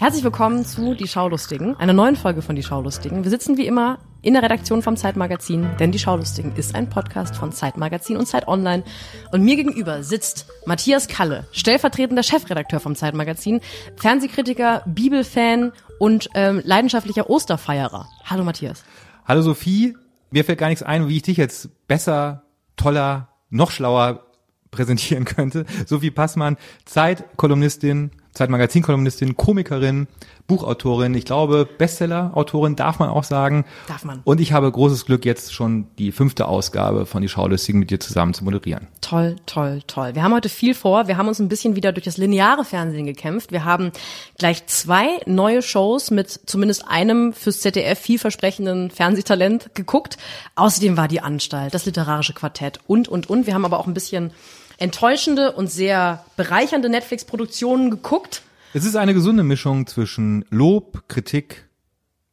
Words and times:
Herzlich 0.00 0.24
willkommen 0.24 0.64
zu 0.64 0.94
Die 0.94 1.06
Schaulustigen, 1.06 1.76
einer 1.76 1.92
neuen 1.92 2.16
Folge 2.16 2.40
von 2.40 2.56
Die 2.56 2.62
Schaulustigen. 2.62 3.22
Wir 3.22 3.30
sitzen 3.30 3.58
wie 3.58 3.66
immer 3.66 3.98
in 4.22 4.32
der 4.32 4.42
Redaktion 4.42 4.80
vom 4.80 4.96
Zeitmagazin, 4.96 5.68
denn 5.78 5.92
Die 5.92 5.98
Schaulustigen 5.98 6.56
ist 6.56 6.74
ein 6.74 6.88
Podcast 6.88 7.36
von 7.36 7.52
Zeitmagazin 7.52 8.16
und 8.16 8.24
Zeit 8.24 8.48
Online. 8.48 8.82
Und 9.30 9.42
mir 9.42 9.56
gegenüber 9.56 10.02
sitzt 10.02 10.46
Matthias 10.64 11.06
Kalle, 11.06 11.46
stellvertretender 11.52 12.22
Chefredakteur 12.22 12.80
vom 12.80 12.94
Zeitmagazin, 12.94 13.60
Fernsehkritiker, 13.96 14.84
Bibelfan 14.86 15.72
und 15.98 16.30
ähm, 16.32 16.62
leidenschaftlicher 16.64 17.28
Osterfeierer. 17.28 18.08
Hallo 18.24 18.42
Matthias. 18.42 18.84
Hallo 19.26 19.42
Sophie, 19.42 19.98
mir 20.30 20.46
fällt 20.46 20.60
gar 20.60 20.70
nichts 20.70 20.82
ein, 20.82 21.08
wie 21.08 21.18
ich 21.18 21.24
dich 21.24 21.36
jetzt 21.36 21.86
besser, 21.88 22.44
toller, 22.74 23.28
noch 23.50 23.70
schlauer 23.70 24.24
präsentieren 24.70 25.26
könnte. 25.26 25.66
Sophie 25.84 26.10
Passmann, 26.10 26.56
Zeitkolumnistin, 26.86 28.12
Zeitmagazin-Kolumnistin, 28.34 29.36
Komikerin, 29.36 30.06
Buchautorin, 30.46 31.14
ich 31.14 31.24
glaube 31.24 31.68
Bestseller-Autorin 31.78 32.74
darf 32.74 32.98
man 32.98 33.08
auch 33.08 33.24
sagen. 33.24 33.64
Darf 33.86 34.04
man. 34.04 34.20
Und 34.24 34.40
ich 34.40 34.52
habe 34.52 34.70
großes 34.70 35.06
Glück, 35.06 35.24
jetzt 35.24 35.54
schon 35.54 35.86
die 35.98 36.10
fünfte 36.10 36.48
Ausgabe 36.48 37.06
von 37.06 37.22
Die 37.22 37.28
Schaulustigen 37.28 37.78
mit 37.78 37.90
dir 37.90 38.00
zusammen 38.00 38.34
zu 38.34 38.44
moderieren. 38.44 38.88
Toll, 39.00 39.36
toll, 39.46 39.80
toll. 39.86 40.14
Wir 40.14 40.22
haben 40.22 40.34
heute 40.34 40.48
viel 40.48 40.74
vor. 40.74 41.06
Wir 41.06 41.16
haben 41.16 41.28
uns 41.28 41.38
ein 41.38 41.48
bisschen 41.48 41.76
wieder 41.76 41.92
durch 41.92 42.04
das 42.04 42.16
lineare 42.16 42.64
Fernsehen 42.64 43.06
gekämpft. 43.06 43.52
Wir 43.52 43.64
haben 43.64 43.92
gleich 44.38 44.66
zwei 44.66 45.20
neue 45.26 45.62
Shows 45.62 46.10
mit 46.10 46.28
zumindest 46.46 46.88
einem 46.88 47.32
fürs 47.32 47.60
ZDF 47.60 47.98
vielversprechenden 47.98 48.90
Fernsehtalent 48.90 49.74
geguckt. 49.74 50.18
Außerdem 50.56 50.96
war 50.96 51.06
die 51.06 51.20
Anstalt, 51.20 51.74
das 51.74 51.86
literarische 51.86 52.34
Quartett 52.34 52.80
und, 52.86 53.08
und, 53.08 53.30
und. 53.30 53.46
Wir 53.46 53.54
haben 53.54 53.64
aber 53.64 53.78
auch 53.78 53.86
ein 53.86 53.94
bisschen 53.94 54.32
enttäuschende 54.80 55.52
und 55.52 55.70
sehr 55.70 56.24
bereichernde 56.36 56.88
Netflix-Produktionen 56.88 57.90
geguckt. 57.90 58.42
Es 58.74 58.84
ist 58.84 58.96
eine 58.96 59.14
gesunde 59.14 59.42
Mischung 59.44 59.86
zwischen 59.86 60.44
Lob, 60.50 61.04
Kritik, 61.08 61.68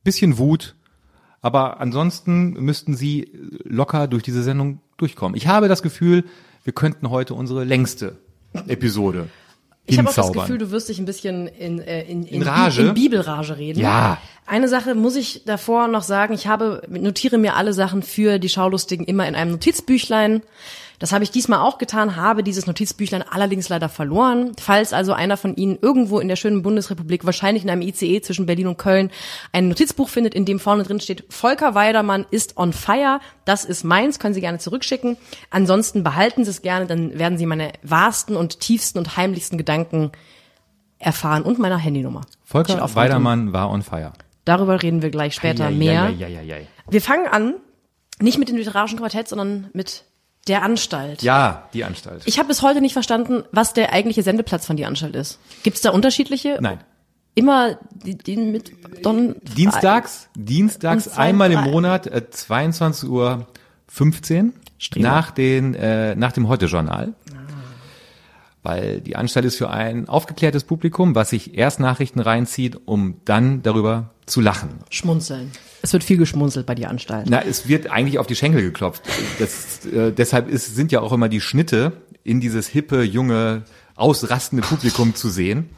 bisschen 0.03 0.37
Wut, 0.37 0.75
aber 1.41 1.79
ansonsten 1.79 2.53
müssten 2.53 2.95
Sie 2.95 3.31
locker 3.63 4.07
durch 4.07 4.23
diese 4.23 4.41
Sendung 4.43 4.79
durchkommen. 4.97 5.35
Ich 5.35 5.47
habe 5.47 5.67
das 5.67 5.83
Gefühl, 5.83 6.23
wir 6.63 6.73
könnten 6.73 7.09
heute 7.09 7.33
unsere 7.33 7.63
längste 7.63 8.17
Episode 8.67 9.29
Ich 9.85 9.97
habe 9.97 10.09
auch 10.09 10.15
das. 10.15 10.31
Gefühl, 10.31 10.57
du 10.57 10.71
wirst 10.71 10.89
dich 10.89 10.99
ein 10.99 11.05
bisschen 11.05 11.47
in, 11.47 11.79
äh, 11.79 12.03
in, 12.03 12.23
in, 12.23 12.41
In 12.41 12.43
Rage? 12.43 12.81
in 12.81 12.93
Bibelrage 12.93 13.57
reden. 13.57 13.79
Ja. 13.79 14.17
Eine 14.45 14.67
Sache 14.67 14.95
muss 14.95 15.15
ich 15.15 15.43
davor 15.45 15.87
noch 15.87 16.03
sagen. 16.03 16.33
Ich 16.33 16.47
habe, 16.47 16.83
notiere 16.89 17.37
mir 17.37 17.55
alle 17.55 17.73
Sachen 17.73 18.01
für 18.03 18.39
die 18.39 18.49
Schaulustigen 18.49 19.05
immer 19.05 19.27
in 19.27 19.35
einem 19.35 19.51
Notizbüchlein. 19.51 20.41
Das 20.99 21.11
habe 21.11 21.23
ich 21.23 21.29
diesmal 21.29 21.59
auch 21.59 21.77
getan, 21.77 22.15
habe 22.15 22.43
dieses 22.43 22.65
Notizbüchlein 22.65 23.21
allerdings 23.21 23.69
leider 23.69 23.87
verloren. 23.87 24.53
Falls 24.59 24.93
also 24.93 25.13
einer 25.13 25.37
von 25.37 25.55
Ihnen 25.55 25.77
irgendwo 25.79 26.19
in 26.19 26.27
der 26.27 26.35
schönen 26.35 26.63
Bundesrepublik, 26.63 27.23
wahrscheinlich 27.25 27.63
in 27.63 27.69
einem 27.69 27.83
ICE 27.83 28.21
zwischen 28.21 28.47
Berlin 28.47 28.67
und 28.67 28.77
Köln, 28.77 29.11
ein 29.51 29.67
Notizbuch 29.67 30.09
findet, 30.09 30.33
in 30.33 30.45
dem 30.45 30.59
vorne 30.59 30.83
drin 30.83 30.99
steht, 30.99 31.25
Volker 31.29 31.75
Weidermann 31.75 32.25
ist 32.31 32.57
on 32.57 32.73
fire, 32.73 33.19
das 33.45 33.63
ist 33.63 33.83
meins, 33.83 34.17
können 34.17 34.33
Sie 34.33 34.41
gerne 34.41 34.57
zurückschicken. 34.57 35.17
Ansonsten 35.51 36.03
behalten 36.03 36.43
Sie 36.45 36.49
es 36.49 36.63
gerne, 36.63 36.87
dann 36.87 37.19
werden 37.19 37.37
Sie 37.37 37.45
meine 37.45 37.73
wahrsten 37.83 38.35
und 38.35 38.59
tiefsten 38.59 38.97
und 38.97 39.17
heimlichsten 39.17 39.57
Gedanken 39.57 40.11
erfahren 40.97 41.43
und 41.43 41.59
meiner 41.59 41.77
Handynummer. 41.77 42.21
Volker 42.43 42.95
Weidermann 42.95 43.53
war 43.53 43.69
on 43.69 43.83
fire. 43.83 44.13
Darüber 44.45 44.81
reden 44.81 45.01
wir 45.01 45.11
gleich 45.11 45.35
später 45.35 45.69
mehr. 45.69 46.09
Ja, 46.09 46.27
ja, 46.27 46.41
ja, 46.41 46.41
ja. 46.41 46.65
Wir 46.89 47.01
fangen 47.01 47.27
an, 47.27 47.55
nicht 48.19 48.39
mit 48.39 48.49
dem 48.49 48.55
literarischen 48.55 48.97
Quartett, 48.97 49.27
sondern 49.27 49.69
mit 49.73 50.05
der 50.47 50.63
Anstalt. 50.63 51.21
ja, 51.21 51.67
die 51.73 51.83
Anstalt. 51.83 52.23
Ich 52.25 52.39
habe 52.39 52.47
bis 52.47 52.61
heute 52.61 52.81
nicht 52.81 52.93
verstanden, 52.93 53.43
was 53.51 53.73
der 53.73 53.93
eigentliche 53.93 54.23
Sendeplatz 54.23 54.65
von 54.65 54.77
die 54.77 54.85
Anstalt 54.85 55.15
ist. 55.15 55.39
Gibt 55.63 55.77
es 55.77 55.81
da 55.81 55.91
unterschiedliche? 55.91 56.57
Nein. 56.61 56.79
Immer 57.35 57.77
die, 57.93 58.17
die 58.17 58.35
mit 58.37 58.71
Don 59.05 59.35
Dienstags, 59.55 60.29
dienstags 60.35 61.05
zwei, 61.05 61.21
einmal 61.21 61.51
im 61.51 61.61
drei. 61.61 61.69
Monat, 61.69 62.07
äh, 62.07 62.29
22 62.29 63.09
Uhr 63.09 63.45
15 63.87 64.53
Streber. 64.79 65.07
nach 65.07 65.31
den 65.31 65.75
äh, 65.75 66.15
nach 66.15 66.31
dem 66.31 66.47
Heute-Journal. 66.47 67.13
Weil 68.63 69.01
die 69.01 69.15
Anstalt 69.15 69.45
ist 69.45 69.55
für 69.55 69.69
ein 69.69 70.09
aufgeklärtes 70.09 70.63
Publikum, 70.63 71.15
was 71.15 71.29
sich 71.29 71.57
erst 71.57 71.79
Nachrichten 71.79 72.19
reinzieht, 72.19 72.77
um 72.85 73.21
dann 73.23 73.61
darüber 73.61 74.09
zu 74.27 74.41
lachen. 74.41 74.69
Schmunzeln. 74.91 75.51
Es 75.81 75.93
wird 75.93 76.03
viel 76.03 76.17
geschmunzelt 76.17 76.65
bei 76.65 76.75
die 76.75 76.85
Anstalt. 76.85 77.27
Na, 77.29 77.41
es 77.41 77.67
wird 77.67 77.89
eigentlich 77.89 78.19
auf 78.19 78.27
die 78.27 78.35
Schenkel 78.35 78.61
geklopft. 78.61 79.01
Das, 79.39 79.85
äh, 79.85 80.11
deshalb 80.11 80.49
ist, 80.49 80.75
sind 80.75 80.91
ja 80.91 81.01
auch 81.01 81.13
immer 81.13 81.29
die 81.29 81.41
Schnitte 81.41 81.93
in 82.23 82.41
dieses 82.41 82.67
hippe, 82.67 83.03
junge, 83.03 83.63
ausrastende 83.95 84.63
Publikum 84.67 85.15
zu 85.15 85.29
sehen. 85.29 85.69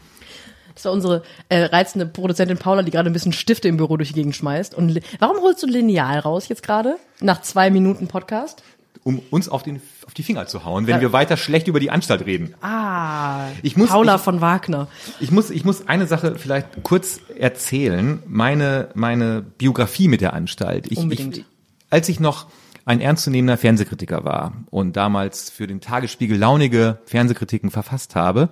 Das 0.74 0.86
war 0.86 0.94
unsere 0.94 1.24
äh, 1.50 1.66
reizende 1.66 2.06
Produzentin 2.06 2.58
Paula, 2.58 2.84
die 2.84 2.92
gerade 2.92 3.10
ein 3.10 3.14
bisschen 3.14 3.34
Stifte 3.34 3.68
im 3.68 3.78
Büro 3.78 3.98
durch 3.98 4.10
die 4.10 4.16
Gegend 4.16 4.36
schmeißt. 4.36 4.74
Und 4.74 5.00
warum 5.20 5.38
holst 5.42 5.62
du 5.62 5.68
ein 5.68 5.74
Lineal 5.74 6.20
raus 6.20 6.48
jetzt 6.48 6.64
gerade? 6.64 6.96
Nach 7.20 7.42
zwei 7.42 7.70
Minuten 7.70 8.08
Podcast? 8.08 8.64
Um 9.04 9.20
uns 9.32 9.48
auf, 9.50 9.64
den, 9.64 9.82
auf 10.06 10.14
die 10.14 10.24
Finger 10.24 10.46
zu 10.48 10.66
hauen, 10.66 10.86
wenn 10.88 10.96
Ja. 10.96 11.02
wir 11.02 11.14
weiter 11.14 11.38
schlecht 11.38 11.68
über 11.68 11.80
die 11.80 11.90
Anstalt 11.92 12.26
reden. 12.26 12.54
Ah, 12.62 13.48
Ich 13.64 13.78
muss- 13.78 13.90
Paula 13.90 14.16
ich- 14.16 14.22
von 14.22 14.42
Wagner. 14.42 14.88
Ich 15.20 15.32
muss, 15.32 15.50
ich 15.50 15.64
muss 15.66 15.88
eine 15.88 16.06
Sache 16.08 16.36
vielleicht 16.36 16.84
kurz 16.84 17.20
erzählen. 17.38 18.22
Meine, 18.28 18.90
meine 18.96 19.42
Biografie 19.42 20.08
mit 20.08 20.22
der 20.22 20.34
Anstalt. 20.34 20.92
Ich, 20.92 20.98
Unbedingt. 20.98 21.38
Ich, 21.38 21.46
als 21.90 22.10
ich 22.10 22.20
noch 22.20 22.48
ein 22.86 23.02
ernstzunehmender 23.02 23.58
Fernsehkritiker 23.58 24.24
war 24.26 24.54
und 24.70 24.96
damals 24.98 25.50
für 25.50 25.68
den 25.68 25.80
Tagesspiegel 25.82 26.38
launige 26.38 27.00
Fernsehkritiken 27.06 27.72
verfasst 27.72 28.16
habe, 28.16 28.50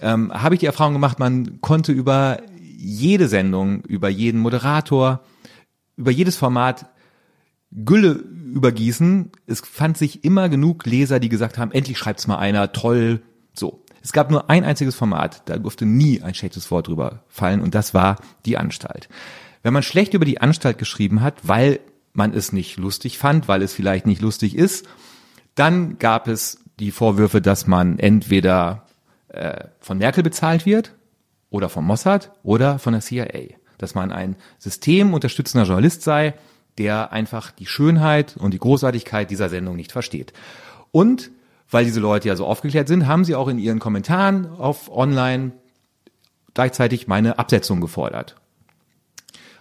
ähm, 0.00 0.32
habe 0.32 0.54
ich 0.54 0.60
die 0.60 0.66
Erfahrung 0.66 0.94
gemacht, 0.94 1.18
man 1.18 1.60
konnte 1.60 1.92
über 1.92 2.38
jede 2.76 3.28
Sendung, 3.28 3.82
über 3.84 4.08
jeden 4.08 4.40
Moderator, 4.40 5.20
über 5.96 6.10
jedes 6.10 6.36
Format 6.36 6.86
Gülle 7.70 8.24
übergießen. 8.52 9.30
Es 9.46 9.60
fand 9.60 9.96
sich 9.96 10.24
immer 10.24 10.48
genug 10.48 10.86
Leser, 10.86 11.20
die 11.20 11.28
gesagt 11.28 11.58
haben, 11.58 11.72
endlich 11.72 11.98
schreibt's 11.98 12.26
mal 12.26 12.38
einer, 12.38 12.72
toll, 12.72 13.22
so. 13.54 13.82
Es 14.02 14.12
gab 14.12 14.30
nur 14.30 14.50
ein 14.50 14.64
einziges 14.64 14.96
Format, 14.96 15.42
da 15.48 15.58
durfte 15.58 15.86
nie 15.86 16.22
ein 16.22 16.34
schlechtes 16.34 16.70
Wort 16.72 16.88
drüber 16.88 17.22
fallen 17.28 17.60
und 17.60 17.74
das 17.74 17.94
war 17.94 18.16
die 18.46 18.58
Anstalt. 18.58 19.08
Wenn 19.62 19.72
man 19.72 19.84
schlecht 19.84 20.14
über 20.14 20.24
die 20.24 20.40
Anstalt 20.40 20.78
geschrieben 20.78 21.20
hat, 21.20 21.36
weil 21.44 21.78
man 22.12 22.34
es 22.34 22.52
nicht 22.52 22.78
lustig 22.78 23.18
fand, 23.18 23.46
weil 23.46 23.62
es 23.62 23.72
vielleicht 23.72 24.06
nicht 24.06 24.20
lustig 24.20 24.56
ist, 24.56 24.86
dann 25.54 25.98
gab 25.98 26.26
es 26.26 26.64
die 26.80 26.90
Vorwürfe, 26.90 27.40
dass 27.40 27.66
man 27.66 27.98
entweder 27.98 28.86
äh, 29.28 29.64
von 29.78 29.98
Merkel 29.98 30.22
bezahlt 30.22 30.66
wird 30.66 30.94
oder 31.48 31.68
vom 31.68 31.86
Mossad 31.86 32.32
oder 32.42 32.78
von 32.78 32.92
der 32.92 33.02
CIA. 33.02 33.54
Dass 33.78 33.94
man 33.94 34.10
ein 34.10 34.36
systemunterstützender 34.58 35.66
Journalist 35.66 36.02
sei, 36.02 36.34
der 36.78 37.12
einfach 37.12 37.50
die 37.50 37.66
Schönheit 37.66 38.36
und 38.36 38.52
die 38.52 38.58
Großartigkeit 38.58 39.30
dieser 39.30 39.48
Sendung 39.48 39.76
nicht 39.76 39.92
versteht. 39.92 40.32
Und 40.90 41.30
weil 41.70 41.84
diese 41.84 42.00
Leute 42.00 42.28
ja 42.28 42.36
so 42.36 42.46
aufgeklärt 42.46 42.88
sind, 42.88 43.06
haben 43.06 43.24
sie 43.24 43.34
auch 43.34 43.48
in 43.48 43.58
ihren 43.58 43.78
Kommentaren 43.78 44.46
auf 44.46 44.90
online 44.94 45.52
gleichzeitig 46.54 47.06
meine 47.06 47.38
Absetzung 47.38 47.80
gefordert. 47.80 48.36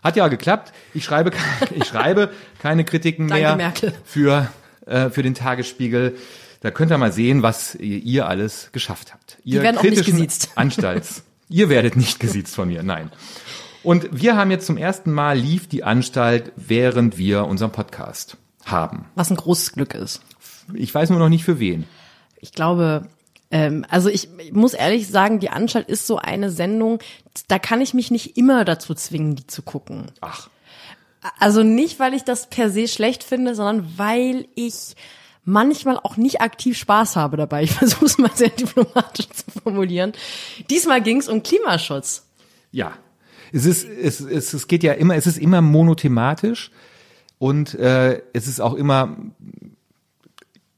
Hat 0.04 0.16
ja 0.16 0.28
geklappt. 0.28 0.74
Ich 0.94 1.06
schreibe, 1.06 1.32
ich 1.76 1.86
schreibe 1.86 2.32
keine 2.60 2.84
Kritiken 2.84 3.28
mehr 3.28 3.56
Merkel. 3.56 3.94
für, 4.04 4.50
äh, 4.86 5.10
für 5.10 5.24
den 5.24 5.36
Tagesspiegel. 5.36 6.18
Da 6.62 6.70
könnt 6.70 6.92
ihr 6.92 6.98
mal 6.98 7.12
sehen, 7.12 7.42
was 7.42 7.76
ihr, 7.76 8.28
alles 8.28 8.70
geschafft 8.72 9.14
habt. 9.14 9.40
Ihr 9.44 9.64
werden 9.64 9.78
auch 9.78 9.84
nicht 9.84 10.06
gesiezt. 10.06 10.52
Anstalts. 10.56 11.24
ihr 11.50 11.70
werdet 11.70 11.96
nicht 11.96 12.20
gesiezt 12.20 12.56
von 12.56 12.68
mir, 12.68 12.84
nein. 12.84 13.12
Und 13.84 14.08
wir 14.12 14.36
haben 14.36 14.52
jetzt 14.52 14.68
zum 14.68 14.78
ersten 14.78 15.12
Mal 15.12 15.38
lief 15.38 15.68
die 15.68 15.84
Anstalt, 15.84 16.52
während 16.56 17.18
wir 17.18 17.46
unseren 17.46 17.72
Podcast 17.72 18.38
haben. 18.66 19.06
Was 19.16 19.32
ein 19.32 19.38
großes 19.38 19.74
Glück 19.74 19.96
ist. 19.96 20.22
Ich 20.74 20.94
weiß 20.94 21.10
nur 21.10 21.20
noch 21.20 21.30
nicht 21.30 21.44
für 21.44 21.60
wen. 21.60 21.86
Ich 22.40 22.52
glaube, 22.54 23.08
ähm, 23.50 23.86
also 23.90 24.10
ich, 24.10 24.30
ich 24.40 24.54
muss 24.54 24.74
ehrlich 24.74 25.08
sagen, 25.08 25.40
die 25.40 25.50
Anstalt 25.50 25.90
ist 25.90 26.08
so 26.08 26.18
eine 26.18 26.52
Sendung, 26.52 27.00
da 27.48 27.60
kann 27.60 27.82
ich 27.82 27.94
mich 27.94 28.12
nicht 28.12 28.38
immer 28.38 28.66
dazu 28.66 28.94
zwingen, 28.94 29.36
die 29.36 29.48
zu 29.48 29.62
gucken. 29.62 30.12
Ach, 30.22 30.50
Also 31.40 31.64
nicht, 31.64 32.00
weil 32.00 32.14
ich 32.14 32.24
das 32.24 32.50
per 32.50 32.70
se 32.70 32.88
schlecht 32.88 33.24
finde, 33.24 33.56
sondern 33.56 33.98
weil 33.98 34.48
ich 34.56 34.96
manchmal 35.44 35.98
auch 35.98 36.18
nicht 36.18 36.42
aktiv 36.42 36.78
Spaß 36.78 37.16
habe 37.16 37.36
dabei. 37.36 37.64
Ich 37.64 37.72
versuche 37.80 38.06
es 38.06 38.18
mal 38.18 38.32
sehr 38.34 38.50
diplomatisch 38.50 39.30
zu 39.30 39.52
formulieren. 39.64 40.14
Diesmal 40.70 41.02
ging 41.02 41.18
es 41.18 41.28
um 41.28 41.42
Klimaschutz. 41.42 42.28
Ja, 42.72 42.94
es 43.52 43.66
ist, 43.66 43.88
es, 43.88 44.20
es, 44.22 44.54
es 44.54 44.68
geht 44.68 44.84
ja 44.84 44.94
immer, 44.94 45.16
es 45.16 45.28
ist 45.28 45.38
immer 45.38 45.62
monothematisch 45.62 46.72
und 47.38 47.74
äh, 47.76 48.22
es 48.34 48.48
ist 48.48 48.62
auch 48.62 48.74
immer 48.74 49.18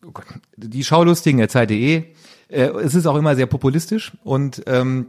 oh 0.05 0.11
Gott, 0.11 0.25
die 0.57 0.83
Schaulustigen 0.83 1.37
der 1.39 1.49
Zeit.de. 1.49 2.03
Äh, 2.49 2.59
es 2.59 2.95
ist 2.95 3.05
auch 3.05 3.15
immer 3.15 3.35
sehr 3.35 3.47
populistisch 3.47 4.13
und 4.23 4.63
ähm, 4.67 5.07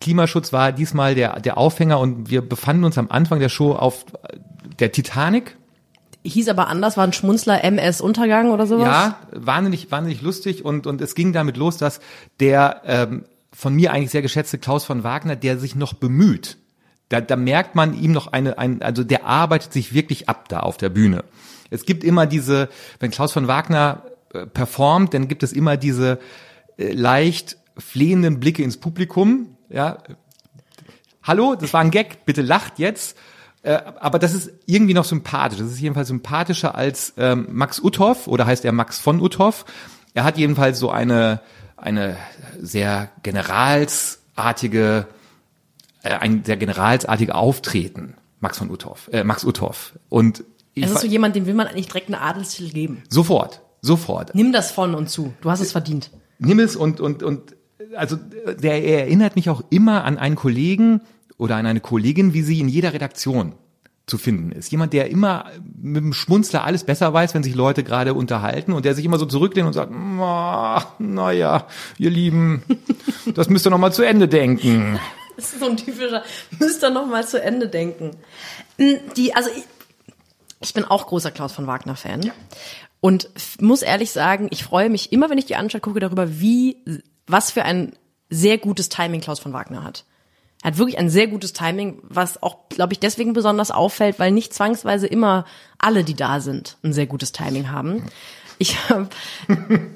Klimaschutz 0.00 0.52
war 0.52 0.72
diesmal 0.72 1.14
der 1.14 1.40
der 1.40 1.58
Aufhänger 1.58 1.98
und 1.98 2.30
wir 2.30 2.42
befanden 2.42 2.84
uns 2.84 2.98
am 2.98 3.10
Anfang 3.10 3.40
der 3.40 3.48
Show 3.48 3.72
auf 3.72 4.04
der 4.78 4.92
Titanic. 4.92 5.56
Hieß 6.24 6.48
aber 6.48 6.68
anders, 6.68 6.96
war 6.96 7.04
ein 7.04 7.12
Schmunzler 7.12 7.62
MS 7.62 8.00
Untergang 8.00 8.50
oder 8.50 8.66
sowas? 8.66 8.86
Ja, 8.86 9.18
wahnsinnig, 9.30 9.90
wahnsinnig 9.92 10.22
lustig 10.22 10.64
und, 10.64 10.86
und 10.86 11.00
es 11.00 11.14
ging 11.14 11.32
damit 11.32 11.56
los, 11.56 11.76
dass 11.76 12.00
der 12.40 12.82
ähm, 12.84 13.24
von 13.52 13.74
mir 13.74 13.92
eigentlich 13.92 14.10
sehr 14.10 14.22
geschätzte 14.22 14.58
Klaus 14.58 14.84
von 14.84 15.04
Wagner, 15.04 15.36
der 15.36 15.58
sich 15.58 15.76
noch 15.76 15.94
bemüht. 15.94 16.58
Da, 17.08 17.20
da 17.20 17.36
merkt 17.36 17.74
man 17.74 17.94
ihm 17.94 18.12
noch 18.12 18.28
eine, 18.28 18.58
ein, 18.58 18.82
also 18.82 19.04
der 19.04 19.24
arbeitet 19.26 19.72
sich 19.72 19.94
wirklich 19.94 20.28
ab 20.28 20.48
da 20.48 20.60
auf 20.60 20.76
der 20.76 20.88
Bühne. 20.88 21.24
Es 21.70 21.84
gibt 21.84 22.04
immer 22.04 22.26
diese, 22.26 22.68
wenn 23.00 23.10
Klaus 23.10 23.32
von 23.32 23.48
Wagner 23.48 24.02
äh, 24.32 24.46
performt, 24.46 25.14
dann 25.14 25.28
gibt 25.28 25.42
es 25.42 25.52
immer 25.52 25.76
diese 25.76 26.18
äh, 26.78 26.92
leicht 26.92 27.58
flehenden 27.78 28.40
Blicke 28.40 28.62
ins 28.62 28.78
Publikum. 28.78 29.56
Ja, 29.68 29.98
hallo, 31.22 31.54
das 31.54 31.72
war 31.72 31.80
ein 31.80 31.90
Gag, 31.90 32.24
bitte 32.24 32.42
lacht 32.42 32.78
jetzt. 32.78 33.16
Äh, 33.62 33.78
aber 34.00 34.18
das 34.18 34.34
ist 34.34 34.52
irgendwie 34.66 34.94
noch 34.94 35.04
sympathisch. 35.04 35.58
Das 35.58 35.70
ist 35.70 35.80
jedenfalls 35.80 36.08
sympathischer 36.08 36.74
als 36.74 37.14
ähm, 37.16 37.46
Max 37.50 37.80
Uthoff 37.80 38.26
oder 38.26 38.46
heißt 38.46 38.64
er 38.64 38.72
Max 38.72 38.98
von 38.98 39.20
Uthoff. 39.20 39.64
Er 40.14 40.24
hat 40.24 40.38
jedenfalls 40.38 40.78
so 40.78 40.90
eine 40.90 41.40
eine 41.76 42.16
sehr 42.60 43.10
generalsartige, 43.22 45.06
ein 46.14 46.44
sehr 46.44 46.56
generalsartige 46.56 47.34
Auftreten, 47.34 48.14
Max 48.40 48.58
von 48.58 48.70
Uthoff, 48.70 49.08
äh, 49.12 49.24
Max 49.24 49.44
Uthoff. 49.44 49.98
Und 50.08 50.44
ich 50.74 50.84
es 50.84 50.90
ist 50.90 51.00
so 51.00 51.06
jemand, 51.06 51.36
dem 51.36 51.46
will 51.46 51.54
man 51.54 51.66
eigentlich 51.66 51.86
direkt 51.86 52.08
eine 52.08 52.20
Adelstitel 52.20 52.72
geben. 52.72 53.02
Sofort, 53.08 53.62
sofort. 53.80 54.34
Nimm 54.34 54.52
das 54.52 54.70
von 54.70 54.94
und 54.94 55.08
zu. 55.08 55.32
Du 55.40 55.50
hast 55.50 55.60
es 55.60 55.72
verdient. 55.72 56.10
Nimm 56.38 56.58
es 56.58 56.76
und 56.76 57.00
und 57.00 57.22
und 57.22 57.56
also 57.96 58.16
der 58.16 58.82
er 58.82 59.00
erinnert 59.00 59.36
mich 59.36 59.48
auch 59.48 59.62
immer 59.70 60.04
an 60.04 60.18
einen 60.18 60.36
Kollegen 60.36 61.00
oder 61.38 61.56
an 61.56 61.66
eine 61.66 61.80
Kollegin, 61.80 62.34
wie 62.34 62.42
sie 62.42 62.60
in 62.60 62.68
jeder 62.68 62.92
Redaktion 62.92 63.54
zu 64.06 64.18
finden 64.18 64.52
ist. 64.52 64.70
Jemand, 64.70 64.92
der 64.92 65.10
immer 65.10 65.46
mit 65.82 66.02
dem 66.02 66.12
Schmunzler 66.12 66.64
alles 66.64 66.84
besser 66.84 67.12
weiß, 67.12 67.34
wenn 67.34 67.42
sich 67.42 67.56
Leute 67.56 67.82
gerade 67.82 68.14
unterhalten 68.14 68.72
und 68.72 68.84
der 68.84 68.94
sich 68.94 69.04
immer 69.04 69.18
so 69.18 69.26
zurücklehnt 69.26 69.66
und 69.66 69.72
sagt, 69.72 69.90
naja, 70.98 71.66
ihr 71.98 72.10
Lieben, 72.10 72.62
das 73.34 73.48
müsst 73.48 73.66
ihr 73.66 73.70
noch 73.70 73.78
mal 73.78 73.92
zu 73.92 74.02
Ende 74.02 74.28
denken. 74.28 75.00
Das 75.36 75.52
ist 75.52 75.60
so 75.60 75.66
ein 75.66 75.76
typischer, 75.76 76.22
müsst 76.58 76.82
ihr 76.82 76.90
noch 76.90 77.06
mal 77.06 77.26
zu 77.26 77.42
Ende 77.42 77.68
denken. 77.68 78.16
Hm, 78.78 78.98
die, 79.16 79.34
also 79.34 79.50
ich, 79.50 79.64
ich 80.60 80.74
bin 80.74 80.84
auch 80.84 81.06
großer 81.06 81.30
Klaus 81.30 81.52
von 81.52 81.66
Wagner 81.66 81.96
Fan. 81.96 82.22
Ja. 82.22 82.32
Und 83.00 83.28
muss 83.60 83.82
ehrlich 83.82 84.10
sagen, 84.10 84.48
ich 84.50 84.64
freue 84.64 84.88
mich 84.88 85.12
immer, 85.12 85.30
wenn 85.30 85.38
ich 85.38 85.46
die 85.46 85.56
Anstalt 85.56 85.84
gucke, 85.84 86.00
darüber, 86.00 86.40
wie, 86.40 86.78
was 87.26 87.50
für 87.50 87.64
ein 87.64 87.92
sehr 88.30 88.58
gutes 88.58 88.88
Timing 88.88 89.20
Klaus 89.20 89.38
von 89.38 89.52
Wagner 89.52 89.84
hat. 89.84 90.04
Er 90.62 90.72
hat 90.72 90.78
wirklich 90.78 90.98
ein 90.98 91.10
sehr 91.10 91.28
gutes 91.28 91.52
Timing, 91.52 92.00
was 92.02 92.42
auch, 92.42 92.68
glaube 92.70 92.94
ich, 92.94 92.98
deswegen 92.98 93.34
besonders 93.34 93.70
auffällt, 93.70 94.18
weil 94.18 94.32
nicht 94.32 94.54
zwangsweise 94.54 95.06
immer 95.06 95.44
alle, 95.78 96.02
die 96.02 96.14
da 96.14 96.40
sind, 96.40 96.78
ein 96.82 96.92
sehr 96.92 97.06
gutes 97.06 97.32
Timing 97.32 97.70
haben. 97.70 98.02
Ich 98.58 98.88
habe 98.88 99.08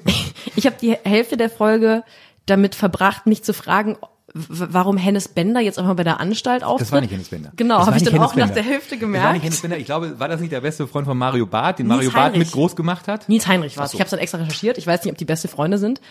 ich 0.55 0.67
hab 0.67 0.77
die 0.77 0.93
Hälfte 0.93 1.35
der 1.35 1.49
Folge 1.49 2.03
damit 2.45 2.75
verbracht, 2.75 3.25
mich 3.25 3.43
zu 3.43 3.53
fragen, 3.53 3.97
warum 4.33 4.97
Hennes 4.97 5.27
Bender 5.27 5.59
jetzt 5.59 5.79
einfach 5.79 5.95
bei 5.95 6.03
der 6.03 6.19
Anstalt 6.19 6.63
auftritt. 6.63 6.87
Das 6.87 6.91
war 6.91 7.01
nicht 7.01 7.11
Hennes 7.11 7.29
Bender. 7.29 7.51
Genau, 7.55 7.85
habe 7.85 7.97
ich 7.97 8.03
dann 8.03 8.13
Hennes 8.13 8.29
auch 8.29 8.33
Bender. 8.33 8.47
nach 8.47 8.53
der 8.53 8.63
Hälfte 8.63 8.97
gemerkt. 8.97 9.23
Das 9.23 9.27
war 9.27 9.33
nicht 9.33 9.43
Hennes 9.43 9.61
Bender. 9.61 9.77
Ich 9.77 9.85
glaube, 9.85 10.19
war 10.19 10.27
das 10.27 10.39
nicht 10.39 10.51
der 10.51 10.61
beste 10.61 10.87
Freund 10.87 11.05
von 11.05 11.17
Mario 11.17 11.45
Barth, 11.45 11.79
den 11.79 11.87
Nils 11.87 11.97
Mario 11.97 12.11
Barth 12.11 12.37
mit 12.37 12.51
groß 12.51 12.75
gemacht 12.75 13.07
hat? 13.07 13.27
Nils 13.29 13.47
Heinrich 13.47 13.77
war 13.77 13.85
es. 13.85 13.91
So. 13.91 13.97
Ich 13.97 14.01
habe 14.01 14.09
dann 14.09 14.19
extra 14.19 14.37
recherchiert. 14.37 14.77
Ich 14.77 14.87
weiß 14.87 15.03
nicht, 15.03 15.11
ob 15.11 15.17
die 15.17 15.25
beste 15.25 15.47
Freunde 15.47 15.77
sind. 15.77 16.01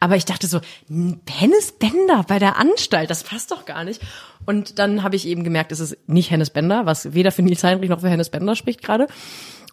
Aber 0.00 0.16
ich 0.16 0.24
dachte 0.24 0.46
so, 0.46 0.60
Hennes 0.88 1.72
Bender 1.72 2.24
bei 2.26 2.38
der 2.38 2.56
Anstalt, 2.56 3.10
das 3.10 3.22
passt 3.22 3.50
doch 3.50 3.64
gar 3.64 3.84
nicht. 3.84 4.00
Und 4.46 4.78
dann 4.78 5.02
habe 5.02 5.16
ich 5.16 5.26
eben 5.26 5.44
gemerkt, 5.44 5.72
es 5.72 5.80
ist 5.80 5.96
nicht 6.06 6.30
Hennes 6.30 6.50
Bender, 6.50 6.86
was 6.86 7.12
weder 7.14 7.32
für 7.32 7.42
Nils 7.42 7.62
Heinrich 7.62 7.90
noch 7.90 8.00
für 8.00 8.08
Hennes 8.08 8.30
Bender 8.30 8.56
spricht 8.56 8.82
gerade. 8.82 9.06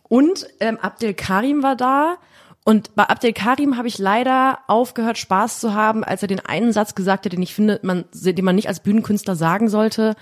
Und 0.03 0.47
ähm, 0.59 0.77
Abdel 0.79 1.13
Karim 1.13 1.63
war 1.63 1.75
da 1.75 2.17
und 2.67 2.95
bei 2.95 3.03
Abdel 3.03 3.31
Karim 3.31 3.77
habe 3.77 3.87
ich 3.87 3.99
leider 3.99 4.57
aufgehört, 4.67 5.19
Spaß 5.19 5.59
zu 5.59 5.75
haben, 5.75 6.03
als 6.03 6.23
er 6.23 6.27
den 6.27 6.39
einen 6.39 6.73
Satz 6.73 6.95
gesagt 6.95 7.25
hat, 7.25 7.31
den 7.31 7.43
ich 7.43 7.53
finde, 7.53 7.79
man, 7.83 8.05
den 8.11 8.43
man 8.43 8.55
nicht 8.55 8.67
als 8.67 8.79
Bühnenkünstler 8.79 9.35
sagen 9.35 9.69
sollte. 9.69 10.15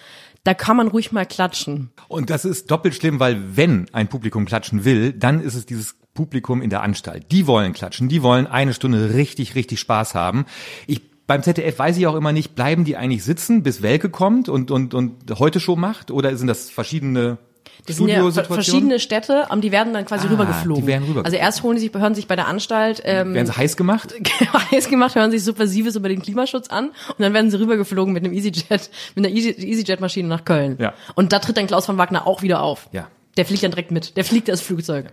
Da 0.44 0.54
kann 0.54 0.76
man 0.76 0.90
ruhig 0.90 1.14
mal 1.14 1.26
klatschen. 1.26 1.92
Und 2.10 2.30
das 2.30 2.44
ist 2.44 2.70
doppelt 2.70 2.96
schlimm, 2.96 3.22
weil 3.22 3.56
wenn 3.56 3.88
ein 3.94 4.10
Publikum 4.10 4.44
klatschen 4.44 4.84
will, 4.84 5.14
dann 5.14 5.40
ist 5.40 5.56
es 5.56 5.66
dieses 5.66 5.96
Publikum 6.14 6.62
in 6.62 6.70
der 6.70 6.84
Anstalt. 6.84 7.32
Die 7.32 7.48
wollen 7.48 7.72
klatschen, 7.72 8.10
die 8.10 8.22
wollen 8.22 8.46
eine 8.46 8.74
Stunde 8.74 9.14
richtig, 9.14 9.56
richtig 9.56 9.80
Spaß 9.80 10.14
haben. 10.14 10.46
Ich 10.86 11.02
beim 11.26 11.42
ZDF 11.42 11.80
weiß 11.80 11.98
ich 11.98 12.08
auch 12.08 12.16
immer 12.16 12.34
nicht, 12.34 12.56
bleiben 12.56 12.84
die 12.84 12.98
eigentlich 12.98 13.24
sitzen, 13.24 13.64
bis 13.64 13.82
Welke 13.82 14.10
kommt 14.10 14.50
und, 14.50 14.70
und, 14.70 14.94
und 14.94 15.40
heute 15.40 15.62
Show 15.62 15.78
macht? 15.78 16.12
Oder 16.12 16.36
sind 16.36 16.48
das 16.48 16.70
verschiedene 16.70 17.38
das 17.86 17.98
sind 17.98 18.08
ja 18.08 18.32
verschiedene 18.32 19.00
Städte, 19.00 19.48
und 19.50 19.62
die 19.62 19.72
werden 19.72 19.94
dann 19.94 20.06
quasi 20.06 20.28
ah, 20.28 20.32
rübergeflogen. 20.32 20.84
Die 20.84 20.88
werden 20.88 21.04
rübergeflogen. 21.04 21.26
Also 21.26 21.38
erst 21.38 21.64
holen 21.64 21.78
sie 21.78 21.88
sich, 21.88 21.94
hören 21.94 22.16
sich 22.16 22.28
bei 22.28 22.36
der 22.36 22.48
Anstalt. 22.48 23.02
Ähm, 23.04 23.34
werden 23.34 23.48
sie 23.48 23.56
heiß 23.56 23.76
gemacht? 23.78 24.14
heiß 24.72 24.90
gemacht, 24.90 25.16
hören 25.16 25.32
sich 25.32 25.44
Subversives 25.44 25.96
über 25.96 26.10
den 26.10 26.22
Klimaschutz 26.22 26.70
an 26.70 26.90
und 26.90 27.20
dann 27.20 27.34
werden 27.34 27.52
sie 27.52 27.60
rübergeflogen 27.60 28.14
mit 28.14 28.24
einem 28.24 28.34
EasyJet, 28.34 28.90
mit 29.16 29.26
einer 29.26 29.36
EasyJet-Maschine 29.36 30.28
nach 30.28 30.46
Köln. 30.46 30.78
Ja. 30.80 30.94
Und 31.16 31.34
da 31.34 31.40
tritt 31.40 31.58
dann 31.58 31.68
Klaus 31.68 31.86
von 31.86 31.98
Wagner 31.98 32.26
auch 32.28 32.42
wieder 32.42 32.62
auf. 32.62 32.88
Ja. 32.92 33.08
Der 33.38 33.46
fliegt 33.46 33.64
dann 33.64 33.72
direkt 33.72 33.92
mit. 33.92 34.16
Der 34.16 34.24
fliegt 34.24 34.48
das 34.48 34.62
Flugzeug. 34.62 35.08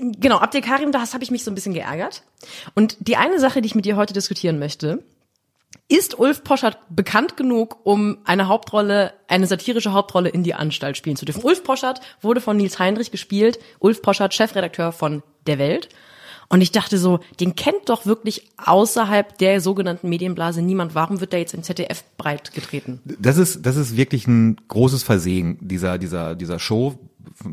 Genau, 0.00 0.38
Abdel 0.38 0.60
Karim, 0.60 0.92
das 0.92 1.14
habe 1.14 1.24
ich 1.24 1.30
mich 1.30 1.44
so 1.44 1.50
ein 1.50 1.54
bisschen 1.54 1.74
geärgert. 1.74 2.22
Und 2.74 2.96
die 3.00 3.16
eine 3.16 3.38
Sache, 3.38 3.62
die 3.62 3.66
ich 3.66 3.74
mit 3.74 3.84
dir 3.84 3.96
heute 3.96 4.12
diskutieren 4.12 4.58
möchte, 4.58 5.02
ist 5.88 6.18
Ulf 6.18 6.42
Poschert 6.44 6.78
bekannt 6.88 7.36
genug, 7.36 7.78
um 7.84 8.18
eine 8.24 8.48
Hauptrolle, 8.48 9.12
eine 9.28 9.46
satirische 9.46 9.92
Hauptrolle 9.92 10.28
in 10.28 10.42
die 10.42 10.54
Anstalt 10.54 10.96
spielen 10.96 11.16
zu 11.16 11.24
dürfen? 11.24 11.42
Ulf 11.42 11.64
Poschert 11.64 12.00
wurde 12.20 12.40
von 12.40 12.56
Nils 12.56 12.78
Heinrich 12.78 13.10
gespielt. 13.10 13.58
Ulf 13.78 14.02
Poschert, 14.02 14.34
Chefredakteur 14.34 14.92
von 14.92 15.22
Der 15.46 15.58
Welt. 15.58 15.88
Und 16.48 16.60
ich 16.60 16.70
dachte 16.70 16.98
so, 16.98 17.20
den 17.40 17.56
kennt 17.56 17.88
doch 17.88 18.04
wirklich 18.04 18.50
außerhalb 18.58 19.38
der 19.38 19.62
sogenannten 19.62 20.10
Medienblase 20.10 20.60
niemand. 20.60 20.94
Warum 20.94 21.20
wird 21.20 21.32
der 21.32 21.40
jetzt 21.40 21.54
im 21.54 21.62
ZDF 21.62 22.04
breit 22.18 22.52
getreten? 22.52 23.00
Das 23.04 23.38
ist, 23.38 23.64
das 23.64 23.76
ist 23.76 23.96
wirklich 23.96 24.26
ein 24.26 24.56
großes 24.68 25.02
Versehen 25.02 25.56
dieser, 25.62 25.96
dieser, 25.96 26.34
dieser 26.34 26.58
Show. 26.58 26.98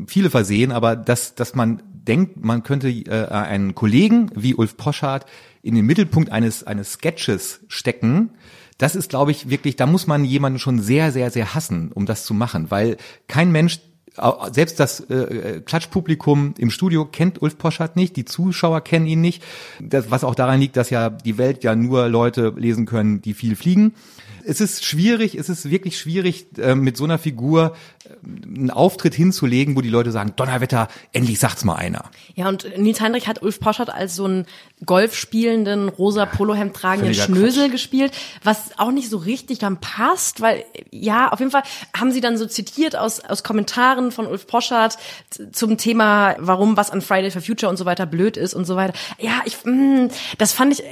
Viele 0.06 0.28
Versehen, 0.28 0.70
aber 0.70 0.96
dass, 0.96 1.34
dass 1.34 1.54
man 1.54 1.82
denkt, 2.10 2.44
man 2.44 2.64
könnte 2.64 2.88
äh, 2.90 3.28
einen 3.28 3.74
Kollegen 3.74 4.30
wie 4.34 4.54
Ulf 4.54 4.76
Poschardt 4.76 5.26
in 5.62 5.74
den 5.76 5.86
Mittelpunkt 5.86 6.32
eines, 6.32 6.64
eines 6.64 6.94
Sketches 6.94 7.60
stecken, 7.68 8.30
das 8.78 8.96
ist, 8.96 9.10
glaube 9.10 9.30
ich, 9.30 9.48
wirklich, 9.48 9.76
da 9.76 9.86
muss 9.86 10.06
man 10.06 10.24
jemanden 10.24 10.58
schon 10.58 10.80
sehr, 10.80 11.12
sehr, 11.12 11.30
sehr 11.30 11.54
hassen, 11.54 11.92
um 11.92 12.06
das 12.06 12.24
zu 12.24 12.34
machen, 12.34 12.70
weil 12.70 12.96
kein 13.28 13.52
Mensch 13.52 13.80
selbst 14.50 14.80
das 14.80 15.00
äh, 15.08 15.62
Klatschpublikum 15.64 16.54
im 16.58 16.70
Studio 16.70 17.04
kennt 17.04 17.40
Ulf 17.40 17.58
Poschardt 17.58 17.94
nicht, 17.94 18.16
die 18.16 18.24
Zuschauer 18.24 18.80
kennen 18.80 19.06
ihn 19.06 19.20
nicht, 19.20 19.42
das, 19.80 20.10
was 20.10 20.24
auch 20.24 20.34
daran 20.34 20.58
liegt, 20.58 20.76
dass 20.76 20.90
ja 20.90 21.10
die 21.10 21.38
Welt 21.38 21.62
ja 21.62 21.76
nur 21.76 22.08
Leute 22.08 22.52
lesen 22.56 22.86
können, 22.86 23.22
die 23.22 23.34
viel 23.34 23.54
fliegen 23.54 23.94
es 24.44 24.60
ist 24.60 24.84
schwierig, 24.84 25.34
es 25.34 25.48
ist 25.48 25.70
wirklich 25.70 25.98
schwierig, 25.98 26.46
äh, 26.58 26.74
mit 26.74 26.96
so 26.96 27.04
einer 27.04 27.18
Figur 27.18 27.76
äh, 28.04 28.10
einen 28.46 28.70
Auftritt 28.70 29.14
hinzulegen, 29.14 29.76
wo 29.76 29.80
die 29.80 29.88
Leute 29.88 30.12
sagen, 30.12 30.32
Donnerwetter, 30.36 30.88
endlich 31.12 31.38
sagt's 31.38 31.64
mal 31.64 31.76
einer. 31.76 32.10
Ja, 32.34 32.48
und 32.48 32.66
Nils 32.78 33.00
Heinrich 33.00 33.28
hat 33.28 33.42
Ulf 33.42 33.60
Poschert 33.60 33.90
als 33.90 34.16
so 34.16 34.24
einen 34.24 34.46
Golf 34.86 35.14
spielenden, 35.14 35.88
rosa 35.88 36.26
Polohemd 36.26 36.74
tragenden 36.74 37.14
Schnösel 37.14 37.64
Quatsch. 37.64 37.72
gespielt, 37.72 38.12
was 38.42 38.78
auch 38.78 38.90
nicht 38.90 39.10
so 39.10 39.18
richtig 39.18 39.58
dann 39.58 39.78
passt, 39.78 40.40
weil, 40.40 40.64
ja, 40.90 41.28
auf 41.28 41.40
jeden 41.40 41.52
Fall 41.52 41.62
haben 41.96 42.12
sie 42.12 42.20
dann 42.20 42.38
so 42.38 42.46
zitiert 42.46 42.96
aus, 42.96 43.20
aus 43.20 43.42
Kommentaren 43.42 44.10
von 44.10 44.26
Ulf 44.26 44.46
Poschert 44.46 44.96
zum 45.52 45.76
Thema, 45.76 46.34
warum 46.38 46.76
was 46.76 46.90
an 46.90 47.02
Friday 47.02 47.30
for 47.30 47.42
Future 47.42 47.68
und 47.68 47.76
so 47.76 47.84
weiter 47.84 48.06
blöd 48.06 48.36
ist 48.36 48.54
und 48.54 48.64
so 48.64 48.76
weiter. 48.76 48.94
Ja, 49.18 49.42
ich, 49.44 49.64
mh, 49.64 49.72
mm, 49.72 50.10
das 50.38 50.52
fand 50.52 50.72
ich, 50.72 50.82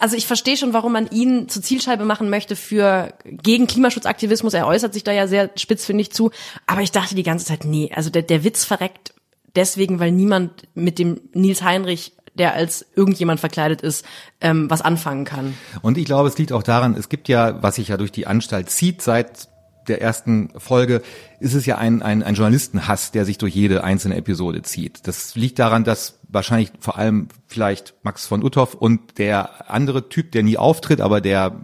also 0.00 0.16
ich 0.16 0.26
verstehe 0.26 0.56
schon, 0.56 0.72
warum 0.72 0.92
man 0.92 1.08
ihn 1.10 1.48
zur 1.48 1.62
Zielscheibe 1.62 2.04
machen 2.04 2.30
möchte 2.30 2.56
für 2.56 3.12
gegen 3.24 3.66
Klimaschutzaktivismus. 3.66 4.54
Er 4.54 4.66
äußert 4.66 4.94
sich 4.94 5.04
da 5.04 5.12
ja 5.12 5.26
sehr 5.26 5.50
spitz, 5.56 5.84
finde 5.84 6.02
ich, 6.02 6.12
zu. 6.12 6.30
Aber 6.66 6.80
ich 6.80 6.92
dachte 6.92 7.14
die 7.14 7.22
ganze 7.22 7.44
Zeit, 7.44 7.64
nee, 7.64 7.90
also 7.94 8.08
der, 8.08 8.22
der 8.22 8.44
Witz 8.44 8.64
verreckt 8.64 9.12
deswegen, 9.56 9.98
weil 9.98 10.12
niemand 10.12 10.68
mit 10.74 10.98
dem 10.98 11.20
Nils 11.32 11.62
Heinrich 11.62 12.12
der 12.38 12.54
als 12.54 12.86
irgendjemand 12.94 13.40
verkleidet 13.40 13.82
ist, 13.82 14.04
ähm, 14.40 14.70
was 14.70 14.82
anfangen 14.82 15.24
kann. 15.24 15.54
Und 15.82 15.98
ich 15.98 16.04
glaube, 16.04 16.28
es 16.28 16.38
liegt 16.38 16.52
auch 16.52 16.62
daran, 16.62 16.94
es 16.94 17.08
gibt 17.08 17.28
ja, 17.28 17.62
was 17.62 17.76
sich 17.76 17.88
ja 17.88 17.96
durch 17.96 18.12
die 18.12 18.26
Anstalt 18.26 18.70
zieht 18.70 19.02
seit 19.02 19.48
der 19.88 20.02
ersten 20.02 20.50
Folge, 20.56 21.02
ist 21.38 21.54
es 21.54 21.66
ja 21.66 21.78
ein, 21.78 22.02
ein, 22.02 22.22
ein 22.22 22.34
Journalistenhass, 22.34 23.12
der 23.12 23.24
sich 23.24 23.38
durch 23.38 23.54
jede 23.54 23.84
einzelne 23.84 24.16
Episode 24.16 24.62
zieht. 24.62 25.06
Das 25.06 25.36
liegt 25.36 25.58
daran, 25.58 25.84
dass 25.84 26.18
wahrscheinlich 26.28 26.72
vor 26.80 26.98
allem 26.98 27.28
vielleicht 27.46 27.94
Max 28.02 28.26
von 28.26 28.42
Uthoff 28.42 28.74
und 28.74 29.18
der 29.18 29.70
andere 29.70 30.08
Typ, 30.08 30.32
der 30.32 30.42
nie 30.42 30.58
auftritt, 30.58 31.00
aber 31.00 31.20
der 31.20 31.60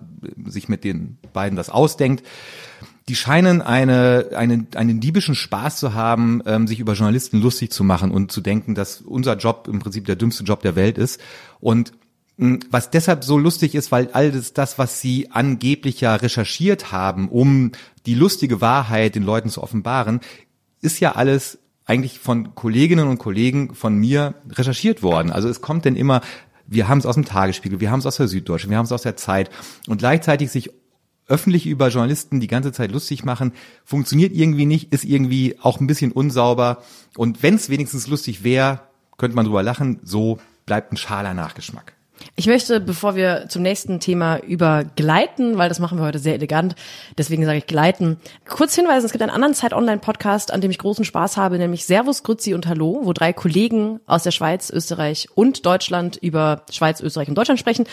sich 0.47 0.69
mit 0.69 0.85
den 0.85 1.19
beiden 1.33 1.57
das 1.57 1.69
ausdenkt, 1.69 2.25
die 3.09 3.17
scheinen 3.17 3.63
eine, 3.63 4.31
eine, 4.37 4.67
einen 4.75 5.01
diebischen 5.01 5.35
Spaß 5.35 5.77
zu 5.77 5.95
haben, 5.95 6.43
ähm, 6.47 6.67
sich 6.67 6.79
über 6.79 6.95
Journalisten 6.95 7.41
lustig 7.41 7.73
zu 7.73 7.85
machen 7.85 8.11
und 8.11 8.31
zu 8.31 8.41
denken, 8.41 8.75
dass 8.75 9.01
unser 9.01 9.37
Job 9.37 9.69
im 9.71 9.81
Prinzip 9.81 10.07
der 10.07 10.17
dümmste 10.17 10.45
Job 10.45 10.63
der 10.63 10.77
Welt 10.77 10.99
ist. 10.99 11.21
Und 11.61 11.93
hm, 12.39 12.61
was 12.71 12.91
deshalb 12.91 13.25
so 13.25 13.39
lustig 13.39 13.75
ist, 13.75 13.91
weil 13.91 14.09
alles 14.13 14.53
das, 14.53 14.79
was 14.79 15.01
sie 15.01 15.31
angeblich 15.31 16.01
ja 16.01 16.15
recherchiert 16.15 16.93
haben, 16.93 17.29
um 17.29 17.73
die 18.07 18.15
lustige 18.15 18.61
Wahrheit 18.61 19.15
den 19.15 19.25
Leuten 19.25 19.49
zu 19.49 19.63
offenbaren, 19.63 20.21
ist 20.81 21.01
ja 21.01 21.13
alles 21.13 21.59
eigentlich 21.85 22.21
von 22.21 22.55
Kolleginnen 22.55 23.09
und 23.09 23.19
Kollegen 23.19 23.75
von 23.75 23.97
mir 23.97 24.35
recherchiert 24.49 25.03
worden. 25.03 25.33
Also 25.33 25.49
es 25.49 25.61
kommt 25.61 25.85
denn 25.85 25.97
immer 25.97 26.21
wir 26.73 26.89
haben 26.89 26.99
es 26.99 27.07
aus 27.07 27.17
dem 27.17 27.25
Tagesspiegel, 27.25 27.81
wir 27.81 27.91
haben 27.91 27.99
es 27.99 28.07
aus 28.07 28.17
der 28.17 28.29
Süddeutschen, 28.29 28.71
wir 28.71 28.79
haben 28.79 28.87
es 28.87 28.93
aus 28.93 29.03
der 29.03 29.17
Zeit 29.17 29.51
und 29.89 29.99
gleichzeitig 29.99 30.51
sich 30.51 30.71
öffentlich 31.27 31.67
über 31.67 31.89
Journalisten 31.89 32.41
die 32.41 32.49
ganze 32.49 32.73
Zeit 32.73 32.93
lustig 32.93 33.25
machen, 33.25 33.53
funktioniert 33.85 34.33
irgendwie 34.33 34.67
nicht, 34.67 34.93
ist 34.93 35.05
irgendwie 35.05 35.57
auch 35.61 35.81
ein 35.81 35.87
bisschen 35.87 36.13
unsauber 36.13 36.83
und 37.17 37.43
wenn 37.43 37.55
es 37.55 37.71
wenigstens 37.71 38.07
lustig 38.07 38.45
wäre, 38.45 38.81
könnte 39.19 39.37
man 39.37 39.47
drüber 39.47 39.63
lachen, 39.63 40.01
so 40.03 40.39
bleibt 40.67 40.93
ein 40.93 40.97
schaler 40.97 41.35
Nachgeschmack. 41.35 41.95
Ich 42.37 42.47
möchte, 42.47 42.81
bevor 42.81 43.15
wir 43.15 43.47
zum 43.49 43.63
nächsten 43.63 44.01
Thema 44.01 44.39
übergleiten, 44.39 45.59
weil 45.59 45.69
das 45.69 45.79
machen 45.79 45.99
wir 45.99 46.05
heute 46.05 46.19
sehr 46.19 46.35
elegant, 46.35 46.75
deswegen 47.19 47.45
sage 47.45 47.59
ich 47.59 47.67
gleiten, 47.67 48.19
kurz 48.49 48.75
hinweisen, 48.75 49.07
es 49.07 49.13
gibt 49.13 49.23
einen 49.23 49.31
anderen 49.31 49.55
Zeit-Online-Podcast, 49.55 50.53
an 50.53 50.61
dem 50.61 50.71
ich 50.71 50.79
großen 50.79 51.05
Spaß 51.05 51.37
habe, 51.37 51.59
nämlich 51.59 51.85
Servus, 51.85 52.23
Grüzi 52.23 52.55
und 52.55 52.67
Hallo, 52.67 53.01
wo 53.03 53.13
drei 53.13 53.33
Kollegen 53.33 54.01
aus 54.07 54.23
der 54.23 54.31
Schweiz, 54.31 54.71
Österreich 54.71 55.29
und 55.35 55.67
Deutschland 55.67 56.17
über 56.17 56.63
Schweiz, 56.71 57.01
Österreich 57.01 57.29
und 57.29 57.37
Deutschland 57.37 57.61
sprechen. 57.61 57.87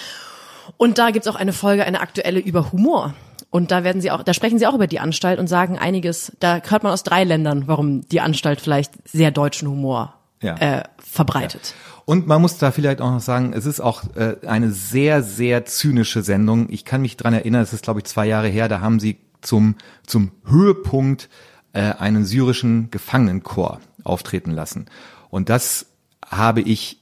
Und 0.78 0.98
da 0.98 1.12
gibt's 1.12 1.28
auch 1.28 1.36
eine 1.36 1.54
Folge, 1.54 1.86
eine 1.86 2.02
aktuelle 2.02 2.40
über 2.40 2.72
Humor. 2.72 3.14
Und 3.50 3.72
da 3.72 3.84
werden 3.84 4.02
sie 4.02 4.12
auch, 4.12 4.24
da 4.24 4.34
sprechen 4.34 4.60
sie 4.60 4.68
auch 4.68 4.76
über 4.76 4.88
die 4.88 5.00
Anstalt 5.00 5.40
und 5.40 5.48
sagen 5.48 5.78
einiges, 5.80 6.32
da 6.40 6.62
hört 6.68 6.84
man 6.84 6.92
aus 6.92 7.04
drei 7.04 7.24
Ländern, 7.24 7.68
warum 7.68 8.08
die 8.08 8.22
Anstalt 8.22 8.62
vielleicht 8.62 8.92
sehr 9.08 9.32
deutschen 9.32 9.68
Humor 9.68 10.14
ja. 10.42 10.56
äh, 10.56 10.84
verbreitet. 10.98 11.74
Ja. 11.76 12.04
Und 12.06 12.28
man 12.28 12.42
muss 12.42 12.58
da 12.58 12.72
vielleicht 12.72 13.02
auch 13.02 13.12
noch 13.12 13.20
sagen, 13.20 13.54
es 13.54 13.66
ist 13.66 13.80
auch 13.80 14.04
äh, 14.16 14.36
eine 14.48 14.72
sehr, 14.72 15.22
sehr 15.22 15.66
zynische 15.66 16.24
Sendung. 16.24 16.68
Ich 16.70 16.86
kann 16.86 17.02
mich 17.02 17.18
dran 17.18 17.34
erinnern, 17.34 17.62
es 17.62 17.74
ist, 17.74 17.84
glaube 17.84 18.00
ich, 18.00 18.06
zwei 18.06 18.26
Jahre 18.26 18.48
her, 18.48 18.68
da 18.68 18.82
haben 18.82 19.00
sie 19.00 19.18
zum, 19.42 19.76
zum 20.06 20.32
Höhepunkt 20.46 21.30
äh, 21.74 21.94
einen 21.94 22.26
syrischen 22.26 22.90
Gefangenenchor 22.92 23.80
auftreten 24.04 24.52
lassen. 24.52 24.88
Und 25.30 25.50
das 25.50 25.88
habe 26.26 26.62
ich 26.62 26.99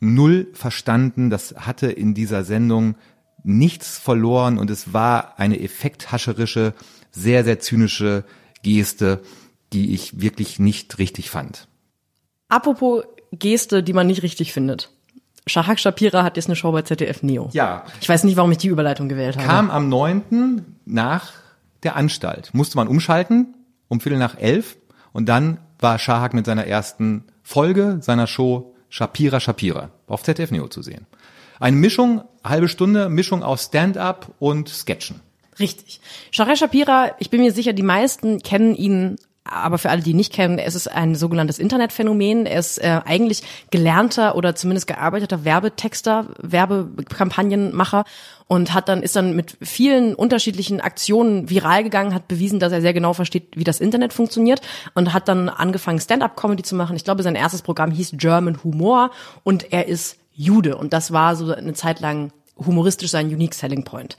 null 0.00 0.48
verstanden. 0.52 1.30
Das 1.30 1.54
hatte 1.56 1.90
in 1.90 2.14
dieser 2.14 2.44
Sendung 2.44 2.96
nichts 3.42 3.98
verloren 3.98 4.58
und 4.58 4.70
es 4.70 4.92
war 4.92 5.38
eine 5.38 5.60
effekthascherische, 5.60 6.74
sehr, 7.10 7.44
sehr 7.44 7.60
zynische 7.60 8.24
Geste, 8.62 9.22
die 9.72 9.94
ich 9.94 10.20
wirklich 10.20 10.58
nicht 10.58 10.98
richtig 10.98 11.30
fand. 11.30 11.68
Apropos 12.48 13.04
Geste, 13.32 13.82
die 13.82 13.92
man 13.92 14.06
nicht 14.06 14.22
richtig 14.22 14.52
findet. 14.52 14.90
Shahak 15.46 15.78
Shapira 15.78 16.24
hat 16.24 16.36
jetzt 16.36 16.48
eine 16.48 16.56
Show 16.56 16.72
bei 16.72 16.82
ZDF 16.82 17.22
Neo. 17.22 17.50
Ja. 17.52 17.84
Ich 18.00 18.08
weiß 18.08 18.24
nicht, 18.24 18.36
warum 18.36 18.50
ich 18.50 18.58
die 18.58 18.68
Überleitung 18.68 19.08
gewählt 19.08 19.36
habe. 19.36 19.46
Kam 19.46 19.70
am 19.70 19.88
9. 19.88 20.64
nach 20.84 21.32
der 21.84 21.94
Anstalt. 21.94 22.52
Musste 22.52 22.76
man 22.76 22.88
umschalten 22.88 23.54
um 23.88 24.00
Viertel 24.00 24.18
nach 24.18 24.36
elf 24.38 24.76
und 25.12 25.28
dann 25.28 25.58
war 25.78 25.98
Shahak 25.98 26.34
mit 26.34 26.46
seiner 26.46 26.66
ersten 26.66 27.24
Folge 27.42 27.98
seiner 28.00 28.26
Show 28.26 28.74
Shapira 28.96 29.40
Shapira 29.40 29.90
auf 30.06 30.22
ZDF 30.22 30.50
Neo 30.50 30.68
zu 30.68 30.80
sehen. 30.80 31.04
Eine 31.60 31.76
Mischung, 31.76 32.22
halbe 32.42 32.66
Stunde, 32.66 33.10
Mischung 33.10 33.42
aus 33.42 33.64
Stand-up 33.64 34.32
und 34.38 34.70
Sketchen. 34.70 35.20
Richtig. 35.58 36.00
Shahak 36.30 36.56
Shapira, 36.56 37.14
ich 37.18 37.28
bin 37.28 37.42
mir 37.42 37.52
sicher, 37.52 37.74
die 37.74 37.82
meisten 37.82 38.38
kennen 38.38 38.74
ihn 38.74 39.16
aber 39.50 39.78
für 39.78 39.90
alle, 39.90 40.02
die 40.02 40.14
nicht 40.14 40.32
kennen, 40.32 40.58
es 40.58 40.74
ist 40.74 40.88
ein 40.88 41.14
sogenanntes 41.14 41.58
Internetphänomen. 41.58 42.46
Er 42.46 42.58
ist 42.58 42.78
äh, 42.78 43.00
eigentlich 43.04 43.42
gelernter 43.70 44.34
oder 44.34 44.54
zumindest 44.54 44.86
gearbeiteter 44.86 45.44
Werbetexter, 45.44 46.26
Werbekampagnenmacher 46.42 48.04
und 48.48 48.74
hat 48.74 48.88
dann 48.88 49.02
ist 49.02 49.16
dann 49.16 49.34
mit 49.34 49.56
vielen 49.60 50.14
unterschiedlichen 50.14 50.80
Aktionen 50.80 51.50
viral 51.50 51.82
gegangen, 51.82 52.14
hat 52.14 52.28
bewiesen, 52.28 52.60
dass 52.60 52.72
er 52.72 52.80
sehr 52.80 52.92
genau 52.92 53.12
versteht, 53.12 53.48
wie 53.56 53.64
das 53.64 53.80
Internet 53.80 54.12
funktioniert 54.12 54.60
und 54.94 55.12
hat 55.12 55.28
dann 55.28 55.48
angefangen 55.48 56.00
Stand-up-Comedy 56.00 56.62
zu 56.62 56.74
machen. 56.74 56.96
Ich 56.96 57.04
glaube, 57.04 57.22
sein 57.22 57.34
erstes 57.34 57.62
Programm 57.62 57.90
hieß 57.90 58.12
German 58.14 58.62
Humor 58.62 59.10
und 59.42 59.72
er 59.72 59.88
ist 59.88 60.16
Jude 60.32 60.76
und 60.76 60.92
das 60.92 61.12
war 61.12 61.34
so 61.34 61.52
eine 61.52 61.74
Zeit 61.74 62.00
lang 62.00 62.30
humoristisch 62.58 63.10
sein 63.10 63.26
Unique 63.26 63.54
Selling 63.54 63.84
Point. 63.84 64.16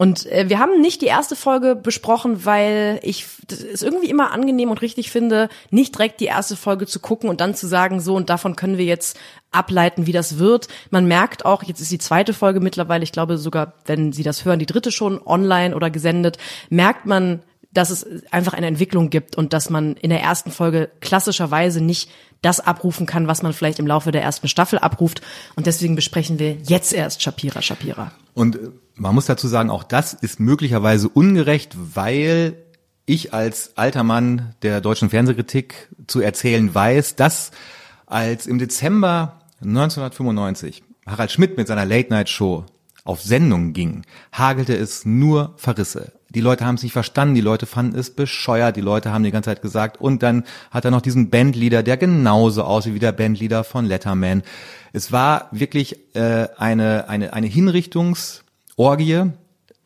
Und 0.00 0.24
äh, 0.32 0.48
wir 0.48 0.58
haben 0.58 0.80
nicht 0.80 1.02
die 1.02 1.08
erste 1.08 1.36
Folge 1.36 1.76
besprochen, 1.76 2.46
weil 2.46 3.00
ich 3.02 3.26
es 3.70 3.82
irgendwie 3.82 4.08
immer 4.08 4.32
angenehm 4.32 4.70
und 4.70 4.80
richtig 4.80 5.10
finde, 5.10 5.50
nicht 5.70 5.94
direkt 5.94 6.20
die 6.20 6.24
erste 6.24 6.56
Folge 6.56 6.86
zu 6.86 7.00
gucken 7.00 7.28
und 7.28 7.42
dann 7.42 7.54
zu 7.54 7.66
sagen, 7.66 8.00
so 8.00 8.14
und 8.14 8.30
davon 8.30 8.56
können 8.56 8.78
wir 8.78 8.86
jetzt 8.86 9.20
ableiten, 9.50 10.06
wie 10.06 10.12
das 10.12 10.38
wird. 10.38 10.68
Man 10.88 11.04
merkt 11.04 11.44
auch, 11.44 11.62
jetzt 11.62 11.82
ist 11.82 11.92
die 11.92 11.98
zweite 11.98 12.32
Folge 12.32 12.60
mittlerweile, 12.60 13.04
ich 13.04 13.12
glaube 13.12 13.36
sogar, 13.36 13.74
wenn 13.84 14.14
Sie 14.14 14.22
das 14.22 14.46
hören, 14.46 14.58
die 14.58 14.64
dritte 14.64 14.90
schon 14.90 15.20
online 15.22 15.76
oder 15.76 15.90
gesendet, 15.90 16.38
merkt 16.70 17.04
man, 17.04 17.42
dass 17.70 17.90
es 17.90 18.06
einfach 18.30 18.54
eine 18.54 18.68
Entwicklung 18.68 19.10
gibt 19.10 19.36
und 19.36 19.52
dass 19.52 19.68
man 19.68 19.96
in 19.96 20.08
der 20.08 20.22
ersten 20.22 20.50
Folge 20.50 20.90
klassischerweise 21.00 21.82
nicht 21.82 22.10
das 22.40 22.60
abrufen 22.60 23.04
kann, 23.04 23.26
was 23.26 23.42
man 23.42 23.52
vielleicht 23.52 23.78
im 23.78 23.86
Laufe 23.86 24.12
der 24.12 24.22
ersten 24.22 24.48
Staffel 24.48 24.78
abruft. 24.78 25.20
Und 25.56 25.66
deswegen 25.66 25.94
besprechen 25.94 26.38
wir 26.38 26.54
jetzt 26.54 26.94
erst 26.94 27.22
Shapira 27.22 27.60
Shapira. 27.60 28.12
Und 28.32 28.56
äh, 28.56 28.70
man 29.00 29.14
muss 29.14 29.24
dazu 29.24 29.48
sagen, 29.48 29.70
auch 29.70 29.82
das 29.82 30.12
ist 30.12 30.40
möglicherweise 30.40 31.08
ungerecht, 31.08 31.74
weil 31.94 32.56
ich 33.06 33.32
als 33.32 33.76
alter 33.76 34.04
Mann 34.04 34.54
der 34.60 34.82
deutschen 34.82 35.08
Fernsehkritik 35.08 35.88
zu 36.06 36.20
erzählen 36.20 36.72
weiß, 36.72 37.16
dass 37.16 37.50
als 38.04 38.46
im 38.46 38.58
Dezember 38.58 39.40
1995 39.62 40.82
Harald 41.06 41.32
Schmidt 41.32 41.56
mit 41.56 41.66
seiner 41.66 41.86
Late 41.86 42.10
Night 42.10 42.28
Show 42.28 42.66
auf 43.04 43.22
Sendung 43.22 43.72
ging, 43.72 44.04
hagelte 44.32 44.76
es 44.76 45.06
nur 45.06 45.54
Verrisse. 45.56 46.12
Die 46.28 46.42
Leute 46.42 46.66
haben 46.66 46.74
es 46.74 46.82
nicht 46.82 46.92
verstanden, 46.92 47.34
die 47.34 47.40
Leute 47.40 47.64
fanden 47.64 47.98
es 47.98 48.10
bescheuert, 48.10 48.76
die 48.76 48.82
Leute 48.82 49.12
haben 49.12 49.24
die 49.24 49.30
ganze 49.30 49.48
Zeit 49.48 49.62
gesagt 49.62 49.98
und 49.98 50.22
dann 50.22 50.44
hat 50.70 50.84
er 50.84 50.90
noch 50.90 51.00
diesen 51.00 51.30
Bandleader, 51.30 51.82
der 51.82 51.96
genauso 51.96 52.64
aussieht 52.64 52.94
wie 52.94 52.98
der 52.98 53.12
Bandleader 53.12 53.64
von 53.64 53.86
Letterman. 53.86 54.42
Es 54.92 55.10
war 55.10 55.48
wirklich 55.52 56.14
äh, 56.14 56.48
eine, 56.58 57.08
eine, 57.08 57.32
eine 57.32 57.46
Hinrichtungsorgie 58.80 59.32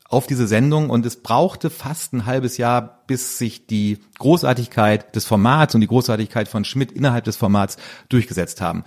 auf 0.08 0.26
diese 0.28 0.46
Sendung 0.46 0.90
und 0.90 1.04
es 1.06 1.16
brauchte 1.16 1.70
fast 1.70 2.12
ein 2.12 2.26
halbes 2.26 2.56
Jahr, 2.56 3.02
bis 3.08 3.38
sich 3.38 3.66
die 3.66 3.98
Großartigkeit 4.18 5.16
des 5.16 5.24
Formats 5.24 5.74
und 5.74 5.80
die 5.80 5.88
Großartigkeit 5.88 6.46
von 6.46 6.64
Schmidt 6.64 6.92
innerhalb 6.92 7.24
des 7.24 7.36
Formats 7.36 7.78
durchgesetzt 8.10 8.60
haben. 8.60 8.84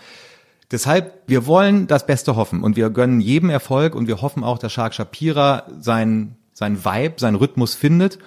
Deshalb, 0.72 1.24
wir 1.28 1.46
wollen 1.46 1.88
das 1.88 2.06
Beste 2.06 2.36
hoffen 2.36 2.64
und 2.64 2.78
wir 2.78 2.90
gönnen 2.92 3.20
jedem 3.20 3.50
Erfolg 3.50 3.96
und 3.96 4.08
wir 4.08 4.22
hoffen 4.22 4.44
auch, 4.44 4.58
dass 4.58 4.72
Shark 4.72 4.94
Shapira 4.94 5.64
seinen 5.80 6.38
sein 6.54 6.86
Vibe, 6.86 7.16
seinen 7.18 7.36
Rhythmus 7.36 7.76
findet. 7.76 8.20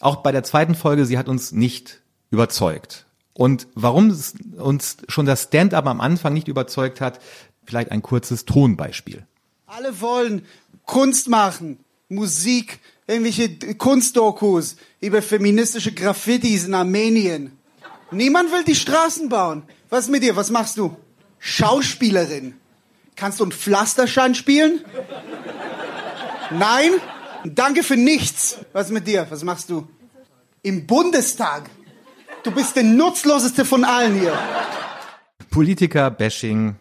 Auch 0.00 0.16
bei 0.16 0.32
der 0.32 0.42
zweiten 0.42 0.74
Folge, 0.74 1.04
sie 1.04 1.18
hat 1.18 1.28
uns 1.28 1.52
nicht 1.52 2.00
überzeugt. 2.30 3.06
Und 3.32 3.68
warum 3.74 4.16
uns 4.56 4.96
schon 5.08 5.26
das 5.26 5.44
Stand-up 5.44 5.86
am 5.86 6.00
Anfang 6.00 6.32
nicht 6.32 6.48
überzeugt 6.48 7.00
hat, 7.00 7.20
vielleicht 7.64 7.92
ein 7.92 8.02
kurzes 8.02 8.44
Tonbeispiel. 8.44 9.26
Alle 9.66 10.00
wollen 10.00 10.42
Kunst 10.86 11.28
machen, 11.28 11.78
Musik, 12.08 12.78
irgendwelche 13.06 13.74
Kunstdokus 13.74 14.76
über 15.00 15.20
feministische 15.20 15.92
Graffitis 15.92 16.64
in 16.64 16.74
Armenien. 16.74 17.52
Niemand 18.10 18.52
will 18.52 18.64
die 18.64 18.74
Straßen 18.74 19.28
bauen. 19.28 19.64
Was 19.90 20.08
mit 20.08 20.22
dir? 20.22 20.36
Was 20.36 20.50
machst 20.50 20.78
du? 20.78 20.96
Schauspielerin. 21.38 22.54
Kannst 23.16 23.40
du 23.40 23.44
einen 23.44 23.52
Pflasterschein 23.52 24.34
spielen? 24.34 24.84
Nein? 26.50 26.92
Danke 27.44 27.82
für 27.82 27.96
nichts. 27.96 28.58
Was 28.72 28.86
ist 28.86 28.92
mit 28.92 29.06
dir? 29.06 29.26
Was 29.30 29.42
machst 29.44 29.70
du? 29.70 29.88
Im 30.62 30.86
Bundestag. 30.86 31.70
Du 32.42 32.50
bist 32.50 32.76
der 32.76 32.84
nutzloseste 32.84 33.64
von 33.64 33.84
allen 33.84 34.20
hier. 34.20 34.38
Politiker-Bashing 35.50 36.76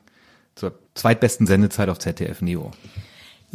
zur 0.55 0.77
zweitbesten 0.93 1.47
Sendezeit 1.47 1.89
auf 1.89 1.99
ZDF 1.99 2.41
Neo. 2.41 2.71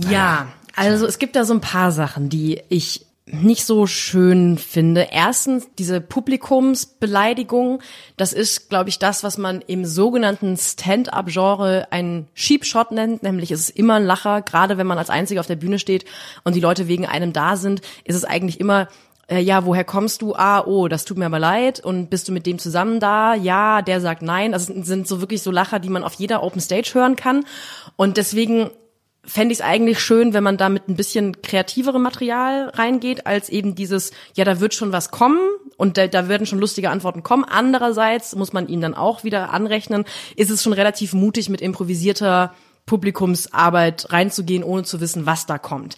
Ja, 0.08 0.48
also 0.76 1.06
es 1.06 1.18
gibt 1.18 1.36
da 1.36 1.44
so 1.44 1.54
ein 1.54 1.60
paar 1.60 1.92
Sachen, 1.92 2.28
die 2.28 2.62
ich 2.68 3.06
nicht 3.32 3.64
so 3.64 3.86
schön 3.86 4.58
finde. 4.58 5.08
Erstens 5.12 5.68
diese 5.78 6.00
Publikumsbeleidigung. 6.00 7.80
Das 8.16 8.32
ist, 8.32 8.68
glaube 8.70 8.88
ich, 8.88 8.98
das, 8.98 9.22
was 9.22 9.38
man 9.38 9.60
im 9.60 9.84
sogenannten 9.84 10.56
Stand-up-Genre 10.56 11.88
einen 11.90 12.28
Sheep-Shot 12.34 12.92
nennt. 12.92 13.22
Nämlich 13.22 13.50
ist 13.50 13.60
es 13.60 13.70
immer 13.70 13.94
ein 13.94 14.04
Lacher. 14.04 14.42
Gerade 14.42 14.78
wenn 14.78 14.86
man 14.86 14.98
als 14.98 15.10
Einziger 15.10 15.40
auf 15.40 15.46
der 15.46 15.56
Bühne 15.56 15.78
steht 15.78 16.04
und 16.44 16.54
die 16.56 16.60
Leute 16.60 16.88
wegen 16.88 17.06
einem 17.06 17.32
da 17.32 17.56
sind, 17.56 17.82
ist 18.04 18.16
es 18.16 18.24
eigentlich 18.24 18.60
immer 18.60 18.88
äh, 19.28 19.40
ja, 19.40 19.64
woher 19.64 19.84
kommst 19.84 20.22
du? 20.22 20.34
Ah, 20.34 20.64
oh, 20.66 20.88
das 20.88 21.04
tut 21.04 21.16
mir 21.16 21.26
aber 21.26 21.38
leid. 21.38 21.78
Und 21.78 22.10
bist 22.10 22.26
du 22.26 22.32
mit 22.32 22.46
dem 22.46 22.58
zusammen 22.58 22.98
da? 22.98 23.34
Ja, 23.34 23.80
der 23.80 24.00
sagt 24.00 24.22
nein. 24.22 24.54
Also 24.54 24.72
sind 24.82 25.06
so 25.06 25.20
wirklich 25.20 25.42
so 25.42 25.52
Lacher, 25.52 25.78
die 25.78 25.88
man 25.88 26.02
auf 26.02 26.14
jeder 26.14 26.42
Open 26.42 26.60
Stage 26.60 26.90
hören 26.94 27.14
kann. 27.14 27.44
Und 27.94 28.16
deswegen 28.16 28.70
fände 29.24 29.52
ich 29.52 29.58
es 29.60 29.64
eigentlich 29.64 30.00
schön, 30.00 30.32
wenn 30.32 30.42
man 30.42 30.56
da 30.56 30.68
mit 30.68 30.88
ein 30.88 30.96
bisschen 30.96 31.42
kreativerem 31.42 32.02
Material 32.02 32.70
reingeht, 32.70 33.26
als 33.26 33.48
eben 33.48 33.74
dieses, 33.74 34.12
ja, 34.34 34.44
da 34.44 34.60
wird 34.60 34.74
schon 34.74 34.92
was 34.92 35.10
kommen 35.10 35.38
und 35.76 35.96
da, 35.96 36.06
da 36.06 36.28
werden 36.28 36.46
schon 36.46 36.58
lustige 36.58 36.90
Antworten 36.90 37.22
kommen. 37.22 37.44
Andererseits 37.44 38.34
muss 38.34 38.52
man 38.52 38.68
ihnen 38.68 38.82
dann 38.82 38.94
auch 38.94 39.24
wieder 39.24 39.52
anrechnen, 39.52 40.04
ist 40.36 40.50
es 40.50 40.62
schon 40.62 40.72
relativ 40.72 41.12
mutig, 41.12 41.48
mit 41.48 41.60
improvisierter 41.60 42.54
Publikumsarbeit 42.86 44.12
reinzugehen, 44.12 44.64
ohne 44.64 44.84
zu 44.84 45.00
wissen, 45.00 45.26
was 45.26 45.46
da 45.46 45.58
kommt. 45.58 45.96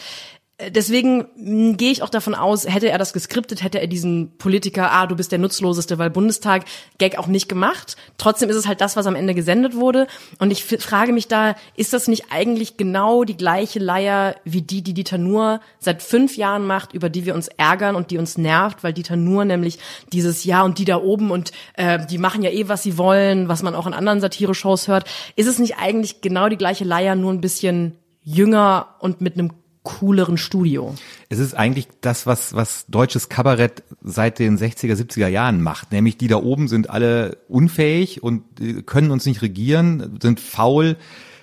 Deswegen 0.71 1.27
mh, 1.37 1.77
gehe 1.77 1.91
ich 1.91 2.03
auch 2.03 2.09
davon 2.09 2.35
aus, 2.35 2.67
hätte 2.67 2.89
er 2.89 2.99
das 2.99 3.13
geskriptet, 3.13 3.63
hätte 3.63 3.81
er 3.81 3.87
diesen 3.87 4.37
Politiker, 4.39 4.93
ah, 4.93 5.07
du 5.07 5.17
bist 5.17 5.33
der 5.33 5.39
nutzloseste, 5.39 5.99
weil 5.99 6.11
Bundestag, 6.11 6.65
Gag 6.99 7.19
auch 7.19 7.27
nicht 7.27 7.49
gemacht. 7.49 7.97
Trotzdem 8.19 8.51
ist 8.51 8.57
es 8.57 8.67
halt 8.67 8.81
das, 8.81 8.97
was 8.97 9.07
am 9.07 9.17
Ende 9.17 9.35
gesendet 9.35 9.75
wurde. 9.75 10.07
Und 10.39 10.51
ich 10.51 10.65
frage 10.65 11.13
mich 11.13 11.29
da, 11.29 11.57
ist 11.77 11.93
das 11.93 12.09
nicht 12.09 12.27
eigentlich 12.31 12.77
genau 12.77 13.25
die 13.25 13.37
gleiche 13.37 13.79
Leier 13.79 14.37
wie 14.45 14.63
die, 14.63 14.83
die 14.83 14.95
Dieter 14.95 15.19
Nuhr 15.19 15.61
seit 15.79 16.03
fünf 16.03 16.37
Jahren 16.37 16.67
macht, 16.67 16.93
über 16.93 17.09
die 17.09 17.27
wir 17.27 17.35
uns 17.35 17.49
ärgern 17.49 17.97
und 17.97 18.11
die 18.11 18.19
uns 18.19 18.39
nervt, 18.39 18.85
weil 18.85 18.93
Dieter 18.93 19.17
Nuhr 19.17 19.45
nämlich 19.45 19.79
dieses 20.13 20.45
Ja 20.45 20.63
und 20.63 20.79
die 20.79 20.85
da 20.85 20.99
oben 20.99 21.31
und 21.31 21.53
äh, 21.75 22.05
die 22.07 22.19
machen 22.19 22.43
ja 22.43 22.51
eh, 22.51 22.69
was 22.69 22.83
sie 22.83 22.99
wollen, 22.99 23.49
was 23.49 23.63
man 23.63 23.75
auch 23.75 23.87
in 23.87 23.95
anderen 23.95 24.21
Satire-Shows 24.21 24.89
hört. 24.89 25.09
Ist 25.37 25.49
es 25.49 25.59
nicht 25.59 25.79
eigentlich 25.79 26.21
genau 26.21 26.49
die 26.49 26.57
gleiche 26.57 26.85
Leier, 26.85 27.15
nur 27.15 27.33
ein 27.33 27.41
bisschen 27.41 27.97
jünger 28.25 28.95
und 29.01 29.21
mit 29.21 29.35
einem 29.35 29.51
cooleren 29.83 30.37
Studio? 30.37 30.95
Es 31.29 31.39
ist 31.39 31.55
eigentlich 31.55 31.89
das, 32.01 32.27
was, 32.27 32.55
was 32.55 32.87
deutsches 32.89 33.29
Kabarett 33.29 33.83
seit 34.03 34.39
den 34.39 34.59
60er, 34.59 34.95
70er 34.95 35.29
Jahren 35.29 35.61
macht. 35.63 35.93
Nämlich 35.93 36.17
die 36.17 36.29
da 36.29 36.37
oben 36.37 36.69
sind 36.69 36.91
alle 36.91 37.39
unfähig 37.49 38.23
und 38.23 38.43
äh, 38.61 38.83
können 38.83 39.11
uns 39.11 39.27
nicht 39.27 39.43
regieren, 39.43 40.19
sind 40.23 40.41
faul 40.41 40.97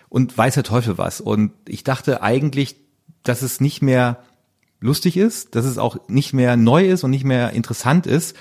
und 0.08 0.38
weiß 0.38 0.56
der 0.56 0.64
Teufel 0.64 0.98
was. 0.98 1.22
Und 1.22 1.52
ich 1.68 1.84
dachte 1.84 2.22
eigentlich, 2.22 2.78
dass 3.24 3.42
es 3.42 3.60
nicht 3.62 3.82
mehr 3.82 4.24
lustig 4.80 5.18
ist, 5.18 5.56
dass 5.56 5.66
es 5.66 5.78
auch 5.78 5.98
nicht 6.08 6.34
mehr 6.34 6.56
neu 6.56 6.88
ist 6.88 7.04
und 7.04 7.12
nicht 7.12 7.26
mehr 7.26 7.52
interessant 7.52 8.08
ist. 8.08 8.36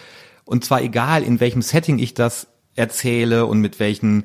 Und 0.45 0.65
zwar 0.65 0.81
egal, 0.83 1.23
in 1.23 1.41
welchem 1.41 1.63
Setting 1.63 1.99
ich 1.99 2.15
das 2.15 2.47
erzähle 2.75 3.47
und 3.47 3.61
mit 3.61 3.81
welchen 3.81 4.25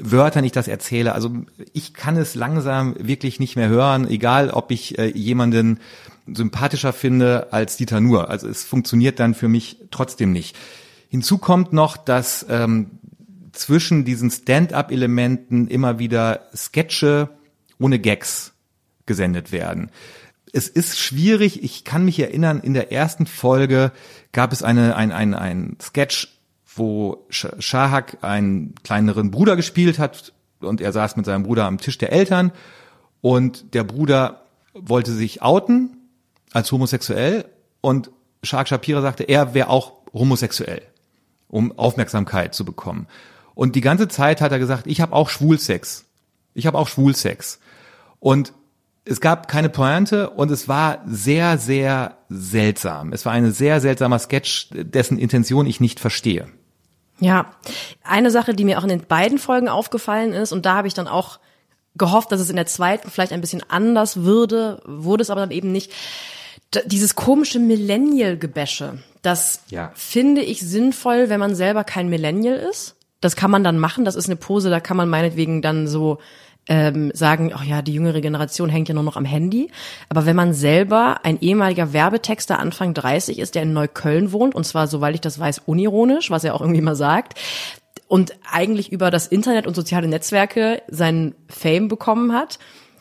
Wörtern 0.00 0.44
ich 0.44 0.52
das 0.52 0.68
erzähle. 0.68 1.14
Also 1.14 1.30
ich 1.72 1.94
kann 1.94 2.16
es 2.16 2.34
langsam 2.34 2.94
wirklich 2.98 3.40
nicht 3.40 3.56
mehr 3.56 3.68
hören, 3.68 4.08
egal 4.08 4.50
ob 4.50 4.70
ich 4.70 4.98
äh, 4.98 5.06
jemanden 5.06 5.80
sympathischer 6.26 6.92
finde 6.92 7.52
als 7.52 7.76
Dieter 7.76 8.00
Nuhr. 8.00 8.30
Also 8.30 8.48
es 8.48 8.64
funktioniert 8.64 9.20
dann 9.20 9.34
für 9.34 9.48
mich 9.48 9.78
trotzdem 9.90 10.32
nicht. 10.32 10.56
Hinzu 11.08 11.38
kommt 11.38 11.72
noch, 11.72 11.96
dass 11.96 12.44
ähm, 12.48 12.90
zwischen 13.52 14.04
diesen 14.04 14.30
Stand-up-Elementen 14.30 15.68
immer 15.68 15.98
wieder 15.98 16.48
Sketche 16.54 17.28
ohne 17.78 17.98
Gags 17.98 18.52
gesendet 19.06 19.52
werden. 19.52 19.90
Es 20.52 20.68
ist 20.68 20.98
schwierig, 20.98 21.62
ich 21.62 21.84
kann 21.84 22.04
mich 22.04 22.18
erinnern, 22.18 22.60
in 22.60 22.74
der 22.74 22.92
ersten 22.92 23.26
Folge 23.26 23.92
gab 24.32 24.52
es 24.52 24.62
eine, 24.62 24.96
ein, 24.96 25.12
ein, 25.12 25.34
ein 25.34 25.76
Sketch, 25.80 26.35
wo 26.76 27.26
Shahak 27.30 28.18
einen 28.22 28.74
kleineren 28.82 29.30
Bruder 29.30 29.56
gespielt 29.56 29.98
hat 29.98 30.32
und 30.60 30.80
er 30.80 30.92
saß 30.92 31.16
mit 31.16 31.26
seinem 31.26 31.44
Bruder 31.44 31.64
am 31.64 31.78
Tisch 31.78 31.98
der 31.98 32.12
Eltern 32.12 32.52
und 33.20 33.74
der 33.74 33.84
Bruder 33.84 34.42
wollte 34.74 35.12
sich 35.12 35.42
outen 35.42 35.96
als 36.52 36.70
homosexuell 36.70 37.46
und 37.80 38.10
Shahak 38.42 38.68
Shapira 38.68 39.00
sagte, 39.00 39.24
er 39.24 39.54
wäre 39.54 39.68
auch 39.68 39.92
homosexuell, 40.12 40.82
um 41.48 41.76
Aufmerksamkeit 41.78 42.54
zu 42.54 42.64
bekommen. 42.64 43.06
Und 43.54 43.74
die 43.74 43.80
ganze 43.80 44.08
Zeit 44.08 44.40
hat 44.40 44.52
er 44.52 44.58
gesagt, 44.58 44.86
ich 44.86 45.00
habe 45.00 45.14
auch 45.14 45.30
Schwulsex. 45.30 46.04
Ich 46.54 46.66
habe 46.66 46.78
auch 46.78 46.88
Schwulsex. 46.88 47.58
Und 48.20 48.52
es 49.04 49.20
gab 49.20 49.48
keine 49.48 49.68
Pointe 49.68 50.30
und 50.30 50.50
es 50.50 50.68
war 50.68 51.02
sehr, 51.06 51.58
sehr 51.58 52.18
seltsam. 52.28 53.12
Es 53.12 53.24
war 53.24 53.32
ein 53.32 53.52
sehr 53.52 53.80
seltsamer 53.80 54.18
Sketch, 54.18 54.68
dessen 54.72 55.18
Intention 55.18 55.66
ich 55.66 55.80
nicht 55.80 56.00
verstehe. 56.00 56.48
Ja, 57.18 57.46
eine 58.04 58.30
Sache, 58.30 58.54
die 58.54 58.64
mir 58.64 58.78
auch 58.78 58.82
in 58.82 58.90
den 58.90 59.06
beiden 59.06 59.38
Folgen 59.38 59.68
aufgefallen 59.68 60.32
ist, 60.32 60.52
und 60.52 60.66
da 60.66 60.74
habe 60.76 60.88
ich 60.88 60.94
dann 60.94 61.08
auch 61.08 61.38
gehofft, 61.96 62.30
dass 62.30 62.40
es 62.40 62.50
in 62.50 62.56
der 62.56 62.66
zweiten 62.66 63.10
vielleicht 63.10 63.32
ein 63.32 63.40
bisschen 63.40 63.62
anders 63.68 64.22
würde, 64.22 64.82
wurde 64.84 65.22
es 65.22 65.30
aber 65.30 65.40
dann 65.40 65.50
eben 65.50 65.72
nicht. 65.72 65.92
Dieses 66.84 67.14
komische 67.14 67.58
Millennial-Gebäsche, 67.58 68.98
das 69.22 69.60
Ja. 69.70 69.92
finde 69.94 70.42
ich 70.42 70.60
sinnvoll, 70.60 71.28
wenn 71.30 71.40
man 71.40 71.54
selber 71.54 71.84
kein 71.84 72.08
Millennial 72.08 72.56
ist. 72.58 72.96
Das 73.22 73.34
kann 73.34 73.50
man 73.50 73.64
dann 73.64 73.78
machen, 73.78 74.04
das 74.04 74.14
ist 74.14 74.26
eine 74.26 74.36
Pose, 74.36 74.68
da 74.68 74.78
kann 74.80 74.96
man 74.96 75.08
meinetwegen 75.08 75.62
dann 75.62 75.88
so 75.88 76.18
ähm, 76.68 77.10
sagen, 77.14 77.52
ach 77.54 77.64
ja, 77.64 77.82
die 77.82 77.94
jüngere 77.94 78.20
Generation 78.20 78.68
hängt 78.68 78.88
ja 78.88 78.94
nur 78.94 79.04
noch 79.04 79.16
am 79.16 79.24
Handy. 79.24 79.70
Aber 80.08 80.26
wenn 80.26 80.36
man 80.36 80.52
selber 80.52 81.20
ein 81.24 81.40
ehemaliger 81.40 81.92
Werbetexter 81.92 82.58
Anfang 82.58 82.94
30 82.94 83.38
ist, 83.38 83.54
der 83.54 83.62
in 83.62 83.72
Neukölln 83.72 84.32
wohnt, 84.32 84.54
und 84.54 84.64
zwar, 84.64 84.86
soweit 84.86 85.14
ich 85.14 85.20
das 85.20 85.38
weiß, 85.38 85.62
unironisch, 85.66 86.30
was 86.30 86.44
er 86.44 86.54
auch 86.54 86.60
irgendwie 86.60 86.80
mal 86.80 86.96
sagt, 86.96 87.38
und 88.08 88.34
eigentlich 88.50 88.92
über 88.92 89.10
das 89.10 89.26
Internet 89.26 89.66
und 89.66 89.74
soziale 89.74 90.08
Netzwerke 90.08 90.82
seinen 90.88 91.34
Fame 91.48 91.88
bekommen 91.88 92.32
hat, 92.32 92.58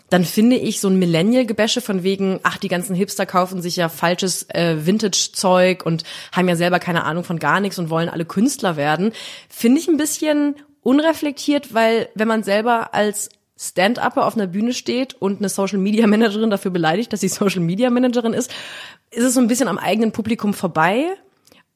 dann 0.09 0.23
finde 0.23 0.55
ich 0.55 0.79
so 0.79 0.87
ein 0.87 0.99
Millennial-Gebäsche 0.99 1.81
von 1.81 2.03
wegen, 2.03 2.39
ach, 2.43 2.57
die 2.57 2.67
ganzen 2.67 2.95
Hipster 2.95 3.25
kaufen 3.25 3.61
sich 3.61 3.75
ja 3.75 3.89
falsches 3.89 4.47
äh, 4.49 4.85
Vintage-Zeug 4.85 5.83
und 5.85 6.03
haben 6.31 6.47
ja 6.47 6.55
selber 6.55 6.79
keine 6.79 7.03
Ahnung 7.03 7.23
von 7.23 7.39
gar 7.39 7.59
nichts 7.59 7.79
und 7.79 7.89
wollen 7.89 8.09
alle 8.09 8.25
Künstler 8.25 8.77
werden, 8.77 9.11
finde 9.49 9.79
ich 9.79 9.87
ein 9.87 9.97
bisschen 9.97 10.55
unreflektiert, 10.81 11.73
weil 11.73 12.09
wenn 12.13 12.27
man 12.27 12.43
selber 12.43 12.93
als 12.93 13.29
Stand-Upper 13.57 14.25
auf 14.25 14.35
einer 14.35 14.47
Bühne 14.47 14.73
steht 14.73 15.13
und 15.13 15.39
eine 15.39 15.49
Social-Media-Managerin 15.49 16.49
dafür 16.49 16.71
beleidigt, 16.71 17.13
dass 17.13 17.21
sie 17.21 17.29
Social-Media-Managerin 17.29 18.33
ist, 18.33 18.53
ist 19.11 19.23
es 19.23 19.33
so 19.33 19.39
ein 19.39 19.47
bisschen 19.47 19.67
am 19.67 19.77
eigenen 19.77 20.11
Publikum 20.11 20.53
vorbei 20.53 21.17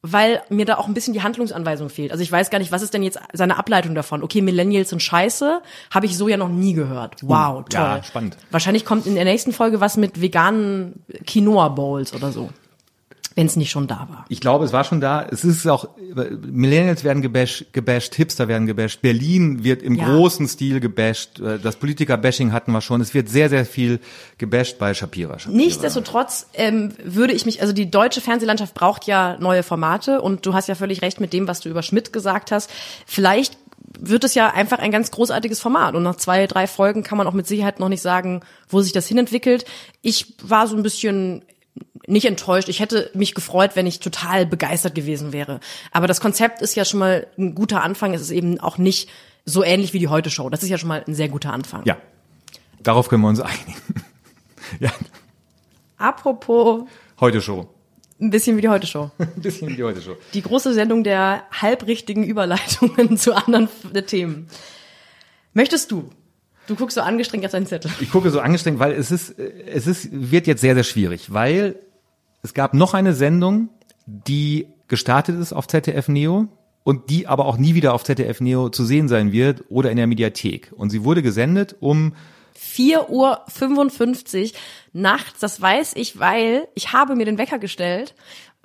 weil 0.02 0.42
mir 0.50 0.66
da 0.66 0.78
auch 0.78 0.88
ein 0.88 0.94
bisschen 0.94 1.14
die 1.14 1.24
Handlungsanweisung 1.24 1.90
fehlt. 1.90 2.12
Also 2.12 2.24
ich 2.24 2.32
weiß 2.32 2.50
gar 2.50 2.60
nicht, 2.60 2.72
was 2.72 2.82
ist 2.82 2.94
denn 2.94 3.04
jetzt 3.04 3.20
seine 3.34 3.58
Ableitung 3.58 3.96
davon? 3.96 4.24
Okay, 4.24 4.42
Millennials 4.42 4.90
sind 4.90 5.02
scheiße, 5.02 5.62
habe 5.92 6.06
ich 6.06 6.18
so 6.18 6.28
ja 6.28 6.38
noch 6.38 6.50
nie 6.50 6.74
gehört. 6.74 7.18
Wow, 7.22 7.66
toll. 7.70 7.82
ja, 7.82 8.04
spannend. 8.04 8.38
Wahrscheinlich 8.52 8.86
kommt 8.86 9.08
in 9.08 9.16
der 9.16 9.26
nächsten 9.26 9.52
Folge 9.52 9.82
was 9.82 9.98
mit 9.98 10.22
veganen 10.22 11.04
Quinoa 11.28 11.70
Bowls 11.70 12.14
oder 12.14 12.32
so. 12.32 12.50
Wenn 13.36 13.46
es 13.46 13.56
nicht 13.56 13.70
schon 13.72 13.88
da 13.88 14.08
war. 14.10 14.26
Ich 14.30 14.42
glaube, 14.42 14.66
es 14.66 14.74
war 14.74 14.84
schon 14.84 15.00
da. 15.02 15.26
Es 15.30 15.44
ist 15.46 15.66
auch, 15.68 15.88
Millennials 16.42 17.04
werden 17.04 17.22
gebasht, 17.22 17.68
gebasht 17.74 18.16
Hipster 18.16 18.48
werden 18.48 18.68
gebasht, 18.68 19.02
Berlin 19.02 19.64
wird 19.64 19.82
im 19.84 19.96
Ja. 19.96 20.06
großen 20.14 20.48
Stil 20.48 20.80
gebasht, 20.80 21.40
äh, 21.40 21.60
das 21.60 21.76
Politiker-Bashing 21.78 22.52
hatten 22.52 22.72
wir 22.72 22.82
schon. 22.82 23.02
Es 23.02 23.14
wird 23.14 23.30
sehr, 23.30 23.50
sehr 23.50 23.66
viel 23.66 24.00
gebasht 24.38 24.78
bei 24.80 24.94
Shapira. 24.94 25.40
Shapira. 25.40 25.58
Nichtsdestotrotz 25.58 26.48
ähm, 26.54 26.94
würde 27.04 27.34
ich 27.34 27.46
mich, 27.46 27.62
also 27.62 27.74
die 27.74 27.90
deutsche 27.90 28.22
Fernsehlandschaft 28.22 28.74
braucht 28.74 29.06
ja 29.06 29.38
neue 29.40 29.64
Formate 29.64 30.22
und 30.22 30.46
du 30.46 30.54
hast 30.54 30.68
ja 30.68 30.76
völlig 30.76 31.02
recht 31.02 31.20
mit 31.22 31.32
dem, 31.34 31.48
was 31.48 31.60
du 31.62 31.70
über 31.70 31.84
Schmidt 31.84 32.12
gesagt 32.14 32.52
hast. 32.52 32.70
Vielleicht 33.06 33.58
wird 34.00 34.24
es 34.24 34.36
ja 34.36 34.52
einfach 34.54 34.80
ein 34.80 34.92
ganz 34.92 35.12
großartiges 35.12 35.60
Format 35.60 35.96
und 35.96 36.04
nach 36.04 36.16
zwei, 36.16 36.46
drei 36.48 36.68
Folgen 36.68 37.04
kann 37.04 37.18
man 37.18 37.28
auch 37.28 37.34
mit 37.34 37.48
Sicherheit 37.48 37.80
noch 37.80 37.90
nicht 37.90 38.02
sagen, 38.02 38.42
wo 38.68 38.82
sich 38.82 38.92
das 38.92 39.08
hinentwickelt. 39.08 39.66
Ich 40.02 40.36
war 40.44 40.68
so 40.68 40.76
ein 40.76 40.84
bisschen 40.84 41.44
nicht 42.10 42.26
enttäuscht. 42.26 42.70
Ich 42.70 42.80
hätte 42.80 43.12
mich 43.14 43.36
gefreut, 43.36 43.72
wenn 43.76 43.88
ich 43.88 44.00
total 44.00 44.46
begeistert 44.46 44.96
gewesen 44.96 45.32
wäre. 45.32 45.60
Aber 45.92 46.08
das 46.08 46.22
Konzept 46.22 46.62
ist 46.62 46.76
ja 46.76 46.86
schon 46.86 47.00
mal 47.00 47.28
ein 47.38 47.56
guter 47.56 47.84
Anfang. 47.84 48.14
Es 48.14 48.22
ist 48.22 48.32
eben 48.32 48.60
auch 48.60 48.78
nicht 48.78 49.10
so 49.46 49.64
ähnlich 49.64 49.94
wie 49.94 50.00
die 50.00 50.08
Heute-Show. 50.08 50.50
Das 50.50 50.64
ist 50.64 50.70
ja 50.70 50.78
schon 50.78 50.90
mal 50.90 51.04
ein 51.06 51.16
sehr 51.16 51.30
guter 51.30 51.54
Anfang. 51.54 51.84
Ja, 51.86 51.98
darauf 52.82 53.10
können 53.10 53.22
wir 53.24 53.30
uns 53.30 53.40
einigen. 53.40 53.76
ja, 54.80 54.92
Apropos 55.98 56.84
heute 57.20 57.42
Show. 57.42 57.68
ein 58.22 58.30
bisschen 58.30 58.56
wie 58.58 58.62
die 58.62 58.70
Heute-Show. 58.70 59.12
Ein 59.20 59.42
bisschen 59.42 59.68
wie 59.68 59.76
die 59.76 59.84
heute 59.84 60.02
Show. 60.02 60.16
Die 60.34 60.42
große 60.42 60.74
Sendung 60.74 61.04
der 61.04 61.44
halbrichtigen 61.52 62.24
Überleitungen 62.24 63.18
zu 63.18 63.36
anderen 63.36 63.68
Themen. 64.08 64.48
Möchtest 65.54 65.92
du? 65.92 66.10
Du 66.68 66.76
guckst 66.76 66.96
so 66.96 67.02
angestrengt 67.02 67.44
auf 67.46 67.52
deinen 67.52 67.66
Zettel. 67.66 67.92
Ich 68.00 68.12
gucke 68.12 68.30
so 68.30 68.40
angestrengt, 68.40 68.80
weil 68.80 68.94
es 68.94 69.12
ist, 69.12 69.38
äh, 69.40 69.52
es 69.66 69.88
ist, 69.88 70.10
wird 70.12 70.48
jetzt 70.48 70.62
sehr, 70.62 70.76
sehr 70.76 70.84
schwierig, 70.84 71.34
weil 71.34 71.76
es 72.42 72.54
gab 72.54 72.74
noch 72.74 72.94
eine 72.94 73.14
Sendung, 73.14 73.70
die 74.06 74.68
gestartet 74.88 75.40
ist 75.40 75.54
auf 75.54 75.68
ZDF 75.68 76.08
Neo 76.08 76.48
und 76.84 77.10
die 77.10 77.28
aber 77.28 77.46
auch 77.46 77.58
nie 77.58 77.76
wieder 77.76 77.94
auf 77.94 78.04
ZDF 78.04 78.42
Neo 78.42 78.70
zu 78.70 78.86
sehen 78.86 79.08
sein 79.08 79.32
wird 79.32 79.64
oder 79.70 79.92
in 79.92 79.98
der 79.98 80.08
Mediathek. 80.08 80.72
Und 80.76 80.90
sie 80.90 81.04
wurde 81.04 81.22
gesendet 81.22 81.76
um 81.80 82.14
4 82.56 83.10
Uhr 83.10 83.42
55 83.48 84.54
nachts, 84.92 85.40
das 85.40 85.62
weiß 85.62 85.94
ich, 85.96 86.20
weil 86.20 86.68
ich 86.76 86.92
habe 86.92 87.16
mir 87.16 87.26
den 87.26 87.38
Wecker 87.38 87.60
gestellt, 87.60 88.16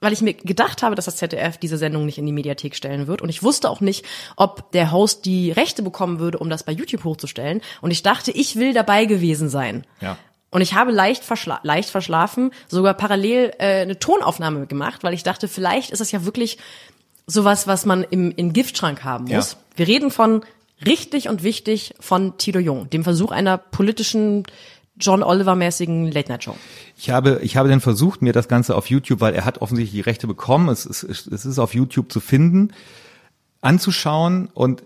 weil 0.01 0.13
ich 0.13 0.21
mir 0.21 0.35
gedacht 0.35 0.83
habe, 0.83 0.95
dass 0.95 1.05
das 1.05 1.17
ZDF 1.17 1.59
diese 1.59 1.79
Sendung 1.79 2.05
nicht 2.05 2.19
in 2.19 2.27
die 2.27 2.33
Mediathek 2.33 2.75
stellen 2.75 3.07
wird. 3.07 3.23
Und 3.23 3.29
ich 3.29 3.43
wusste 3.43 3.71
auch 3.71 3.81
nicht, 3.81 4.05
ob 4.37 4.73
der 4.73 4.91
Host 4.91 5.25
die 5.25 5.53
Rechte 5.53 5.83
bekommen 5.83 6.19
würde, 6.19 6.39
um 6.39 6.51
das 6.51 6.65
bei 6.65 6.73
YouTube 6.73 7.05
hochzustellen. 7.05 7.61
Und 7.81 7.91
ich 7.91 8.03
dachte, 8.03 8.31
ich 8.31 8.57
will 8.57 8.75
dabei 8.75 9.05
gewesen 9.05 9.49
sein. 9.49 9.85
Ja. 10.01 10.19
Und 10.55 10.61
ich 10.61 10.75
habe 10.75 10.93
leicht, 10.93 11.25
verschla 11.25 11.59
leicht 11.65 11.91
verschlafen, 11.91 12.53
sogar 12.69 12.95
parallel 12.95 13.51
äh, 13.59 13.81
eine 13.83 13.99
Tonaufnahme 13.99 14.69
gemacht, 14.69 15.03
weil 15.03 15.13
ich 15.13 15.25
dachte, 15.25 15.49
vielleicht 15.49 15.91
ist 15.91 16.01
es 16.01 16.13
ja 16.13 16.25
wirklich 16.25 16.59
sowas, 17.27 17.67
was 17.67 17.87
man 17.87 18.05
im, 18.05 18.31
im 18.37 18.53
Giftschrank 18.53 19.03
haben 19.03 19.25
muss. 19.25 19.53
Ja. 19.53 19.59
Wir 19.75 19.89
reden 19.89 20.13
von 20.13 20.45
richtig 20.87 21.29
und 21.29 21.43
wichtig 21.43 21.95
von 21.99 22.39
Tito 22.39 22.61
Jung, 22.61 22.89
dem 22.89 23.03
Versuch 23.03 23.33
einer 23.33 23.59
politischen 23.59 24.45
John 24.97 25.25
Oliver-mäßigen 25.25 26.13
Late-Night-Show. 26.13 26.55
Ich 26.97 27.11
habe, 27.11 27.41
ich 27.43 27.57
habe 27.57 27.69
dann 27.69 27.81
versucht, 27.81 28.23
mir 28.23 28.33
das 28.33 28.47
Ganze 28.47 28.77
auf 28.77 28.89
YouTube, 28.89 29.21
weil 29.21 29.35
er 29.35 29.45
hat 29.45 29.61
offensichtlich 29.61 30.05
die 30.05 30.09
Rechte 30.09 30.29
bekommen, 30.29 30.69
es 30.69 30.87
ist, 30.87 31.03
es 31.03 31.45
ist 31.45 31.59
auf 31.59 31.75
YouTube 31.75 32.13
zu 32.13 32.21
finden, 32.21 32.73
anzuschauen 33.61 34.51
und 34.55 34.85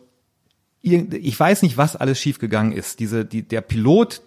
ich 0.81 1.39
weiß 1.39 1.61
nicht, 1.61 1.77
was 1.77 1.95
alles 1.95 2.19
schiefgegangen 2.19 2.73
ist. 2.73 3.01
Diese, 3.01 3.27
die, 3.27 3.43
der 3.43 3.61
Pilot 3.61 4.23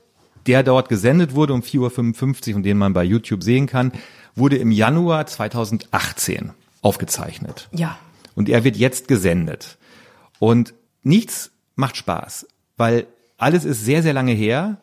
der 0.48 0.64
dort 0.64 0.90
gesendet 0.90 1.36
wurde 1.36 1.54
um 1.54 1.62
4.55 1.62 2.50
Uhr 2.52 2.56
und 2.58 2.64
den 2.64 2.78
man 2.78 2.94
bei 2.94 3.04
YouTube 3.04 3.44
sehen 3.44 3.68
kann, 3.68 3.92
wurde 4.36 4.58
im 4.58 4.72
Januar 4.72 5.26
2018 5.26 6.52
aufgezeichnet. 6.82 7.70
Ja. 7.72 7.98
Und 8.36 8.50
er 8.50 8.64
wird 8.64 8.78
jetzt 8.78 9.08
gesendet. 9.08 9.78
Und 10.40 10.74
nichts 11.04 11.52
macht 11.76 11.98
Spaß, 11.98 12.48
weil 12.78 13.08
alles 13.38 13.66
ist 13.66 13.84
sehr, 13.84 14.04
sehr 14.04 14.14
lange 14.14 14.34
her. 14.34 14.78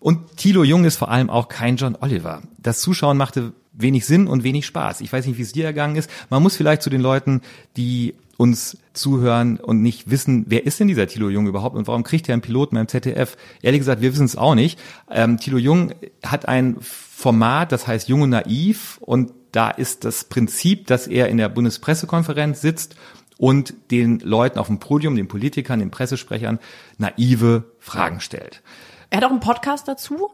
Und 0.00 0.36
Thilo 0.36 0.64
Jung 0.64 0.84
ist 0.84 0.96
vor 0.96 1.10
allem 1.10 1.30
auch 1.30 1.48
kein 1.48 1.76
John 1.76 1.96
Oliver. 2.00 2.42
Das 2.58 2.80
Zuschauen 2.80 3.16
machte 3.16 3.52
wenig 3.72 4.06
Sinn 4.06 4.26
und 4.26 4.44
wenig 4.44 4.66
Spaß. 4.66 5.00
Ich 5.00 5.12
weiß 5.12 5.26
nicht, 5.26 5.38
wie 5.38 5.42
es 5.42 5.52
dir 5.52 5.64
ergangen 5.64 5.96
ist. 5.96 6.10
Man 6.30 6.42
muss 6.42 6.56
vielleicht 6.56 6.82
zu 6.82 6.90
den 6.90 7.00
Leuten, 7.00 7.42
die 7.76 8.14
uns 8.38 8.78
zuhören 8.92 9.58
und 9.58 9.82
nicht 9.82 10.10
wissen, 10.10 10.44
wer 10.46 10.64
ist 10.64 10.78
denn 10.78 10.86
dieser 10.86 11.08
Thilo 11.08 11.28
Jung 11.28 11.48
überhaupt 11.48 11.76
und 11.76 11.88
warum 11.88 12.04
kriegt 12.04 12.28
er 12.28 12.34
einen 12.34 12.40
Piloten 12.40 12.76
beim 12.76 12.86
ZDF? 12.86 13.36
Ehrlich 13.62 13.80
gesagt, 13.80 14.00
wir 14.00 14.12
wissen 14.12 14.24
es 14.24 14.36
auch 14.36 14.54
nicht. 14.54 14.78
Ähm, 15.10 15.38
Thilo 15.38 15.58
Jung 15.58 15.92
hat 16.24 16.46
ein 16.46 16.76
Format, 16.80 17.72
das 17.72 17.88
heißt 17.88 18.08
Jung 18.08 18.22
und 18.22 18.30
Naiv 18.30 18.98
und 19.00 19.32
da 19.50 19.70
ist 19.70 20.04
das 20.04 20.24
Prinzip, 20.24 20.86
dass 20.86 21.08
er 21.08 21.28
in 21.28 21.36
der 21.36 21.48
Bundespressekonferenz 21.48 22.60
sitzt 22.60 22.94
und 23.38 23.74
den 23.90 24.20
Leuten 24.20 24.60
auf 24.60 24.68
dem 24.68 24.78
Podium, 24.78 25.16
den 25.16 25.26
Politikern, 25.26 25.80
den 25.80 25.90
Pressesprechern 25.90 26.60
naive 26.96 27.64
Fragen 27.80 28.20
stellt. 28.20 28.62
Er 29.10 29.18
hat 29.18 29.24
auch 29.24 29.30
einen 29.30 29.40
Podcast 29.40 29.88
dazu. 29.88 30.30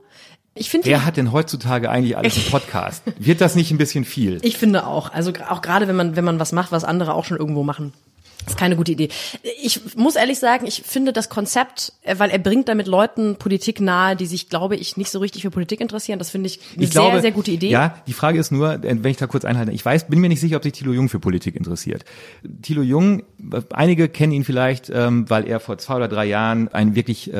Ich 0.56 0.70
finde, 0.70 0.86
Wer 0.88 1.04
hat 1.04 1.16
denn 1.16 1.32
heutzutage 1.32 1.90
eigentlich 1.90 2.16
alles 2.16 2.36
einen 2.36 2.46
Podcast? 2.50 3.02
Wird 3.18 3.40
das 3.40 3.54
nicht 3.56 3.70
ein 3.72 3.78
bisschen 3.78 4.04
viel? 4.04 4.38
ich 4.42 4.56
finde 4.56 4.86
auch. 4.86 5.12
Also 5.12 5.32
auch 5.48 5.62
gerade 5.62 5.88
wenn 5.88 5.96
man 5.96 6.14
wenn 6.16 6.24
man 6.24 6.38
was 6.38 6.52
macht, 6.52 6.70
was 6.72 6.84
andere 6.84 7.14
auch 7.14 7.24
schon 7.24 7.36
irgendwo 7.38 7.62
machen. 7.64 7.92
Ist 8.46 8.56
keine 8.56 8.76
gute 8.76 8.92
Idee. 8.92 9.08
Ich 9.62 9.96
muss 9.96 10.16
ehrlich 10.16 10.38
sagen, 10.38 10.66
ich 10.66 10.82
finde 10.84 11.12
das 11.12 11.28
Konzept, 11.28 11.92
äh, 12.02 12.18
weil 12.18 12.30
er 12.30 12.38
bringt 12.38 12.68
damit 12.68 12.86
Leuten 12.86 13.36
Politik 13.36 13.80
nahe, 13.80 14.16
die 14.16 14.26
sich, 14.26 14.48
glaube 14.48 14.76
ich, 14.76 14.96
nicht 14.96 15.10
so 15.10 15.18
richtig 15.18 15.42
für 15.42 15.50
Politik 15.50 15.80
interessieren. 15.80 16.18
Das 16.18 16.30
finde 16.30 16.48
ich 16.48 16.60
eine 16.74 16.84
ich 16.84 16.92
sehr, 16.92 17.02
glaube, 17.02 17.20
sehr 17.20 17.32
gute 17.32 17.50
Idee. 17.50 17.70
Ja, 17.70 17.96
die 18.06 18.12
Frage 18.12 18.38
ist 18.38 18.52
nur, 18.52 18.74
äh, 18.74 18.80
wenn 18.82 19.10
ich 19.10 19.16
da 19.16 19.26
kurz 19.26 19.44
einhalte, 19.44 19.72
ich 19.72 19.84
weiß, 19.84 20.08
bin 20.08 20.20
mir 20.20 20.28
nicht 20.28 20.40
sicher, 20.40 20.56
ob 20.56 20.62
sich 20.62 20.72
Thilo 20.72 20.92
Jung 20.92 21.08
für 21.08 21.20
Politik 21.20 21.56
interessiert. 21.56 22.04
Thilo 22.62 22.82
Jung, 22.82 23.20
äh, 23.20 23.62
einige 23.70 24.08
kennen 24.08 24.32
ihn 24.32 24.44
vielleicht, 24.44 24.90
ähm, 24.90 25.28
weil 25.28 25.46
er 25.46 25.60
vor 25.60 25.78
zwei 25.78 25.96
oder 25.96 26.08
drei 26.08 26.26
Jahren 26.26 26.68
einen 26.68 26.94
wirklich 26.94 27.32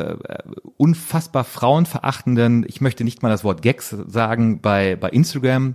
unfassbar 0.76 1.44
frauenverachtenden, 1.44 2.64
ich 2.68 2.80
möchte 2.80 3.04
nicht 3.04 3.22
mal 3.22 3.28
das 3.28 3.44
Wort 3.44 3.62
Gags 3.62 3.94
sagen, 4.06 4.60
bei, 4.60 4.96
bei 4.96 5.08
Instagram 5.10 5.74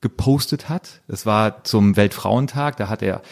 gepostet 0.00 0.68
hat. 0.68 1.00
Es 1.08 1.26
war 1.26 1.64
zum 1.64 1.96
Weltfrauentag, 1.96 2.76
da 2.76 2.88
hat 2.88 3.02
er 3.02 3.22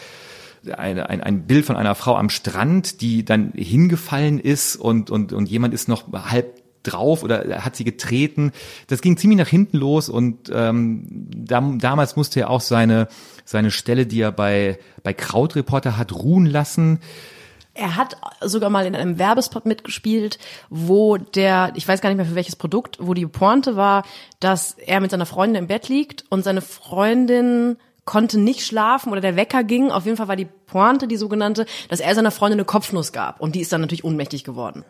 eine, 0.71 1.09
ein, 1.09 1.21
ein 1.21 1.47
Bild 1.47 1.65
von 1.65 1.75
einer 1.75 1.95
Frau 1.95 2.15
am 2.15 2.29
Strand, 2.29 3.01
die 3.01 3.25
dann 3.25 3.51
hingefallen 3.55 4.39
ist 4.39 4.75
und, 4.75 5.09
und, 5.09 5.33
und 5.33 5.49
jemand 5.49 5.73
ist 5.73 5.87
noch 5.87 6.11
halb 6.13 6.61
drauf 6.83 7.23
oder 7.23 7.63
hat 7.63 7.75
sie 7.75 7.83
getreten. 7.83 8.51
Das 8.87 9.01
ging 9.01 9.17
ziemlich 9.17 9.39
nach 9.39 9.47
hinten 9.47 9.77
los 9.77 10.09
und 10.09 10.51
ähm, 10.53 11.05
da, 11.35 11.61
damals 11.77 12.15
musste 12.15 12.41
er 12.41 12.49
auch 12.49 12.61
seine, 12.61 13.07
seine 13.43 13.71
Stelle, 13.71 14.05
die 14.05 14.21
er 14.21 14.31
bei, 14.31 14.79
bei 15.03 15.13
Krautreporter 15.13 15.97
hat, 15.97 16.13
ruhen 16.13 16.45
lassen. 16.45 16.99
Er 17.73 17.97
hat 17.97 18.15
sogar 18.41 18.69
mal 18.69 18.85
in 18.85 18.95
einem 18.95 19.19
Werbespot 19.19 19.65
mitgespielt, 19.65 20.39
wo 20.69 21.17
der, 21.17 21.73
ich 21.75 21.85
weiß 21.85 21.99
gar 21.99 22.09
nicht 22.09 22.17
mehr 22.17 22.25
für 22.25 22.35
welches 22.35 22.55
Produkt, 22.55 22.97
wo 23.01 23.13
die 23.13 23.25
Pointe 23.25 23.75
war, 23.75 24.05
dass 24.39 24.73
er 24.73 25.01
mit 25.01 25.11
seiner 25.11 25.25
Freundin 25.25 25.63
im 25.63 25.67
Bett 25.67 25.89
liegt 25.89 26.23
und 26.29 26.43
seine 26.43 26.61
Freundin 26.61 27.75
konnte 28.05 28.39
nicht 28.39 28.61
schlafen 28.61 29.11
oder 29.11 29.19
der 29.19 29.35
Wecker 29.35 29.63
ging. 29.63 29.91
Auf 29.91 30.05
jeden 30.05 30.15
Fall 30.15 30.27
war 30.27 30.35
die 30.35 30.47
Pointe, 30.67 31.07
die 31.07 31.17
sogenannte, 31.17 31.65
dass 31.89 31.99
er 31.99 32.13
seiner 32.15 32.31
Freundin 32.31 32.59
eine 32.59 32.65
Kopfnuss 32.65 33.11
gab 33.11 33.41
und 33.41 33.55
die 33.55 33.61
ist 33.61 33.73
dann 33.73 33.81
natürlich 33.81 34.03
ohnmächtig 34.03 34.43
geworden. 34.43 34.85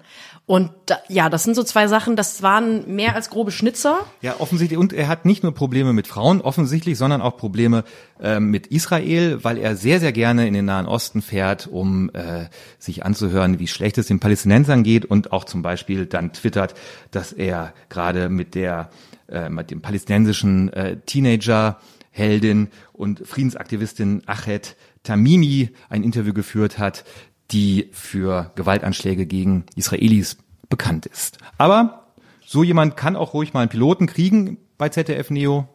Und 0.45 0.71
da, 0.85 0.97
ja, 1.07 1.29
das 1.29 1.43
sind 1.43 1.55
so 1.55 1.63
zwei 1.63 1.87
Sachen, 1.87 2.15
das 2.15 2.43
waren 2.43 2.93
mehr 2.93 3.15
als 3.15 3.29
grobe 3.29 3.51
Schnitzer. 3.51 4.05
Ja, 4.21 4.35
offensichtlich. 4.39 4.77
Und 4.77 4.93
er 4.93 5.07
hat 5.07 5.25
nicht 5.25 5.43
nur 5.43 5.53
Probleme 5.53 5.93
mit 5.93 6.07
Frauen, 6.07 6.41
offensichtlich, 6.41 6.97
sondern 6.97 7.21
auch 7.21 7.37
Probleme 7.37 7.83
äh, 8.19 8.39
mit 8.39 8.67
Israel, 8.67 9.43
weil 9.43 9.57
er 9.57 9.75
sehr, 9.75 9.99
sehr 9.99 10.11
gerne 10.11 10.47
in 10.47 10.53
den 10.53 10.65
Nahen 10.65 10.85
Osten 10.85 11.21
fährt, 11.21 11.67
um 11.67 12.09
äh, 12.13 12.45
sich 12.79 13.05
anzuhören, 13.05 13.59
wie 13.59 13.67
schlecht 13.67 13.97
es 13.97 14.07
den 14.07 14.19
Palästinensern 14.19 14.83
geht 14.83 15.05
und 15.05 15.31
auch 15.31 15.45
zum 15.45 15.61
Beispiel 15.61 16.05
dann 16.05 16.33
twittert, 16.33 16.75
dass 17.11 17.31
er 17.31 17.73
gerade 17.89 18.29
mit 18.29 18.55
der 18.55 18.89
äh, 19.27 19.49
mit 19.49 19.71
dem 19.71 19.81
palästinensischen 19.81 20.71
äh, 20.73 20.97
Teenager 21.07 21.79
Heldin 22.15 22.69
und 22.93 23.27
Friedensaktivistin 23.27 24.23
Achet 24.25 24.77
Tamimi 25.03 25.69
ein 25.89 26.01
Interview 26.01 26.33
geführt 26.33 26.79
hat, 26.79 27.03
die 27.51 27.89
für 27.91 28.51
Gewaltanschläge 28.55 29.25
gegen 29.25 29.65
Israelis 29.75 30.37
bekannt 30.69 31.05
ist. 31.05 31.37
Aber 31.57 32.07
so 32.45 32.63
jemand 32.63 32.95
kann 32.95 33.17
auch 33.17 33.33
ruhig 33.33 33.53
mal 33.53 33.61
einen 33.61 33.69
Piloten 33.69 34.07
kriegen 34.07 34.57
bei 34.77 34.89
ZDF 34.89 35.29
Neo. 35.29 35.67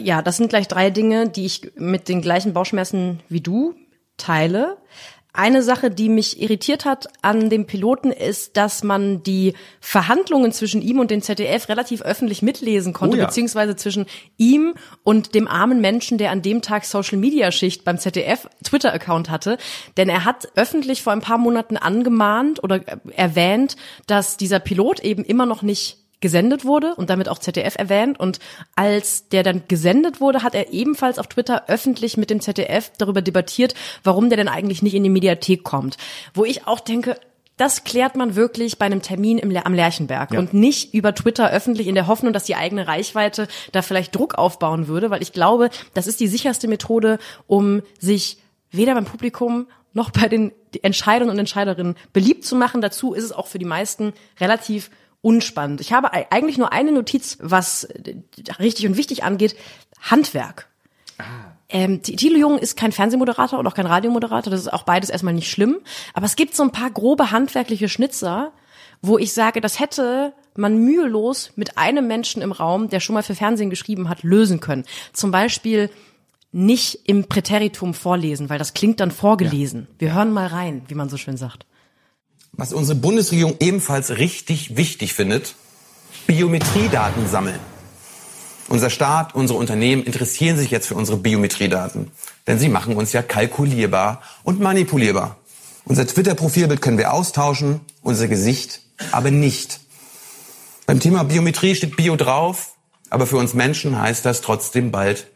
Ja, 0.00 0.22
das 0.22 0.38
sind 0.38 0.48
gleich 0.48 0.68
drei 0.68 0.88
Dinge, 0.88 1.28
die 1.28 1.44
ich 1.44 1.72
mit 1.76 2.08
den 2.08 2.22
gleichen 2.22 2.54
Bauchschmerzen 2.54 3.20
wie 3.28 3.40
du 3.40 3.74
teile. 4.16 4.78
Eine 5.36 5.64
Sache, 5.64 5.90
die 5.90 6.08
mich 6.08 6.40
irritiert 6.40 6.84
hat 6.84 7.08
an 7.20 7.50
dem 7.50 7.66
Piloten, 7.66 8.12
ist, 8.12 8.56
dass 8.56 8.84
man 8.84 9.24
die 9.24 9.54
Verhandlungen 9.80 10.52
zwischen 10.52 10.80
ihm 10.80 11.00
und 11.00 11.10
dem 11.10 11.22
ZDF 11.22 11.68
relativ 11.68 12.02
öffentlich 12.02 12.40
mitlesen 12.40 12.92
konnte, 12.92 13.16
Oh 13.16 13.18
ja. 13.18 13.26
beziehungsweise 13.26 13.74
zwischen 13.74 14.06
ihm 14.36 14.74
und 15.02 15.34
dem 15.34 15.48
armen 15.48 15.80
Menschen, 15.80 16.18
der 16.18 16.30
an 16.30 16.40
dem 16.40 16.62
Tag 16.62 16.84
Social 16.84 17.18
Media 17.18 17.50
Schicht 17.50 17.84
beim 17.84 17.98
ZDF 17.98 18.48
Twitter-Account 18.62 19.28
hatte. 19.28 19.58
Denn 19.96 20.08
er 20.08 20.24
hat 20.24 20.46
öffentlich 20.54 21.02
vor 21.02 21.12
ein 21.12 21.20
paar 21.20 21.38
Monaten 21.38 21.76
angemahnt 21.76 22.62
oder 22.62 22.76
äh, 22.76 22.96
erwähnt, 23.16 23.74
dass 24.06 24.36
dieser 24.36 24.60
Pilot 24.60 25.00
eben 25.00 25.24
immer 25.24 25.46
noch 25.46 25.62
nicht 25.62 26.03
gesendet 26.24 26.64
wurde 26.64 26.94
und 26.94 27.10
damit 27.10 27.28
auch 27.28 27.38
ZDF 27.38 27.76
erwähnt. 27.76 28.18
Und 28.18 28.38
als 28.76 29.28
der 29.28 29.42
dann 29.42 29.64
gesendet 29.68 30.22
wurde, 30.22 30.42
hat 30.42 30.54
er 30.54 30.72
ebenfalls 30.72 31.18
auf 31.18 31.26
Twitter 31.26 31.64
öffentlich 31.68 32.16
mit 32.16 32.30
dem 32.30 32.40
ZDF 32.40 32.90
darüber 32.96 33.20
debattiert, 33.20 33.74
warum 34.04 34.30
der 34.30 34.38
denn 34.38 34.48
eigentlich 34.48 34.80
nicht 34.82 34.94
in 34.94 35.02
die 35.02 35.10
Mediathek 35.10 35.64
kommt. 35.64 35.98
Wo 36.32 36.46
ich 36.46 36.66
auch 36.66 36.80
denke, 36.80 37.20
das 37.58 37.84
klärt 37.84 38.16
man 38.16 38.36
wirklich 38.36 38.78
bei 38.78 38.86
einem 38.86 39.02
Termin 39.02 39.36
im, 39.36 39.54
am 39.54 39.74
Lerchenberg 39.74 40.32
Ja. 40.32 40.38
und 40.38 40.54
nicht 40.54 40.94
über 40.94 41.14
Twitter 41.14 41.50
öffentlich 41.50 41.88
in 41.88 41.94
der 41.94 42.06
Hoffnung, 42.06 42.32
dass 42.32 42.44
die 42.44 42.56
eigene 42.56 42.88
Reichweite 42.88 43.46
da 43.72 43.82
vielleicht 43.82 44.16
Druck 44.16 44.36
aufbauen 44.36 44.88
würde, 44.88 45.10
weil 45.10 45.20
ich 45.20 45.34
glaube, 45.34 45.68
das 45.92 46.06
ist 46.06 46.20
die 46.20 46.26
sicherste 46.26 46.68
Methode, 46.68 47.18
um 47.46 47.82
sich 48.00 48.38
weder 48.70 48.94
beim 48.94 49.04
Publikum 49.04 49.66
noch 49.92 50.08
bei 50.10 50.26
den 50.28 50.52
Entscheidern 50.80 51.28
und 51.28 51.38
Entscheiderinnen 51.38 51.96
beliebt 52.14 52.46
zu 52.46 52.56
machen. 52.56 52.80
Dazu 52.80 53.12
ist 53.12 53.24
es 53.24 53.32
auch 53.32 53.46
für 53.46 53.58
die 53.58 53.66
meisten 53.66 54.14
relativ 54.40 54.90
unspannend. 55.24 55.80
Ich 55.80 55.92
habe 55.92 56.12
ei- 56.12 56.26
eigentlich 56.30 56.58
nur 56.58 56.72
eine 56.72 56.92
Notiz, 56.92 57.38
was 57.40 57.84
äh, 57.84 58.14
richtig 58.58 58.86
und 58.86 58.96
wichtig 58.96 59.24
angeht. 59.24 59.56
Handwerk. 60.00 60.68
Ähm, 61.68 62.02
T- 62.02 62.14
Thilo 62.16 62.36
Jung 62.38 62.58
ist 62.58 62.76
kein 62.76 62.92
Fernsehmoderator 62.92 63.58
und 63.58 63.66
auch 63.66 63.74
kein 63.74 63.86
Radiomoderator. 63.86 64.50
Das 64.50 64.60
ist 64.60 64.72
auch 64.72 64.82
beides 64.82 65.10
erstmal 65.10 65.34
nicht 65.34 65.50
schlimm. 65.50 65.78
Aber 66.12 66.26
es 66.26 66.36
gibt 66.36 66.54
so 66.54 66.62
ein 66.62 66.72
paar 66.72 66.90
grobe 66.90 67.30
handwerkliche 67.30 67.88
Schnitzer, 67.88 68.52
wo 69.00 69.18
ich 69.18 69.32
sage, 69.32 69.60
das 69.60 69.80
hätte 69.80 70.34
man 70.56 70.76
mühelos 70.78 71.52
mit 71.56 71.78
einem 71.78 72.06
Menschen 72.06 72.42
im 72.42 72.52
Raum, 72.52 72.88
der 72.88 73.00
schon 73.00 73.14
mal 73.14 73.22
für 73.22 73.34
Fernsehen 73.34 73.70
geschrieben 73.70 74.08
hat, 74.08 74.22
lösen 74.22 74.60
können. 74.60 74.84
Zum 75.12 75.30
Beispiel 75.30 75.90
nicht 76.52 77.00
im 77.08 77.24
Präteritum 77.28 77.94
vorlesen, 77.94 78.48
weil 78.50 78.58
das 78.58 78.74
klingt 78.74 79.00
dann 79.00 79.10
vorgelesen. 79.10 79.88
Wir 79.98 80.14
hören 80.14 80.32
mal 80.32 80.46
rein, 80.46 80.82
wie 80.88 80.94
man 80.94 81.08
so 81.08 81.16
schön 81.16 81.36
sagt. 81.36 81.66
Was 82.56 82.72
unsere 82.72 82.98
Bundesregierung 82.98 83.56
ebenfalls 83.60 84.18
richtig 84.18 84.76
wichtig 84.76 85.12
findet, 85.12 85.54
Biometriedaten 86.26 87.28
sammeln. 87.28 87.58
Unser 88.68 88.90
Staat, 88.90 89.34
unsere 89.34 89.58
Unternehmen 89.58 90.04
interessieren 90.04 90.56
sich 90.56 90.70
jetzt 90.70 90.86
für 90.86 90.94
unsere 90.94 91.18
Biometriedaten, 91.18 92.10
denn 92.46 92.58
sie 92.58 92.68
machen 92.68 92.96
uns 92.96 93.12
ja 93.12 93.22
kalkulierbar 93.22 94.22
und 94.42 94.60
manipulierbar. 94.60 95.36
Unser 95.84 96.06
Twitter-Profilbild 96.06 96.80
können 96.80 96.96
wir 96.96 97.12
austauschen, 97.12 97.80
unser 98.02 98.28
Gesicht 98.28 98.80
aber 99.10 99.30
nicht. 99.30 99.80
Beim 100.86 101.00
Thema 101.00 101.24
Biometrie 101.24 101.74
steht 101.74 101.96
Bio 101.96 102.16
drauf, 102.16 102.74
aber 103.10 103.26
für 103.26 103.36
uns 103.36 103.52
Menschen 103.52 104.00
heißt 104.00 104.24
das 104.24 104.40
trotzdem 104.40 104.90
bald 104.92 105.26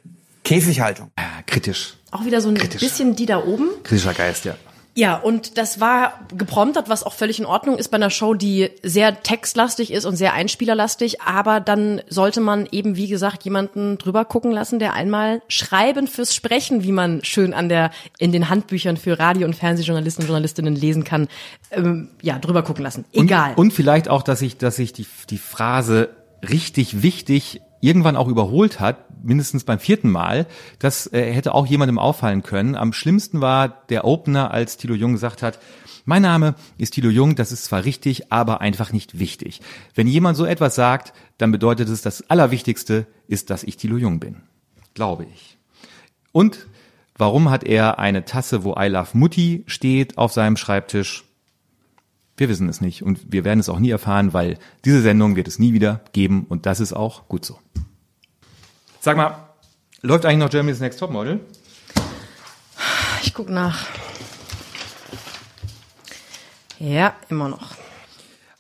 Käfighaltung. 0.44 1.10
Ja, 1.18 1.42
kritisch. 1.46 1.96
Auch 2.10 2.24
wieder 2.24 2.40
so 2.40 2.48
ein 2.48 2.54
Kritisch. 2.54 2.80
bisschen 2.80 3.16
die 3.16 3.26
da 3.26 3.44
oben. 3.44 3.68
Kritischer 3.82 4.14
Geist, 4.14 4.44
ja. 4.46 4.56
Ja, 4.98 5.14
und 5.14 5.58
das 5.58 5.78
war 5.78 6.26
gepromptet, 6.36 6.88
was 6.88 7.04
auch 7.04 7.12
völlig 7.12 7.38
in 7.38 7.46
Ordnung 7.46 7.78
ist 7.78 7.92
bei 7.92 7.94
einer 7.94 8.10
Show, 8.10 8.34
die 8.34 8.68
sehr 8.82 9.22
textlastig 9.22 9.92
ist 9.92 10.04
und 10.06 10.16
sehr 10.16 10.32
einspielerlastig. 10.32 11.20
Aber 11.20 11.60
dann 11.60 12.02
sollte 12.08 12.40
man 12.40 12.66
eben, 12.72 12.96
wie 12.96 13.06
gesagt, 13.06 13.44
jemanden 13.44 13.98
drüber 13.98 14.24
gucken 14.24 14.50
lassen, 14.50 14.80
der 14.80 14.94
einmal 14.94 15.40
Schreiben 15.46 16.08
fürs 16.08 16.34
Sprechen, 16.34 16.82
wie 16.82 16.90
man 16.90 17.22
schön 17.22 17.54
an 17.54 17.68
der, 17.68 17.92
in 18.18 18.32
den 18.32 18.48
Handbüchern 18.48 18.96
für 18.96 19.20
Radio- 19.20 19.46
und 19.46 19.54
Fernsehjournalisten 19.54 20.24
und 20.24 20.30
Journalistinnen 20.30 20.74
lesen 20.74 21.04
kann, 21.04 21.28
ähm, 21.70 22.08
ja, 22.20 22.40
drüber 22.40 22.64
gucken 22.64 22.82
lassen. 22.82 23.04
Egal. 23.12 23.50
Und, 23.50 23.58
und 23.58 23.72
vielleicht 23.72 24.08
auch, 24.08 24.24
dass 24.24 24.40
sich, 24.40 24.58
dass 24.58 24.74
sich 24.74 24.92
die, 24.92 25.06
die 25.30 25.38
Phrase 25.38 26.08
richtig 26.42 27.02
wichtig 27.04 27.60
irgendwann 27.80 28.16
auch 28.16 28.28
überholt 28.28 28.80
hat, 28.80 29.24
mindestens 29.24 29.64
beim 29.64 29.78
vierten 29.78 30.10
Mal. 30.10 30.46
Das 30.78 31.12
äh, 31.12 31.32
hätte 31.32 31.54
auch 31.54 31.66
jemandem 31.66 31.98
auffallen 31.98 32.42
können. 32.42 32.74
Am 32.74 32.92
schlimmsten 32.92 33.40
war 33.40 33.68
der 33.88 34.04
Opener, 34.04 34.50
als 34.50 34.76
Thilo 34.76 34.94
Jung 34.94 35.12
gesagt 35.12 35.42
hat, 35.42 35.58
mein 36.04 36.22
Name 36.22 36.54
ist 36.78 36.94
Thilo 36.94 37.10
Jung, 37.10 37.36
das 37.36 37.52
ist 37.52 37.66
zwar 37.66 37.84
richtig, 37.84 38.32
aber 38.32 38.62
einfach 38.62 38.92
nicht 38.94 39.18
wichtig. 39.18 39.60
Wenn 39.94 40.06
jemand 40.06 40.38
so 40.38 40.46
etwas 40.46 40.74
sagt, 40.74 41.12
dann 41.36 41.52
bedeutet 41.52 41.90
es, 41.90 42.00
das 42.00 42.30
Allerwichtigste 42.30 43.06
ist, 43.26 43.50
dass 43.50 43.62
ich 43.62 43.76
Thilo 43.76 43.98
Jung 43.98 44.18
bin. 44.18 44.36
Glaube 44.94 45.26
ich. 45.30 45.58
Und 46.32 46.66
warum 47.18 47.50
hat 47.50 47.62
er 47.62 47.98
eine 47.98 48.24
Tasse, 48.24 48.64
wo 48.64 48.74
I 48.78 48.86
Love 48.86 49.18
Mutti 49.18 49.64
steht, 49.66 50.16
auf 50.16 50.32
seinem 50.32 50.56
Schreibtisch? 50.56 51.27
Wir 52.38 52.48
wissen 52.48 52.68
es 52.68 52.80
nicht 52.80 53.02
und 53.02 53.32
wir 53.32 53.44
werden 53.44 53.58
es 53.58 53.68
auch 53.68 53.80
nie 53.80 53.90
erfahren, 53.90 54.32
weil 54.32 54.58
diese 54.84 55.02
Sendung 55.02 55.34
wird 55.34 55.48
es 55.48 55.58
nie 55.58 55.72
wieder 55.72 56.00
geben 56.12 56.46
und 56.48 56.66
das 56.66 56.78
ist 56.78 56.92
auch 56.92 57.26
gut 57.26 57.44
so. 57.44 57.58
Sag 59.00 59.16
mal, 59.16 59.48
läuft 60.02 60.24
eigentlich 60.24 60.38
noch 60.38 60.50
Germany's 60.50 60.78
Next 60.78 61.00
Topmodel? 61.00 61.40
Ich 63.24 63.34
guck 63.34 63.50
nach. 63.50 63.86
Ja, 66.78 67.14
immer 67.28 67.48
noch. 67.48 67.74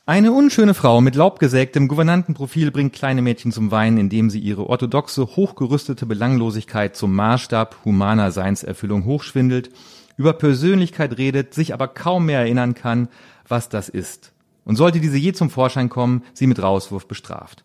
Eine 0.06 0.32
unschöne 0.32 0.74
Frau 0.74 1.00
mit 1.00 1.14
laubgesägtem 1.14 1.86
Gouvernantenprofil 1.86 2.72
bringt 2.72 2.94
kleine 2.94 3.22
Mädchen 3.22 3.52
zum 3.52 3.70
Weinen, 3.70 3.98
indem 3.98 4.30
sie 4.30 4.40
ihre 4.40 4.66
orthodoxe, 4.66 5.36
hochgerüstete 5.36 6.06
Belanglosigkeit 6.06 6.96
zum 6.96 7.14
Maßstab 7.14 7.76
humaner 7.84 8.32
Seinserfüllung 8.32 9.04
hochschwindelt, 9.04 9.70
über 10.16 10.32
Persönlichkeit 10.32 11.16
redet, 11.16 11.54
sich 11.54 11.74
aber 11.74 11.88
kaum 11.88 12.26
mehr 12.26 12.40
erinnern 12.40 12.74
kann, 12.74 13.08
was 13.48 13.68
das 13.68 13.88
ist. 13.88 14.32
Und 14.64 14.76
sollte 14.76 15.00
diese 15.00 15.16
je 15.16 15.32
zum 15.32 15.50
Vorschein 15.50 15.88
kommen, 15.88 16.22
sie 16.34 16.46
mit 16.46 16.62
Rauswurf 16.62 17.06
bestraft. 17.06 17.64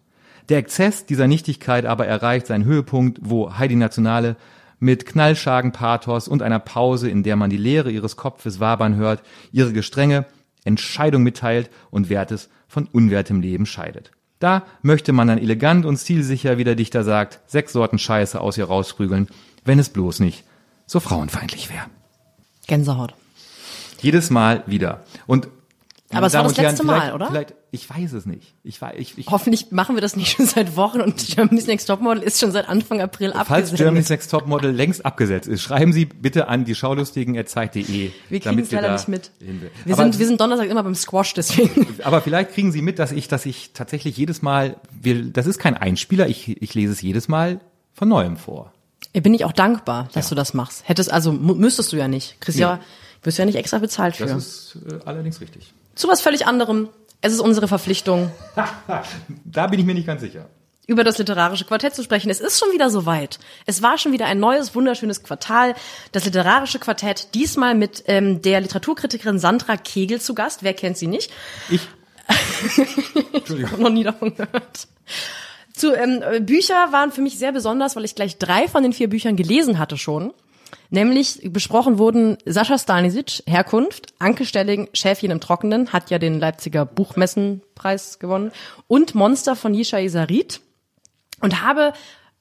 Der 0.50 0.58
Exzess 0.58 1.06
dieser 1.06 1.28
Nichtigkeit 1.28 1.86
aber 1.86 2.08
erreicht 2.08 2.48
seinen 2.48 2.66
Höhepunkt, 2.66 3.20
wo 3.22 3.58
Heidi 3.58 3.76
Nationale 3.76 4.36
mit 4.80 5.06
knallschagen 5.06 5.72
Pathos 5.72 6.28
und 6.28 6.42
einer 6.42 6.60
Pause, 6.60 7.10
in 7.10 7.24
der 7.24 7.36
man 7.36 7.50
die 7.50 7.58
Leere 7.58 7.92
ihres 7.92 8.18
Kopfes 8.18 8.60
wabern 8.60 8.96
hört, 8.96 9.24
ihre 9.52 9.72
Gestrenge 9.72 10.26
Entscheidung 10.66 11.24
mitteilt 11.24 11.70
und 11.92 12.10
Wertes 12.10 12.50
von 12.68 12.88
unwertem 12.88 13.42
Leben 13.42 13.66
scheidet. 13.66 14.12
Da 14.40 14.64
möchte 14.82 15.14
man 15.14 15.30
dann 15.30 15.38
elegant 15.38 15.86
und 15.86 15.98
stilsicher, 15.98 16.58
wie 16.58 16.66
der 16.66 16.76
Dichter 16.76 17.04
sagt, 17.04 17.40
sechs 17.48 17.72
Sorten 17.72 17.98
Scheiße 17.98 18.42
aus 18.42 18.58
ihr 18.58 18.66
rausprügeln, 18.66 19.28
wenn 19.64 19.80
es 19.80 19.90
bloß 19.90 20.20
nicht 20.20 20.44
so 20.86 21.00
frauenfeindlich 21.00 21.70
wäre. 21.70 21.86
Gänsehaut. 22.68 23.14
Jedes 24.02 24.30
Mal 24.30 24.64
wieder. 24.68 25.04
Und 25.28 25.48
Aber 26.14 26.28
es 26.28 26.34
war 26.34 26.44
das 26.44 26.58
Herren, 26.58 26.72
letzte 26.72 26.86
Mal, 26.86 27.14
oder? 27.14 27.28
Vielleicht, 27.28 27.54
ich 27.72 27.90
weiß 27.90 28.14
es 28.14 28.26
nicht. 28.26 28.54
Ich 28.64 28.80
ich, 28.98 29.18
ich, 29.18 29.28
Hoffentlich 29.28 29.72
machen 29.72 29.96
wir 29.96 30.02
das 30.02 30.16
nicht 30.16 30.36
schon 30.38 30.46
seit 30.46 30.76
Wochen 30.76 31.02
und 31.02 31.18
Germany's 31.28 31.68
Next 31.68 31.88
Topmodel 31.88 32.24
ist 32.24 32.40
schon 32.40 32.52
seit 32.52 32.70
Anfang 32.70 33.02
April 33.02 33.32
Falls 33.32 33.50
abgesendet. 33.50 33.78
Germany's 33.78 34.10
Next 34.10 34.32
Topmodel 34.32 34.72
längst 34.72 35.06
abgesetzt 35.06 35.48
ist, 35.48 35.62
schreiben 35.62 35.94
Sie 35.94 36.06
bitte 36.06 36.48
an 36.48 36.66
die 36.66 36.76
schaulustigen.zeit.de. 36.76 38.12
wir 38.30 38.40
kriegen 38.40 38.60
es 38.60 38.72
leider 38.72 38.94
nicht 38.94 39.08
mit. 39.08 39.32
Wir 39.40 39.94
aber, 39.94 40.04
sind, 40.04 40.20
wir 40.20 40.28
sind 40.28 40.40
Donnerstag 40.42 40.70
immer 40.70 40.84
beim 40.84 40.96
Squash, 40.96 41.34
deswegen. 41.34 41.88
aber 42.04 42.22
vielleicht 42.22 42.52
kriegen 42.52 42.72
Sie 42.72 42.82
mit, 42.82 43.00
dass 43.00 43.12
ich, 43.12 43.28
dass 43.28 43.46
ich 43.46 43.72
tatsächlich 43.74 44.18
jedes 44.18 44.42
Mal, 44.42 44.78
wir, 44.92 45.24
das 45.26 45.48
ist 45.48 45.60
kein 45.60 45.76
Einspieler, 45.76 46.28
ich, 46.28 46.62
ich 46.62 46.74
lese 46.74 46.94
es 46.94 47.02
jedes 47.02 47.28
Mal 47.28 47.60
von 47.94 48.08
neuem 48.08 48.38
vor. 48.38 48.74
Bin 49.14 49.34
ich 49.34 49.46
auch 49.46 49.52
dankbar, 49.52 50.10
dass 50.14 50.30
du 50.30 50.36
das 50.36 50.54
machst. 50.54 50.88
Hättest, 50.88 51.12
also 51.12 51.32
müsstest 51.32 51.92
du 51.94 51.98
ja 51.98 52.08
nicht. 52.08 52.42
Kriegst 52.42 52.60
ja, 52.60 52.80
wirst 53.22 53.38
ja 53.38 53.46
nicht 53.46 53.56
extra 53.56 53.78
bezahlt 53.78 54.16
für. 54.16 54.26
Das 54.26 54.36
ist 54.36 54.78
äh, 54.90 55.00
allerdings 55.06 55.40
richtig. 55.40 55.74
Zu 55.96 56.08
was 56.08 56.22
völlig 56.22 56.46
anderem. 56.48 56.90
Es 57.22 57.32
ist 57.34 57.40
unsere 57.40 57.68
Verpflichtung, 57.68 58.32
Da 59.46 59.68
bin 59.68 59.80
ich 59.80 59.86
mir 59.86 59.94
nicht 59.94 60.08
ganz 60.08 60.22
sicher. 60.22 60.50
über 60.88 61.04
das 61.06 61.18
literarische 61.18 61.64
Quartett 61.66 61.96
zu 61.96 62.04
sprechen. 62.04 62.30
Es 62.30 62.42
ist 62.42 62.60
schon 62.60 62.72
wieder 62.74 62.90
soweit. 62.90 63.40
Es 63.66 63.82
war 63.82 63.98
schon 63.98 64.12
wieder 64.12 64.26
ein 64.26 64.40
neues, 64.40 64.76
wunderschönes 64.76 65.24
Quartal. 65.24 65.74
Das 66.12 66.26
literarische 66.26 66.80
Quartett, 66.80 67.34
diesmal 67.34 67.76
mit 67.76 68.04
ähm, 68.08 68.42
der 68.42 68.60
Literaturkritikerin 68.60 69.40
Sandra 69.40 69.78
Kegel 69.78 70.20
zu 70.20 70.36
Gast. 70.36 70.64
Wer 70.64 70.74
kennt 70.74 70.98
sie 70.98 71.08
nicht? 71.08 71.32
Ich, 71.70 71.82
Ich 72.76 73.72
habe 73.72 73.82
noch 73.82 73.90
nie 73.90 74.04
davon 74.04 74.36
gehört. 74.36 74.88
Zu, 75.76 75.94
ähm, 75.96 76.22
äh, 76.22 76.40
Bücher 76.40 76.92
waren 76.92 77.12
für 77.12 77.22
mich 77.22 77.38
sehr 77.38 77.52
besonders, 77.52 77.96
weil 77.96 78.06
ich 78.06 78.16
gleich 78.16 78.38
drei 78.38 78.68
von 78.68 78.84
den 78.84 78.94
vier 78.94 79.10
Büchern 79.10 79.36
gelesen 79.36 79.80
hatte 79.80 79.98
schon. 79.98 80.34
Nämlich 80.90 81.42
besprochen 81.52 81.98
wurden 81.98 82.38
Sascha 82.46 82.78
Stanisic, 82.78 83.44
Herkunft, 83.48 84.14
Anke 84.20 84.46
Stelling, 84.46 84.90
Schäfchen 84.94 85.32
im 85.32 85.40
Trockenen, 85.40 85.92
hat 85.92 86.10
ja 86.10 86.20
den 86.20 86.40
Leipziger 86.40 86.86
Buchmessenpreis 86.86 88.20
gewonnen, 88.20 88.52
und 88.88 89.16
Monster 89.16 89.56
von 89.56 89.74
Yishai 89.74 90.08
Sarit. 90.08 90.62
Und 91.42 91.62
habe 91.62 91.94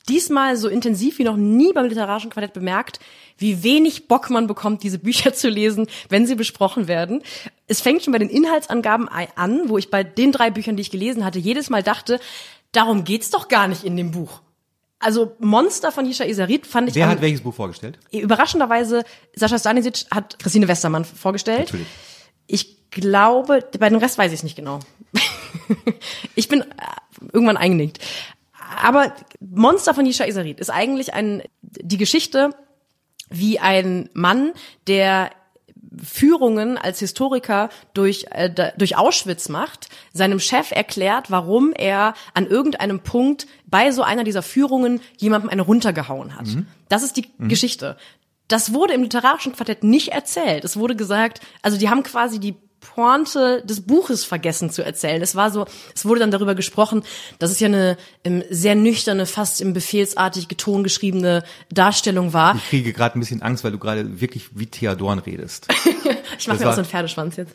diesmal 0.08 0.56
so 0.56 0.68
intensiv 0.68 1.18
wie 1.18 1.24
noch 1.24 1.36
nie 1.36 1.72
beim 1.72 1.86
literarischen 1.86 2.30
Quartett 2.30 2.52
bemerkt, 2.52 3.00
wie 3.38 3.62
wenig 3.62 4.08
Bock 4.08 4.30
man 4.30 4.46
bekommt, 4.46 4.82
diese 4.82 4.98
Bücher 4.98 5.32
zu 5.32 5.48
lesen, 5.48 5.86
wenn 6.08 6.26
sie 6.26 6.34
besprochen 6.34 6.88
werden. 6.88 7.22
Es 7.66 7.80
fängt 7.80 8.02
schon 8.02 8.12
bei 8.12 8.18
den 8.18 8.30
Inhaltsangaben 8.30 9.08
an, 9.08 9.68
wo 9.68 9.78
ich 9.78 9.90
bei 9.90 10.04
den 10.04 10.32
drei 10.32 10.50
Büchern, 10.50 10.76
die 10.76 10.82
ich 10.82 10.90
gelesen 10.90 11.24
hatte, 11.24 11.38
jedes 11.38 11.70
Mal 11.70 11.82
dachte, 11.82 12.20
darum 12.72 13.04
geht's 13.04 13.30
doch 13.30 13.48
gar 13.48 13.68
nicht 13.68 13.84
in 13.84 13.96
dem 13.96 14.10
Buch. 14.10 14.40
Also 15.02 15.36
Monster 15.40 15.90
von 15.90 16.06
Yisha 16.06 16.24
Isarit 16.24 16.66
fand 16.66 16.88
ich 16.88 16.94
wer 16.94 17.08
hat 17.08 17.20
welches 17.20 17.40
Buch 17.40 17.54
vorgestellt? 17.54 17.98
überraschenderweise 18.12 19.02
Sascha 19.34 19.58
Stanisic 19.58 20.06
hat 20.10 20.38
Christine 20.38 20.68
Westermann 20.68 21.04
vorgestellt. 21.04 21.66
Natürlich. 21.66 21.88
Ich 22.46 22.90
glaube, 22.90 23.64
bei 23.78 23.88
dem 23.88 23.98
Rest 23.98 24.16
weiß 24.16 24.30
ich 24.32 24.38
es 24.38 24.42
nicht 24.44 24.56
genau. 24.56 24.78
ich 26.36 26.48
bin 26.48 26.60
äh, 26.60 26.64
irgendwann 27.32 27.56
eingenickt. 27.56 27.98
Aber 28.80 29.12
Monster 29.40 29.92
von 29.92 30.06
Yisha 30.06 30.24
Isarit 30.24 30.60
ist 30.60 30.70
eigentlich 30.70 31.12
ein, 31.12 31.42
die 31.62 31.96
Geschichte, 31.96 32.50
wie 33.28 33.58
ein 33.58 34.08
Mann, 34.12 34.52
der 34.86 35.30
Führungen 36.02 36.78
als 36.78 36.98
Historiker 37.00 37.68
durch, 37.94 38.26
äh, 38.30 38.72
durch 38.76 38.96
Auschwitz 38.96 39.48
macht, 39.48 39.88
seinem 40.12 40.40
Chef 40.40 40.70
erklärt, 40.70 41.30
warum 41.30 41.72
er 41.72 42.14
an 42.34 42.46
irgendeinem 42.46 43.00
Punkt 43.00 43.46
bei 43.66 43.90
so 43.90 44.02
einer 44.02 44.24
dieser 44.24 44.42
Führungen 44.42 45.00
jemandem 45.18 45.50
eine 45.50 45.62
runtergehauen 45.62 46.36
hat. 46.36 46.46
Das 46.88 47.02
ist 47.02 47.16
die 47.16 47.28
Geschichte. 47.38 47.96
Das 48.48 48.74
wurde 48.74 48.92
im 48.92 49.02
literarischen 49.02 49.52
Quartett 49.52 49.82
nicht 49.82 50.08
erzählt. 50.08 50.64
Es 50.64 50.76
wurde 50.76 50.94
gesagt, 50.94 51.40
also 51.62 51.78
die 51.78 51.88
haben 51.88 52.02
quasi 52.02 52.38
die 52.38 52.56
Pointe 52.82 53.62
des 53.64 53.80
Buches 53.80 54.24
vergessen 54.24 54.70
zu 54.70 54.84
erzählen. 54.84 55.22
Es 55.22 55.34
war 55.34 55.50
so, 55.50 55.66
es 55.94 56.04
wurde 56.04 56.20
dann 56.20 56.30
darüber 56.30 56.54
gesprochen, 56.54 57.02
dass 57.38 57.50
es 57.50 57.60
ja 57.60 57.68
eine 57.68 57.96
ähm, 58.24 58.42
sehr 58.50 58.74
nüchterne, 58.74 59.24
fast 59.24 59.60
im 59.60 59.72
befehlsartig 59.72 60.48
geton 60.48 60.84
geschriebene 60.84 61.44
Darstellung 61.70 62.32
war. 62.32 62.56
Ich 62.56 62.68
kriege 62.68 62.92
gerade 62.92 63.18
ein 63.18 63.20
bisschen 63.20 63.40
Angst, 63.40 63.64
weil 63.64 63.72
du 63.72 63.78
gerade 63.78 64.20
wirklich 64.20 64.50
wie 64.54 64.66
Theodorn 64.66 65.20
redest. 65.20 65.68
Ich 66.38 66.48
mache 66.48 66.58
mir 66.58 66.70
auch 66.70 66.72
so 66.72 66.80
einen 66.80 66.88
Pferdeschwanz 66.88 67.36
jetzt. 67.36 67.54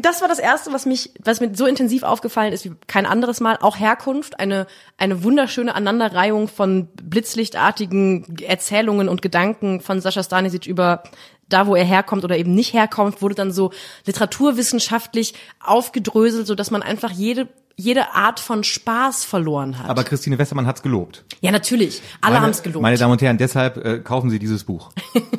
Das 0.00 0.20
war 0.20 0.28
das 0.28 0.38
erste, 0.38 0.72
was 0.72 0.84
mich, 0.84 1.12
was 1.24 1.40
mir 1.40 1.54
so 1.54 1.64
intensiv 1.66 2.02
aufgefallen 2.02 2.52
ist 2.52 2.64
wie 2.64 2.72
kein 2.86 3.06
anderes 3.06 3.40
Mal. 3.40 3.56
Auch 3.60 3.78
Herkunft, 3.78 4.40
eine 4.40 4.66
eine 4.96 5.22
wunderschöne 5.22 5.74
Aneinanderreihung 5.74 6.48
von 6.48 6.88
blitzlichtartigen 6.88 8.38
Erzählungen 8.40 9.08
und 9.08 9.22
Gedanken 9.22 9.80
von 9.80 10.00
Sascha 10.00 10.22
Stanisic 10.22 10.66
über 10.66 11.04
da, 11.48 11.66
wo 11.66 11.74
er 11.74 11.84
herkommt 11.84 12.24
oder 12.24 12.36
eben 12.36 12.54
nicht 12.54 12.72
herkommt, 12.72 13.22
wurde 13.22 13.34
dann 13.34 13.52
so 13.52 13.72
literaturwissenschaftlich 14.06 15.34
aufgedröselt, 15.60 16.46
so 16.46 16.54
dass 16.54 16.70
man 16.70 16.82
einfach 16.82 17.10
jede 17.10 17.48
jede 17.80 18.12
Art 18.12 18.40
von 18.40 18.64
Spaß 18.64 19.24
verloren 19.24 19.78
hat. 19.78 19.88
Aber 19.88 20.02
Christine 20.02 20.36
Westermann 20.36 20.66
hat's 20.66 20.82
gelobt. 20.82 21.24
ja, 21.40 21.52
natürlich. 21.52 22.02
Alle 22.20 22.40
haben 22.40 22.50
es 22.50 22.64
gelobt. 22.64 22.82
Meine 22.82 22.98
Damen 22.98 23.12
und 23.12 23.22
Herren, 23.22 23.38
deshalb 23.38 23.76
äh, 23.76 24.00
kaufen 24.00 24.30
Sie 24.30 24.40
dieses 24.40 24.64
Buch. 24.64 24.90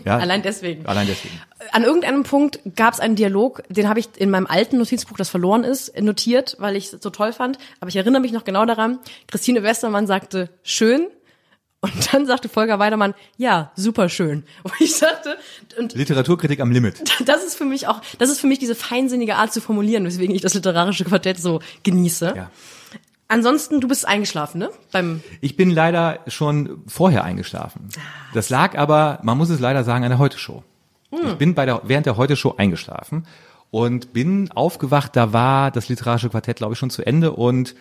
Ja? 0.05 0.17
Allein 0.19 0.41
deswegen. 0.41 0.85
Allein 0.85 1.05
deswegen. 1.05 1.37
An 1.73 1.83
irgendeinem 1.83 2.23
Punkt 2.23 2.61
gab 2.77 2.93
es 2.93 3.01
einen 3.01 3.17
Dialog, 3.17 3.61
den 3.67 3.89
habe 3.89 3.99
ich 3.99 4.07
in 4.15 4.29
meinem 4.29 4.47
alten 4.47 4.77
Notizbuch, 4.77 5.17
das 5.17 5.29
verloren 5.29 5.65
ist, 5.65 5.99
notiert, 5.99 6.55
weil 6.59 6.77
ich 6.77 6.93
es 6.93 7.01
so 7.01 7.09
toll 7.09 7.33
fand. 7.33 7.57
Aber 7.81 7.89
ich 7.89 7.97
erinnere 7.97 8.21
mich 8.21 8.31
noch 8.31 8.45
genau 8.45 8.65
daran. 8.65 8.99
Christine 9.27 9.61
Westermann 9.61 10.07
sagte, 10.07 10.49
schön. 10.63 11.07
Und 11.81 12.13
dann 12.13 12.25
sagte 12.25 12.49
Volker 12.49 12.77
Weidermann, 12.77 13.13
ja, 13.37 13.71
super 13.75 14.09
schön. 14.09 14.43
Und 14.63 14.73
ich 14.79 14.95
sagte, 14.95 15.37
und 15.77 15.93
Literaturkritik 15.93 16.59
am 16.59 16.71
Limit. 16.71 17.01
das 17.25 17.43
ist 17.43 17.55
für 17.55 17.65
mich 17.65 17.87
auch, 17.87 18.01
das 18.17 18.29
ist 18.29 18.41
für 18.41 18.47
mich 18.47 18.59
diese 18.59 18.75
feinsinnige 18.75 19.35
Art 19.35 19.53
zu 19.53 19.61
formulieren, 19.61 20.05
weswegen 20.05 20.35
ich 20.35 20.41
das 20.41 20.53
literarische 20.53 21.05
Quartett 21.05 21.39
so 21.39 21.61
genieße. 21.83 22.33
Ja. 22.35 22.51
Ansonsten, 23.29 23.79
du 23.79 23.87
bist 23.87 24.07
eingeschlafen, 24.07 24.57
ne? 24.57 24.71
Beim, 24.91 25.21
Ich 25.39 25.55
bin 25.55 25.69
leider 25.69 26.19
schon 26.27 26.81
vorher 26.87 27.23
eingeschlafen. 27.23 27.89
Das 28.33 28.49
lag 28.49 28.75
aber, 28.75 29.19
man 29.21 29.37
muss 29.37 29.49
es 29.49 29.59
leider 29.59 29.83
sagen, 29.83 30.03
an 30.03 30.09
der 30.09 30.17
Heute-Show. 30.17 30.63
Ich 31.11 31.35
bin 31.35 31.55
bei 31.55 31.65
der, 31.65 31.81
während 31.85 32.05
der 32.05 32.17
Heute-Show 32.17 32.55
eingeschlafen 32.57 33.25
und 33.71 34.13
bin 34.13 34.51
aufgewacht, 34.51 35.15
da 35.15 35.33
war 35.33 35.71
das 35.71 35.89
literarische 35.89 36.29
Quartett, 36.29 36.57
glaube 36.57 36.73
ich, 36.73 36.79
schon 36.79 36.89
zu 36.89 37.05
Ende 37.05 37.31
und 37.31 37.75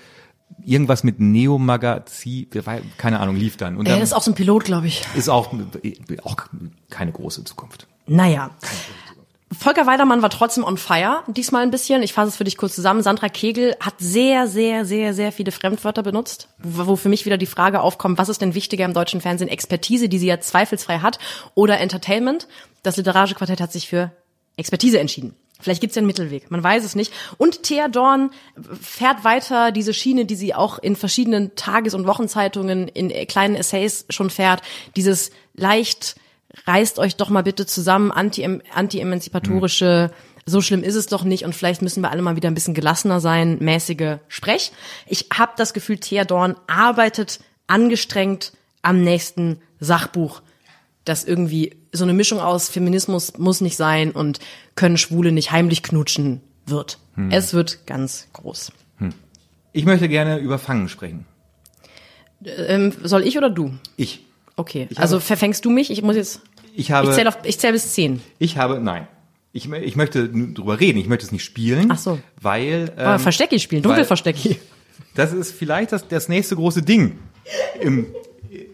irgendwas 0.65 1.05
mit 1.05 1.21
Neo-Magazin, 1.21 2.49
keine 2.97 3.21
Ahnung, 3.21 3.37
lief 3.37 3.57
dann. 3.57 3.77
Und 3.77 3.87
äh, 3.87 3.91
dann 3.91 4.01
das 4.01 4.11
ist 4.11 4.15
auch 4.15 4.23
so 4.23 4.31
ein 4.31 4.35
Pilot, 4.35 4.65
glaube 4.65 4.87
ich. 4.87 5.03
ist 5.15 5.29
auch, 5.29 5.53
auch 6.25 6.37
keine 6.91 7.13
große 7.13 7.45
Zukunft. 7.45 7.87
Naja. 8.07 8.51
Volker 9.51 9.87
Weidermann 9.87 10.21
war 10.21 10.29
trotzdem 10.29 10.63
on 10.63 10.77
fire, 10.77 11.23
diesmal 11.27 11.63
ein 11.63 11.71
bisschen. 11.71 12.03
Ich 12.03 12.13
fasse 12.13 12.29
es 12.29 12.37
für 12.37 12.45
dich 12.45 12.59
kurz 12.59 12.75
zusammen. 12.75 13.03
Sandra 13.03 13.31
Kegel 13.31 13.75
hat 13.81 13.95
sehr, 13.99 14.47
sehr, 14.47 14.85
sehr, 14.85 15.15
sehr 15.15 15.33
viele 15.33 15.53
Fremdwörter 15.53 16.03
benutzt, 16.03 16.49
wo 16.59 16.87
wo 16.87 16.97
für 16.97 17.09
mich 17.09 17.25
wieder 17.25 17.39
die 17.39 17.47
Frage 17.47 17.81
aufkommt, 17.81 18.19
was 18.19 18.29
ist 18.29 18.43
denn 18.43 18.55
wichtiger 18.55 18.85
im 18.85 18.93
deutschen 18.93 19.23
Fernsehen? 19.23 19.49
Expertise, 19.49 20.11
die 20.11 20.19
sie 20.19 20.27
ja 20.27 20.41
zweifelsfrei 20.41 20.99
hat, 20.99 21.19
oder 21.55 21.81
Entertainment? 21.81 22.47
Das 22.83 22.99
Literarische 22.99 23.37
Quartett 23.37 23.63
hat 23.63 23.73
sich 23.73 23.89
für 23.89 24.13
Expertise 24.57 24.99
entschieden. 24.99 25.35
Vielleicht 25.61 25.81
gibt's 25.81 25.97
ja 25.97 26.01
einen 26.01 26.07
Mittelweg, 26.07 26.51
man 26.51 26.63
weiß 26.63 26.85
es 26.85 26.95
nicht. 26.95 27.13
Und 27.37 27.65
Thea 27.65 27.89
Dorn 27.89 28.31
fährt 28.81 29.25
weiter 29.25 29.73
diese 29.73 29.93
Schiene, 29.93 30.25
die 30.25 30.37
sie 30.37 30.55
auch 30.55 30.79
in 30.79 30.95
verschiedenen 30.95 31.57
Tages- 31.57 31.95
und 31.95 32.07
Wochenzeitungen 32.07 32.87
in 32.87 33.11
äh, 33.11 33.27
kleinen 33.27 33.57
Essays 33.57 34.07
schon 34.09 34.31
fährt. 34.31 34.63
Dieses 34.95 35.31
leicht, 35.55 36.15
reißt 36.67 36.99
euch 36.99 37.17
doch 37.17 37.29
mal 37.29 37.43
bitte 37.43 37.67
zusammen, 37.67 38.13
anti- 38.13 38.61
anti-emanzipatorische, 38.75 40.13
so 40.47 40.61
schlimm 40.63 40.83
ist 40.83 40.95
es 40.95 41.07
doch 41.07 41.25
nicht 41.25 41.45
und 41.45 41.55
vielleicht 41.55 41.83
müssen 41.83 42.03
wir 42.03 42.11
alle 42.11 42.23
mal 42.23 42.37
wieder 42.37 42.49
ein 42.49 42.55
bisschen 42.55 42.73
gelassener 42.73 43.21
sein, 43.21 43.59
mäßige 43.61 44.19
Sprech. 44.29 44.73
Ich 45.07 45.27
habe 45.37 45.53
das 45.57 45.75
Gefühl, 45.75 45.99
Thea 45.99 46.25
Dorn 46.25 46.57
arbeitet 46.67 47.41
angestrengt 47.67 48.53
am 48.81 49.03
nächsten 49.03 49.61
Sachbuch 49.81 50.41
das 51.09 51.25
irgendwie 51.25 51.77
so 51.93 52.05
eine 52.05 52.13
Mischung 52.13 52.39
aus 52.41 52.69
Feminismus 52.69 53.39
muss 53.39 53.61
nicht 53.61 53.77
sein 53.77 54.11
und 54.13 54.39
können 54.75 54.97
Schwule 54.99 55.33
nicht 55.33 55.51
heimlich 55.53 55.83
knutschen 55.83 56.41
wird. 56.67 56.99
Es 57.31 57.53
wird 57.55 57.87
ganz 57.87 58.29
groß. 58.35 58.71
Ich 59.73 59.85
möchte 59.85 60.09
gerne 60.09 60.39
über 60.39 60.59
Fangen 60.59 60.89
sprechen. 60.89 61.25
Ähm, 62.45 62.93
soll 63.03 63.27
ich 63.27 63.37
oder 63.37 63.51
du? 63.51 63.75
Ich. 63.97 64.25
Okay, 64.57 64.87
Ich 64.91 64.99
also 64.99 65.17
habe- 65.17 65.25
verfängst 65.25 65.65
du 65.65 65.71
mich? 65.71 65.91
Ich 65.91 66.03
muss 66.03 66.17
jetzt. 66.17 66.41
Ich 66.75 66.93
habe, 66.93 67.09
Ich 67.09 67.15
zähle 67.15 67.35
zähle 67.57 67.73
bis 67.73 67.93
zehn. 67.93 68.21
ich 68.39 68.57
habe, 68.57 68.79
nein. 68.81 69.09
Ich, 69.53 69.69
ich 69.73 69.97
möchte 69.97 70.29
drüber 70.29 70.79
reden, 70.79 70.99
ich 70.99 71.09
möchte 71.09 71.25
es 71.27 71.33
nicht 71.33 71.43
spielen. 71.45 71.89
Ach 71.91 71.99
so. 71.99 72.19
Weil, 72.41 72.93
Aber 72.97 73.15
ähm, 73.15 73.19
Verstecki 73.21 73.59
spielen, 73.59 73.83
Dunkelverstecki. 73.83 74.59
Das 75.15 75.33
ist 75.33 75.51
vielleicht 75.53 75.91
das, 75.91 76.07
das 76.07 76.29
nächste 76.29 76.55
große 76.55 76.83
Ding 76.83 77.19
im, 77.81 78.07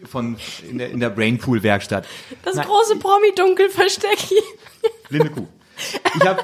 von, 0.05 0.37
in 0.69 0.77
der, 0.77 0.89
in 0.91 0.99
der 0.99 1.09
Brainpool-Werkstatt. 1.09 2.07
Das 2.43 2.55
Nein, 2.55 2.67
große 2.67 2.97
Promi-Dunkelverstecki. 2.97 4.35
Blinde 5.09 5.29
Kuh. 5.29 5.47
Ich, 6.15 6.25
hab, 6.25 6.43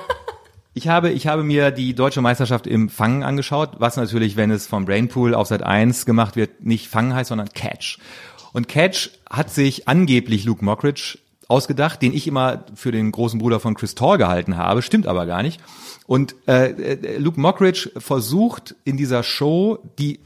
ich, 0.73 0.87
habe, 0.87 1.09
ich 1.11 1.27
habe 1.27 1.43
mir 1.43 1.71
die 1.71 1.93
deutsche 1.93 2.21
Meisterschaft 2.21 2.67
im 2.67 2.89
Fangen 2.89 3.23
angeschaut, 3.23 3.71
was 3.77 3.97
natürlich, 3.97 4.35
wenn 4.35 4.51
es 4.51 4.67
vom 4.67 4.85
Brainpool 4.85 5.33
auf 5.33 5.47
Sat 5.47 5.63
1 5.63 6.05
gemacht 6.05 6.35
wird, 6.35 6.65
nicht 6.65 6.87
Fangen 6.87 7.13
heißt, 7.13 7.29
sondern 7.29 7.49
Catch. 7.49 7.97
Und 8.53 8.67
Catch 8.67 9.11
hat 9.29 9.49
sich 9.49 9.87
angeblich 9.87 10.43
Luke 10.43 10.63
Mockridge 10.63 11.17
ausgedacht, 11.47 12.01
den 12.01 12.13
ich 12.13 12.27
immer 12.27 12.65
für 12.75 12.91
den 12.91 13.11
großen 13.11 13.39
Bruder 13.39 13.59
von 13.59 13.75
Chris 13.75 13.93
Tall 13.93 14.17
gehalten 14.17 14.57
habe, 14.57 14.81
stimmt 14.81 15.05
aber 15.05 15.25
gar 15.25 15.43
nicht. 15.43 15.61
Und 16.07 16.35
äh, 16.47 16.71
äh, 16.71 17.17
Luke 17.17 17.39
Mockridge 17.39 17.91
versucht 17.97 18.75
in 18.83 18.97
dieser 18.97 19.23
Show, 19.23 19.79
die, 19.99 20.19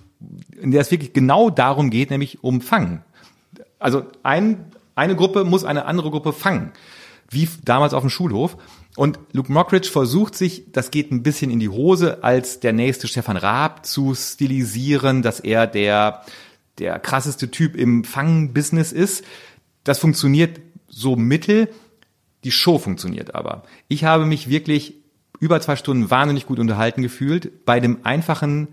in 0.59 0.71
der 0.71 0.81
es 0.81 0.91
wirklich 0.91 1.13
genau 1.13 1.49
darum 1.49 1.89
geht, 1.89 2.11
nämlich 2.11 2.43
um 2.43 2.61
Fangen. 2.61 3.03
Also 3.79 4.05
ein, 4.23 4.65
eine 4.95 5.15
Gruppe 5.15 5.43
muss 5.43 5.63
eine 5.63 5.85
andere 5.85 6.11
Gruppe 6.11 6.33
fangen, 6.33 6.71
wie 7.29 7.47
damals 7.63 7.93
auf 7.93 8.01
dem 8.03 8.09
Schulhof. 8.09 8.57
Und 8.95 9.19
Luke 9.33 9.51
Mockridge 9.51 9.89
versucht 9.89 10.35
sich, 10.35 10.71
das 10.71 10.89
geht 10.89 11.11
ein 11.11 11.21
bisschen 11.21 11.51
in 11.51 11.59
die 11.59 11.69
Hose, 11.69 12.23
als 12.23 12.61
der 12.61 12.71
nächste 12.71 13.07
Stefan 13.07 13.37
Raab 13.37 13.85
zu 13.85 14.15
stilisieren, 14.15 15.21
dass 15.21 15.41
er 15.41 15.67
der, 15.67 16.21
der 16.79 16.99
krasseste 16.99 17.51
Typ 17.51 17.75
im 17.75 18.05
Fangen-Business 18.05 18.93
ist. 18.93 19.25
Das 19.83 19.99
funktioniert 19.99 20.61
so 20.87 21.17
mittel, 21.17 21.67
die 22.45 22.51
Show 22.51 22.77
funktioniert 22.77 23.35
aber. 23.35 23.63
Ich 23.89 24.05
habe 24.05 24.25
mich 24.25 24.49
wirklich 24.49 24.93
über 25.39 25.59
zwei 25.59 25.75
Stunden 25.75 26.09
wahnsinnig 26.09 26.45
gut 26.45 26.59
unterhalten 26.59 27.01
gefühlt 27.01 27.65
bei 27.65 27.79
dem 27.79 28.05
einfachen, 28.05 28.69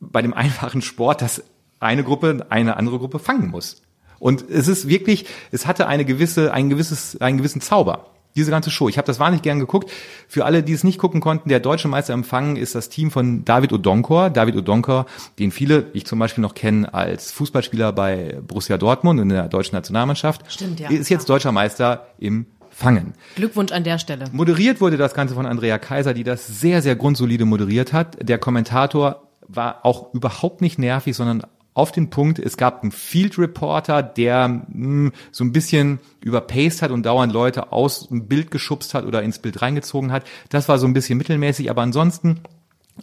bei 0.00 0.20
dem 0.20 0.34
einfachen 0.34 0.82
Sport, 0.82 1.22
dass 1.22 1.42
eine 1.80 2.04
Gruppe 2.04 2.46
eine 2.50 2.76
andere 2.76 2.98
Gruppe 2.98 3.18
fangen 3.18 3.48
muss. 3.48 3.82
Und 4.22 4.48
es 4.48 4.68
ist 4.68 4.86
wirklich, 4.86 5.26
es 5.50 5.66
hatte 5.66 5.88
eine 5.88 6.04
gewisse, 6.04 6.52
ein 6.52 6.70
gewisses, 6.70 7.20
einen 7.20 7.38
gewissen 7.38 7.60
Zauber. 7.60 8.06
Diese 8.36 8.52
ganze 8.52 8.70
Show. 8.70 8.88
Ich 8.88 8.96
habe 8.96 9.06
das 9.06 9.18
wahnsinnig 9.18 9.42
gern 9.42 9.58
geguckt. 9.58 9.90
Für 10.28 10.44
alle, 10.44 10.62
die 10.62 10.72
es 10.72 10.84
nicht 10.84 10.98
gucken 10.98 11.20
konnten, 11.20 11.48
der 11.48 11.58
deutsche 11.58 11.88
Meister 11.88 12.14
im 12.14 12.22
Fangen 12.22 12.54
ist 12.54 12.76
das 12.76 12.88
Team 12.88 13.10
von 13.10 13.44
David 13.44 13.72
Odonkor. 13.72 14.30
David 14.30 14.54
Odonkor, 14.54 15.06
den 15.40 15.50
viele, 15.50 15.86
ich 15.92 16.06
zum 16.06 16.20
Beispiel 16.20 16.40
noch 16.40 16.54
kenne 16.54 16.94
als 16.94 17.32
Fußballspieler 17.32 17.92
bei 17.92 18.38
Borussia 18.46 18.78
Dortmund 18.78 19.18
in 19.18 19.28
der 19.28 19.48
deutschen 19.48 19.74
Nationalmannschaft. 19.74 20.42
Stimmt, 20.50 20.78
ja. 20.78 20.88
Ist 20.88 21.08
jetzt 21.08 21.28
deutscher 21.28 21.50
Meister 21.50 22.06
im 22.20 22.46
Fangen. 22.70 23.14
Glückwunsch 23.34 23.72
an 23.72 23.82
der 23.82 23.98
Stelle. 23.98 24.26
Moderiert 24.30 24.80
wurde 24.80 24.98
das 24.98 25.14
Ganze 25.14 25.34
von 25.34 25.46
Andrea 25.46 25.78
Kaiser, 25.78 26.14
die 26.14 26.22
das 26.22 26.46
sehr, 26.46 26.80
sehr 26.80 26.94
grundsolide 26.94 27.44
moderiert 27.44 27.92
hat. 27.92 28.16
Der 28.22 28.38
Kommentator 28.38 29.24
war 29.48 29.84
auch 29.84 30.14
überhaupt 30.14 30.60
nicht 30.60 30.78
nervig, 30.78 31.16
sondern 31.16 31.42
auf 31.74 31.92
den 31.92 32.10
Punkt. 32.10 32.38
Es 32.38 32.56
gab 32.56 32.82
einen 32.82 32.92
Field 32.92 33.38
Reporter, 33.38 34.02
der 34.02 34.48
mh, 34.68 35.12
so 35.30 35.44
ein 35.44 35.52
bisschen 35.52 36.00
überpaced 36.22 36.82
hat 36.82 36.90
und 36.90 37.04
dauernd 37.04 37.32
Leute 37.32 37.72
aus 37.72 38.08
dem 38.08 38.26
Bild 38.26 38.50
geschubst 38.50 38.94
hat 38.94 39.04
oder 39.04 39.22
ins 39.22 39.38
Bild 39.38 39.62
reingezogen 39.62 40.12
hat. 40.12 40.24
Das 40.50 40.68
war 40.68 40.78
so 40.78 40.86
ein 40.86 40.92
bisschen 40.92 41.18
mittelmäßig, 41.18 41.70
aber 41.70 41.82
ansonsten 41.82 42.40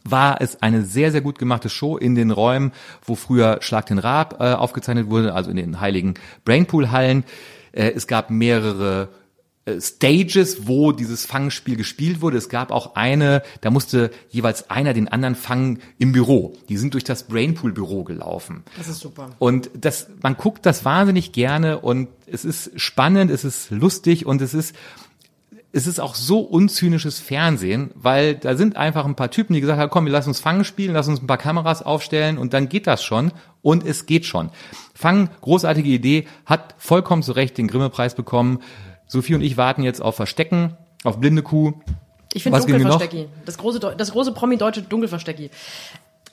war 0.04 0.40
es 0.40 0.62
eine 0.62 0.84
sehr, 0.84 1.12
sehr 1.12 1.22
gut 1.22 1.40
gemachte 1.40 1.70
Show 1.70 1.98
in 1.98 2.16
den 2.16 2.32
Räumen, 2.32 2.72
wo 3.04 3.16
früher 3.16 3.58
Schlag 3.62 3.88
den 3.88 4.00
Raab 4.00 4.38
äh, 4.40 4.54
aufgezeichnet 4.54 5.10
wurde, 5.10 5.34
also 5.34 5.50
in 5.50 5.58
den 5.58 5.80
heiligen 5.80 6.14
Brainpool-Hallen. 6.46 7.24
Äh, 7.72 7.92
es 7.96 8.08
gab 8.08 8.30
mehrere 8.30 9.10
Stages, 9.80 10.68
wo 10.68 10.92
dieses 10.92 11.26
Fangspiel 11.26 11.76
gespielt 11.76 12.22
wurde. 12.22 12.38
Es 12.38 12.50
gab 12.50 12.72
auch 12.72 12.96
eine, 12.96 13.44
da 13.62 13.70
musste 13.70 14.12
jeweils 14.30 14.70
einer 14.70 14.94
den 14.94 15.08
anderen 15.08 15.36
fangen 15.36 15.80
im 15.98 16.12
Büro. 16.12 16.54
Die 16.70 16.78
sind 16.78 16.94
durch 16.94 17.04
das 17.04 17.24
Brainpool-Büro 17.24 18.04
gelaufen. 18.04 18.64
Das 18.78 18.88
ist 18.88 19.00
super. 19.00 19.30
Und 19.40 19.70
das, 19.74 20.08
man 20.22 20.36
guckt 20.36 20.66
das 20.66 20.86
wahnsinnig 20.86 21.32
gerne 21.32 21.80
und 21.80 22.10
es 22.26 22.46
ist 22.46 22.72
spannend, 22.80 23.32
es 23.32 23.44
ist 23.44 23.72
lustig 23.72 24.26
und 24.26 24.42
es 24.42 24.54
ist, 24.54 24.76
es 25.72 25.86
ist 25.86 26.00
auch 26.00 26.16
so 26.16 26.40
unzynisches 26.40 27.20
Fernsehen, 27.20 27.92
weil 27.94 28.36
da 28.36 28.56
sind 28.56 28.76
einfach 28.76 29.06
ein 29.06 29.16
paar 29.16 29.30
Typen, 29.30 29.54
die 29.54 29.62
gesagt 29.62 29.80
haben, 29.80 29.92
komm, 29.92 30.06
wir 30.06 30.12
lassen 30.12 30.30
uns 30.30 30.40
Fangen 30.40 30.66
spielen, 30.66 30.94
lass 30.94 31.08
uns 31.08 31.22
ein 31.22 31.28
paar 31.28 31.38
Kameras 31.38 31.84
aufstellen 31.84 32.38
und 32.38 32.54
dann 32.54 32.70
geht 32.70 32.88
das 32.88 33.04
schon 33.04 33.32
und 33.62 33.86
es 33.86 34.06
geht 34.08 34.26
schon. 34.26 34.50
Fangen, 34.96 35.30
großartige 35.42 35.90
Idee, 35.90 36.28
hat 36.46 36.76
vollkommen 36.80 37.22
zu 37.22 37.34
Recht 37.34 37.58
den 37.58 37.68
Grimme-Preis 37.68 38.16
bekommen. 38.16 38.60
Sophie 39.10 39.36
und 39.36 39.42
ich 39.42 39.58
warten 39.58 39.84
jetzt 39.84 40.02
auf 40.02 40.16
Verstecken, 40.16 40.78
auf 41.04 41.20
Blinde 41.20 41.42
Kuh. 41.42 41.74
Ich 42.34 42.44
finde? 42.44 42.60
Dunkelverstecki. 42.60 43.28
Das 43.46 43.58
große, 43.58 43.80
das 43.80 44.12
große 44.12 44.32
Promi-deutsche 44.32 44.84
Dunkelverstecki. 44.84 45.50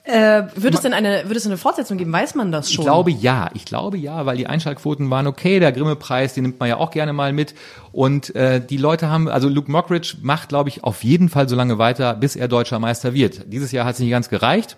Äh, 0.03 0.43
wird 0.55 0.73
es 0.73 0.81
denn 0.81 0.93
eine, 0.93 1.23
wird 1.27 1.35
es 1.35 1.45
eine 1.45 1.57
Fortsetzung 1.57 1.97
geben? 1.97 2.13
Weiß 2.13 2.33
man 2.35 2.49
das 2.51 2.71
schon? 2.71 2.83
Ich 2.83 2.85
glaube 2.85 3.11
ja, 3.11 3.49
ich 3.55 3.65
glaube 3.65 3.97
ja, 3.97 4.25
weil 4.25 4.37
die 4.37 4.47
Einschaltquoten 4.47 5.09
waren 5.09 5.27
okay. 5.27 5.59
Der 5.59 5.73
Grimme-Preis, 5.73 6.33
den 6.33 6.43
nimmt 6.43 6.59
man 6.61 6.69
ja 6.69 6.77
auch 6.77 6.91
gerne 6.91 7.11
mal 7.11 7.33
mit. 7.33 7.55
Und 7.91 8.33
äh, 8.33 8.65
die 8.65 8.77
Leute 8.77 9.09
haben, 9.09 9.27
also 9.27 9.49
Luke 9.49 9.69
Mockridge 9.69 10.17
macht, 10.21 10.47
glaube 10.47 10.69
ich, 10.69 10.85
auf 10.85 11.03
jeden 11.03 11.27
Fall 11.27 11.49
so 11.49 11.57
lange 11.57 11.77
weiter, 11.77 12.13
bis 12.13 12.37
er 12.37 12.47
deutscher 12.47 12.79
Meister 12.79 13.13
wird. 13.13 13.51
Dieses 13.51 13.73
Jahr 13.73 13.85
hat 13.85 13.95
es 13.95 13.99
nicht 13.99 14.11
ganz 14.11 14.29
gereicht, 14.29 14.77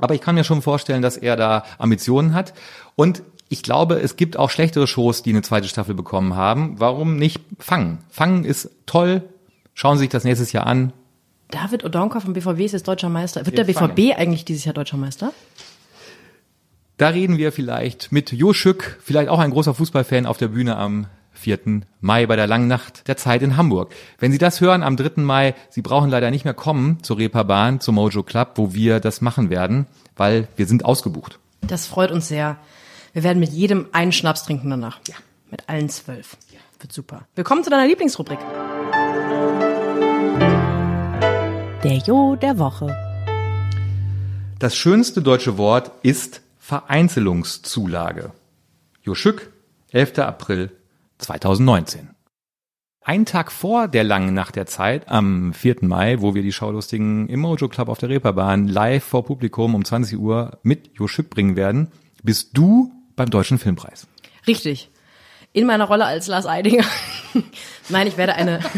aber 0.00 0.14
ich 0.14 0.20
kann 0.20 0.34
mir 0.34 0.44
schon 0.44 0.60
vorstellen, 0.60 1.02
dass 1.02 1.16
er 1.16 1.36
da 1.36 1.64
Ambitionen 1.78 2.34
hat. 2.34 2.52
Und 2.96 3.22
ich 3.52 3.62
glaube, 3.62 4.00
es 4.00 4.16
gibt 4.16 4.38
auch 4.38 4.48
schlechtere 4.48 4.86
Shows, 4.86 5.22
die 5.22 5.30
eine 5.30 5.42
zweite 5.42 5.68
Staffel 5.68 5.94
bekommen 5.94 6.34
haben. 6.34 6.80
Warum 6.80 7.16
nicht 7.16 7.38
Fangen? 7.58 7.98
Fangen 8.08 8.44
ist 8.44 8.70
toll. 8.86 9.22
Schauen 9.74 9.98
Sie 9.98 10.04
sich 10.04 10.08
das 10.08 10.24
nächstes 10.24 10.52
Jahr 10.52 10.66
an. 10.66 10.94
David 11.50 11.84
Odonkor 11.84 12.22
vom 12.22 12.32
BVB 12.32 12.60
ist 12.60 12.72
jetzt 12.72 12.88
deutscher 12.88 13.10
Meister. 13.10 13.44
Wird 13.44 13.58
Wir 13.58 13.64
der 13.64 13.72
BVB 13.72 14.18
eigentlich 14.18 14.46
dieses 14.46 14.64
Jahr 14.64 14.72
deutscher 14.72 14.96
Meister? 14.96 15.34
Da 16.96 17.08
reden 17.08 17.36
wir 17.36 17.52
vielleicht 17.52 18.10
mit 18.10 18.32
Jo 18.32 18.54
Schück, 18.54 18.98
vielleicht 19.02 19.28
auch 19.28 19.38
ein 19.38 19.50
großer 19.50 19.74
Fußballfan 19.74 20.24
auf 20.24 20.38
der 20.38 20.48
Bühne 20.48 20.76
am 20.76 21.06
4. 21.32 21.82
Mai 22.00 22.24
bei 22.24 22.36
der 22.36 22.46
langen 22.46 22.68
Nacht 22.68 23.06
der 23.06 23.18
Zeit 23.18 23.42
in 23.42 23.58
Hamburg. 23.58 23.94
Wenn 24.18 24.32
Sie 24.32 24.38
das 24.38 24.62
hören 24.62 24.82
am 24.82 24.96
3. 24.96 25.20
Mai, 25.20 25.54
Sie 25.68 25.82
brauchen 25.82 26.08
leider 26.08 26.30
nicht 26.30 26.46
mehr 26.46 26.54
kommen 26.54 27.02
zur 27.02 27.18
Reeperbahn, 27.18 27.80
zum 27.80 27.96
Mojo 27.96 28.22
Club, 28.22 28.52
wo 28.54 28.72
wir 28.72 28.98
das 28.98 29.20
machen 29.20 29.50
werden, 29.50 29.86
weil 30.16 30.48
wir 30.56 30.64
sind 30.64 30.86
ausgebucht. 30.86 31.38
Das 31.60 31.86
freut 31.86 32.10
uns 32.10 32.28
sehr. 32.28 32.56
Wir 33.14 33.24
werden 33.24 33.40
mit 33.40 33.50
jedem 33.50 33.88
einen 33.92 34.10
Schnaps 34.10 34.44
trinken 34.44 34.70
danach. 34.70 34.98
Ja. 35.06 35.14
Mit 35.50 35.68
allen 35.68 35.90
zwölf. 35.90 36.38
Ja. 36.50 36.60
Wird 36.80 36.94
super. 36.94 37.26
Willkommen 37.34 37.62
zu 37.62 37.68
deiner 37.68 37.86
Lieblingsrubrik. 37.86 38.38
Der 41.84 41.98
Jo 42.06 42.36
der 42.36 42.58
Woche. 42.58 42.96
Das 44.58 44.74
schönste 44.74 45.20
deutsche 45.20 45.58
Wort 45.58 45.92
ist 46.02 46.40
Vereinzelungszulage. 46.58 48.32
Jo 49.02 49.14
Schück, 49.14 49.52
11. 49.90 50.20
April 50.20 50.70
2019. 51.18 52.08
Ein 53.02 53.26
Tag 53.26 53.52
vor 53.52 53.88
der 53.88 54.04
langen 54.04 54.32
Nacht 54.32 54.56
der 54.56 54.64
Zeit, 54.64 55.10
am 55.10 55.52
4. 55.52 55.78
Mai, 55.82 56.22
wo 56.22 56.34
wir 56.34 56.42
die 56.42 56.52
Schaulustigen 56.52 57.28
im 57.28 57.40
Mojo 57.40 57.68
Club 57.68 57.90
auf 57.90 57.98
der 57.98 58.08
Reeperbahn 58.08 58.68
live 58.68 59.04
vor 59.04 59.24
Publikum 59.26 59.74
um 59.74 59.84
20 59.84 60.18
Uhr 60.18 60.60
mit 60.62 60.92
Jo 60.94 61.08
Schück 61.08 61.28
bringen 61.28 61.56
werden, 61.56 61.88
bist 62.22 62.56
du 62.56 62.90
beim 63.16 63.30
Deutschen 63.30 63.58
Filmpreis. 63.58 64.06
Richtig. 64.46 64.90
In 65.52 65.66
meiner 65.66 65.84
Rolle 65.84 66.06
als 66.06 66.26
Lars 66.26 66.46
Eidinger. 66.46 66.84
Nein, 67.88 68.06
ich 68.06 68.16
werde 68.16 68.34
eine. 68.34 68.60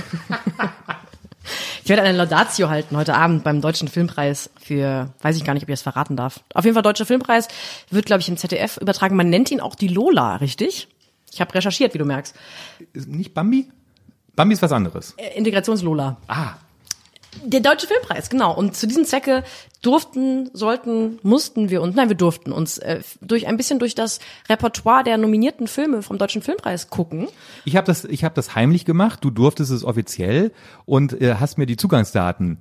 Ich 1.83 1.91
werde 1.91 2.01
eine 2.01 2.17
Laudatio 2.17 2.71
halten 2.71 2.97
heute 2.97 3.15
Abend 3.15 3.45
beim 3.45 3.61
Deutschen 3.61 3.89
Filmpreis 3.89 4.49
für, 4.59 5.13
weiß 5.21 5.37
ich 5.37 5.45
gar 5.45 5.53
nicht, 5.53 5.65
ob 5.65 5.69
ich 5.69 5.75
das 5.75 5.83
verraten 5.83 6.17
darf. 6.17 6.41
Auf 6.55 6.65
jeden 6.65 6.73
Fall 6.73 6.83
Deutscher 6.83 7.05
Filmpreis 7.05 7.47
wird, 7.91 8.07
glaube 8.07 8.23
ich, 8.23 8.29
im 8.31 8.39
ZDF 8.39 8.79
übertragen. 8.79 9.17
Man 9.17 9.29
nennt 9.29 9.51
ihn 9.51 9.61
auch 9.61 9.75
die 9.75 9.89
Lola, 9.89 10.37
richtig? 10.37 10.89
Ich 11.31 11.43
habe 11.43 11.53
recherchiert, 11.55 11.93
wie 11.93 11.99
du 11.99 12.07
merkst. 12.07 12.35
Nicht 12.95 13.35
Bambi? 13.35 13.69
Bambi 14.35 14.55
ist 14.55 14.63
was 14.63 14.73
anderes. 14.73 15.13
Äh, 15.19 15.37
Integrationslola. 15.37 16.17
Ah, 16.27 16.55
Der 17.43 17.61
Deutsche 17.61 17.87
Filmpreis, 17.87 18.31
genau. 18.31 18.55
Und 18.55 18.77
zu 18.77 18.87
diesem 18.87 19.05
Zwecke 19.05 19.45
durften, 19.83 20.51
sollten, 20.53 21.19
mussten 21.23 21.71
wir 21.71 21.83
uns, 21.83 21.95
nein, 21.95 22.09
wir 22.09 22.17
durften 22.17 22.53
uns 22.53 22.79
äh, 22.79 23.01
durch 23.21 23.47
ein 23.47 23.57
bisschen 23.57 23.79
durch 23.79 23.95
das 23.95 24.21
Repertoire 24.49 25.05
der 25.05 25.19
nominierten 25.19 25.69
Filme 25.69 26.03
vom 26.03 26.19
Deutschen 26.19 26.43
Filmpreis 26.43 26.89
gucken. 26.89 27.29
ich 27.65 27.77
habe 27.77 27.87
das, 27.87 28.05
ich 28.05 28.25
habe 28.25 28.35
das 28.35 28.55
heimlich 28.55 28.85
gemacht. 28.85 29.21
Du 29.23 29.31
durftest 29.31 29.71
es 29.71 29.85
offiziell 29.85 30.53
und 30.87 31.21
äh, 31.21 31.37
hast 31.39 31.59
mir 31.59 31.67
die 31.67 31.77
Zugangsdaten 31.77 32.59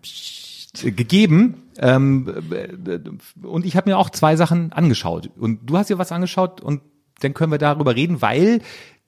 äh, 0.81 0.91
gegeben. 0.91 1.63
Ähm, 1.79 2.33
äh, 2.51 2.99
und 3.45 3.65
ich 3.65 3.75
habe 3.75 3.89
mir 3.89 3.97
auch 3.97 4.09
zwei 4.09 4.35
Sachen 4.35 4.73
angeschaut. 4.73 5.29
Und 5.37 5.69
du 5.69 5.77
hast 5.77 5.89
dir 5.89 5.97
was 5.97 6.11
angeschaut 6.11 6.61
und 6.61 6.81
dann 7.21 7.33
können 7.33 7.51
wir 7.51 7.57
darüber 7.57 7.95
reden, 7.95 8.21
weil 8.21 8.59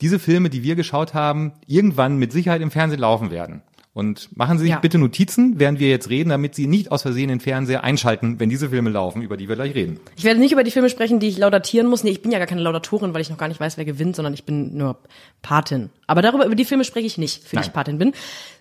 diese 0.01 0.19
Filme, 0.19 0.49
die 0.49 0.63
wir 0.63 0.75
geschaut 0.75 1.13
haben, 1.13 1.53
irgendwann 1.67 2.17
mit 2.17 2.31
Sicherheit 2.31 2.61
im 2.61 2.71
Fernsehen 2.71 2.99
laufen 2.99 3.31
werden. 3.31 3.61
Und 3.95 4.27
machen 4.35 4.57
Sie 4.57 4.63
sich 4.65 4.71
Ja. 4.73 4.79
bitte 4.79 4.97
Notizen, 4.97 5.53
während 5.57 5.79
wir 5.79 5.87
jetzt 5.87 6.09
reden, 6.09 6.29
damit 6.29 6.53
Sie 6.53 6.67
nicht 6.67 6.91
aus 6.91 7.03
Versehen 7.03 7.29
den 7.29 7.39
Fernseher 7.39 7.85
einschalten, 7.85 8.41
wenn 8.41 8.49
diese 8.49 8.69
Filme 8.69 8.89
laufen, 8.89 9.21
über 9.21 9.37
die 9.37 9.47
wir 9.47 9.55
gleich 9.55 9.73
reden. 9.73 10.01
Ich 10.17 10.25
werde 10.25 10.37
nicht 10.41 10.51
über 10.51 10.65
die 10.65 10.71
Filme 10.71 10.89
sprechen, 10.89 11.21
die 11.21 11.29
ich 11.29 11.37
laudatieren 11.37 11.87
muss. 11.87 12.03
Nee, 12.03 12.09
ich 12.09 12.21
bin 12.21 12.29
ja 12.33 12.37
gar 12.37 12.45
keine 12.45 12.59
Laudatorin, 12.61 13.13
weil 13.13 13.21
ich 13.21 13.29
noch 13.29 13.37
gar 13.37 13.47
nicht 13.47 13.61
weiß, 13.61 13.77
wer 13.77 13.85
gewinnt, 13.85 14.17
sondern 14.17 14.33
ich 14.33 14.43
bin 14.43 14.75
nur 14.77 14.97
Patin. 15.41 15.91
Aber 16.07 16.21
darüber, 16.21 16.45
über 16.45 16.55
die 16.55 16.65
Filme 16.65 16.83
spreche 16.83 17.07
ich 17.07 17.17
nicht, 17.17 17.43
für 17.43 17.51
die 17.51 17.55
Nein. 17.55 17.65
ich 17.67 17.71
Patin 17.73 17.97
bin, 17.97 18.11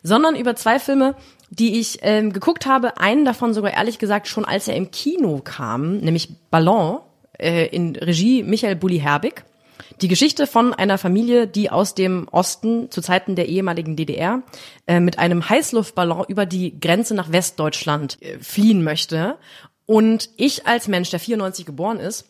sondern 0.05 0.37
über 0.37 0.55
zwei 0.55 0.79
Filme, 0.79 1.17
die 1.51 1.81
ich 1.81 1.99
ähm, 2.03 2.33
geguckt 2.33 2.67
habe. 2.67 2.99
Einen 2.99 3.25
davon 3.25 3.55
sogar 3.55 3.73
ehrlich 3.73 3.99
gesagt 3.99 4.29
schon, 4.29 4.45
als 4.45 4.69
er 4.69 4.77
im 4.77 4.93
Kino 4.93 5.41
kam, 5.43 5.97
nämlich 5.99 6.29
Ballon 6.53 6.99
äh, 7.41 7.67
in 7.75 7.97
Regie 7.97 8.45
Michael 8.45 8.77
Bulli-Herbig. 8.77 9.43
Die 10.01 10.09
Geschichte 10.09 10.47
von 10.47 10.75
einer 10.75 10.99
Familie, 10.99 11.47
die 11.47 11.71
aus 11.71 11.95
dem 11.95 12.27
Osten 12.31 12.91
zu 12.91 13.01
Zeiten 13.01 13.37
der 13.37 13.49
ehemaligen 13.49 13.97
DDR 13.97 14.43
äh, 14.87 15.01
mit 15.01 15.19
einem 15.19 15.49
Heißluftballon 15.49 16.27
über 16.29 16.47
die 16.47 16.79
Grenze 16.79 17.15
nach 17.15 17.31
Westdeutschland 17.31 18.21
äh, 18.21 18.39
fliehen 18.39 18.83
möchte. 18.83 19.37
Und 19.87 20.31
ich 20.37 20.67
als 20.67 20.89
Mensch, 20.89 21.11
der 21.11 21.21
94 21.21 21.67
geboren 21.67 22.01
ist, 22.01 22.27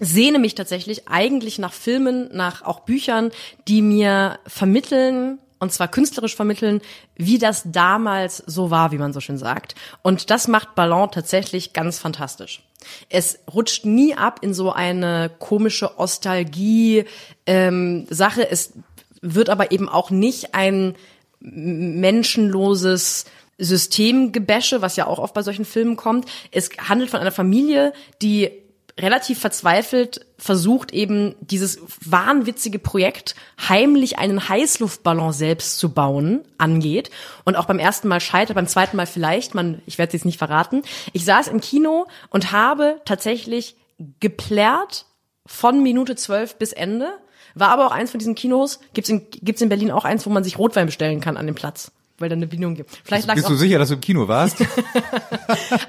sehne 0.00 0.38
mich 0.38 0.54
tatsächlich 0.54 1.08
eigentlich 1.08 1.58
nach 1.58 1.72
Filmen, 1.72 2.28
nach 2.32 2.62
auch 2.62 2.80
Büchern, 2.80 3.30
die 3.68 3.82
mir 3.82 4.38
vermitteln, 4.46 5.38
und 5.58 5.72
zwar 5.72 5.88
künstlerisch 5.88 6.34
vermitteln, 6.34 6.80
wie 7.14 7.38
das 7.38 7.62
damals 7.66 8.38
so 8.38 8.70
war, 8.70 8.90
wie 8.90 8.98
man 8.98 9.12
so 9.12 9.20
schön 9.20 9.38
sagt. 9.38 9.76
Und 10.02 10.30
das 10.30 10.48
macht 10.48 10.74
Ballon 10.74 11.10
tatsächlich 11.10 11.72
ganz 11.72 12.00
fantastisch. 12.00 12.62
Es 13.08 13.38
rutscht 13.52 13.84
nie 13.84 14.14
ab 14.14 14.40
in 14.42 14.54
so 14.54 14.72
eine 14.72 15.30
komische 15.38 15.98
Ostalgie 15.98 17.04
ähm. 17.46 18.06
Es 18.08 18.72
wird 19.20 19.48
aber 19.50 19.72
eben 19.72 19.88
auch 19.88 20.10
nicht 20.10 20.54
ein 20.54 20.94
menschenloses 21.40 23.24
Systemgebäsche, 23.58 24.82
was 24.82 24.96
ja 24.96 25.06
auch 25.06 25.18
oft 25.18 25.34
bei 25.34 25.42
solchen 25.42 25.64
Filmen 25.64 25.96
kommt. 25.96 26.26
Es 26.50 26.70
handelt 26.88 27.10
von 27.10 27.20
einer 27.20 27.30
Familie, 27.32 27.92
die 28.20 28.50
relativ 28.98 29.38
verzweifelt 29.38 30.26
versucht 30.38 30.92
eben 30.92 31.34
dieses 31.40 31.78
wahnwitzige 32.04 32.78
Projekt 32.78 33.34
heimlich 33.68 34.18
einen 34.18 34.48
Heißluftballon 34.48 35.32
selbst 35.32 35.78
zu 35.78 35.92
bauen 35.92 36.42
angeht 36.58 37.10
und 37.44 37.56
auch 37.56 37.64
beim 37.64 37.78
ersten 37.78 38.08
Mal 38.08 38.20
scheitert, 38.20 38.56
beim 38.56 38.66
zweiten 38.66 38.96
Mal 38.96 39.06
vielleicht, 39.06 39.54
man 39.54 39.80
ich 39.86 39.98
werde 39.98 40.08
es 40.08 40.14
jetzt 40.14 40.24
nicht 40.24 40.38
verraten. 40.38 40.82
Ich 41.12 41.24
saß 41.24 41.48
im 41.48 41.60
Kino 41.60 42.06
und 42.30 42.52
habe 42.52 43.00
tatsächlich 43.04 43.76
geplärrt 44.20 45.06
von 45.46 45.82
Minute 45.82 46.16
zwölf 46.16 46.56
bis 46.56 46.72
Ende. 46.72 47.08
War 47.54 47.68
aber 47.68 47.86
auch 47.86 47.92
eins 47.92 48.10
von 48.10 48.18
diesen 48.18 48.34
Kinos, 48.34 48.80
gibt's 48.94 49.10
in, 49.10 49.26
gibt's 49.30 49.60
in 49.60 49.68
Berlin 49.68 49.90
auch 49.90 50.04
eins, 50.04 50.24
wo 50.26 50.30
man 50.30 50.44
sich 50.44 50.58
Rotwein 50.58 50.86
bestellen 50.86 51.20
kann 51.20 51.36
an 51.36 51.46
dem 51.46 51.54
Platz, 51.54 51.92
weil 52.22 52.30
da 52.30 52.34
eine 52.36 52.46
Bedienung 52.46 52.74
gibt. 52.74 52.90
Vielleicht 53.04 53.26
lag's 53.26 53.40
Bist 53.40 53.50
du 53.50 53.56
sicher, 53.56 53.78
dass 53.78 53.88
du 53.88 53.94
im 53.96 54.00
Kino 54.00 54.26
warst? 54.28 54.56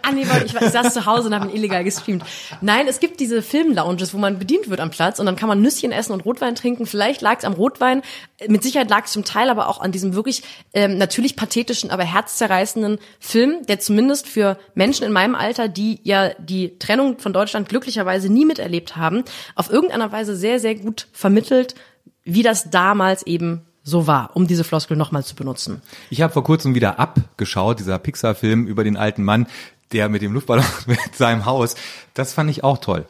Ah 0.01 0.11
nee, 0.11 0.25
weil 0.29 0.45
ich, 0.45 0.53
war- 0.53 0.61
ich 0.63 0.69
saß 0.69 0.93
zu 0.93 1.05
Hause 1.05 1.27
und 1.27 1.35
habe 1.35 1.49
ihn 1.49 1.55
illegal 1.55 1.83
gestreamt. 1.83 2.23
Nein, 2.61 2.87
es 2.87 2.99
gibt 2.99 3.19
diese 3.19 3.41
Filmlounges, 3.41 4.13
wo 4.13 4.17
man 4.17 4.39
bedient 4.39 4.69
wird 4.69 4.79
am 4.79 4.89
Platz 4.89 5.19
und 5.19 5.25
dann 5.25 5.35
kann 5.35 5.47
man 5.47 5.61
Nüsschen 5.61 5.91
essen 5.91 6.11
und 6.13 6.21
Rotwein 6.25 6.55
trinken. 6.55 6.85
Vielleicht 6.85 7.21
lag 7.21 7.37
es 7.39 7.45
am 7.45 7.53
Rotwein, 7.53 8.01
mit 8.47 8.63
Sicherheit 8.63 8.89
lag 8.89 9.05
es 9.05 9.11
zum 9.11 9.23
Teil 9.23 9.49
aber 9.49 9.67
auch 9.69 9.79
an 9.81 9.91
diesem 9.91 10.13
wirklich 10.15 10.43
ähm, 10.73 10.97
natürlich 10.97 11.35
pathetischen, 11.35 11.91
aber 11.91 12.03
herzzerreißenden 12.03 12.99
Film, 13.19 13.65
der 13.67 13.79
zumindest 13.79 14.27
für 14.27 14.57
Menschen 14.75 15.05
in 15.05 15.11
meinem 15.11 15.35
Alter, 15.35 15.67
die 15.67 15.99
ja 16.03 16.29
die 16.39 16.77
Trennung 16.79 17.19
von 17.19 17.33
Deutschland 17.33 17.69
glücklicherweise 17.69 18.31
nie 18.31 18.45
miterlebt 18.45 18.95
haben, 18.95 19.23
auf 19.55 19.71
irgendeiner 19.71 20.11
Weise 20.11 20.35
sehr, 20.35 20.59
sehr 20.59 20.75
gut 20.75 21.07
vermittelt, 21.13 21.75
wie 22.23 22.43
das 22.43 22.69
damals 22.69 23.23
eben 23.27 23.61
so 23.83 24.07
war, 24.07 24.31
um 24.33 24.47
diese 24.47 24.63
Floskel 24.63 24.97
nochmal 24.97 25.23
zu 25.23 25.35
benutzen. 25.35 25.81
Ich 26.09 26.21
habe 26.21 26.33
vor 26.33 26.43
kurzem 26.43 26.73
wieder 26.73 26.99
abgeschaut, 26.99 27.79
dieser 27.79 27.99
Pixar-Film 27.99 28.65
über 28.65 28.83
den 28.83 28.97
alten 28.97 29.23
Mann, 29.23 29.47
der 29.91 30.09
mit 30.09 30.21
dem 30.21 30.33
Luftballon 30.33 30.65
mit 30.85 31.15
seinem 31.15 31.45
Haus. 31.45 31.75
Das 32.13 32.33
fand 32.33 32.49
ich 32.49 32.63
auch 32.63 32.77
toll. 32.79 33.05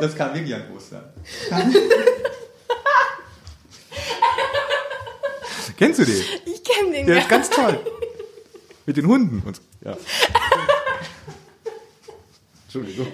Das 0.00 0.16
kam 0.16 0.34
wirklich 0.34 0.54
an 0.54 0.64
Ostern. 0.76 1.04
Kennst 5.78 5.98
du 6.00 6.04
den? 6.04 6.22
Ich 6.44 6.62
kenne 6.62 6.92
den 6.92 7.06
Der 7.06 7.18
ist 7.18 7.28
ganz 7.28 7.48
toll. 7.48 7.80
Mit 8.86 8.96
den 8.96 9.06
Hunden 9.06 9.42
und. 9.46 9.60
Ja. 9.84 9.96
Entschuldigung. 12.66 13.06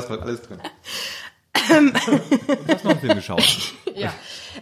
Das 0.00 0.08
war 0.08 0.22
alles 0.22 0.40
drin. 0.42 0.58
Du 1.52 2.72
hast 2.72 2.84
noch 2.84 2.90
einen 2.92 3.00
Film 3.00 3.14
geschaut. 3.16 3.42
Ja. 3.94 4.14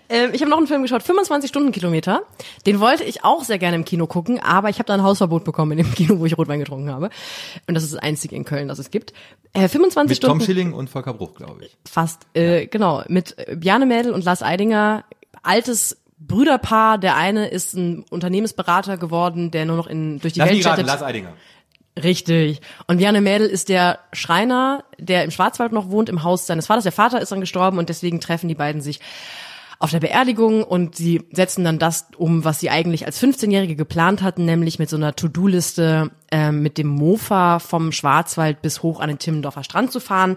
Ähm, 0.09 0.31
ich 0.33 0.41
habe 0.41 0.51
noch 0.51 0.59
einen 0.59 0.67
Film 0.67 0.83
geschaut, 0.83 1.03
25 1.03 1.49
Stundenkilometer. 1.49 2.23
Den 2.67 2.81
wollte 2.81 3.05
ich 3.05 3.25
auch 3.25 3.45
sehr 3.45 3.59
gerne 3.59 3.77
im 3.77 3.85
Kino 3.85 4.07
gucken, 4.07 4.41
aber 4.41 4.71
ich 4.71 4.79
habe 4.79 4.87
da 4.87 4.95
ein 4.95 5.03
Hausverbot 5.03 5.45
bekommen 5.45 5.73
in 5.73 5.79
dem 5.79 5.95
Kino, 5.95 6.19
wo 6.19 6.27
ich 6.27 6.39
Rotwein 6.39 6.59
getrunken 6.59 6.91
habe. 6.91 7.11
Und 7.67 7.75
das 7.75 7.85
ist 7.85 7.95
das 7.95 8.03
einzige 8.03 8.35
in 8.35 8.45
Köln, 8.45 8.69
das 8.69 8.79
es 8.79 8.91
gibt. 8.91 9.13
Äh, 9.53 9.69
25 9.69 10.17
Mit 10.17 10.23
Tom 10.23 10.41
Stunden. 10.41 10.45
Schilling 10.45 10.73
und 10.73 10.89
Volker 10.89 11.15
Bruch, 11.15 11.35
glaube 11.35 11.65
ich. 11.65 11.77
Fast, 11.87 12.27
äh, 12.35 12.67
genau. 12.67 13.03
Mit 13.09 13.37
äh, 13.39 13.57
Bjarne 13.57 13.87
Mädel 13.87 14.13
und 14.13 14.25
Lars 14.25 14.43
Eidinger. 14.43 15.05
Altes 15.43 15.99
Brüderpaar. 16.19 16.99
Der 16.99 17.17
eine 17.17 17.49
ist 17.49 17.75
ein 17.75 18.05
Unternehmensberater 18.11 18.97
geworden, 18.97 19.51
der 19.51 19.67
nur 19.67 19.77
noch 19.77 19.87
in, 19.87 20.21
durch 20.21 20.33
die 20.33 20.41
Lass 20.41 20.51
Welt 20.51 20.67
raten. 20.67 20.87
Lars 20.87 21.03
Eidinger. 21.03 21.35
Richtig. 22.03 22.61
Und 22.87 22.99
Bjarne 22.99 23.21
Mädel 23.21 23.49
ist 23.49 23.69
der 23.69 23.99
Schreiner, 24.13 24.85
der 24.99 25.25
im 25.25 25.31
Schwarzwald 25.31 25.73
noch 25.73 25.91
wohnt, 25.91 26.09
im 26.09 26.23
Haus 26.23 26.47
seines 26.47 26.67
Vaters. 26.67 26.85
Der 26.85 26.93
Vater 26.93 27.21
ist 27.21 27.33
dann 27.33 27.41
gestorben 27.41 27.79
und 27.79 27.89
deswegen 27.89 28.21
treffen 28.21 28.49
die 28.49 28.55
beiden 28.55 28.81
sich 28.81 29.01
auf 29.81 29.93
der 29.93 30.01
Beerdigung 30.01 30.65
und 30.65 30.97
sie 30.97 31.23
setzen 31.31 31.63
dann 31.63 31.79
das 31.79 32.09
um, 32.17 32.45
was 32.45 32.59
sie 32.59 32.69
eigentlich 32.69 33.07
als 33.07 33.23
15-Jährige 33.23 33.77
geplant 33.77 34.23
hatten, 34.23 34.45
nämlich 34.45 34.81
mit 34.81 34.91
so 34.91 34.97
einer 34.97 35.15
To-Do-Liste 35.15 36.11
ähm, 36.33 36.63
mit 36.63 36.79
dem 36.79 36.89
Mofa 36.89 37.61
vom 37.61 37.93
Schwarzwald 37.93 38.61
bis 38.61 38.83
hoch 38.83 38.99
an 38.99 39.09
den 39.09 39.21
Timmendorfer 39.21 39.63
Strand 39.63 39.93
zu 39.93 40.01
fahren. 40.01 40.37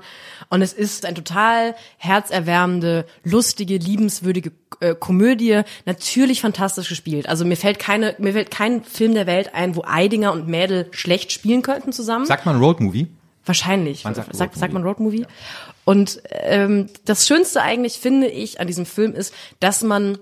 Und 0.50 0.62
es 0.62 0.74
ist 0.74 1.08
ein 1.08 1.16
total 1.16 1.76
herzerwärmende, 1.98 3.06
lustige, 3.24 3.78
liebenswürdige 3.78 4.52
äh, 4.80 4.94
Komödie, 4.94 5.62
natürlich 5.86 6.40
fantastisch 6.40 6.90
gespielt. 6.90 7.28
Also 7.28 7.44
mir 7.44 7.58
fällt 7.58 7.80
keine, 7.80 8.16
mir 8.20 8.34
fällt 8.34 8.52
kein 8.52 8.84
Film 8.84 9.16
der 9.16 9.26
Welt 9.26 9.56
ein, 9.56 9.76
wo 9.76 9.84
Eidinger 9.88 10.34
und 10.34 10.48
Mädel 10.48 10.88
schlecht 10.92 11.32
spielen 11.32 11.64
könnten 11.64 11.94
zusammen. 11.94 12.28
Sagt 12.28 12.46
man 12.46 12.60
Roadmovie? 12.62 13.08
Wahrscheinlich. 13.46 14.04
Man 14.04 14.14
sagt 14.14 14.36
sagt, 14.36 14.54
Road 14.54 14.60
sagt 14.60 14.74
man 14.74 14.84
Roadmovie. 14.84 15.26
Und 15.92 16.22
ähm, 16.30 16.88
das 17.04 17.28
Schönste 17.28 17.62
eigentlich, 17.62 18.00
finde 18.00 18.28
ich, 18.28 18.62
an 18.62 18.68
diesem 18.68 18.86
Film 18.86 19.14
ist, 19.14 19.34
dass 19.60 19.84
man 19.84 20.20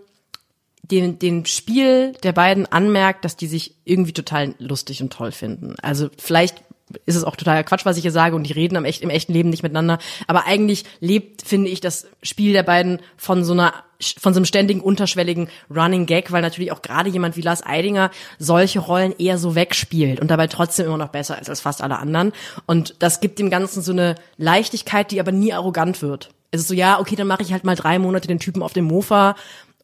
den, 0.82 1.20
den 1.20 1.46
Spiel 1.46 2.14
der 2.24 2.32
beiden 2.32 2.66
anmerkt, 2.66 3.24
dass 3.24 3.38
die 3.38 3.46
sich 3.46 3.76
irgendwie 3.86 4.14
total 4.14 4.56
lustig 4.58 5.04
und 5.04 5.14
toll 5.14 5.32
finden. 5.32 5.76
Also 5.84 6.10
vielleicht 6.18 6.64
ist 7.06 7.16
es 7.16 7.24
auch 7.24 7.36
total 7.36 7.64
Quatsch, 7.64 7.86
was 7.86 7.98
ich 7.98 8.04
hier 8.04 8.12
sage 8.12 8.36
und 8.36 8.44
die 8.44 8.54
reden 8.54 8.76
am 8.76 8.86
echt, 8.86 9.02
im 9.02 9.10
echten 9.10 9.34
Leben 9.34 9.50
nicht 9.50 9.64
miteinander. 9.64 10.00
Aber 10.28 10.46
eigentlich 10.46 10.86
lebt, 11.00 11.44
finde 11.44 11.70
ich, 11.70 11.82
das 11.82 12.08
Spiel 12.24 12.54
der 12.54 12.64
beiden 12.64 13.00
von 13.18 13.44
so 13.44 13.54
einer 13.54 13.74
von 14.18 14.34
so 14.34 14.38
einem 14.38 14.46
ständigen 14.46 14.80
unterschwelligen 14.80 15.50
Running 15.70 16.06
Gag, 16.06 16.32
weil 16.32 16.42
natürlich 16.42 16.72
auch 16.72 16.82
gerade 16.82 17.10
jemand 17.10 17.36
wie 17.36 17.42
Lars 17.42 17.66
Eidinger 17.66 18.12
solche 18.38 18.80
Rollen 18.80 19.14
eher 19.18 19.38
so 19.38 19.56
wegspielt 19.56 20.22
und 20.22 20.32
dabei 20.32 20.48
trotzdem 20.48 20.86
immer 20.86 20.98
noch 20.98 21.10
besser 21.10 21.40
ist 21.42 21.50
als 21.50 21.60
fast 21.60 21.82
alle 21.82 21.98
anderen. 21.98 22.32
Und 22.66 22.96
das 23.00 23.20
gibt 23.20 23.40
dem 23.40 23.50
Ganzen 23.50 23.82
so 23.82 23.92
eine 23.92 24.16
Leichtigkeit, 24.38 25.12
die 25.12 25.20
aber 25.20 25.34
nie 25.34 25.52
arrogant 25.52 26.02
wird. 26.02 26.30
Es 26.52 26.62
ist 26.62 26.70
so, 26.70 26.74
ja, 26.74 27.00
okay, 27.00 27.16
dann 27.16 27.28
mache 27.28 27.44
ich 27.44 27.52
halt 27.52 27.66
mal 27.66 27.76
drei 27.76 28.00
Monate 28.00 28.28
den 28.28 28.40
Typen 28.40 28.64
auf 28.64 28.74
dem 28.74 28.86
Mofa 28.86 29.36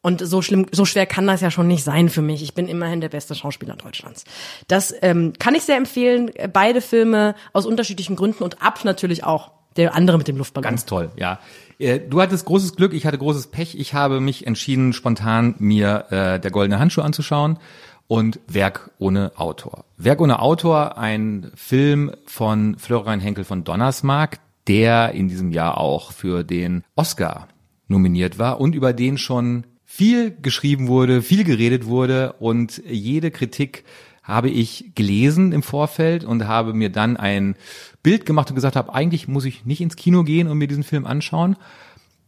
und 0.06 0.24
so 0.24 0.40
schlimm, 0.40 0.66
so 0.70 0.84
schwer 0.84 1.04
kann 1.04 1.26
das 1.26 1.40
ja 1.40 1.50
schon 1.50 1.66
nicht 1.66 1.82
sein 1.82 2.08
für 2.08 2.22
mich. 2.22 2.40
Ich 2.40 2.54
bin 2.54 2.68
immerhin 2.68 3.00
der 3.00 3.08
beste 3.08 3.34
Schauspieler 3.34 3.74
Deutschlands. 3.74 4.22
Das 4.68 4.94
ähm, 5.02 5.32
kann 5.36 5.56
ich 5.56 5.64
sehr 5.64 5.76
empfehlen. 5.76 6.30
Beide 6.52 6.80
Filme 6.80 7.34
aus 7.52 7.66
unterschiedlichen 7.66 8.14
Gründen 8.14 8.44
und 8.44 8.62
ab 8.62 8.84
natürlich 8.84 9.24
auch. 9.24 9.50
Der 9.76 9.96
andere 9.96 10.16
mit 10.16 10.28
dem 10.28 10.36
Luftballon. 10.36 10.62
Ganz 10.62 10.86
toll, 10.86 11.10
ja. 11.16 11.40
Äh, 11.80 11.98
du 11.98 12.20
hattest 12.20 12.46
großes 12.46 12.76
Glück, 12.76 12.94
ich 12.94 13.04
hatte 13.04 13.18
großes 13.18 13.48
Pech. 13.48 13.76
Ich 13.78 13.94
habe 13.94 14.20
mich 14.20 14.46
entschieden, 14.46 14.92
spontan 14.92 15.56
mir 15.58 16.06
äh, 16.10 16.38
der 16.38 16.50
goldene 16.52 16.78
Handschuh 16.78 17.02
anzuschauen 17.02 17.58
und 18.06 18.38
Werk 18.46 18.92
ohne 18.98 19.32
Autor. 19.34 19.84
Werk 19.96 20.20
ohne 20.20 20.38
Autor, 20.38 20.98
ein 20.98 21.50
Film 21.56 22.12
von 22.26 22.78
Florian 22.78 23.18
Henkel 23.18 23.42
von 23.42 23.64
Donnersmarck, 23.64 24.38
der 24.68 25.12
in 25.12 25.28
diesem 25.28 25.50
Jahr 25.50 25.78
auch 25.78 26.12
für 26.12 26.44
den 26.44 26.84
Oscar 26.94 27.48
nominiert 27.88 28.38
war 28.38 28.60
und 28.60 28.76
über 28.76 28.92
den 28.92 29.18
schon 29.18 29.64
viel 29.96 30.36
geschrieben 30.42 30.88
wurde, 30.88 31.22
viel 31.22 31.42
geredet 31.42 31.86
wurde 31.86 32.34
und 32.34 32.82
jede 32.86 33.30
Kritik 33.30 33.84
habe 34.22 34.50
ich 34.50 34.92
gelesen 34.94 35.52
im 35.52 35.62
Vorfeld 35.62 36.22
und 36.22 36.46
habe 36.46 36.74
mir 36.74 36.90
dann 36.90 37.16
ein 37.16 37.56
Bild 38.02 38.26
gemacht 38.26 38.50
und 38.50 38.56
gesagt 38.56 38.76
habe, 38.76 38.92
eigentlich 38.92 39.26
muss 39.26 39.46
ich 39.46 39.64
nicht 39.64 39.80
ins 39.80 39.96
Kino 39.96 40.22
gehen 40.22 40.48
und 40.48 40.58
mir 40.58 40.68
diesen 40.68 40.82
Film 40.82 41.06
anschauen. 41.06 41.56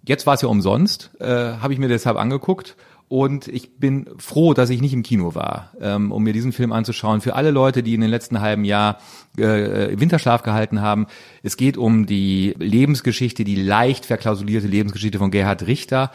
Jetzt 0.03 0.27
war 0.27 0.33
es 0.33 0.41
ja 0.41 0.49
umsonst, 0.49 1.11
äh, 1.21 1.27
habe 1.27 1.75
ich 1.75 1.79
mir 1.79 1.89
deshalb 1.89 2.17
angeguckt 2.17 2.75
und 3.09 3.49
ich 3.49 3.77
bin 3.77 4.07
froh, 4.17 4.55
dass 4.55 4.71
ich 4.71 4.81
nicht 4.81 4.95
im 4.95 5.03
Kino 5.03 5.35
war, 5.35 5.73
ähm, 5.79 6.11
um 6.11 6.23
mir 6.23 6.33
diesen 6.33 6.53
Film 6.53 6.73
anzuschauen. 6.73 7.21
Für 7.21 7.35
alle 7.35 7.51
Leute, 7.51 7.83
die 7.83 7.93
in 7.93 8.01
den 8.01 8.11
letzten 8.11 8.41
halben 8.41 8.65
Jahr 8.65 8.99
äh, 9.37 9.99
Winterschlaf 9.99 10.43
gehalten 10.43 10.81
haben, 10.81 11.07
es 11.43 11.59
geht 11.59 11.77
um 11.77 12.07
die 12.07 12.55
Lebensgeschichte, 12.59 13.45
die 13.45 13.57
leicht 13.57 14.07
verklausulierte 14.07 14.69
Lebensgeschichte 14.69 15.19
von 15.19 15.31
Gerhard 15.31 15.67
Richter 15.67 16.13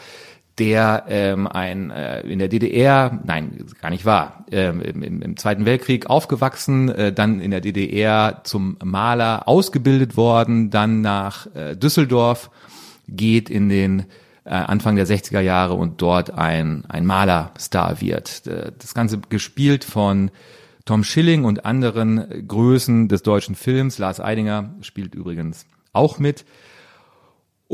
der 0.59 1.05
ähm, 1.07 1.47
ein 1.47 1.89
äh, 1.89 2.21
in 2.21 2.39
der 2.39 2.47
DDR, 2.47 3.19
nein, 3.23 3.65
gar 3.81 3.89
nicht 3.89 4.05
wahr, 4.05 4.45
ähm, 4.51 4.81
im, 4.81 5.21
im 5.21 5.37
Zweiten 5.37 5.65
Weltkrieg 5.65 6.07
aufgewachsen, 6.07 6.89
äh, 6.89 7.11
dann 7.11 7.39
in 7.39 7.49
der 7.51 7.61
DDR 7.61 8.41
zum 8.43 8.77
Maler 8.83 9.47
ausgebildet 9.47 10.15
worden, 10.15 10.69
dann 10.69 11.01
nach 11.01 11.47
äh, 11.55 11.75
Düsseldorf 11.75 12.51
geht 13.07 13.49
in 13.49 13.69
den 13.69 14.05
äh, 14.45 14.49
Anfang 14.49 14.95
der 14.95 15.07
60er 15.07 15.39
Jahre 15.39 15.73
und 15.73 16.01
dort 16.01 16.31
ein, 16.31 16.83
ein 16.87 17.05
Malerstar 17.05 17.99
wird. 18.01 18.45
Äh, 18.45 18.71
das 18.77 18.93
Ganze 18.93 19.19
gespielt 19.29 19.83
von 19.83 20.29
Tom 20.85 21.03
Schilling 21.03 21.45
und 21.45 21.65
anderen 21.65 22.47
Größen 22.47 23.07
des 23.07 23.23
deutschen 23.23 23.55
Films. 23.55 23.97
Lars 23.97 24.19
Eidinger 24.19 24.75
spielt 24.81 25.15
übrigens 25.15 25.65
auch 25.93 26.19
mit. 26.19 26.45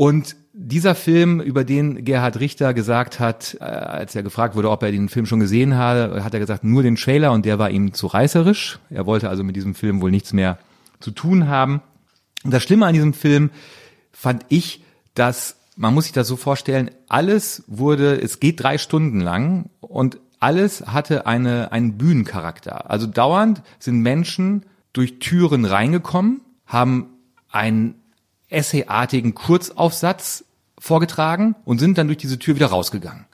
Und 0.00 0.36
dieser 0.54 0.94
Film, 0.94 1.42
über 1.42 1.62
den 1.62 2.06
Gerhard 2.06 2.40
Richter 2.40 2.72
gesagt 2.72 3.20
hat, 3.20 3.58
äh, 3.60 3.64
als 3.64 4.16
er 4.16 4.22
gefragt 4.22 4.56
wurde, 4.56 4.70
ob 4.70 4.82
er 4.82 4.92
den 4.92 5.10
Film 5.10 5.26
schon 5.26 5.40
gesehen 5.40 5.74
habe, 5.74 6.24
hat 6.24 6.32
er 6.32 6.40
gesagt, 6.40 6.64
nur 6.64 6.82
den 6.82 6.96
Trailer 6.96 7.32
und 7.32 7.44
der 7.44 7.58
war 7.58 7.68
ihm 7.68 7.92
zu 7.92 8.06
reißerisch. 8.06 8.78
Er 8.88 9.04
wollte 9.04 9.28
also 9.28 9.44
mit 9.44 9.56
diesem 9.56 9.74
Film 9.74 10.00
wohl 10.00 10.10
nichts 10.10 10.32
mehr 10.32 10.58
zu 11.00 11.10
tun 11.10 11.48
haben. 11.48 11.82
Und 12.44 12.50
das 12.50 12.62
Schlimme 12.62 12.86
an 12.86 12.94
diesem 12.94 13.12
Film 13.12 13.50
fand 14.10 14.46
ich, 14.48 14.82
dass 15.12 15.56
man 15.76 15.92
muss 15.92 16.04
sich 16.04 16.14
das 16.14 16.28
so 16.28 16.36
vorstellen, 16.36 16.90
alles 17.10 17.62
wurde, 17.66 18.18
es 18.22 18.40
geht 18.40 18.62
drei 18.62 18.78
Stunden 18.78 19.20
lang 19.20 19.68
und 19.80 20.18
alles 20.38 20.80
hatte 20.86 21.26
eine, 21.26 21.72
einen 21.72 21.98
Bühnencharakter. 21.98 22.90
Also 22.90 23.06
dauernd 23.06 23.60
sind 23.78 24.00
Menschen 24.00 24.64
durch 24.94 25.18
Türen 25.18 25.66
reingekommen, 25.66 26.40
haben 26.64 27.08
ein 27.50 27.96
essayartigen 28.50 29.34
Kurzaufsatz 29.34 30.44
vorgetragen 30.78 31.54
und 31.64 31.78
sind 31.78 31.98
dann 31.98 32.08
durch 32.08 32.18
diese 32.18 32.38
Tür 32.38 32.56
wieder 32.56 32.68
rausgegangen. 32.68 33.26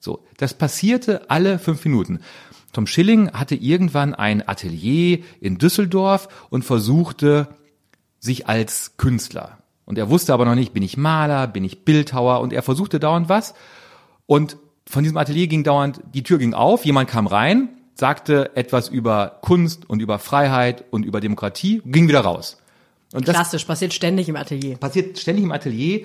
So, 0.00 0.24
das 0.36 0.54
passierte 0.54 1.30
alle 1.30 1.58
fünf 1.58 1.84
Minuten. 1.84 2.20
Tom 2.72 2.86
Schilling 2.86 3.30
hatte 3.32 3.54
irgendwann 3.54 4.14
ein 4.14 4.46
Atelier 4.46 5.20
in 5.40 5.58
Düsseldorf 5.58 6.28
und 6.50 6.64
versuchte 6.64 7.48
sich 8.18 8.48
als 8.48 8.96
Künstler. 8.96 9.58
Und 9.86 9.98
er 9.98 10.10
wusste 10.10 10.32
aber 10.32 10.44
noch 10.44 10.54
nicht, 10.54 10.72
bin 10.72 10.82
ich 10.82 10.96
Maler, 10.96 11.46
bin 11.46 11.64
ich 11.64 11.84
Bildhauer 11.84 12.40
und 12.40 12.52
er 12.52 12.62
versuchte 12.62 12.98
dauernd 12.98 13.28
was. 13.28 13.54
Und 14.26 14.56
von 14.86 15.02
diesem 15.02 15.18
Atelier 15.18 15.46
ging 15.46 15.64
dauernd, 15.64 16.00
die 16.12 16.22
Tür 16.22 16.38
ging 16.38 16.54
auf, 16.54 16.84
jemand 16.84 17.08
kam 17.08 17.26
rein, 17.26 17.68
sagte 17.94 18.56
etwas 18.56 18.88
über 18.88 19.38
Kunst 19.42 19.88
und 19.88 20.00
über 20.00 20.18
Freiheit 20.18 20.84
und 20.90 21.04
über 21.04 21.20
Demokratie, 21.20 21.82
ging 21.84 22.08
wieder 22.08 22.20
raus. 22.20 22.58
Und 23.14 23.28
das 23.28 23.36
Klassisch, 23.36 23.64
passiert 23.64 23.94
ständig 23.94 24.28
im 24.28 24.34
Atelier. 24.34 24.76
Passiert 24.76 25.18
ständig 25.18 25.44
im 25.44 25.52
Atelier. 25.52 26.04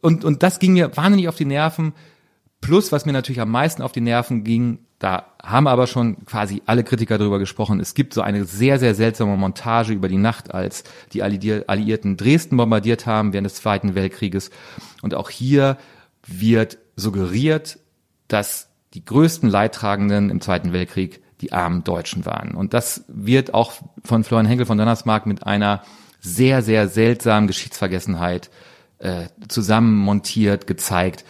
Und, 0.00 0.24
und 0.24 0.42
das 0.42 0.58
ging 0.58 0.72
mir 0.72 0.96
wahnsinnig 0.96 1.28
auf 1.28 1.36
die 1.36 1.44
Nerven. 1.44 1.92
Plus, 2.62 2.92
was 2.92 3.04
mir 3.04 3.12
natürlich 3.12 3.42
am 3.42 3.50
meisten 3.50 3.82
auf 3.82 3.92
die 3.92 4.00
Nerven 4.00 4.42
ging, 4.42 4.78
da 4.98 5.26
haben 5.42 5.66
aber 5.66 5.86
schon 5.86 6.24
quasi 6.24 6.62
alle 6.64 6.82
Kritiker 6.82 7.18
darüber 7.18 7.38
gesprochen. 7.38 7.78
Es 7.78 7.92
gibt 7.92 8.14
so 8.14 8.22
eine 8.22 8.44
sehr, 8.44 8.78
sehr 8.78 8.94
seltsame 8.94 9.36
Montage 9.36 9.92
über 9.92 10.08
die 10.08 10.16
Nacht, 10.16 10.54
als 10.54 10.84
die 11.12 11.22
Alliierten 11.22 12.16
Dresden 12.16 12.56
bombardiert 12.56 13.04
haben 13.04 13.34
während 13.34 13.46
des 13.46 13.56
Zweiten 13.56 13.94
Weltkrieges. 13.94 14.50
Und 15.02 15.14
auch 15.14 15.28
hier 15.28 15.76
wird 16.26 16.78
suggeriert, 16.96 17.78
dass 18.28 18.68
die 18.94 19.04
größten 19.04 19.48
Leidtragenden 19.48 20.30
im 20.30 20.40
Zweiten 20.40 20.72
Weltkrieg 20.72 21.22
die 21.42 21.52
armen 21.52 21.84
Deutschen 21.84 22.24
waren. 22.24 22.54
Und 22.54 22.72
das 22.74 23.04
wird 23.08 23.52
auch 23.52 23.72
von 24.04 24.24
Florian 24.24 24.46
Henkel 24.46 24.66
von 24.66 24.78
Donnersmarck 24.78 25.26
mit 25.26 25.46
einer 25.46 25.82
sehr, 26.20 26.62
sehr 26.62 26.88
seltsamen 26.88 27.46
Geschichtsvergessenheit 27.46 28.50
äh, 28.98 29.28
zusammenmontiert, 29.48 30.66
gezeigt. 30.66 31.24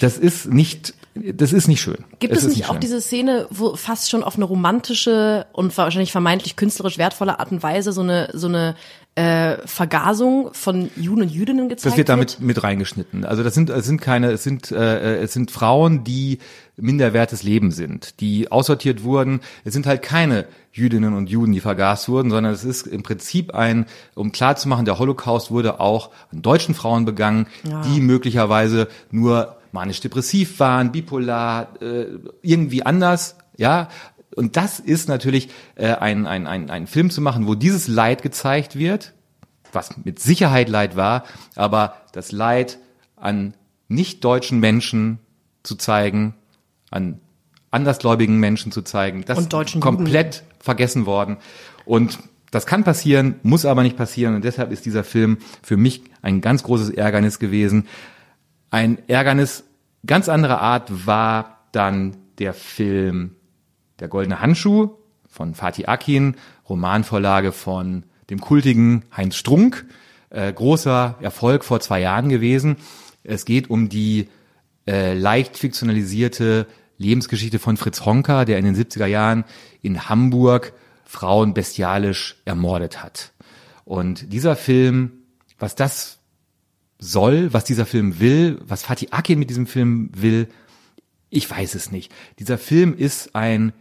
Das 0.00 0.18
ist 0.18 0.52
nicht 0.52 0.94
das 1.14 1.52
ist 1.52 1.66
nicht 1.66 1.80
schön. 1.80 2.04
Gibt 2.20 2.34
es, 2.34 2.44
es 2.44 2.54
nicht, 2.54 2.66
auch 2.66 2.74
schön. 2.74 2.80
diese 2.80 3.00
Szene, 3.00 3.46
wo 3.50 3.74
fast 3.74 4.10
schon 4.10 4.22
auf 4.22 4.36
eine 4.36 4.44
romantische 4.44 5.46
und 5.52 5.76
wahrscheinlich 5.76 6.12
vermeintlich 6.12 6.54
künstlerisch 6.54 6.98
wertvolle 6.98 7.40
Art 7.40 7.50
und 7.50 7.62
Weise 7.62 7.92
so 7.92 8.02
eine 8.02 8.30
so 8.32 8.46
eine 8.46 8.76
äh, 9.16 9.56
Vergasung 9.66 10.50
von 10.52 10.88
Juden 10.94 11.22
und 11.22 11.30
Jüdinnen 11.30 11.68
gezeigt 11.68 11.84
wird? 11.84 11.92
Das 11.92 11.98
wird 11.98 12.08
damit 12.08 12.40
mit 12.40 12.62
reingeschnitten. 12.62 13.24
Also 13.24 13.42
das 13.42 13.54
sind 13.54 13.70
es 13.70 13.86
sind 13.86 14.00
keine 14.00 14.30
es 14.30 14.44
sind 14.44 14.70
äh, 14.70 15.16
es 15.16 15.32
sind 15.32 15.50
Frauen, 15.50 16.04
die 16.04 16.38
minderwertes 16.76 17.42
Leben 17.42 17.72
sind, 17.72 18.20
die 18.20 18.50
aussortiert 18.52 19.02
wurden. 19.02 19.40
Es 19.64 19.72
sind 19.72 19.86
halt 19.86 20.02
keine 20.02 20.46
Jüdinnen 20.72 21.14
und 21.14 21.28
Juden, 21.28 21.52
die 21.52 21.60
vergast 21.60 22.08
wurden, 22.08 22.30
sondern 22.30 22.52
es 22.52 22.64
ist 22.64 22.86
im 22.86 23.02
Prinzip 23.02 23.52
ein, 23.52 23.86
um 24.14 24.30
klarzumachen, 24.30 24.84
der 24.84 25.00
Holocaust 25.00 25.50
wurde 25.50 25.80
auch 25.80 26.10
an 26.32 26.40
deutschen 26.40 26.74
Frauen 26.74 27.04
begangen, 27.04 27.48
ja. 27.68 27.82
die 27.82 28.00
möglicherweise 28.00 28.88
nur 29.10 29.56
manisch-depressiv 29.72 30.58
waren, 30.60 30.92
bipolar, 30.92 31.80
äh, 31.82 32.06
irgendwie 32.42 32.84
anders, 32.84 33.36
ja. 33.56 33.88
Und 34.36 34.56
das 34.56 34.80
ist 34.80 35.08
natürlich 35.08 35.50
äh, 35.74 35.92
ein, 35.92 36.26
ein, 36.26 36.46
ein, 36.46 36.70
ein 36.70 36.86
Film 36.86 37.10
zu 37.10 37.20
machen, 37.20 37.46
wo 37.46 37.54
dieses 37.54 37.88
Leid 37.88 38.22
gezeigt 38.22 38.76
wird, 38.76 39.12
was 39.72 39.96
mit 40.04 40.20
Sicherheit 40.20 40.68
Leid 40.68 40.96
war, 40.96 41.24
aber 41.56 41.94
das 42.12 42.32
Leid 42.32 42.78
an 43.16 43.54
nicht 43.88 44.24
deutschen 44.24 44.60
Menschen 44.60 45.18
zu 45.62 45.76
zeigen, 45.76 46.34
an 46.90 47.20
andersgläubigen 47.70 48.38
Menschen 48.38 48.72
zu 48.72 48.82
zeigen, 48.82 49.24
das 49.24 49.38
ist 49.38 49.80
komplett 49.80 50.36
Juden. 50.36 50.46
vergessen 50.60 51.06
worden. 51.06 51.36
Und 51.84 52.18
das 52.50 52.66
kann 52.66 52.82
passieren, 52.82 53.36
muss 53.42 53.64
aber 53.64 53.82
nicht 53.82 53.96
passieren. 53.96 54.34
Und 54.34 54.44
deshalb 54.44 54.72
ist 54.72 54.84
dieser 54.86 55.04
Film 55.04 55.38
für 55.62 55.76
mich 55.76 56.02
ein 56.22 56.40
ganz 56.40 56.62
großes 56.64 56.90
Ärgernis 56.90 57.38
gewesen. 57.38 57.86
Ein 58.70 58.98
Ärgernis 59.08 59.64
ganz 60.06 60.28
anderer 60.28 60.60
Art 60.60 61.06
war 61.06 61.66
dann 61.72 62.16
der 62.38 62.54
Film 62.54 63.36
Der 63.98 64.08
goldene 64.08 64.40
Handschuh 64.40 64.96
von 65.28 65.54
Fatih 65.54 65.86
Akin, 65.86 66.36
Romanvorlage 66.68 67.52
von 67.52 68.04
dem 68.30 68.40
kultigen 68.40 69.04
Heinz 69.14 69.36
Strunk. 69.36 69.86
Äh, 70.30 70.52
großer 70.52 71.16
Erfolg 71.20 71.64
vor 71.64 71.80
zwei 71.80 72.00
Jahren 72.00 72.28
gewesen. 72.28 72.76
Es 73.24 73.44
geht 73.44 73.68
um 73.68 73.88
die 73.88 74.28
äh, 74.86 75.14
leicht 75.14 75.58
fiktionalisierte 75.58 76.66
Lebensgeschichte 76.96 77.58
von 77.58 77.76
Fritz 77.76 78.04
Honka, 78.04 78.44
der 78.44 78.58
in 78.58 78.64
den 78.64 78.76
70er 78.76 79.06
Jahren 79.06 79.44
in 79.82 80.08
Hamburg 80.08 80.72
Frauen 81.04 81.54
bestialisch 81.54 82.36
ermordet 82.44 83.02
hat. 83.02 83.32
Und 83.84 84.32
dieser 84.32 84.54
Film, 84.54 85.24
was 85.58 85.74
das 85.74 86.19
soll, 87.00 87.52
was 87.52 87.64
dieser 87.64 87.86
Film 87.86 88.20
will, 88.20 88.60
was 88.64 88.82
Fatih 88.84 89.08
Akin 89.10 89.38
mit 89.38 89.50
diesem 89.50 89.66
Film 89.66 90.10
will, 90.14 90.48
ich 91.30 91.50
weiß 91.50 91.74
es 91.74 91.90
nicht. 91.90 92.12
Dieser 92.38 92.58
Film 92.58 92.94
ist 92.96 93.34
ein 93.34 93.72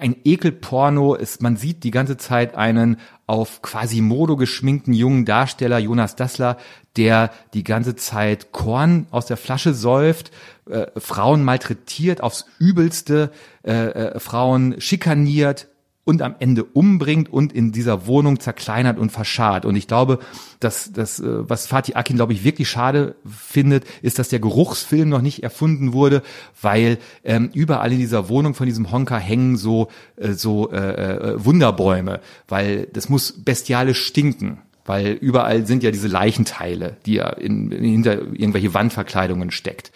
ein 0.00 0.16
Ekelporno 0.24 1.14
ist, 1.14 1.42
man 1.42 1.56
sieht 1.56 1.84
die 1.84 1.90
ganze 1.90 2.16
Zeit 2.16 2.54
einen 2.54 2.96
auf 3.26 3.62
quasi 3.62 4.00
Modo 4.00 4.36
geschminkten 4.36 4.92
jungen 4.92 5.24
Darsteller, 5.24 5.78
Jonas 5.78 6.16
Dassler, 6.16 6.58
der 6.96 7.30
die 7.54 7.64
ganze 7.64 7.96
Zeit 7.96 8.52
Korn 8.52 9.06
aus 9.10 9.26
der 9.26 9.36
Flasche 9.36 9.72
säuft, 9.72 10.30
äh, 10.68 10.86
Frauen 10.96 11.44
malträtiert 11.44 12.22
aufs 12.22 12.46
Übelste, 12.58 13.30
äh, 13.64 13.72
äh, 13.72 14.20
Frauen 14.20 14.80
schikaniert, 14.80 15.68
und 16.04 16.20
am 16.22 16.34
Ende 16.38 16.64
umbringt 16.64 17.32
und 17.32 17.52
in 17.52 17.72
dieser 17.72 18.06
Wohnung 18.06 18.38
zerkleinert 18.38 18.98
und 18.98 19.10
verscharrt. 19.10 19.64
Und 19.64 19.74
ich 19.76 19.88
glaube, 19.88 20.18
dass 20.60 20.92
das, 20.92 21.18
äh, 21.20 21.48
was 21.48 21.66
Fatih 21.66 21.94
Akin, 21.94 22.16
glaube 22.16 22.32
ich, 22.32 22.44
wirklich 22.44 22.68
schade 22.68 23.14
findet, 23.26 23.84
ist, 24.02 24.18
dass 24.18 24.28
der 24.28 24.40
Geruchsfilm 24.40 25.08
noch 25.08 25.22
nicht 25.22 25.42
erfunden 25.42 25.92
wurde, 25.92 26.22
weil 26.60 26.98
ähm, 27.24 27.50
überall 27.54 27.92
in 27.92 27.98
dieser 27.98 28.28
Wohnung 28.28 28.54
von 28.54 28.66
diesem 28.66 28.90
Honka 28.90 29.18
hängen 29.18 29.56
so, 29.56 29.88
äh, 30.16 30.32
so 30.32 30.70
äh, 30.70 30.76
äh, 30.76 31.44
Wunderbäume, 31.44 32.20
weil 32.48 32.86
das 32.92 33.08
muss 33.08 33.32
bestialisch 33.32 34.04
stinken. 34.04 34.58
Weil 34.86 35.12
überall 35.12 35.66
sind 35.66 35.82
ja 35.82 35.90
diese 35.90 36.08
Leichenteile, 36.08 36.98
die 37.06 37.16
er 37.16 37.38
in, 37.38 37.70
hinter 37.70 38.20
irgendwelche 38.20 38.74
Wandverkleidungen 38.74 39.50
steckt. 39.50 39.92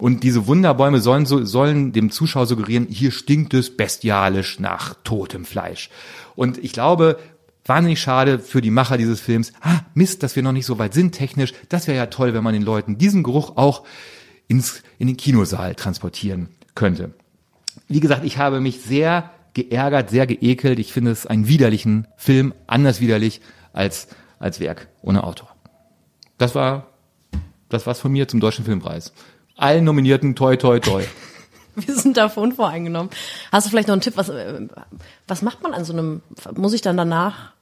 Und 0.00 0.24
diese 0.24 0.46
Wunderbäume 0.46 1.00
sollen, 1.00 1.26
so, 1.26 1.44
sollen 1.44 1.92
dem 1.92 2.10
Zuschauer 2.10 2.46
suggerieren, 2.46 2.86
hier 2.88 3.10
stinkt 3.10 3.52
es 3.52 3.76
bestialisch 3.76 4.58
nach 4.58 4.94
totem 5.04 5.44
Fleisch. 5.44 5.90
Und 6.34 6.56
ich 6.56 6.72
glaube, 6.72 7.18
wahnsinnig 7.66 8.00
schade 8.00 8.38
für 8.38 8.62
die 8.62 8.70
Macher 8.70 8.96
dieses 8.96 9.20
Films. 9.20 9.52
Ah, 9.60 9.80
Mist, 9.92 10.22
dass 10.22 10.36
wir 10.36 10.42
noch 10.42 10.52
nicht 10.52 10.64
so 10.64 10.78
weit 10.78 10.94
sind 10.94 11.12
technisch. 11.12 11.52
Das 11.68 11.86
wäre 11.86 11.98
ja 11.98 12.06
toll, 12.06 12.32
wenn 12.32 12.42
man 12.42 12.54
den 12.54 12.62
Leuten 12.62 12.96
diesen 12.96 13.22
Geruch 13.22 13.58
auch 13.58 13.84
ins, 14.48 14.82
in 14.98 15.06
den 15.06 15.18
Kinosaal 15.18 15.74
transportieren 15.74 16.48
könnte. 16.74 17.12
Wie 17.86 18.00
gesagt, 18.00 18.24
ich 18.24 18.38
habe 18.38 18.60
mich 18.60 18.80
sehr 18.80 19.30
geärgert, 19.52 20.08
sehr 20.08 20.26
geekelt. 20.26 20.78
Ich 20.78 20.94
finde 20.94 21.10
es 21.10 21.26
einen 21.26 21.46
widerlichen 21.46 22.06
Film, 22.16 22.54
anders 22.66 23.02
widerlich 23.02 23.42
als, 23.74 24.08
als 24.38 24.60
Werk 24.60 24.88
ohne 25.02 25.24
Autor. 25.24 25.54
Das 26.38 26.54
war, 26.54 26.86
das 27.68 27.86
war's 27.86 28.00
von 28.00 28.12
mir 28.12 28.28
zum 28.28 28.40
Deutschen 28.40 28.64
Filmpreis 28.64 29.12
allen 29.60 29.84
Nominierten 29.84 30.34
toi 30.34 30.56
toi 30.56 30.78
toi. 30.78 31.02
Wir 31.74 31.94
sind 31.94 32.16
da 32.16 32.26
unvoreingenommen. 32.26 33.10
Hast 33.52 33.66
du 33.66 33.70
vielleicht 33.70 33.88
noch 33.88 33.92
einen 33.92 34.02
Tipp? 34.02 34.16
Was, 34.16 34.28
äh, 34.28 34.66
was 35.28 35.42
macht 35.42 35.62
man 35.62 35.72
an 35.72 35.84
so 35.84 35.92
einem, 35.92 36.22
muss 36.54 36.72
ich 36.72 36.82
dann 36.82 36.96
danach 36.96 37.52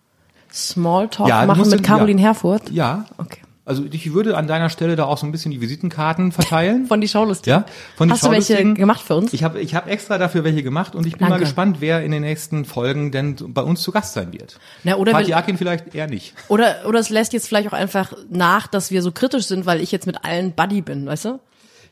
Smalltalk 0.53 1.29
ja, 1.29 1.45
machen 1.47 1.69
mit 1.69 1.83
Caroline 1.83 2.21
ja. 2.21 2.29
Herfurth? 2.29 2.71
Ja. 2.71 3.05
Okay. 3.19 3.41
Also 3.69 3.85
ich 3.85 4.15
würde 4.15 4.35
an 4.35 4.47
deiner 4.47 4.71
Stelle 4.71 4.97
da 4.97 5.05
auch 5.05 5.19
so 5.19 5.27
ein 5.27 5.31
bisschen 5.31 5.51
die 5.51 5.61
Visitenkarten 5.61 6.33
verteilen. 6.33 6.87
Von 6.89 7.03
die 7.03 7.09
Schaulustigen? 7.09 7.65
Ja, 7.65 7.67
von 7.97 8.09
die 8.09 8.15
Hast 8.15 8.25
du 8.25 8.31
welche 8.31 8.73
gemacht 8.73 9.03
für 9.03 9.15
uns? 9.15 9.35
Ich 9.35 9.45
habe 9.45 9.61
ich 9.61 9.75
hab 9.75 9.87
extra 9.89 10.17
dafür 10.17 10.43
welche 10.43 10.63
gemacht 10.63 10.95
und 10.95 11.07
ich 11.07 11.13
bin 11.13 11.21
Danke. 11.21 11.35
mal 11.35 11.39
gespannt, 11.39 11.77
wer 11.81 12.03
in 12.03 12.11
den 12.11 12.23
nächsten 12.23 12.65
Folgen 12.65 13.13
denn 13.13 13.37
bei 13.37 13.61
uns 13.61 13.83
zu 13.83 13.93
Gast 13.93 14.15
sein 14.15 14.33
wird. 14.33 14.59
Na, 14.85 14.97
oder 14.97 15.13
Fatih 15.13 15.35
Akin 15.35 15.59
vielleicht 15.59 15.95
eher 15.95 16.07
nicht. 16.07 16.33
Oder, 16.49 16.77
oder 16.87 16.99
es 16.99 17.11
lässt 17.11 17.35
jetzt 17.35 17.47
vielleicht 17.47 17.69
auch 17.69 17.75
einfach 17.75 18.15
nach, 18.31 18.69
dass 18.69 18.91
wir 18.91 19.03
so 19.03 19.13
kritisch 19.13 19.45
sind, 19.45 19.67
weil 19.67 19.83
ich 19.83 19.93
jetzt 19.93 20.07
mit 20.07 20.25
allen 20.25 20.53
Buddy 20.53 20.81
bin, 20.81 21.05
weißt 21.05 21.27
du? 21.27 21.41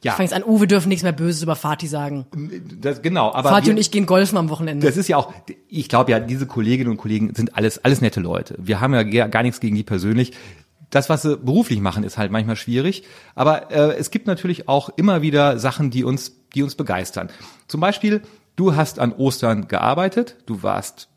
Ja. 0.02 0.12
Ich 0.12 0.16
fange 0.16 0.32
an, 0.32 0.44
Uwe 0.44 0.66
dürfen 0.66 0.88
nichts 0.88 1.02
mehr 1.02 1.12
Böses 1.12 1.42
über 1.42 1.56
Fatih 1.56 1.86
sagen. 1.86 2.26
Das, 2.80 3.02
genau, 3.02 3.32
aber. 3.32 3.50
Fatih 3.50 3.66
wir, 3.66 3.74
und 3.74 3.80
ich 3.80 3.90
gehen 3.90 4.06
golfen 4.06 4.38
am 4.38 4.50
Wochenende. 4.50 4.86
Das 4.86 4.96
ist 4.96 5.08
ja 5.08 5.16
auch, 5.16 5.32
ich 5.68 5.88
glaube 5.88 6.10
ja, 6.10 6.20
diese 6.20 6.46
Kolleginnen 6.46 6.90
und 6.90 6.96
Kollegen 6.96 7.34
sind 7.34 7.56
alles, 7.56 7.84
alles 7.84 8.00
nette 8.00 8.20
Leute. 8.20 8.54
Wir 8.58 8.80
haben 8.80 8.94
ja 8.94 9.26
gar 9.26 9.42
nichts 9.42 9.60
gegen 9.60 9.76
die 9.76 9.82
persönlich. 9.82 10.32
Das, 10.90 11.08
was 11.08 11.22
sie 11.22 11.36
beruflich 11.36 11.80
machen, 11.80 12.04
ist 12.04 12.16
halt 12.16 12.30
manchmal 12.30 12.56
schwierig. 12.56 13.04
Aber 13.34 13.72
äh, 13.72 13.96
es 13.96 14.10
gibt 14.10 14.26
natürlich 14.26 14.68
auch 14.68 14.88
immer 14.96 15.20
wieder 15.20 15.58
Sachen, 15.58 15.90
die 15.90 16.04
uns, 16.04 16.32
die 16.54 16.62
uns 16.62 16.76
begeistern. 16.76 17.28
Zum 17.66 17.80
Beispiel, 17.80 18.22
du 18.54 18.76
hast 18.76 19.00
an 19.00 19.12
Ostern 19.12 19.66
gearbeitet, 19.66 20.36
du 20.46 20.62
warst 20.62 21.08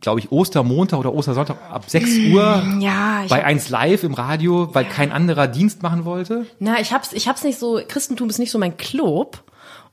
glaube 0.00 0.20
ich, 0.20 0.32
Ostermontag 0.32 0.98
oder 0.98 1.14
Ostersonntag 1.14 1.58
ab 1.70 1.84
6 1.86 2.32
Uhr 2.32 2.64
ja, 2.80 3.24
bei 3.28 3.44
eins 3.44 3.68
live 3.68 4.02
im 4.02 4.14
Radio, 4.14 4.74
weil 4.74 4.84
kein 4.84 5.12
anderer 5.12 5.46
Dienst 5.46 5.82
machen 5.82 6.04
wollte? 6.04 6.46
Na, 6.58 6.80
ich 6.80 6.92
hab's, 6.92 7.12
ich 7.12 7.28
hab's 7.28 7.44
nicht 7.44 7.58
so, 7.58 7.80
Christentum 7.86 8.28
ist 8.28 8.38
nicht 8.38 8.50
so 8.50 8.58
mein 8.58 8.76
Club. 8.76 9.44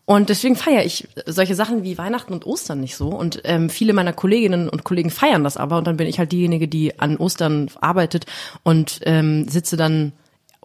Und 0.06 0.28
deswegen 0.28 0.58
feiere 0.58 0.84
ich 0.84 1.08
solche 1.26 1.56
Sachen 1.56 1.84
wie 1.84 1.98
Weihnachten 1.98 2.34
und 2.34 2.46
Ostern 2.46 2.82
nicht 2.82 2.98
so. 2.98 3.08
Und 3.08 3.41
ähm, 3.46 3.70
viele 3.70 3.94
meiner 3.94 4.12
Kolleginnen 4.12 4.68
und 4.68 4.84
Kollegen 4.84 5.10
feiern 5.10 5.46
das 5.46 5.56
aber. 5.56 5.78
Und 5.78 5.88
dann 5.88 5.96
bin 5.96 6.08
ich 6.08 6.20
halt 6.20 6.34
diejenige, 6.34 6.68
die 6.68 7.00
an 7.00 7.16
Ostern 7.16 7.70
arbeitet 7.80 8.26
und 8.64 9.00
ähm, 9.04 9.48
sitze 9.48 9.78
dann 9.78 10.12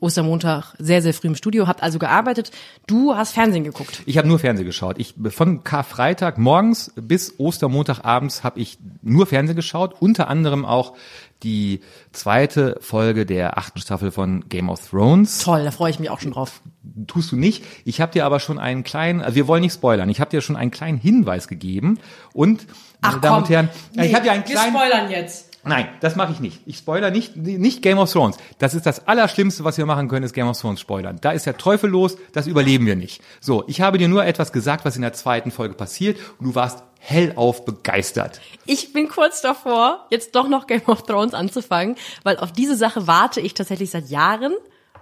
Ostermontag 0.01 0.75
sehr, 0.79 1.03
sehr 1.03 1.15
früh 1.15 1.29
im 1.29 1.35
Studio, 1.35 1.67
habt 1.67 1.83
also 1.83 1.99
gearbeitet. 1.99 2.51
Du 2.87 3.15
hast 3.15 3.33
Fernsehen 3.33 3.65
geguckt. 3.65 4.03
Ich 4.07 4.19
habe 4.19 4.29
nur 4.29 4.39
Fernsehen 4.39 4.67
geschaut. 4.67 4.99
Ich 4.99 5.15
von 5.31 5.65
Karfreitag 5.65 6.39
morgens 6.39 6.93
bis 6.97 7.35
Ostermontag 7.39 8.05
abends 8.05 8.45
habe 8.45 8.61
ich 8.61 8.79
nur 9.03 9.27
Fernsehen 9.27 9.57
geschaut, 9.57 9.95
unter 10.01 10.29
anderem 10.29 10.65
auch 10.65 10.95
die 11.43 11.81
zweite 12.13 12.77
Folge 12.81 13.25
der 13.25 13.59
achten 13.59 13.79
Staffel 13.79 14.11
von 14.11 14.49
Game 14.49 14.69
of 14.69 14.89
Thrones. 14.89 15.39
Toll, 15.39 15.65
da 15.65 15.71
freue 15.71 15.91
ich 15.91 16.01
mich 16.01 16.11
auch 16.11 16.21
schon 16.21 16.33
drauf. 16.33 16.61
Tust 17.07 17.31
du 17.31 17.37
nicht. 17.37 17.65
Ich 17.85 18.01
habe 18.01 18.13
dir 18.13 18.25
aber 18.25 18.41
schon 18.41 18.59
einen 18.59 18.83
kleinen, 18.83 19.21
also 19.21 19.37
wir 19.37 19.47
wollen 19.47 19.61
nicht 19.63 19.75
spoilern, 19.75 20.09
ich 20.09 20.21
habe 20.21 20.31
dir 20.31 20.41
schon 20.41 20.57
einen 20.57 20.71
kleinen 20.71 20.99
Hinweis 20.99 21.47
gegeben 21.47 21.99
und 22.33 22.67
Ach, 23.01 23.11
meine 23.11 23.21
Damen 23.21 23.35
komm. 23.35 23.43
und 23.45 23.51
Herren, 23.51 23.69
nee, 23.95 24.07
ich 24.07 24.15
habe 24.15 24.27
ja 24.27 24.33
einen 24.33 24.45
kleinen 24.45 24.75
Wir 24.75 24.81
spoilern 24.81 25.11
jetzt. 25.11 25.48
Nein, 25.65 25.89
das 26.01 26.17
mache 26.17 26.33
ich 26.33 26.41
nicht. 26.41 26.61
Ich 26.67 26.79
spoiler 26.79 27.11
nicht, 27.11 27.37
nicht 27.37 27.83
Game 27.83 27.99
of 27.99 28.11
Thrones. 28.11 28.37
Das 28.59 28.75
ist 28.75 28.87
das 28.87 29.07
Allerschlimmste, 29.07 29.65
was 29.65 29.77
wir 29.77 29.87
machen 29.87 30.09
können, 30.09 30.25
ist 30.25 30.33
Game 30.33 30.49
of 30.49 30.59
Thrones 30.59 30.81
spoilern. 30.81 31.19
Da 31.21 31.33
ist 31.33 31.47
der 31.47 31.57
Teufel 31.57 31.91
los, 31.91 32.17
das 32.33 32.47
überleben 32.47 32.87
wir 32.87 32.97
nicht. 32.97 33.23
So, 33.41 33.65
ich 33.67 33.81
habe 33.81 33.99
dir 33.99 34.09
nur 34.09 34.25
etwas 34.25 34.53
gesagt, 34.53 34.85
was 34.85 34.97
in 34.97 35.03
der 35.03 35.13
zweiten 35.13 35.51
Folge 35.51 35.75
passiert 35.75 36.19
und 36.39 36.47
du 36.47 36.55
warst 36.55 36.85
hellauf 37.01 37.65
begeistert. 37.65 38.41
Ich 38.67 38.93
bin 38.93 39.09
kurz 39.09 39.41
davor, 39.41 40.07
jetzt 40.11 40.35
doch 40.35 40.49
noch 40.49 40.67
Game 40.67 40.87
of 40.87 41.03
Thrones 41.03 41.35
anzufangen, 41.35 41.97
weil 42.23 42.39
auf 42.39 42.53
diese 42.53 42.77
Sache 42.77 43.07
warte 43.07 43.41
ich 43.41 43.55
tatsächlich 43.55 43.91
seit 43.91 44.09
Jahren 44.09 44.55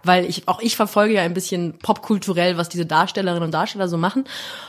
weil 0.02 0.24
ich 0.26 0.46
auch 0.46 0.60
ich 0.60 0.76
verfolge 0.76 1.14
ja 1.14 1.22
ein 1.22 1.34
bisschen 1.34 1.78
popkulturell, 1.78 2.56
was 2.56 2.68
diese 2.68 2.86
Darstellerinnen 2.86 3.42
und 3.42 3.50
Darsteller 3.50 3.88
so 3.88 3.98
machen 3.98 4.24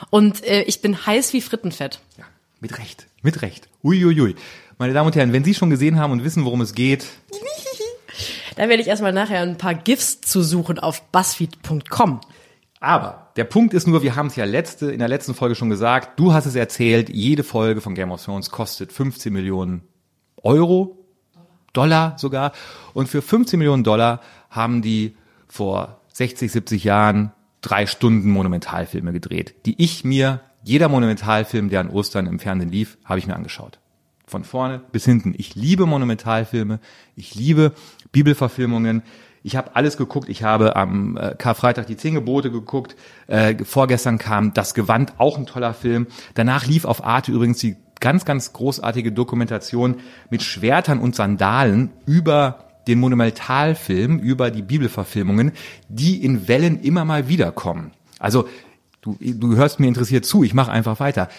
und 0.10 0.44
äh, 0.44 0.64
ich 0.64 0.82
bin 0.82 1.06
heiß 1.06 1.32
wie 1.34 1.42
Frittenfett. 1.42 2.00
Ja, 2.18 2.24
mit 2.60 2.80
Recht, 2.80 3.06
mit 3.22 3.44
Recht. 3.44 3.68
Uiuiui. 3.84 4.20
Ui, 4.20 4.22
ui. 4.22 4.36
Meine 4.80 4.94
Damen 4.94 5.08
und 5.08 5.16
Herren, 5.16 5.34
wenn 5.34 5.44
Sie 5.44 5.56
schon 5.56 5.72
gesehen 5.72 6.00
haben 6.00 6.12
und 6.12 6.24
wissen, 6.24 6.46
worum 6.46 6.62
es 6.62 6.76
geht. 6.76 7.08
da 8.56 8.70
werde 8.70 8.82
ich 8.82 8.88
erstmal 8.88 9.12
nachher 9.12 9.42
ein 9.42 9.58
paar 9.58 9.74
GIFs 9.74 10.22
zu 10.22 10.44
suchen 10.44 10.78
auf 10.78 11.02
buzzfeed.com. 11.12 12.22
Aber 12.80 13.32
der 13.38 13.46
Punkt 13.46 13.74
ist 13.74 13.88
nur, 13.88 14.04
wir 14.04 14.16
haben 14.16 14.28
es 14.28 14.36
ja 14.36 14.46
letzte, 14.46 14.92
in 14.92 15.00
der 15.00 15.08
letzten 15.08 15.34
Folge 15.34 15.56
schon 15.56 15.72
gesagt, 15.72 16.20
du 16.20 16.32
hast 16.32 16.46
es 16.46 16.54
erzählt, 16.54 17.10
jede 17.10 17.44
Folge 17.44 17.82
von 17.82 17.96
Game 17.96 18.12
of 18.12 18.24
Thrones 18.24 18.52
kostet 18.52 18.92
15 18.92 19.34
Millionen 19.34 19.82
Euro, 20.44 21.04
Dollar 21.74 22.16
sogar. 22.20 22.52
Und 22.94 23.10
für 23.10 23.24
15 23.24 23.58
Millionen 23.58 23.84
Dollar 23.84 24.22
haben 24.52 24.84
die 24.84 25.18
vor 25.48 26.02
60, 26.14 26.52
70 26.52 26.84
Jahren 26.84 27.32
drei 27.62 27.88
Stunden 27.88 28.30
Monumentalfilme 28.30 29.12
gedreht, 29.12 29.56
die 29.66 29.82
ich 29.82 30.04
mir, 30.04 30.42
jeder 30.62 30.88
Monumentalfilm, 30.88 31.70
der 31.72 31.80
an 31.80 31.90
Ostern 31.90 32.28
im 32.28 32.38
Fernsehen 32.38 32.70
lief, 32.70 33.00
habe 33.06 33.18
ich 33.18 33.26
mir 33.26 33.36
angeschaut 33.36 33.80
von 34.28 34.44
vorne 34.44 34.82
bis 34.92 35.06
hinten. 35.06 35.34
Ich 35.38 35.56
liebe 35.56 35.86
Monumentalfilme, 35.86 36.80
ich 37.16 37.34
liebe 37.34 37.72
Bibelverfilmungen. 38.12 39.02
Ich 39.42 39.56
habe 39.56 39.76
alles 39.76 39.96
geguckt. 39.96 40.28
Ich 40.28 40.44
habe 40.44 40.76
am 40.76 41.16
äh, 41.16 41.34
Karfreitag 41.38 41.88
die 41.88 41.96
Zehn 41.96 42.14
Gebote 42.14 42.52
geguckt. 42.52 42.98
Äh, 43.28 43.64
vorgestern 43.64 44.18
kam 44.18 44.54
Das 44.54 44.74
Gewand, 44.74 45.14
auch 45.20 45.38
ein 45.38 45.46
toller 45.46 45.74
Film. 45.74 46.08
Danach 46.34 46.68
lief 46.68 46.84
auf 46.84 47.06
Arte 47.06 47.32
übrigens 47.32 47.60
die 47.60 47.78
ganz, 48.02 48.26
ganz 48.26 48.52
großartige 48.52 49.14
Dokumentation 49.14 49.98
mit 50.30 50.44
Schwertern 50.44 51.00
und 51.00 51.16
Sandalen 51.16 51.92
über 52.06 52.66
den 52.88 53.00
Monumentalfilm, 53.00 54.20
über 54.20 54.52
die 54.52 54.62
Bibelverfilmungen, 54.62 55.54
die 55.88 56.24
in 56.24 56.50
Wellen 56.50 56.82
immer 56.82 57.06
mal 57.06 57.30
wiederkommen. 57.30 57.92
Also 58.20 58.48
Du, 59.08 59.18
du 59.20 59.56
hörst 59.56 59.80
mir 59.80 59.88
interessiert 59.88 60.26
zu, 60.26 60.44
ich 60.44 60.54
mache 60.54 60.72
einfach 60.72 61.00
weiter. 61.00 61.30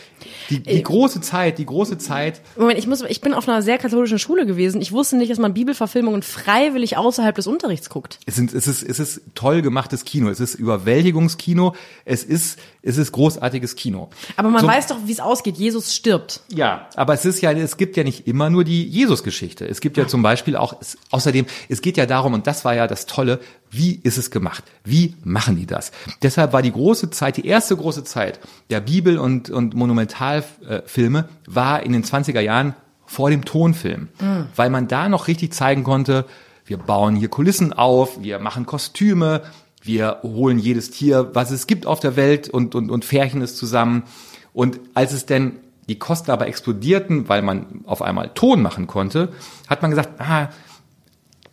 Die, 0.49 0.61
die 0.61 0.71
äh, 0.71 0.81
große 0.81 1.21
Zeit, 1.21 1.59
die 1.59 1.67
große 1.67 1.99
Zeit. 1.99 2.41
Moment, 2.57 2.79
ich 2.79 2.87
muss, 2.87 3.03
ich 3.03 3.21
bin 3.21 3.35
auf 3.35 3.47
einer 3.49 3.61
sehr 3.61 3.77
katholischen 3.77 4.19
Schule 4.19 4.47
gewesen. 4.47 4.81
Ich 4.81 4.93
wusste 4.93 5.17
nicht, 5.17 5.31
dass 5.31 5.39
man 5.39 5.53
Bibelverfilmungen 5.53 6.23
freiwillig 6.23 6.97
außerhalb 6.97 7.35
des 7.35 7.47
Unterrichts 7.47 7.91
guckt. 7.91 8.19
Es, 8.27 8.37
sind, 8.37 8.55
es, 8.55 8.67
ist, 8.67 8.83
es 8.83 8.99
ist 8.99 9.21
toll 9.35 9.61
gemachtes 9.61 10.05
Kino. 10.05 10.31
Es 10.31 10.41
ist 10.41 10.55
Überwältigungskino. 10.55 11.75
Es 12.05 12.25
ist, 12.25 12.59
es 12.89 12.97
ist 12.97 13.13
großartiges 13.13 13.77
Kino. 13.77 14.09
Aber 14.37 14.49
man 14.49 14.63
so, 14.63 14.67
weiß 14.67 14.87
doch, 14.87 14.97
wie 15.05 15.13
es 15.13 15.21
ausgeht. 15.21 15.57
Jesus 15.57 15.95
stirbt. 15.95 16.41
Ja, 16.49 16.89
aber 16.97 17.15
es 17.15 17.25
ist 17.25 17.41
ja, 17.43 17.53
es 17.53 17.77
gibt 17.77 17.97
ja 17.97 18.05
nicht 18.05 18.27
immer 18.27 18.49
nur 18.51 18.65
die 18.65 18.85
Jesus-Geschichte. 18.85 19.67
Es 19.69 19.81
gibt 19.81 19.97
ja 19.97 20.09
zum 20.09 20.23
Beispiel 20.23 20.57
auch, 20.57 20.77
es, 20.81 20.97
außerdem, 21.11 21.47
es 21.69 21.83
geht 21.83 21.97
ja 21.97 22.07
darum, 22.07 22.33
und 22.33 22.47
das 22.47 22.65
war 22.65 22.75
ja 22.75 22.87
das 22.87 23.07
Tolle, 23.07 23.41
wie 23.71 24.01
ist 24.03 24.17
es 24.17 24.31
gemacht? 24.31 24.65
Wie 24.85 25.15
machen 25.23 25.57
die 25.57 25.67
das? 25.67 25.93
Deshalb 26.23 26.53
war 26.53 26.63
die 26.63 26.73
große 26.73 27.11
Zeit, 27.11 27.37
die 27.37 27.47
erste 27.47 27.77
große 27.77 28.05
Zeit 28.05 28.41
der 28.71 28.81
Bibel- 28.81 29.19
und, 29.19 29.51
und 29.51 29.75
Monumentalfilme 29.75 31.29
war 31.47 31.83
in 31.83 31.93
den 31.93 32.05
20er 32.05 32.41
Jahren 32.41 32.75
vor 33.05 33.31
dem 33.31 33.45
Tonfilm, 33.45 34.09
mhm. 34.21 34.47
weil 34.57 34.71
man 34.71 34.89
da 34.89 35.09
noch 35.09 35.29
richtig 35.29 35.53
zeigen 35.53 35.85
konnte, 35.85 36.25
wir 36.65 36.77
bauen 36.77 37.17
hier 37.17 37.29
Kulissen 37.29 37.73
auf, 37.73 38.23
wir 38.23 38.39
machen 38.39 38.67
Kostüme, 38.67 39.43
wir 39.89 40.19
holen 40.23 40.61
jedes 40.61 40.91
Tier, 40.91 41.31
was 41.33 41.51
es 41.51 41.67
gibt 41.67 41.87
auf 41.87 41.99
der 41.99 42.15
Welt 42.15 42.49
und, 42.49 42.77
und, 42.77 42.91
und 42.91 43.05
färchen 43.05 43.43
es 43.43 43.57
zusammen. 43.57 44.05
Und 44.53 44.79
als 44.95 45.13
es 45.13 45.27
denn 45.27 45.59
die 45.89 45.99
Kosten 45.99 46.31
aber 46.31 46.47
explodierten, 46.47 47.29
weil 47.29 47.43
man 47.43 47.83
auf 47.87 48.03
einmal 48.03 48.31
Ton 48.35 48.63
machen 48.63 48.87
konnte, 48.87 49.31
hat 49.67 49.83
man 49.83 49.91
gesagt, 49.91 50.21
ah, 50.21 50.51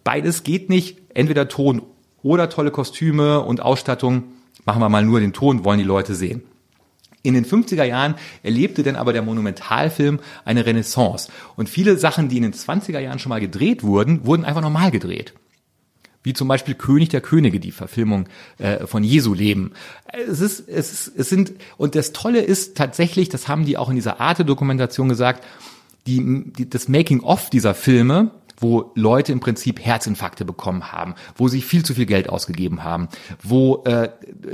beides 0.03 0.43
geht 0.43 0.69
nicht, 0.69 0.97
entweder 1.13 1.47
Ton 1.47 1.81
oder 2.21 2.49
tolle 2.49 2.71
Kostüme 2.71 3.41
und 3.41 3.61
Ausstattung, 3.61 4.23
machen 4.65 4.81
wir 4.81 4.89
mal 4.89 5.05
nur 5.05 5.19
den 5.19 5.33
Ton, 5.33 5.63
wollen 5.63 5.79
die 5.79 5.85
Leute 5.85 6.13
sehen. 6.13 6.43
In 7.23 7.33
den 7.33 7.45
50er 7.45 7.83
Jahren 7.83 8.15
erlebte 8.43 8.83
dann 8.83 8.95
aber 8.95 9.13
der 9.13 9.23
Monumentalfilm 9.23 10.19
eine 10.43 10.65
Renaissance. 10.65 11.31
Und 11.55 11.69
viele 11.69 11.97
Sachen, 11.97 12.29
die 12.29 12.37
in 12.37 12.43
den 12.43 12.53
20er 12.53 12.99
Jahren 12.99 13.17
schon 13.17 13.31
mal 13.31 13.39
gedreht 13.39 13.81
wurden, 13.81 14.25
wurden 14.27 14.45
einfach 14.45 14.61
normal 14.61 14.91
gedreht. 14.91 15.33
Wie 16.25 16.33
zum 16.33 16.47
Beispiel 16.47 16.73
König 16.73 17.09
der 17.09 17.21
Könige, 17.21 17.59
die 17.59 17.71
Verfilmung 17.71 18.25
äh, 18.57 18.87
von 18.87 19.03
Jesu 19.03 19.33
Leben. 19.33 19.71
Es 20.11 20.41
ist, 20.41 20.67
es 20.67 20.91
ist, 20.91 21.13
es 21.15 21.29
sind, 21.29 21.53
und 21.77 21.95
das 21.95 22.13
Tolle 22.13 22.41
ist 22.41 22.75
tatsächlich, 22.75 23.29
das 23.29 23.47
haben 23.47 23.65
die 23.65 23.77
auch 23.77 23.89
in 23.89 23.95
dieser 23.95 24.19
Arte-Dokumentation 24.19 25.07
gesagt, 25.07 25.43
die, 26.07 26.51
die, 26.51 26.69
das 26.69 26.87
Making-of 26.87 27.49
dieser 27.49 27.73
Filme 27.73 28.31
wo 28.57 28.91
Leute 28.95 29.31
im 29.31 29.39
Prinzip 29.39 29.83
Herzinfarkte 29.83 30.45
bekommen 30.45 30.91
haben, 30.91 31.15
wo 31.35 31.47
sie 31.47 31.61
viel 31.61 31.83
zu 31.83 31.93
viel 31.93 32.05
Geld 32.05 32.29
ausgegeben 32.29 32.83
haben, 32.83 33.09
wo 33.43 33.83
äh, 33.85 34.09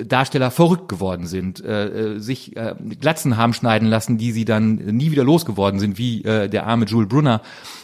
Darsteller 0.05 0.51
verrückt 0.51 0.89
geworden 0.89 1.28
sind, 1.28 1.63
äh, 1.63 2.15
äh, 2.15 2.19
sich 2.19 2.55
äh, 2.57 2.76
Glatzen 2.99 3.38
haben 3.38 3.53
schneiden 3.53 3.88
lassen, 3.88 4.17
die 4.17 4.32
sie 4.32 4.45
dann 4.45 4.76
nie 4.76 5.11
wieder 5.11 5.24
losgeworden 5.24 5.80
sind, 5.80 5.97
wie 5.97 6.24
äh, 6.24 6.49
der 6.49 6.65
arme 6.65 6.86
Jules 6.86 7.09
Brunner. 7.09 7.41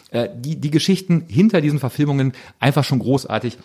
Äh, 0.10 0.30
die, 0.36 0.56
die 0.56 0.72
Geschichten 0.72 1.26
hinter 1.28 1.62
diesen 1.62 1.80
Verfilmungen 1.80 2.34
einfach 2.60 2.84
schon 2.84 3.00
großartig. 3.00 3.58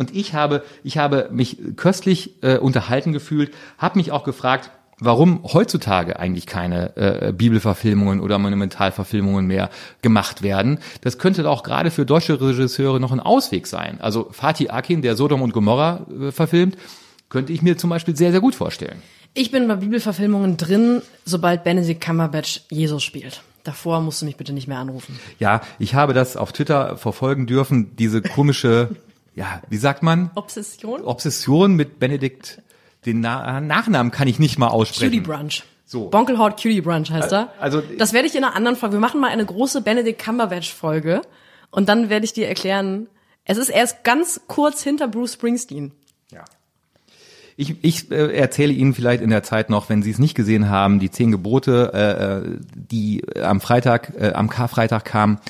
Und 0.00 0.16
ich 0.16 0.32
habe, 0.32 0.64
ich 0.82 0.96
habe 0.96 1.28
mich 1.30 1.58
köstlich 1.76 2.42
äh, 2.42 2.56
unterhalten 2.56 3.12
gefühlt, 3.12 3.52
habe 3.76 3.98
mich 3.98 4.12
auch 4.12 4.24
gefragt, 4.24 4.70
warum 4.98 5.42
heutzutage 5.44 6.18
eigentlich 6.18 6.46
keine 6.46 6.96
äh, 6.96 7.32
Bibelverfilmungen 7.34 8.20
oder 8.20 8.38
Monumentalverfilmungen 8.38 9.46
mehr 9.46 9.68
gemacht 10.00 10.40
werden. 10.40 10.78
Das 11.02 11.18
könnte 11.18 11.46
auch 11.50 11.62
gerade 11.62 11.90
für 11.90 12.06
deutsche 12.06 12.40
Regisseure 12.40 12.98
noch 12.98 13.12
ein 13.12 13.20
Ausweg 13.20 13.66
sein. 13.66 14.00
Also 14.00 14.28
Fatih 14.30 14.70
Akin, 14.70 15.02
der 15.02 15.16
Sodom 15.16 15.42
und 15.42 15.52
Gomorra 15.52 16.06
äh, 16.18 16.32
verfilmt, 16.32 16.78
könnte 17.28 17.52
ich 17.52 17.60
mir 17.60 17.76
zum 17.76 17.90
Beispiel 17.90 18.16
sehr, 18.16 18.30
sehr 18.30 18.40
gut 18.40 18.54
vorstellen. 18.54 19.02
Ich 19.34 19.50
bin 19.50 19.68
bei 19.68 19.76
Bibelverfilmungen 19.76 20.56
drin, 20.56 21.02
sobald 21.26 21.62
Benedict 21.62 22.02
Cumberbatch 22.02 22.62
Jesus 22.70 23.02
spielt. 23.02 23.42
Davor 23.64 24.00
musst 24.00 24.22
du 24.22 24.26
mich 24.26 24.38
bitte 24.38 24.54
nicht 24.54 24.66
mehr 24.66 24.78
anrufen. 24.78 25.20
Ja, 25.38 25.60
ich 25.78 25.94
habe 25.94 26.14
das 26.14 26.38
auf 26.38 26.52
Twitter 26.52 26.96
verfolgen 26.96 27.46
dürfen, 27.46 27.94
diese 27.96 28.22
komische, 28.22 28.88
ja, 29.34 29.62
wie 29.68 29.76
sagt 29.76 30.02
man? 30.02 30.30
Obsession? 30.34 31.02
Obsession 31.04 31.74
mit 31.74 31.98
Benedikt 31.98 32.62
den 33.06 33.20
Na 33.20 33.60
Nachnamen 33.60 34.12
kann 34.12 34.28
ich 34.28 34.38
nicht 34.38 34.58
mal 34.58 34.68
aussprechen. 34.68 35.10
Cutie 35.10 35.20
Brunch. 35.20 35.62
So. 35.86 36.08
Bonkelhaut 36.08 36.60
Cutie 36.60 36.80
Brunch 36.80 37.10
heißt 37.10 37.32
er. 37.32 37.52
Also 37.58 37.80
das 37.80 38.12
werde 38.12 38.28
ich 38.28 38.34
in 38.34 38.44
einer 38.44 38.54
anderen 38.54 38.76
Folge. 38.76 38.96
Wir 38.96 39.00
machen 39.00 39.20
mal 39.20 39.30
eine 39.30 39.44
große 39.44 39.80
Benedict 39.80 40.22
Cumberbatch 40.22 40.72
Folge 40.72 41.22
und 41.70 41.88
dann 41.88 42.10
werde 42.10 42.24
ich 42.24 42.32
dir 42.32 42.48
erklären. 42.48 43.08
Es 43.44 43.56
ist 43.56 43.70
erst 43.70 44.04
ganz 44.04 44.42
kurz 44.46 44.82
hinter 44.82 45.08
Bruce 45.08 45.32
Springsteen. 45.34 45.92
Ich, 47.60 47.76
ich 47.82 48.10
äh, 48.10 48.34
erzähle 48.34 48.72
Ihnen 48.72 48.94
vielleicht 48.94 49.22
in 49.22 49.28
der 49.28 49.42
Zeit 49.42 49.68
noch, 49.68 49.90
wenn 49.90 50.02
Sie 50.02 50.10
es 50.10 50.18
nicht 50.18 50.34
gesehen 50.34 50.70
haben, 50.70 50.98
die 50.98 51.10
zehn 51.10 51.30
Gebote, 51.30 51.90
äh, 51.92 52.54
äh 52.54 52.58
die 52.74 53.22
am 53.38 53.60
Freitag, 53.60 54.14
äh, 54.18 54.32
am 54.32 54.48
Karfreitag 54.48 55.04
kamen 55.04 55.40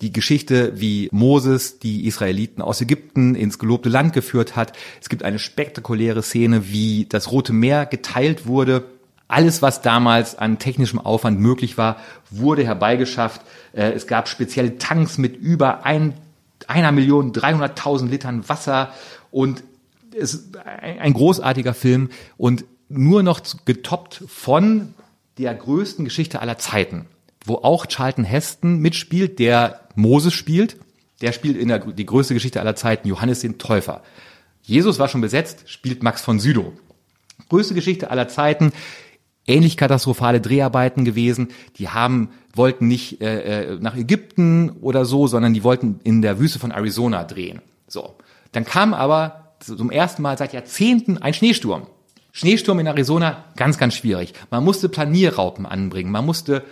die 0.00 0.10
Geschichte, 0.10 0.80
wie 0.80 1.10
Moses 1.12 1.78
die 1.78 2.06
Israeliten 2.06 2.62
aus 2.62 2.80
Ägypten 2.80 3.34
ins 3.34 3.58
gelobte 3.58 3.90
Land 3.90 4.14
geführt 4.14 4.56
hat. 4.56 4.72
Es 5.02 5.10
gibt 5.10 5.22
eine 5.22 5.38
spektakuläre 5.38 6.22
Szene, 6.22 6.70
wie 6.70 7.04
das 7.06 7.30
Rote 7.32 7.52
Meer 7.52 7.84
geteilt 7.84 8.46
wurde. 8.46 8.84
Alles, 9.26 9.60
was 9.60 9.82
damals 9.82 10.38
an 10.38 10.58
technischem 10.58 10.98
Aufwand 10.98 11.38
möglich 11.38 11.76
war, 11.76 11.98
wurde 12.30 12.64
herbeigeschafft. 12.64 13.42
Äh, 13.74 13.92
es 13.92 14.06
gab 14.06 14.28
spezielle 14.28 14.78
Tanks 14.78 15.18
mit 15.18 15.36
über 15.36 15.84
ein, 15.84 16.14
einer 16.66 16.92
Million 16.92 17.34
300.000 17.34 18.08
Litern 18.08 18.48
Wasser 18.48 18.90
und 19.30 19.62
ist 20.18 20.56
ein 20.56 21.12
großartiger 21.12 21.74
Film 21.74 22.10
und 22.36 22.64
nur 22.88 23.22
noch 23.22 23.40
getoppt 23.64 24.24
von 24.26 24.94
der 25.38 25.54
größten 25.54 26.04
Geschichte 26.04 26.40
aller 26.40 26.58
Zeiten 26.58 27.06
wo 27.48 27.56
auch 27.56 27.86
Charlton 27.86 28.24
Heston 28.24 28.78
mitspielt, 28.78 29.38
der 29.38 29.80
Moses 29.94 30.34
spielt. 30.34 30.76
Der 31.20 31.32
spielt 31.32 31.56
in 31.56 31.68
der 31.68 31.80
die 31.80 32.06
größte 32.06 32.34
Geschichte 32.34 32.60
aller 32.60 32.76
Zeiten, 32.76 33.08
Johannes 33.08 33.40
den 33.40 33.58
Täufer. 33.58 34.02
Jesus 34.62 34.98
war 34.98 35.08
schon 35.08 35.20
besetzt, 35.20 35.64
spielt 35.66 36.02
Max 36.02 36.22
von 36.22 36.38
Sydow. 36.38 36.72
Größte 37.48 37.74
Geschichte 37.74 38.10
aller 38.10 38.28
Zeiten, 38.28 38.72
ähnlich 39.46 39.76
katastrophale 39.76 40.40
Dreharbeiten 40.40 41.04
gewesen. 41.04 41.48
Die 41.76 41.88
haben 41.88 42.30
wollten 42.54 42.86
nicht 42.86 43.20
äh, 43.20 43.72
äh, 43.72 43.78
nach 43.80 43.96
Ägypten 43.96 44.70
oder 44.80 45.04
so, 45.04 45.26
sondern 45.26 45.54
die 45.54 45.64
wollten 45.64 46.00
in 46.04 46.22
der 46.22 46.38
Wüste 46.38 46.58
von 46.58 46.70
Arizona 46.70 47.24
drehen. 47.24 47.62
So, 47.88 48.14
dann 48.52 48.64
kam 48.64 48.94
aber 48.94 49.47
zum 49.60 49.90
ersten 49.90 50.22
Mal 50.22 50.38
seit 50.38 50.52
Jahrzehnten 50.52 51.18
ein 51.18 51.34
Schneesturm. 51.34 51.86
Schneesturm 52.32 52.78
in 52.78 52.86
Arizona, 52.86 53.44
ganz, 53.56 53.78
ganz 53.78 53.94
schwierig. 53.94 54.32
Man 54.50 54.64
musste 54.64 54.88
Planierraupen 54.88 55.66
anbringen, 55.66 56.10
man 56.10 56.26
musste 56.26 56.64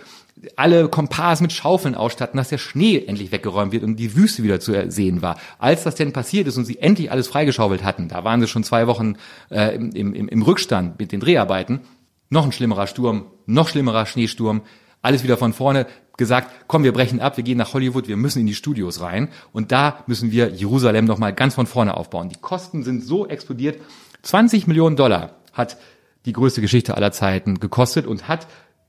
alle 0.55 0.87
Kompas 0.87 1.41
mit 1.41 1.51
Schaufeln 1.51 1.95
ausstatten, 1.95 2.37
dass 2.37 2.49
der 2.49 2.57
Schnee 2.57 3.03
endlich 3.05 3.31
weggeräumt 3.31 3.71
wird 3.71 3.83
und 3.83 3.95
die 3.95 4.15
Wüste 4.15 4.43
wieder 4.43 4.59
zu 4.59 4.89
sehen 4.91 5.21
war. 5.21 5.37
Als 5.57 5.83
das 5.83 5.95
denn 5.95 6.13
passiert 6.13 6.47
ist 6.47 6.57
und 6.57 6.65
sie 6.65 6.77
endlich 6.77 7.11
alles 7.11 7.27
freigeschaufelt 7.27 7.83
hatten, 7.83 8.07
da 8.07 8.23
waren 8.23 8.39
sie 8.39 8.47
schon 8.47 8.63
zwei 8.63 8.87
Wochen 8.87 9.15
äh, 9.49 9.75
im, 9.75 9.91
im, 9.91 10.27
im 10.27 10.41
Rückstand 10.41 10.99
mit 10.99 11.11
den 11.11 11.19
Dreharbeiten, 11.19 11.81
noch 12.29 12.45
ein 12.45 12.51
schlimmerer 12.51 12.87
Sturm, 12.87 13.25
noch 13.45 13.67
schlimmerer 13.67 14.05
Schneesturm, 14.05 14.61
alles 15.01 15.23
wieder 15.23 15.37
von 15.37 15.53
vorne 15.53 15.87
gesagt, 16.17 16.51
komm, 16.67 16.83
wir 16.83 16.91
brechen 16.91 17.21
ab, 17.21 17.37
wir 17.37 17.43
gehen 17.43 17.57
nach 17.57 17.73
Hollywood, 17.73 18.07
wir 18.07 18.17
müssen 18.17 18.39
in 18.39 18.47
die 18.47 18.55
Studios 18.55 19.01
rein 19.01 19.29
und 19.53 19.71
da 19.71 20.03
müssen 20.07 20.31
wir 20.31 20.49
Jerusalem 20.49 21.05
nochmal 21.05 21.33
ganz 21.33 21.55
von 21.55 21.67
vorne 21.67 21.95
aufbauen. 21.95 22.29
Die 22.29 22.39
Kosten 22.41 22.83
sind 22.83 23.03
so 23.03 23.27
explodiert, 23.27 23.79
20 24.23 24.67
Millionen 24.67 24.95
Dollar 24.95 25.35
hat 25.53 25.77
die 26.25 26.33
größte 26.33 26.59
Geschichte 26.59 26.97
aller 26.97 27.11
Zeiten 27.11 27.59
gekostet 27.59 28.05
und 28.05 28.27
hat 28.27 28.47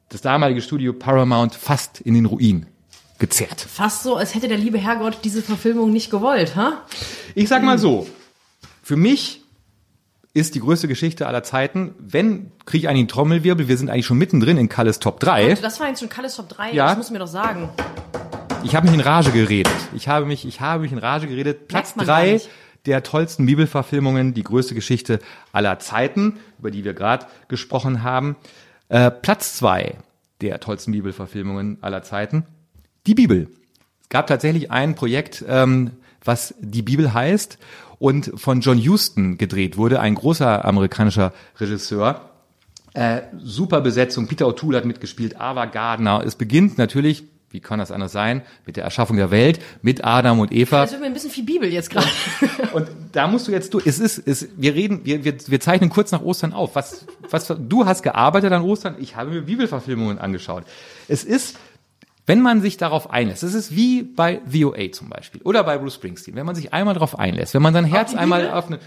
das 0.08 0.22
damalige 0.22 0.62
Studio 0.62 0.92
Paramount 0.92 1.54
fast 1.54 2.00
in 2.00 2.14
den 2.14 2.26
Ruin 2.26 2.66
gezerrt. 3.18 3.60
Fast 3.60 4.02
so, 4.02 4.16
als 4.16 4.34
hätte 4.34 4.48
der 4.48 4.58
liebe 4.58 4.78
Herrgott 4.78 5.18
diese 5.24 5.42
Verfilmung 5.42 5.92
nicht 5.92 6.10
gewollt, 6.10 6.56
ha? 6.56 6.84
Ich 7.34 7.48
sag 7.48 7.62
mal 7.62 7.78
so, 7.78 8.08
für 8.82 8.96
mich 8.96 9.42
ist 10.38 10.54
die 10.54 10.60
größte 10.60 10.88
Geschichte 10.88 11.26
aller 11.26 11.42
Zeiten, 11.42 11.94
wenn, 11.98 12.52
kriege 12.64 12.82
ich 12.82 12.88
eigentlich 12.88 13.00
einen 13.00 13.08
Trommelwirbel, 13.08 13.68
wir 13.68 13.76
sind 13.76 13.90
eigentlich 13.90 14.06
schon 14.06 14.18
mittendrin 14.18 14.56
in 14.56 14.68
Kalles 14.68 14.98
Top 14.98 15.20
3. 15.20 15.54
Das 15.54 15.80
war 15.80 15.88
jetzt 15.88 16.00
schon 16.00 16.08
Kalles 16.08 16.36
Top 16.36 16.48
3, 16.48 16.72
ja. 16.72 16.88
das 16.88 16.96
muss 16.96 17.10
mir 17.10 17.18
doch 17.18 17.26
sagen. 17.26 17.68
Ich 18.64 18.74
habe 18.74 18.86
mich 18.86 18.94
in 18.94 19.00
Rage 19.00 19.30
geredet. 19.30 19.72
Ich 19.94 20.08
habe 20.08 20.26
mich, 20.26 20.46
ich 20.46 20.60
habe 20.60 20.82
mich 20.82 20.92
in 20.92 20.98
Rage 20.98 21.28
geredet. 21.28 21.68
Platz 21.68 21.94
3 21.94 22.40
der 22.86 23.02
tollsten 23.02 23.44
Bibelverfilmungen, 23.44 24.34
die 24.34 24.42
größte 24.42 24.74
Geschichte 24.74 25.18
aller 25.52 25.78
Zeiten, 25.78 26.38
über 26.58 26.70
die 26.70 26.84
wir 26.84 26.94
gerade 26.94 27.26
gesprochen 27.48 28.02
haben. 28.02 28.36
Äh, 28.88 29.10
Platz 29.10 29.56
zwei 29.56 29.96
der 30.40 30.60
tollsten 30.60 30.92
Bibelverfilmungen 30.92 31.78
aller 31.82 32.02
Zeiten, 32.02 32.46
die 33.06 33.14
Bibel. 33.14 33.48
Es 34.02 34.08
gab 34.08 34.26
tatsächlich 34.26 34.70
ein 34.70 34.94
Projekt, 34.94 35.44
ähm, 35.46 35.90
was 36.24 36.54
die 36.60 36.82
Bibel 36.82 37.12
heißt 37.12 37.58
und 37.98 38.32
von 38.36 38.60
John 38.60 38.78
Huston 38.78 39.38
gedreht 39.38 39.76
wurde, 39.76 40.00
ein 40.00 40.14
großer 40.14 40.64
amerikanischer 40.64 41.32
Regisseur. 41.58 42.30
Äh, 42.94 43.22
super 43.38 43.80
Besetzung, 43.80 44.26
Peter 44.26 44.46
O'Toole 44.46 44.76
hat 44.76 44.84
mitgespielt, 44.84 45.40
Ava 45.40 45.66
Gardner. 45.66 46.22
Es 46.24 46.36
beginnt 46.36 46.78
natürlich 46.78 47.24
wie 47.50 47.60
kann 47.60 47.78
das 47.78 47.90
anders 47.90 48.12
sein? 48.12 48.42
Mit 48.66 48.76
der 48.76 48.84
Erschaffung 48.84 49.16
der 49.16 49.30
Welt, 49.30 49.58
mit 49.80 50.04
Adam 50.04 50.40
und 50.40 50.52
Eva. 50.52 50.82
Das 50.82 50.90
wird 50.90 51.00
mir 51.00 51.06
ein 51.06 51.14
bisschen 51.14 51.30
viel 51.30 51.44
Bibel 51.44 51.72
jetzt 51.72 51.88
gerade. 51.88 52.06
und 52.74 52.88
da 53.12 53.26
musst 53.26 53.48
du 53.48 53.52
jetzt 53.52 53.72
du, 53.72 53.80
es 53.82 53.98
ist, 53.98 54.18
es, 54.26 54.48
wir 54.56 54.74
reden, 54.74 55.00
wir, 55.04 55.24
wir, 55.24 55.34
wir 55.46 55.60
zeichnen 55.60 55.88
kurz 55.88 56.12
nach 56.12 56.20
Ostern 56.20 56.52
auf. 56.52 56.74
Was, 56.74 57.06
was, 57.30 57.46
du 57.58 57.86
hast 57.86 58.02
gearbeitet 58.02 58.52
an 58.52 58.62
Ostern, 58.62 58.96
ich 58.98 59.16
habe 59.16 59.30
mir 59.30 59.42
Bibelverfilmungen 59.42 60.18
angeschaut. 60.18 60.64
Es 61.08 61.24
ist, 61.24 61.56
wenn 62.28 62.42
man 62.42 62.60
sich 62.60 62.76
darauf 62.76 63.10
einlässt, 63.10 63.42
es 63.42 63.54
ist 63.54 63.74
wie 63.74 64.02
bei 64.02 64.42
VOA 64.44 64.92
zum 64.92 65.08
Beispiel 65.08 65.40
oder 65.42 65.64
bei 65.64 65.78
Bruce 65.78 65.94
Springsteen, 65.94 66.36
wenn 66.36 66.44
man 66.44 66.54
sich 66.54 66.74
einmal 66.74 66.92
darauf 66.92 67.18
einlässt, 67.18 67.54
wenn 67.54 67.62
man 67.62 67.72
sein 67.72 67.86
Herz 67.86 68.12
auf 68.12 68.20
einmal 68.20 68.50
eine, 68.50 68.78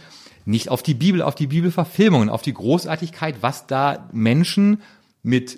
nicht 0.46 0.70
auf 0.70 0.84
die 0.84 0.94
Bibel, 0.94 1.24
auf 1.24 1.34
die 1.34 1.48
Bibelverfilmungen, 1.48 2.30
auf 2.30 2.44
die 2.44 2.54
Großartigkeit, 2.54 3.38
was 3.42 3.66
da 3.66 4.08
Menschen 4.12 4.84
mit 5.24 5.58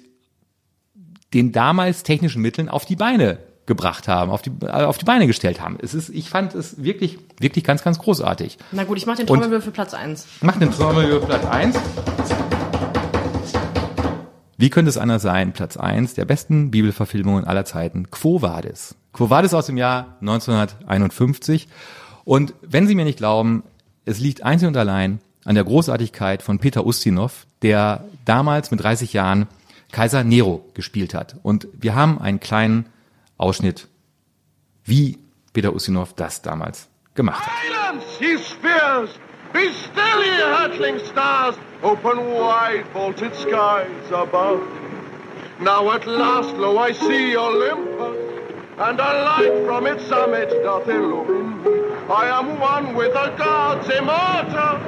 den 1.33 1.51
damals 1.51 2.03
technischen 2.03 2.41
Mitteln 2.41 2.69
auf 2.69 2.85
die 2.85 2.95
Beine 2.95 3.39
gebracht 3.65 4.07
haben, 4.07 4.31
auf 4.31 4.41
die, 4.41 4.51
äh, 4.61 4.69
auf 4.69 4.97
die 4.97 5.05
Beine 5.05 5.27
gestellt 5.27 5.59
haben. 5.59 5.77
Es 5.81 5.93
ist, 5.93 6.07
ich 6.09 6.29
fand 6.29 6.55
es 6.55 6.81
wirklich, 6.81 7.19
wirklich 7.39 7.65
ganz, 7.65 7.83
ganz 7.83 7.99
großartig. 7.99 8.59
Na 8.71 8.85
gut, 8.85 8.97
ich 8.97 9.05
mach 9.05 9.17
den 9.17 9.27
Trommelwirbel 9.27 9.71
Platz 9.71 9.93
eins. 9.93 10.25
Mach 10.39 10.57
den 10.57 10.71
Trommelwirbel 10.71 11.27
Platz 11.27 11.45
eins. 11.45 11.75
Wie 14.63 14.69
könnte 14.69 14.87
es 14.87 14.97
anders 14.97 15.21
sein? 15.21 15.51
Platz 15.51 15.75
eins 15.75 16.13
der 16.13 16.23
besten 16.23 16.71
Bibelverfilmungen 16.71 17.43
aller 17.43 17.65
Zeiten. 17.65 18.09
Quo 18.11 18.41
Vadis. 18.41 18.95
Quo 19.11 19.29
Vadis 19.29 19.53
aus 19.53 19.65
dem 19.65 19.75
Jahr 19.75 20.15
1951. 20.21 21.67
Und 22.23 22.53
wenn 22.61 22.87
Sie 22.87 22.95
mir 22.95 23.03
nicht 23.03 23.17
glauben, 23.17 23.63
es 24.05 24.19
liegt 24.19 24.43
einzig 24.43 24.69
und 24.69 24.77
allein 24.77 25.19
an 25.43 25.55
der 25.55 25.65
Großartigkeit 25.65 26.41
von 26.41 26.59
Peter 26.59 26.85
Ustinov, 26.85 27.45
der 27.61 28.05
damals 28.23 28.71
mit 28.71 28.81
30 28.81 29.11
Jahren 29.11 29.47
Kaiser 29.91 30.23
Nero 30.23 30.63
gespielt 30.75 31.13
hat. 31.13 31.35
Und 31.43 31.67
wir 31.73 31.93
haben 31.93 32.21
einen 32.21 32.39
kleinen 32.39 32.85
Ausschnitt, 33.35 33.89
wie 34.85 35.19
Peter 35.51 35.73
Ustinov 35.73 36.13
das 36.13 36.41
damals 36.41 36.87
gemacht 37.15 37.45
hat. 37.45 37.51
Silence! 38.21 39.32
Be 39.53 39.71
still, 39.71 40.23
ye 40.23 40.31
hurtling 40.31 40.99
stars! 41.05 41.55
Open 41.83 42.31
wide 42.31 42.85
vaulted 42.93 43.35
skies 43.35 44.07
above. 44.07 44.67
Now 45.59 45.91
at 45.91 46.07
last, 46.07 46.55
lo, 46.55 46.79
I 46.79 46.91
see 46.91 47.37
Olympus, 47.37 48.17
and 48.79 48.99
a 48.99 49.23
light 49.23 49.65
from 49.65 49.85
its 49.85 50.07
summit 50.07 50.49
doth 50.63 50.89
illumine 50.89 51.63
me. 51.63 51.69
I 52.09 52.39
am 52.39 52.59
one 52.59 52.95
with 52.95 53.13
the 53.13 53.29
gods 53.37 53.87
immortal. 53.89 54.79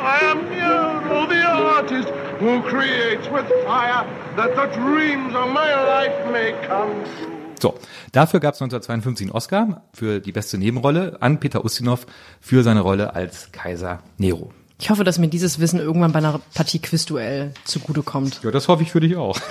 I 0.00 0.18
am 0.22 0.50
Nero, 0.50 1.26
the 1.26 1.42
artist, 1.42 2.08
who 2.40 2.60
creates 2.62 3.26
with 3.28 3.48
fire, 3.64 4.04
that 4.36 4.54
the 4.54 4.66
dreams 4.76 5.34
of 5.34 5.48
my 5.48 5.72
life 5.86 6.30
may 6.30 6.52
come. 6.66 7.33
So, 7.64 7.78
dafür 8.12 8.40
gab 8.40 8.52
es 8.52 8.60
1952 8.60 9.28
einen 9.28 9.34
Oscar 9.34 9.84
für 9.94 10.20
die 10.20 10.32
beste 10.32 10.58
Nebenrolle 10.58 11.16
an 11.20 11.40
Peter 11.40 11.64
Ustinov 11.64 12.04
für 12.38 12.62
seine 12.62 12.82
Rolle 12.82 13.14
als 13.14 13.52
Kaiser 13.52 14.00
Nero. 14.18 14.52
Ich 14.78 14.90
hoffe, 14.90 15.02
dass 15.02 15.18
mir 15.18 15.28
dieses 15.28 15.60
Wissen 15.60 15.80
irgendwann 15.80 16.12
bei 16.12 16.18
einer 16.18 16.42
Partie 16.52 16.78
Quizduell 16.78 17.54
zugutekommt. 17.64 18.40
Ja, 18.42 18.50
das 18.50 18.68
hoffe 18.68 18.82
ich 18.82 18.92
für 18.92 19.00
dich 19.00 19.16
auch. 19.16 19.40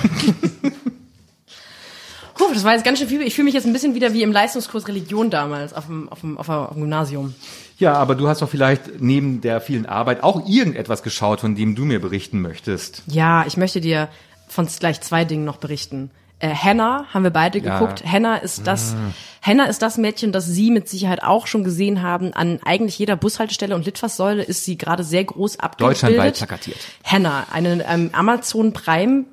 Puh, 2.35 2.53
das 2.53 2.63
war 2.63 2.73
jetzt 2.73 2.85
ganz 2.85 2.99
schön 2.99 3.07
viel. 3.07 3.23
Ich 3.23 3.33
fühle 3.33 3.45
mich 3.45 3.55
jetzt 3.55 3.65
ein 3.65 3.73
bisschen 3.73 3.95
wieder 3.95 4.13
wie 4.13 4.21
im 4.21 4.31
Leistungskurs 4.31 4.87
Religion 4.87 5.31
damals 5.31 5.73
auf 5.73 5.87
dem, 5.87 6.07
auf 6.07 6.19
dem, 6.19 6.37
auf 6.37 6.45
dem 6.45 6.81
Gymnasium. 6.81 7.33
Ja, 7.79 7.95
aber 7.95 8.13
du 8.13 8.27
hast 8.27 8.43
doch 8.43 8.49
vielleicht 8.49 9.01
neben 9.01 9.41
der 9.41 9.59
vielen 9.59 9.87
Arbeit 9.87 10.21
auch 10.21 10.47
irgendetwas 10.47 11.01
geschaut, 11.01 11.39
von 11.39 11.55
dem 11.55 11.73
du 11.73 11.83
mir 11.83 11.99
berichten 11.99 12.41
möchtest. 12.41 13.01
Ja, 13.07 13.43
ich 13.47 13.57
möchte 13.57 13.81
dir 13.81 14.07
von 14.47 14.67
gleich 14.67 15.01
zwei 15.01 15.25
Dingen 15.25 15.45
noch 15.45 15.57
berichten. 15.57 16.11
Äh, 16.43 16.53
Hannah 16.53 17.05
haben 17.13 17.23
wir 17.23 17.31
beide 17.31 17.59
Ja. 17.59 17.79
geguckt. 17.79 18.03
Hannah 18.05 18.35
ist 18.35 18.67
das, 18.67 18.95
Hannah 19.41 19.65
ist 19.65 19.81
das 19.81 19.97
Mädchen, 19.97 20.33
das 20.33 20.45
Sie 20.45 20.71
mit 20.71 20.89
Sicherheit 20.89 21.23
auch 21.23 21.47
schon 21.47 21.63
gesehen 21.63 22.01
haben. 22.01 22.33
An 22.33 22.59
eigentlich 22.65 22.99
jeder 22.99 23.15
Bushaltestelle 23.15 23.73
und 23.75 23.85
Litfaßsäule 23.85 24.43
ist 24.43 24.65
sie 24.65 24.77
gerade 24.77 25.05
sehr 25.05 25.23
groß 25.23 25.59
abgebildet. 25.59 26.03
Deutschlandweit 26.03 26.35
plakatiert. 26.35 26.77
Hannah, 27.05 27.45
eine 27.51 27.85
ähm, 27.87 28.09
Amazon 28.11 28.73
Prime 28.73 29.23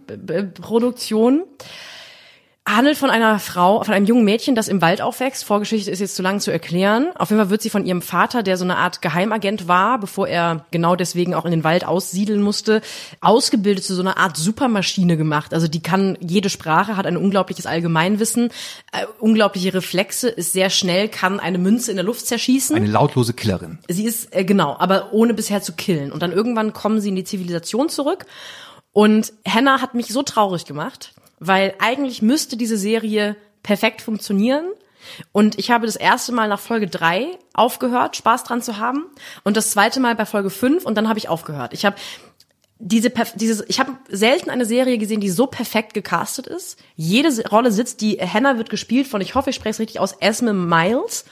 Produktion. 0.61 1.43
Handelt 2.69 2.99
von 2.99 3.09
einer 3.09 3.39
Frau, 3.39 3.83
von 3.83 3.95
einem 3.95 4.05
jungen 4.05 4.25
Mädchen, 4.25 4.55
das 4.55 4.69
im 4.69 4.83
Wald 4.83 5.01
aufwächst. 5.01 5.45
Vorgeschichte 5.45 5.91
ist 5.91 5.99
jetzt 5.99 6.15
zu 6.15 6.23
lang 6.23 6.41
zu 6.41 6.51
erklären. 6.51 7.09
Auf 7.17 7.31
jeden 7.31 7.41
Fall 7.41 7.51
wird 7.51 7.63
sie 7.63 7.71
von 7.71 7.87
ihrem 7.87 8.03
Vater, 8.03 8.43
der 8.43 8.59
so 8.59 8.65
eine 8.65 8.77
Art 8.77 9.01
Geheimagent 9.01 9.67
war, 9.67 9.99
bevor 9.99 10.29
er 10.29 10.67
genau 10.71 10.95
deswegen 10.95 11.35
auch 11.35 11.47
in 11.47 11.53
den 11.53 11.65
Wald 11.65 11.87
aussiedeln 11.87 12.43
musste, 12.43 12.83
ausgebildet 13.23 13.83
zu 13.83 13.95
so 13.95 14.03
einer 14.03 14.19
Art 14.19 14.37
Supermaschine 14.37 15.17
gemacht. 15.17 15.55
Also 15.55 15.69
die 15.69 15.83
kann 15.83 16.19
jede 16.21 16.51
Sprache, 16.51 16.99
hat 16.99 17.07
ein 17.07 17.17
unglaubliches 17.17 17.65
Allgemeinwissen, 17.65 18.51
äh, 18.93 19.07
unglaubliche 19.19 19.73
Reflexe, 19.73 20.29
ist 20.29 20.53
sehr 20.53 20.69
schnell, 20.69 21.09
kann 21.09 21.41
eine 21.41 21.59
Münze 21.59 21.91
in 21.91 21.97
der 21.97 22.05
Luft 22.05 22.27
zerschießen. 22.27 22.77
Eine 22.77 22.87
lautlose 22.87 23.33
Killerin. 23.33 23.79
Sie 23.89 24.05
ist, 24.05 24.37
äh, 24.37 24.45
genau, 24.45 24.77
aber 24.79 25.13
ohne 25.13 25.33
bisher 25.33 25.63
zu 25.63 25.73
killen. 25.73 26.13
Und 26.13 26.21
dann 26.23 26.31
irgendwann 26.31 26.75
kommen 26.75 27.01
sie 27.01 27.09
in 27.09 27.17
die 27.17 27.25
Zivilisation 27.25 27.89
zurück. 27.89 28.27
Und 28.93 29.33
Hannah 29.47 29.81
hat 29.81 29.95
mich 29.95 30.09
so 30.09 30.23
traurig 30.23 30.65
gemacht, 30.65 31.15
weil 31.41 31.75
eigentlich 31.79 32.23
müsste 32.23 32.57
diese 32.57 32.77
Serie 32.77 33.37
perfekt 33.63 34.03
funktionieren. 34.03 34.67
Und 35.33 35.59
ich 35.59 35.71
habe 35.71 35.87
das 35.87 35.97
erste 35.97 36.31
Mal 36.33 36.49
nach 36.49 36.61
Folge 36.61 36.87
drei 36.87 37.39
aufgehört, 37.55 38.17
Spaß 38.17 38.45
dran 38.45 38.63
zu 38.63 38.77
haben. 38.77 39.07
Und 39.43 39.57
das 39.57 39.71
zweite 39.71 39.99
Mal 39.99 40.15
bei 40.15 40.27
Folge 40.27 40.51
fünf 40.51 40.85
und 40.85 40.95
dann 40.95 41.09
habe 41.09 41.19
ich 41.19 41.29
aufgehört. 41.29 41.73
Ich 41.73 41.85
habe 41.85 41.97
diese, 42.79 43.11
dieses, 43.35 43.65
ich 43.69 43.79
habe 43.79 43.93
selten 44.09 44.51
eine 44.51 44.65
Serie 44.65 44.99
gesehen, 44.99 45.21
die 45.21 45.31
so 45.31 45.47
perfekt 45.47 45.93
gecastet 45.95 46.47
ist. 46.47 46.79
Jede 46.97 47.49
Rolle 47.49 47.73
sitzt, 47.73 48.01
die 48.01 48.19
Hannah 48.19 48.57
wird 48.57 48.71
gespielt 48.71 49.07
von, 49.07 49.21
ich 49.21 49.35
hoffe, 49.35 49.51
ich 49.51 49.57
spreche 49.57 49.71
es 49.71 49.81
richtig 49.81 50.01
aus, 50.01 50.13
Esme 50.21 50.55
Miles. 50.55 51.25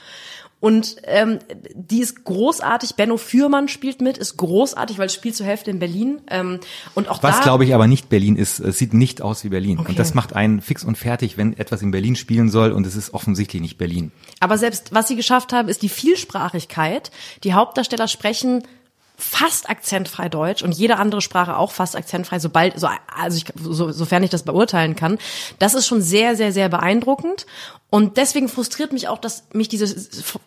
Und 0.59 0.97
ähm, 1.05 1.39
die 1.73 2.01
ist 2.01 2.25
großartig. 2.25 2.95
Benno 2.95 3.15
Fürmann 3.15 3.69
spielt 3.69 4.01
mit, 4.01 4.17
ist 4.17 4.35
großartig, 4.35 4.97
weil 4.97 5.05
es 5.05 5.13
spielt 5.13 5.35
zur 5.35 5.45
Hälfte 5.45 5.71
in 5.71 5.79
Berlin. 5.79 6.21
Ähm, 6.29 6.59
und 6.95 7.07
auch 7.07 7.23
Was 7.23 7.41
glaube 7.41 7.63
ich 7.63 7.73
aber 7.73 7.87
nicht 7.87 8.09
Berlin 8.09 8.35
ist, 8.35 8.59
es 8.59 8.77
sieht 8.77 8.93
nicht 8.93 9.21
aus 9.21 9.43
wie 9.45 9.49
Berlin. 9.49 9.79
Okay. 9.79 9.89
Und 9.89 9.99
das 9.99 10.13
macht 10.13 10.33
einen 10.33 10.59
fix 10.59 10.83
und 10.83 10.97
fertig, 10.97 11.37
wenn 11.37 11.57
etwas 11.57 11.81
in 11.81 11.91
Berlin 11.91 12.17
spielen 12.17 12.49
soll 12.49 12.71
und 12.71 12.85
es 12.85 12.95
ist 12.95 13.13
offensichtlich 13.13 13.61
nicht 13.61 13.77
Berlin. 13.77 14.11
Aber 14.41 14.57
selbst 14.57 14.93
was 14.93 15.07
sie 15.07 15.15
geschafft 15.15 15.53
haben, 15.53 15.69
ist 15.69 15.81
die 15.81 15.89
Vielsprachigkeit. 15.89 17.11
Die 17.45 17.53
Hauptdarsteller 17.53 18.09
sprechen 18.09 18.63
fast 19.19 19.69
akzentfrei 19.69 20.29
Deutsch 20.29 20.63
und 20.63 20.71
jede 20.71 20.97
andere 20.97 21.21
Sprache 21.21 21.57
auch 21.57 21.71
fast 21.71 21.95
akzentfrei, 21.95 22.39
sobald, 22.39 22.79
so, 22.79 22.87
also 23.13 23.37
ich, 23.37 23.45
so, 23.61 23.91
sofern 23.91 24.23
ich 24.23 24.29
das 24.29 24.43
beurteilen 24.43 24.95
kann. 24.95 25.17
Das 25.59 25.73
ist 25.73 25.87
schon 25.87 26.01
sehr, 26.01 26.35
sehr, 26.37 26.53
sehr 26.53 26.69
beeindruckend. 26.69 27.45
Und 27.89 28.17
deswegen 28.17 28.47
frustriert 28.47 28.93
mich 28.93 29.07
auch, 29.07 29.17
dass 29.17 29.43
mich 29.51 29.67
diese 29.67 29.87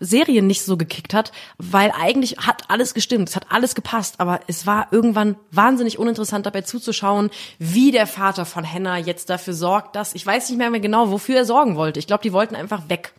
Serie 0.01 0.43
nicht 0.43 0.65
so 0.65 0.77
gekickt 0.77 1.13
hat, 1.13 1.33
weil 1.59 1.91
eigentlich 1.91 2.39
hat 2.39 2.71
alles 2.71 2.95
gestimmt, 2.95 3.29
es 3.29 3.37
hat 3.37 3.47
alles 3.51 3.75
gepasst, 3.75 4.21
aber 4.21 4.41
es 4.47 4.67
war 4.67 4.89
irgendwann 4.91 5.37
wahnsinnig 5.51 5.99
uninteressant 5.99 6.47
dabei 6.47 6.63
zuzuschauen, 6.63 7.31
wie 7.59 7.91
der 7.91 8.07
Vater 8.07 8.47
von 8.47 8.71
Hannah 8.71 8.97
jetzt 8.97 9.29
dafür 9.29 9.55
sorgt, 9.55 9.97
dass, 9.97 10.15
ich 10.15 10.25
weiß 10.25 10.49
nicht 10.49 10.59
mehr, 10.59 10.71
mehr 10.71 10.81
genau, 10.81 11.11
wofür 11.11 11.37
er 11.37 11.45
sorgen 11.45 11.77
wollte. 11.77 11.99
Ich 11.99 12.07
glaube, 12.07 12.23
die 12.23 12.33
wollten 12.33 12.55
einfach 12.55 12.89
weg. 12.89 13.13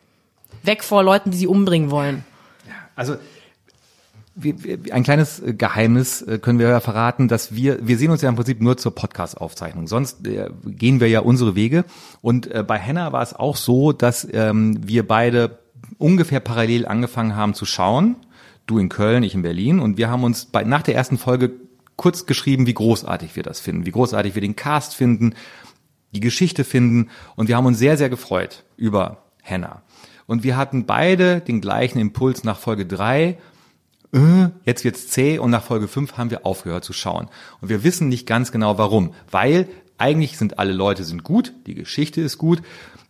Weg 0.63 0.83
vor 0.83 1.03
Leuten, 1.03 1.31
die 1.31 1.37
sie 1.37 1.47
umbringen 1.47 1.91
wollen. 1.91 2.23
Also 2.95 3.17
wir, 4.35 4.55
ein 4.91 5.03
kleines 5.03 5.39
äh, 5.39 5.53
Geheimnis 5.53 6.21
äh, 6.21 6.39
können 6.39 6.59
wir 6.59 6.69
ja 6.69 6.79
verraten, 6.79 7.27
dass 7.27 7.55
wir, 7.55 7.85
wir 7.85 7.97
sehen 7.97 8.11
uns 8.11 8.21
ja 8.21 8.29
im 8.29 8.35
Prinzip 8.35 8.61
nur 8.61 8.77
zur 8.77 8.95
Podcast-Aufzeichnung. 8.95 9.87
Sonst 9.87 10.25
äh, 10.27 10.49
gehen 10.65 10.99
wir 10.99 11.07
ja 11.07 11.19
unsere 11.19 11.55
Wege. 11.55 11.85
Und 12.21 12.49
äh, 12.51 12.63
bei 12.63 12.77
Henna 12.77 13.11
war 13.11 13.21
es 13.21 13.33
auch 13.33 13.55
so, 13.55 13.91
dass 13.91 14.27
ähm, 14.31 14.79
wir 14.87 15.07
beide 15.07 15.59
ungefähr 15.97 16.39
parallel 16.39 16.87
angefangen 16.87 17.35
haben 17.35 17.53
zu 17.53 17.65
schauen. 17.65 18.15
Du 18.65 18.79
in 18.79 18.89
Köln, 18.89 19.23
ich 19.23 19.35
in 19.35 19.41
Berlin. 19.41 19.79
Und 19.79 19.97
wir 19.97 20.09
haben 20.09 20.23
uns 20.23 20.45
bei, 20.45 20.63
nach 20.63 20.81
der 20.81 20.95
ersten 20.95 21.17
Folge 21.17 21.51
kurz 21.95 22.25
geschrieben, 22.25 22.65
wie 22.65 22.73
großartig 22.73 23.35
wir 23.35 23.43
das 23.43 23.59
finden, 23.59 23.85
wie 23.85 23.91
großartig 23.91 24.35
wir 24.35 24.41
den 24.41 24.55
Cast 24.55 24.95
finden, 24.95 25.35
die 26.13 26.21
Geschichte 26.21 26.63
finden. 26.63 27.09
Und 27.35 27.49
wir 27.49 27.57
haben 27.57 27.65
uns 27.65 27.77
sehr, 27.77 27.97
sehr 27.97 28.09
gefreut 28.09 28.63
über 28.77 29.23
Henna. 29.41 29.83
Und 30.25 30.43
wir 30.43 30.57
hatten 30.57 30.85
beide 30.85 31.41
den 31.41 31.61
gleichen 31.61 31.99
Impuls 31.99 32.43
nach 32.43 32.57
Folge 32.57 32.85
drei. 32.85 33.37
Äh, 34.13 34.49
jetzt 34.63 34.83
wird's 34.83 35.07
zäh 35.07 35.39
und 35.39 35.49
nach 35.49 35.63
Folge 35.63 35.87
fünf 35.87 36.17
haben 36.17 36.29
wir 36.29 36.45
aufgehört 36.45 36.83
zu 36.83 36.93
schauen. 36.93 37.29
Und 37.61 37.69
wir 37.69 37.83
wissen 37.83 38.09
nicht 38.09 38.27
ganz 38.27 38.51
genau 38.51 38.77
warum. 38.77 39.13
Weil 39.29 39.67
eigentlich 39.97 40.37
sind 40.37 40.59
alle 40.59 40.73
Leute 40.73 41.03
sind 41.03 41.23
gut, 41.23 41.53
die 41.65 41.75
Geschichte 41.75 42.21
ist 42.21 42.37
gut. 42.37 42.61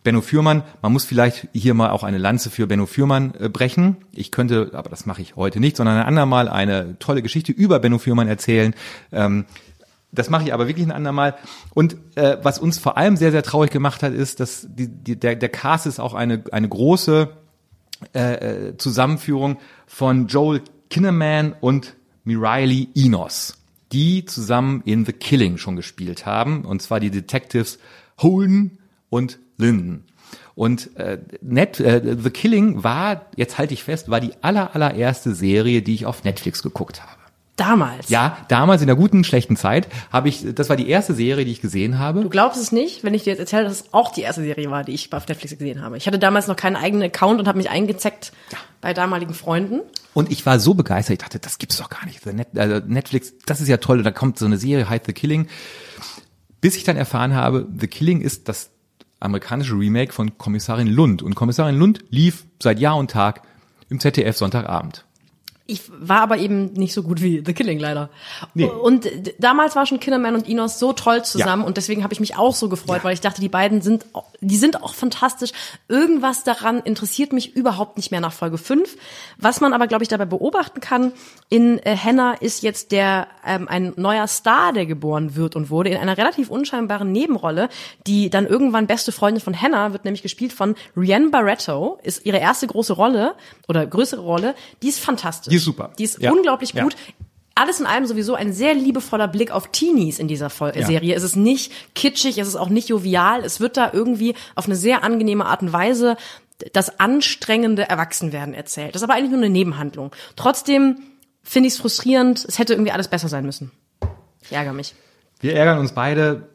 Benno 0.02 0.20
Fürmann, 0.20 0.64
man 0.82 0.92
muss 0.92 1.04
vielleicht 1.04 1.48
hier 1.52 1.72
mal 1.72 1.90
auch 1.90 2.02
eine 2.04 2.18
Lanze 2.18 2.50
für 2.50 2.66
Benno 2.66 2.86
Fürmann 2.86 3.34
äh, 3.38 3.48
brechen. 3.48 3.96
Ich 4.12 4.30
könnte, 4.30 4.70
aber 4.74 4.90
das 4.90 5.06
mache 5.06 5.22
ich 5.22 5.36
heute 5.36 5.60
nicht, 5.60 5.76
sondern 5.76 5.96
ein 5.96 6.06
andermal 6.06 6.48
eine 6.48 6.98
tolle 6.98 7.22
Geschichte 7.22 7.52
über 7.52 7.78
Benno 7.80 7.98
Fürmann 7.98 8.28
erzählen. 8.28 8.74
Ähm, 9.12 9.46
das 10.12 10.30
mache 10.30 10.44
ich 10.44 10.54
aber 10.54 10.68
wirklich 10.68 10.86
ein 10.86 10.92
andermal. 10.92 11.36
Und 11.72 11.96
äh, 12.14 12.36
was 12.42 12.58
uns 12.58 12.78
vor 12.78 12.96
allem 12.96 13.16
sehr, 13.16 13.32
sehr 13.32 13.42
traurig 13.42 13.70
gemacht 13.70 14.02
hat, 14.02 14.12
ist, 14.12 14.40
dass 14.40 14.66
die, 14.70 14.88
die, 14.88 15.18
der, 15.18 15.36
der 15.36 15.48
Cast 15.48 15.86
ist 15.86 15.98
auch 16.00 16.14
eine, 16.14 16.44
eine 16.52 16.68
große 16.68 17.30
Zusammenführung 18.76 19.56
von 19.86 20.26
Joel 20.26 20.60
Kinnaman 20.94 21.56
und 21.60 21.96
Mireille 22.22 22.86
Enos, 22.94 23.54
die 23.90 24.26
zusammen 24.26 24.80
in 24.84 25.04
The 25.04 25.12
Killing 25.12 25.58
schon 25.58 25.74
gespielt 25.74 26.24
haben, 26.24 26.64
und 26.64 26.82
zwar 26.82 27.00
die 27.00 27.10
Detectives 27.10 27.80
Holden 28.16 28.78
und 29.10 29.40
Linden. 29.58 30.04
Und 30.54 30.96
äh, 30.96 31.18
Net, 31.40 31.80
äh, 31.80 32.16
The 32.16 32.30
Killing 32.30 32.84
war, 32.84 33.26
jetzt 33.34 33.58
halte 33.58 33.74
ich 33.74 33.82
fest, 33.82 34.08
war 34.08 34.20
die 34.20 34.34
aller, 34.40 34.76
allererste 34.76 35.34
Serie, 35.34 35.82
die 35.82 35.94
ich 35.94 36.06
auf 36.06 36.22
Netflix 36.22 36.62
geguckt 36.62 37.02
habe. 37.02 37.23
Damals. 37.56 38.08
Ja, 38.08 38.38
damals 38.48 38.80
in 38.80 38.88
der 38.88 38.96
guten, 38.96 39.22
schlechten 39.22 39.56
Zeit 39.56 39.86
habe 40.12 40.28
ich, 40.28 40.44
das 40.54 40.68
war 40.68 40.76
die 40.76 40.88
erste 40.88 41.14
Serie, 41.14 41.44
die 41.44 41.52
ich 41.52 41.60
gesehen 41.60 42.00
habe. 42.00 42.22
Du 42.22 42.28
glaubst 42.28 42.60
es 42.60 42.72
nicht, 42.72 43.04
wenn 43.04 43.14
ich 43.14 43.22
dir 43.22 43.30
jetzt 43.30 43.38
erzähle, 43.38 43.64
dass 43.64 43.72
es 43.72 43.84
auch 43.92 44.10
die 44.10 44.22
erste 44.22 44.42
Serie 44.42 44.72
war, 44.72 44.82
die 44.82 44.92
ich 44.92 45.12
auf 45.12 45.28
Netflix 45.28 45.56
gesehen 45.56 45.80
habe. 45.80 45.96
Ich 45.96 46.08
hatte 46.08 46.18
damals 46.18 46.48
noch 46.48 46.56
keinen 46.56 46.74
eigenen 46.74 47.04
Account 47.04 47.38
und 47.38 47.46
habe 47.46 47.58
mich 47.58 47.70
eingezeckt 47.70 48.32
bei 48.80 48.92
damaligen 48.92 49.34
Freunden. 49.34 49.82
Und 50.14 50.32
ich 50.32 50.44
war 50.46 50.58
so 50.58 50.74
begeistert, 50.74 51.14
ich 51.14 51.18
dachte, 51.18 51.38
das 51.38 51.58
gibt's 51.58 51.76
doch 51.76 51.90
gar 51.90 52.04
nicht. 52.06 52.26
Net, 52.26 52.48
also 52.56 52.84
Netflix, 52.86 53.34
das 53.46 53.60
ist 53.60 53.68
ja 53.68 53.76
toll. 53.76 53.98
Und 53.98 54.04
da 54.04 54.10
kommt 54.10 54.36
so 54.36 54.46
eine 54.46 54.58
Serie, 54.58 54.88
heißt 54.88 55.06
The 55.06 55.12
Killing. 55.12 55.46
Bis 56.60 56.76
ich 56.76 56.82
dann 56.82 56.96
erfahren 56.96 57.34
habe, 57.34 57.68
The 57.78 57.86
Killing 57.86 58.20
ist 58.20 58.48
das 58.48 58.70
amerikanische 59.20 59.74
Remake 59.74 60.12
von 60.12 60.36
Kommissarin 60.38 60.88
Lund. 60.88 61.22
Und 61.22 61.36
Kommissarin 61.36 61.76
Lund 61.76 62.04
lief 62.10 62.46
seit 62.60 62.80
Jahr 62.80 62.96
und 62.96 63.12
Tag 63.12 63.42
im 63.88 64.00
ZDF 64.00 64.36
Sonntagabend. 64.36 65.04
Ich 65.66 65.80
war 65.98 66.20
aber 66.20 66.36
eben 66.36 66.74
nicht 66.74 66.92
so 66.92 67.02
gut 67.02 67.22
wie 67.22 67.42
The 67.44 67.54
Killing 67.54 67.78
leider. 67.78 68.10
Nee. 68.52 68.66
Und 68.66 69.08
damals 69.38 69.74
war 69.76 69.86
schon 69.86 69.98
Kinderman 69.98 70.34
und 70.34 70.46
Inos 70.46 70.78
so 70.78 70.92
toll 70.92 71.24
zusammen 71.24 71.62
Ja. 71.62 71.66
und 71.66 71.78
deswegen 71.78 72.02
habe 72.02 72.12
ich 72.12 72.20
mich 72.20 72.36
auch 72.36 72.54
so 72.54 72.68
gefreut, 72.68 73.02
weil 73.02 73.14
ich 73.14 73.22
dachte, 73.22 73.40
die 73.40 73.48
beiden 73.48 73.80
sind, 73.80 74.04
die 74.42 74.56
sind 74.58 74.82
auch 74.82 74.92
fantastisch. 74.92 75.52
Irgendwas 75.88 76.44
daran 76.44 76.80
interessiert 76.80 77.32
mich 77.32 77.56
überhaupt 77.56 77.96
nicht 77.96 78.10
mehr 78.10 78.20
nach 78.20 78.34
Folge 78.34 78.58
5. 78.58 78.94
Was 79.38 79.62
man 79.62 79.72
aber, 79.72 79.86
glaube 79.86 80.02
ich, 80.04 80.08
dabei 80.08 80.26
beobachten 80.26 80.80
kann, 80.80 81.12
in 81.48 81.78
äh, 81.78 81.96
Hannah 81.96 82.34
ist 82.34 82.62
jetzt 82.62 82.92
der 82.92 83.26
ähm, 83.46 83.66
ein 83.66 83.94
neuer 83.96 84.26
Star, 84.26 84.74
der 84.74 84.84
geboren 84.84 85.34
wird 85.34 85.56
und 85.56 85.70
wurde, 85.70 85.88
in 85.88 85.96
einer 85.96 86.18
relativ 86.18 86.50
unscheinbaren 86.50 87.10
Nebenrolle, 87.10 87.70
die 88.06 88.28
dann 88.28 88.46
irgendwann 88.46 88.86
beste 88.86 89.12
Freundin 89.12 89.40
von 89.42 89.58
Hannah 89.58 89.92
wird 89.92 90.04
nämlich 90.04 90.22
gespielt 90.22 90.52
von 90.52 90.74
Rianne 90.94 91.30
Barretto, 91.30 91.98
ist 92.02 92.26
ihre 92.26 92.36
erste 92.38 92.66
große 92.66 92.92
Rolle 92.92 93.34
oder 93.66 93.86
größere 93.86 94.20
Rolle. 94.20 94.54
Die 94.82 94.88
ist 94.88 95.00
fantastisch. 95.00 95.53
Die 95.54 95.58
ist 95.58 95.64
super. 95.64 95.92
Die 95.98 96.04
ist 96.04 96.20
Ja. 96.20 96.32
unglaublich 96.32 96.72
Ja. 96.72 96.82
gut. 96.82 96.96
Alles 97.54 97.78
in 97.78 97.86
allem 97.86 98.04
sowieso 98.06 98.34
ein 98.34 98.52
sehr 98.52 98.74
liebevoller 98.74 99.28
Blick 99.28 99.52
auf 99.52 99.68
Teenies 99.70 100.18
in 100.18 100.26
dieser 100.26 100.50
Vol 100.50 100.72
Ja. 100.74 100.84
Serie. 100.84 101.14
Es 101.14 101.22
ist 101.22 101.36
nicht 101.36 101.70
kitschig, 101.94 102.38
es 102.38 102.48
ist 102.48 102.56
auch 102.56 102.68
nicht 102.68 102.88
jovial. 102.88 103.44
Es 103.44 103.60
wird 103.60 103.76
da 103.76 103.90
irgendwie 103.92 104.34
auf 104.56 104.66
eine 104.66 104.74
sehr 104.74 105.04
angenehme 105.04 105.46
Art 105.46 105.62
und 105.62 105.72
Weise 105.72 106.16
das 106.72 106.98
anstrengende 106.98 107.88
Erwachsenwerden 107.88 108.54
erzählt. 108.54 108.94
Das 108.94 109.02
ist 109.02 109.04
aber 109.08 109.14
eigentlich 109.14 109.30
nur 109.30 109.38
eine 109.38 109.50
Nebenhandlung. 109.50 110.10
Trotzdem 110.34 110.98
finde 111.44 111.68
ich 111.68 111.74
es 111.74 111.80
frustrierend. 111.80 112.44
Es 112.48 112.58
hätte 112.58 112.72
irgendwie 112.72 112.90
alles 112.92 113.06
besser 113.06 113.28
sein 113.28 113.44
müssen. 113.44 113.70
Ich 114.42 114.50
ärgere 114.52 114.72
mich. 114.72 114.94
Wir 115.40 115.54
ärgern 115.54 115.78
uns 115.78 115.92
beide. 115.92 116.48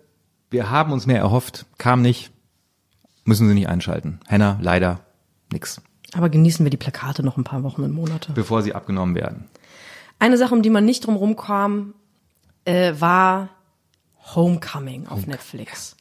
Wir 0.49 0.69
haben 0.69 0.91
uns 0.91 1.05
mehr 1.05 1.19
erhofft, 1.19 1.65
kam 1.77 2.01
nicht. 2.01 2.31
Müssen 3.23 3.47
sie 3.47 3.53
nicht 3.53 3.69
einschalten. 3.69 4.19
Henna, 4.27 4.57
leider 4.61 4.99
nix, 5.53 5.81
Aber 6.13 6.29
genießen 6.29 6.65
wir 6.65 6.69
die 6.69 6.77
Plakate 6.77 7.23
noch 7.23 7.37
ein 7.37 7.43
paar 7.43 7.63
Wochen 7.63 7.83
und 7.83 7.91
Monate. 7.91 8.31
bevor 8.33 8.61
sie 8.61 8.73
abgenommen 8.73 9.15
werden. 9.15 9.45
Eine 10.17 10.37
Sache, 10.37 10.53
um 10.53 10.61
die 10.61 10.69
man 10.69 10.85
nicht 10.85 11.05
drum 11.05 11.35
kam, 11.35 11.93
äh, 12.65 12.93
war 12.99 13.49
Homecoming 14.35 15.07
auf 15.07 15.27
Netflix. 15.27 15.95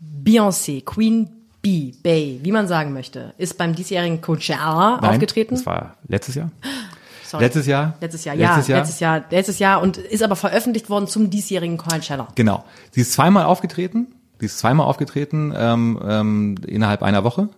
Beyoncé, 0.00 0.84
Queen 0.84 1.30
Bee, 1.62 1.94
Bay, 2.02 2.40
wie 2.42 2.52
man 2.52 2.68
sagen 2.68 2.92
möchte, 2.92 3.32
ist 3.38 3.56
beim 3.56 3.74
diesjährigen 3.74 4.20
Coachella 4.20 4.98
Nein, 5.00 5.10
aufgetreten. 5.12 5.54
Das 5.54 5.64
war 5.64 5.96
letztes 6.06 6.34
Jahr. 6.34 6.50
Sorry. 7.24 7.44
Letztes 7.44 7.66
Jahr? 7.66 7.96
Letztes 8.00 8.24
Jahr, 8.24 8.34
ja, 8.34 8.48
Letztes 8.50 8.68
Jahr? 8.68 8.78
letztes 8.78 9.00
Jahr, 9.00 9.24
letztes 9.30 9.58
Jahr 9.58 9.82
und 9.82 9.96
ist 9.96 10.22
aber 10.22 10.36
veröffentlicht 10.36 10.90
worden 10.90 11.06
zum 11.06 11.30
diesjährigen 11.30 11.78
Coachella. 11.78 12.28
Genau. 12.34 12.64
Sie 12.90 13.00
ist 13.00 13.12
zweimal 13.14 13.44
aufgetreten. 13.44 14.08
Sie 14.40 14.46
ist 14.46 14.58
zweimal 14.58 14.86
aufgetreten 14.86 15.54
ähm, 15.56 15.98
ähm, 16.06 16.56
innerhalb 16.66 17.02
einer 17.02 17.24
Woche. 17.24 17.48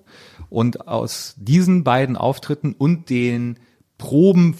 Und 0.57 0.89
aus 0.89 1.35
diesen 1.37 1.85
beiden 1.85 2.17
Auftritten 2.17 2.73
und 2.73 3.11
den 3.11 3.59
Proben, 3.99 4.57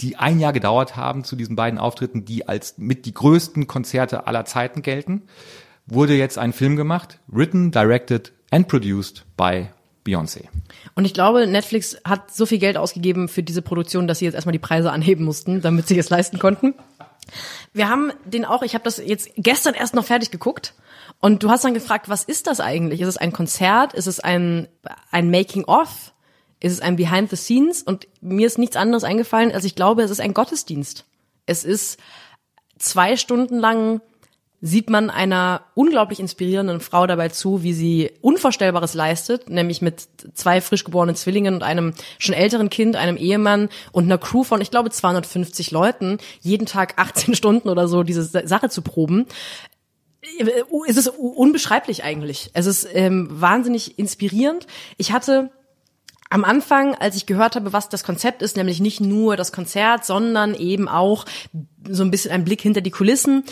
die 0.00 0.16
ein 0.16 0.38
Jahr 0.38 0.52
gedauert 0.52 0.96
haben, 0.96 1.24
zu 1.24 1.34
diesen 1.34 1.56
beiden 1.56 1.78
Auftritten, 1.78 2.26
die 2.26 2.46
als 2.46 2.76
mit 2.76 3.06
die 3.06 3.14
größten 3.14 3.66
Konzerte 3.66 4.26
aller 4.26 4.44
Zeiten 4.44 4.82
gelten, 4.82 5.22
wurde 5.86 6.14
jetzt 6.14 6.36
ein 6.36 6.52
Film 6.52 6.76
gemacht, 6.76 7.20
written, 7.26 7.70
directed 7.70 8.34
and 8.50 8.68
produced 8.68 9.24
by 9.38 9.68
Beyoncé. 10.04 10.44
Und 10.94 11.06
ich 11.06 11.14
glaube, 11.14 11.46
Netflix 11.46 11.96
hat 12.04 12.30
so 12.30 12.44
viel 12.44 12.58
Geld 12.58 12.76
ausgegeben 12.76 13.28
für 13.28 13.42
diese 13.42 13.62
Produktion, 13.62 14.08
dass 14.08 14.18
sie 14.18 14.26
jetzt 14.26 14.34
erstmal 14.34 14.52
die 14.52 14.58
Preise 14.58 14.92
anheben 14.92 15.24
mussten, 15.24 15.62
damit 15.62 15.88
sie 15.88 15.98
es 15.98 16.10
leisten 16.10 16.38
konnten. 16.38 16.74
Wir 17.72 17.88
haben 17.88 18.12
den 18.24 18.44
auch, 18.44 18.62
ich 18.62 18.74
habe 18.74 18.84
das 18.84 18.98
jetzt 18.98 19.30
gestern 19.36 19.74
erst 19.74 19.94
noch 19.94 20.04
fertig 20.04 20.30
geguckt. 20.30 20.74
Und 21.20 21.42
du 21.42 21.50
hast 21.50 21.64
dann 21.64 21.74
gefragt, 21.74 22.08
was 22.08 22.24
ist 22.24 22.46
das 22.46 22.60
eigentlich? 22.60 23.00
Ist 23.00 23.08
es 23.08 23.16
ein 23.16 23.32
Konzert? 23.32 23.92
Ist 23.92 24.06
es 24.06 24.20
ein, 24.20 24.68
ein 25.10 25.30
Making-of? 25.30 26.12
Ist 26.60 26.72
es 26.72 26.80
ein 26.80 26.96
Behind 26.96 27.30
the 27.30 27.36
Scenes? 27.36 27.82
Und 27.82 28.06
mir 28.20 28.46
ist 28.46 28.58
nichts 28.58 28.76
anderes 28.76 29.04
eingefallen, 29.04 29.52
als 29.52 29.64
ich 29.64 29.74
glaube, 29.74 30.02
es 30.02 30.10
ist 30.10 30.20
ein 30.20 30.34
Gottesdienst. 30.34 31.04
Es 31.46 31.64
ist 31.64 31.98
zwei 32.78 33.16
Stunden 33.16 33.58
lang 33.58 34.00
sieht 34.60 34.90
man 34.90 35.08
einer 35.08 35.62
unglaublich 35.74 36.18
inspirierenden 36.18 36.80
Frau 36.80 37.06
dabei 37.06 37.28
zu, 37.28 37.62
wie 37.62 37.72
sie 37.72 38.10
Unvorstellbares 38.20 38.94
leistet, 38.94 39.48
nämlich 39.48 39.82
mit 39.82 40.08
zwei 40.34 40.60
frisch 40.60 40.84
geborenen 40.84 41.14
Zwillingen 41.14 41.54
und 41.54 41.62
einem 41.62 41.94
schon 42.18 42.34
älteren 42.34 42.68
Kind, 42.68 42.96
einem 42.96 43.16
Ehemann 43.16 43.68
und 43.92 44.04
einer 44.04 44.18
Crew 44.18 44.42
von, 44.42 44.60
ich 44.60 44.72
glaube, 44.72 44.90
250 44.90 45.70
Leuten, 45.70 46.18
jeden 46.40 46.66
Tag 46.66 46.94
18 46.96 47.34
Stunden 47.36 47.68
oder 47.68 47.86
so 47.86 48.02
diese 48.02 48.24
Sache 48.24 48.68
zu 48.68 48.82
proben. 48.82 49.26
Es 50.88 50.96
ist 50.96 51.08
unbeschreiblich 51.08 52.02
eigentlich. 52.02 52.50
Es 52.52 52.66
ist 52.66 52.88
ähm, 52.92 53.28
wahnsinnig 53.30 53.98
inspirierend. 53.98 54.66
Ich 54.96 55.12
hatte 55.12 55.50
am 56.30 56.44
Anfang, 56.44 56.94
als 56.96 57.16
ich 57.16 57.26
gehört 57.26 57.56
habe, 57.56 57.72
was 57.72 57.88
das 57.88 58.04
Konzept 58.04 58.42
ist, 58.42 58.56
nämlich 58.56 58.80
nicht 58.80 59.00
nur 59.00 59.36
das 59.36 59.52
Konzert, 59.52 60.04
sondern 60.04 60.54
eben 60.54 60.88
auch 60.88 61.24
so 61.88 62.02
ein 62.02 62.10
bisschen 62.10 62.32
ein 62.32 62.44
Blick 62.44 62.60
hinter 62.60 62.80
die 62.80 62.90
Kulissen, 62.90 63.44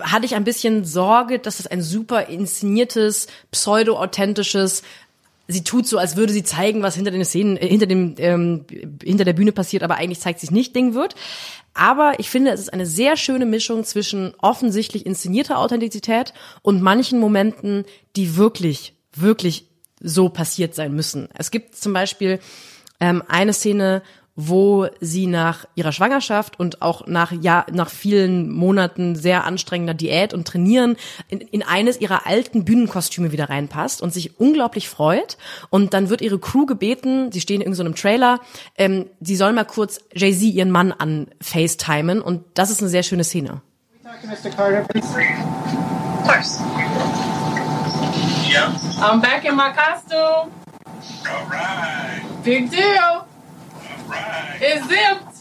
hatte 0.00 0.26
ich 0.26 0.34
ein 0.34 0.44
bisschen 0.44 0.84
Sorge, 0.84 1.38
dass 1.38 1.60
es 1.60 1.66
ein 1.66 1.82
super 1.82 2.26
inszeniertes, 2.26 3.26
pseudo-authentisches 3.50 4.82
Sie 5.50 5.64
tut 5.64 5.86
so, 5.86 5.96
als 5.96 6.14
würde 6.14 6.34
sie 6.34 6.42
zeigen, 6.42 6.82
was 6.82 6.94
hinter 6.94 7.10
den 7.10 7.24
Szenen, 7.24 7.56
äh, 7.56 7.66
hinter 7.66 7.86
dem, 7.86 8.16
ähm, 8.18 8.66
hinter 9.02 9.24
der 9.24 9.32
Bühne 9.32 9.52
passiert, 9.52 9.82
aber 9.82 9.96
eigentlich 9.96 10.20
zeigt 10.20 10.40
sich 10.40 10.50
nicht 10.50 10.76
Ding 10.76 10.92
wird. 10.92 11.14
Aber 11.72 12.20
ich 12.20 12.28
finde, 12.28 12.50
es 12.50 12.60
ist 12.60 12.72
eine 12.72 12.84
sehr 12.84 13.16
schöne 13.16 13.46
Mischung 13.46 13.82
zwischen 13.84 14.34
offensichtlich 14.42 15.06
inszenierter 15.06 15.58
Authentizität 15.58 16.34
und 16.60 16.82
manchen 16.82 17.18
Momenten, 17.18 17.86
die 18.14 18.36
wirklich, 18.36 18.92
wirklich 19.16 19.64
so 20.00 20.28
passiert 20.28 20.74
sein 20.74 20.92
müssen. 20.92 21.30
Es 21.34 21.50
gibt 21.50 21.76
zum 21.76 21.94
Beispiel 21.94 22.40
ähm, 23.00 23.22
eine 23.26 23.54
Szene, 23.54 24.02
wo 24.40 24.86
sie 25.00 25.26
nach 25.26 25.64
ihrer 25.74 25.90
Schwangerschaft 25.90 26.60
und 26.60 26.80
auch 26.80 27.08
nach 27.08 27.32
ja 27.32 27.66
nach 27.72 27.90
vielen 27.90 28.52
Monaten 28.52 29.16
sehr 29.16 29.44
anstrengender 29.44 29.94
Diät 29.94 30.32
und 30.32 30.46
Trainieren 30.46 30.96
in, 31.28 31.40
in 31.40 31.64
eines 31.64 32.00
ihrer 32.00 32.24
alten 32.24 32.64
Bühnenkostüme 32.64 33.32
wieder 33.32 33.50
reinpasst 33.50 34.00
und 34.00 34.14
sich 34.14 34.38
unglaublich 34.38 34.88
freut 34.88 35.38
und 35.70 35.92
dann 35.92 36.08
wird 36.08 36.20
ihre 36.20 36.38
Crew 36.38 36.66
gebeten, 36.66 37.32
sie 37.32 37.40
stehen 37.40 37.60
in 37.60 37.74
so 37.74 37.82
einem 37.82 37.96
Trailer, 37.96 38.38
ähm, 38.76 39.06
sie 39.20 39.34
soll 39.34 39.52
mal 39.52 39.64
kurz 39.64 39.98
Jay 40.14 40.32
Z 40.32 40.54
ihren 40.54 40.70
Mann 40.70 40.92
an 40.92 41.26
FaceTimen 41.40 42.22
und 42.22 42.44
das 42.54 42.70
ist 42.70 42.80
eine 42.80 42.90
sehr 42.90 43.02
schöne 43.02 43.24
Szene. 43.24 43.60
Talk 44.04 44.20
to 44.22 44.28
Mr. 44.28 44.54
Carter, 44.54 44.86
please. 44.88 45.04
Of 45.04 46.24
course. 46.24 46.60
Yeah. 48.48 48.72
I'm 49.02 49.20
back 49.20 49.44
in 49.44 49.56
my 49.56 49.72
costume. 49.72 50.52
All 51.26 51.46
right. 51.50 52.22
Big 52.44 52.70
deal. 52.70 53.26
Right. 54.08 54.60
It's 54.60 54.86
zipped. 54.88 55.34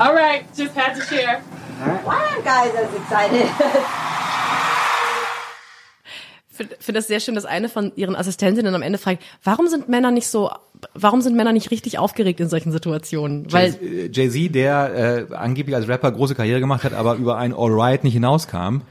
All 0.00 0.14
right, 0.14 0.44
just 0.56 0.74
had 0.76 0.94
to 0.94 1.00
share. 1.02 1.40
Why 2.04 2.16
are 2.36 2.42
guys 2.42 2.74
as 2.74 2.94
excited? 2.94 3.48
finde 6.50 6.76
find 6.78 6.96
das 6.96 7.08
sehr 7.08 7.18
schön, 7.20 7.34
dass 7.34 7.44
eine 7.44 7.68
von 7.68 7.92
ihren 7.96 8.14
Assistentinnen 8.14 8.74
am 8.74 8.82
Ende 8.82 8.98
fragt, 8.98 9.22
warum 9.42 9.66
sind 9.66 9.88
Männer 9.88 10.10
nicht 10.12 10.28
so, 10.28 10.50
warum 10.94 11.20
sind 11.20 11.34
Männer 11.36 11.52
nicht 11.52 11.70
richtig 11.72 11.98
aufgeregt 11.98 12.38
in 12.40 12.48
solchen 12.48 12.70
Situationen? 12.70 13.52
Weil 13.52 13.76
Jay- 13.80 14.10
Jay-Z, 14.12 14.54
der 14.54 15.26
äh, 15.30 15.34
angeblich 15.34 15.74
als 15.74 15.88
Rapper 15.88 16.12
große 16.12 16.34
Karriere 16.36 16.60
gemacht 16.60 16.84
hat, 16.84 16.92
aber 16.94 17.16
über 17.16 17.36
ein 17.38 17.52
Alright 17.52 18.04
nicht 18.04 18.12
hinauskam. 18.14 18.82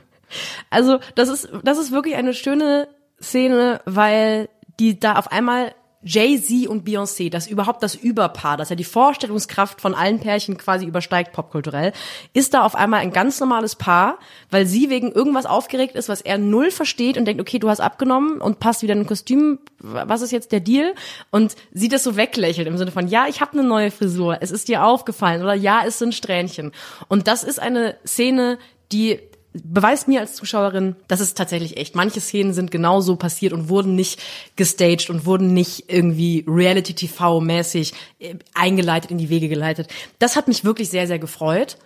Also 0.70 1.00
das 1.16 1.30
ist, 1.30 1.50
das 1.64 1.78
ist 1.78 1.92
wirklich 1.92 2.16
eine 2.16 2.34
schöne 2.34 2.90
Szene, 3.22 3.80
weil 3.86 4.50
die 4.80 5.00
da 5.00 5.14
auf 5.16 5.32
einmal 5.32 5.74
Jay-Z 6.06 6.68
und 6.68 6.86
Beyoncé, 6.88 7.30
das 7.30 7.48
überhaupt 7.48 7.82
das 7.82 7.96
Überpaar, 7.96 8.58
das 8.58 8.70
ja 8.70 8.76
die 8.76 8.84
Vorstellungskraft 8.84 9.80
von 9.80 9.96
allen 9.96 10.20
Pärchen 10.20 10.58
quasi 10.58 10.86
übersteigt 10.86 11.32
popkulturell, 11.32 11.94
ist 12.34 12.54
da 12.54 12.64
auf 12.64 12.76
einmal 12.76 13.00
ein 13.00 13.14
ganz 13.14 13.40
normales 13.40 13.76
Paar, 13.76 14.20
weil 14.52 14.66
sie 14.66 14.90
wegen 14.90 15.12
irgendwas 15.12 15.46
aufgeregt 15.46 15.96
ist, 15.96 16.10
was 16.10 16.22
er 16.22 16.38
null 16.38 16.72
versteht 16.72 17.18
und 17.18 17.26
denkt, 17.26 17.42
okay, 17.42 17.60
du 17.60 17.70
hast 17.70 17.80
abgenommen 17.80 18.42
und 18.42 18.60
passt 18.60 18.82
wieder 18.84 18.94
in 18.94 19.02
ein 19.02 19.08
Kostüm, 19.08 19.60
was 19.80 20.22
ist 20.22 20.32
jetzt 20.32 20.52
der 20.52 20.60
Deal? 20.60 20.94
Und 21.32 21.56
sie 21.72 21.88
das 21.88 22.04
so 22.04 22.18
weglächelt 22.18 22.68
im 22.68 22.78
Sinne 22.78 22.92
von, 22.92 23.08
ja, 23.08 23.28
ich 23.28 23.42
habe 23.42 23.54
eine 23.54 23.64
neue 23.64 23.92
Frisur, 23.92 24.38
es 24.42 24.52
ist 24.52 24.68
dir 24.68 24.84
aufgefallen 24.84 25.42
oder 25.42 25.54
ja, 25.54 25.84
es 25.86 26.00
sind 26.00 26.14
Strähnchen. 26.14 26.72
Und 27.08 27.28
das 27.28 27.44
ist 27.44 27.60
eine 27.60 27.96
Szene, 28.06 28.58
die 28.92 29.20
beweist 29.54 30.08
mir 30.08 30.20
als 30.20 30.36
Zuschauerin, 30.36 30.96
das 31.08 31.20
ist 31.20 31.38
tatsächlich 31.38 31.78
echt. 31.78 31.96
Manche 31.96 32.20
Szenen 32.20 32.54
sind 32.54 32.72
genauso 32.72 33.16
passiert 33.16 33.54
und 33.54 33.70
wurden 33.70 33.96
nicht 33.96 34.22
gestaged 34.56 35.10
und 35.10 35.26
wurden 35.26 35.54
nicht 35.54 35.86
irgendwie 35.92 36.44
Reality-TV-mäßig 36.48 37.94
äh, 38.20 38.36
eingeleitet, 38.54 39.12
in 39.12 39.18
die 39.18 39.30
Wege 39.30 39.50
geleitet. 39.50 39.88
Das 40.20 40.36
hat 40.36 40.48
mich 40.48 40.66
wirklich 40.66 40.90
sehr, 40.90 41.08
sehr 41.08 41.20
gefreut. 41.20 41.78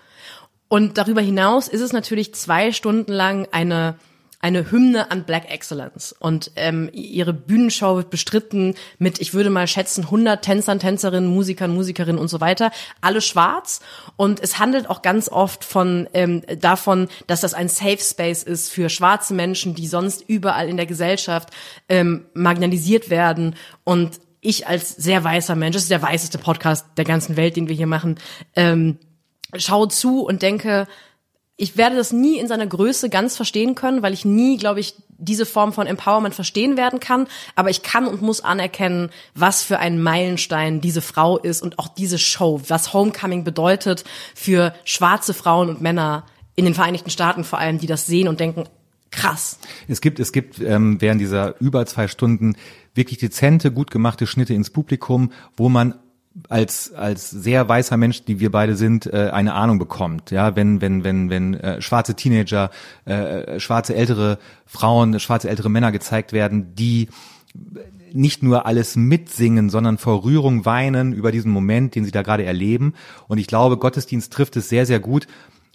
Und 0.70 0.98
darüber 0.98 1.22
hinaus 1.22 1.68
ist 1.68 1.82
es 1.82 1.94
natürlich 1.94 2.34
zwei 2.34 2.72
Stunden 2.72 3.12
lang 3.12 3.48
eine 3.52 3.96
eine 4.40 4.72
Hymne 4.72 5.10
an 5.10 5.24
Black 5.24 5.52
Excellence. 5.52 6.14
Und 6.14 6.52
ähm, 6.56 6.90
ihre 6.94 7.34
Bühnenshow 7.34 7.96
wird 7.96 8.10
bestritten 8.10 8.76
mit, 9.00 9.20
ich 9.20 9.34
würde 9.34 9.50
mal 9.50 9.68
schätzen, 9.68 10.06
100 10.06 10.44
Tänzern, 10.44 10.80
Tänzerinnen, 10.80 11.34
Musikern, 11.34 11.74
Musikerinnen 11.74 12.20
und 12.20 12.28
so 12.28 12.40
weiter. 12.40 12.72
Alle 13.02 13.22
schwarz. 13.22 13.82
Und 14.16 14.40
es 14.40 14.60
handelt 14.60 14.90
auch 14.90 15.02
ganz 15.02 15.28
oft 15.28 15.64
von 15.64 16.08
ähm, 16.14 16.44
davon, 16.60 17.08
dass 17.26 17.42
das 17.42 17.54
ein 17.54 17.68
Safe 17.68 18.00
Space 18.00 18.44
ist 18.44 18.72
für 18.72 18.90
schwarze 18.90 19.34
Menschen, 19.34 19.74
die 19.74 19.88
sonst 19.88 20.24
überall 20.28 20.70
in 20.70 20.78
der 20.78 20.86
Gesellschaft 20.86 21.50
ähm, 21.90 22.26
marginalisiert 22.34 23.10
werden. 23.10 23.56
Und 23.84 24.20
ich 24.40 24.68
als 24.68 24.96
sehr 24.96 25.24
weißer 25.24 25.56
Mensch, 25.56 25.74
das 25.74 25.84
ist 25.84 25.92
der 25.92 26.02
weißeste 26.02 26.38
Podcast 26.38 26.86
der 26.96 27.06
ganzen 27.06 27.38
Welt, 27.38 27.56
den 27.56 27.68
wir 27.68 27.76
hier 27.76 27.88
machen, 27.88 28.20
ähm, 28.56 29.00
schaue 29.56 29.88
zu 29.88 30.22
und 30.22 30.42
denke, 30.42 30.88
ich 31.58 31.76
werde 31.76 31.96
das 31.96 32.14
nie 32.14 32.38
in 32.38 32.48
seiner 32.48 32.68
Größe 32.68 33.10
ganz 33.10 33.36
verstehen 33.36 33.74
können, 33.74 34.04
weil 34.04 34.14
ich 34.14 34.26
nie, 34.26 34.58
glaube 34.58 34.80
ich, 34.80 34.94
diese 35.18 35.48
Form 35.48 35.74
von 35.74 35.88
Empowerment 35.88 36.36
verstehen 36.36 36.78
werden 36.78 37.00
kann. 37.00 37.28
Aber 37.56 37.72
ich 37.72 37.82
kann 37.82 38.06
und 38.08 38.22
muss 38.22 38.42
anerkennen, 38.42 39.10
was 39.34 39.64
für 39.64 39.80
ein 39.80 40.02
Meilenstein 40.02 40.82
diese 40.82 41.02
Frau 41.02 41.40
ist 41.40 41.64
und 41.64 41.80
auch 41.80 41.88
diese 41.88 42.20
Show, 42.20 42.62
was 42.68 42.94
Homecoming 42.94 43.44
bedeutet 43.44 44.04
für 44.36 44.74
schwarze 44.86 45.34
Frauen 45.34 45.70
und 45.70 45.82
Männer 45.82 46.26
in 46.56 46.66
den 46.66 46.76
Vereinigten 46.76 47.10
Staaten 47.10 47.44
vor 47.44 47.58
allem, 47.58 47.80
die 47.80 47.88
das 47.88 48.06
sehen 48.06 48.28
und 48.28 48.40
denken, 48.40 48.66
krass. 49.10 49.58
Es 49.88 50.00
gibt, 50.00 50.20
es 50.20 50.32
gibt 50.32 50.60
ähm, 50.60 51.02
während 51.02 51.20
dieser 51.20 51.60
über 51.60 51.88
zwei 51.88 52.08
Stunden 52.08 52.56
wirklich 52.94 53.18
dezente, 53.18 53.72
gut 53.72 53.90
gemachte 53.90 54.28
Schnitte 54.28 54.54
ins 54.54 54.70
Publikum, 54.70 55.32
wo 55.56 55.70
man 55.70 55.96
als 56.50 56.94
als 56.94 57.30
sehr 57.30 57.68
weißer 57.68 57.98
Mensch, 57.98 58.24
die 58.24 58.40
wir 58.40 58.52
beide 58.52 58.76
sind, 58.76 59.06
äh, 59.08 59.30
eine 59.32 59.54
Ahnung 59.54 59.80
bekommt. 59.80 60.32
Ja, 60.32 60.56
wenn 60.56 60.82
wenn 60.82 61.04
wenn 61.04 61.30
wenn 61.30 61.54
äh, 61.56 61.82
schwarze 61.82 62.16
Teenager, 62.16 62.70
äh, 63.06 63.60
schwarze 63.60 63.96
ältere 63.96 64.38
Frauen, 64.66 65.20
schwarze 65.20 65.50
ältere 65.50 65.70
Männer 65.70 65.92
gezeigt 65.92 66.34
werden, 66.34 66.76
die 66.76 67.10
nicht 68.14 68.42
nur 68.42 68.66
alles 68.66 68.96
mitsingen, 68.96 69.70
sondern 69.70 69.98
vor 69.98 70.24
Rührung 70.24 70.66
weinen 70.66 71.14
über 71.14 71.32
diesen 71.32 71.52
Moment, 71.52 71.96
den 71.96 72.06
sie 72.06 72.12
da 72.12 72.22
gerade 72.22 72.46
erleben. 72.46 72.94
Und 73.28 73.38
ich 73.38 73.48
glaube, 73.48 73.78
Gottesdienst 73.78 74.32
trifft 74.32 74.56
es 74.56 74.70
sehr 74.70 74.86
sehr 74.86 75.00
gut. 75.00 75.28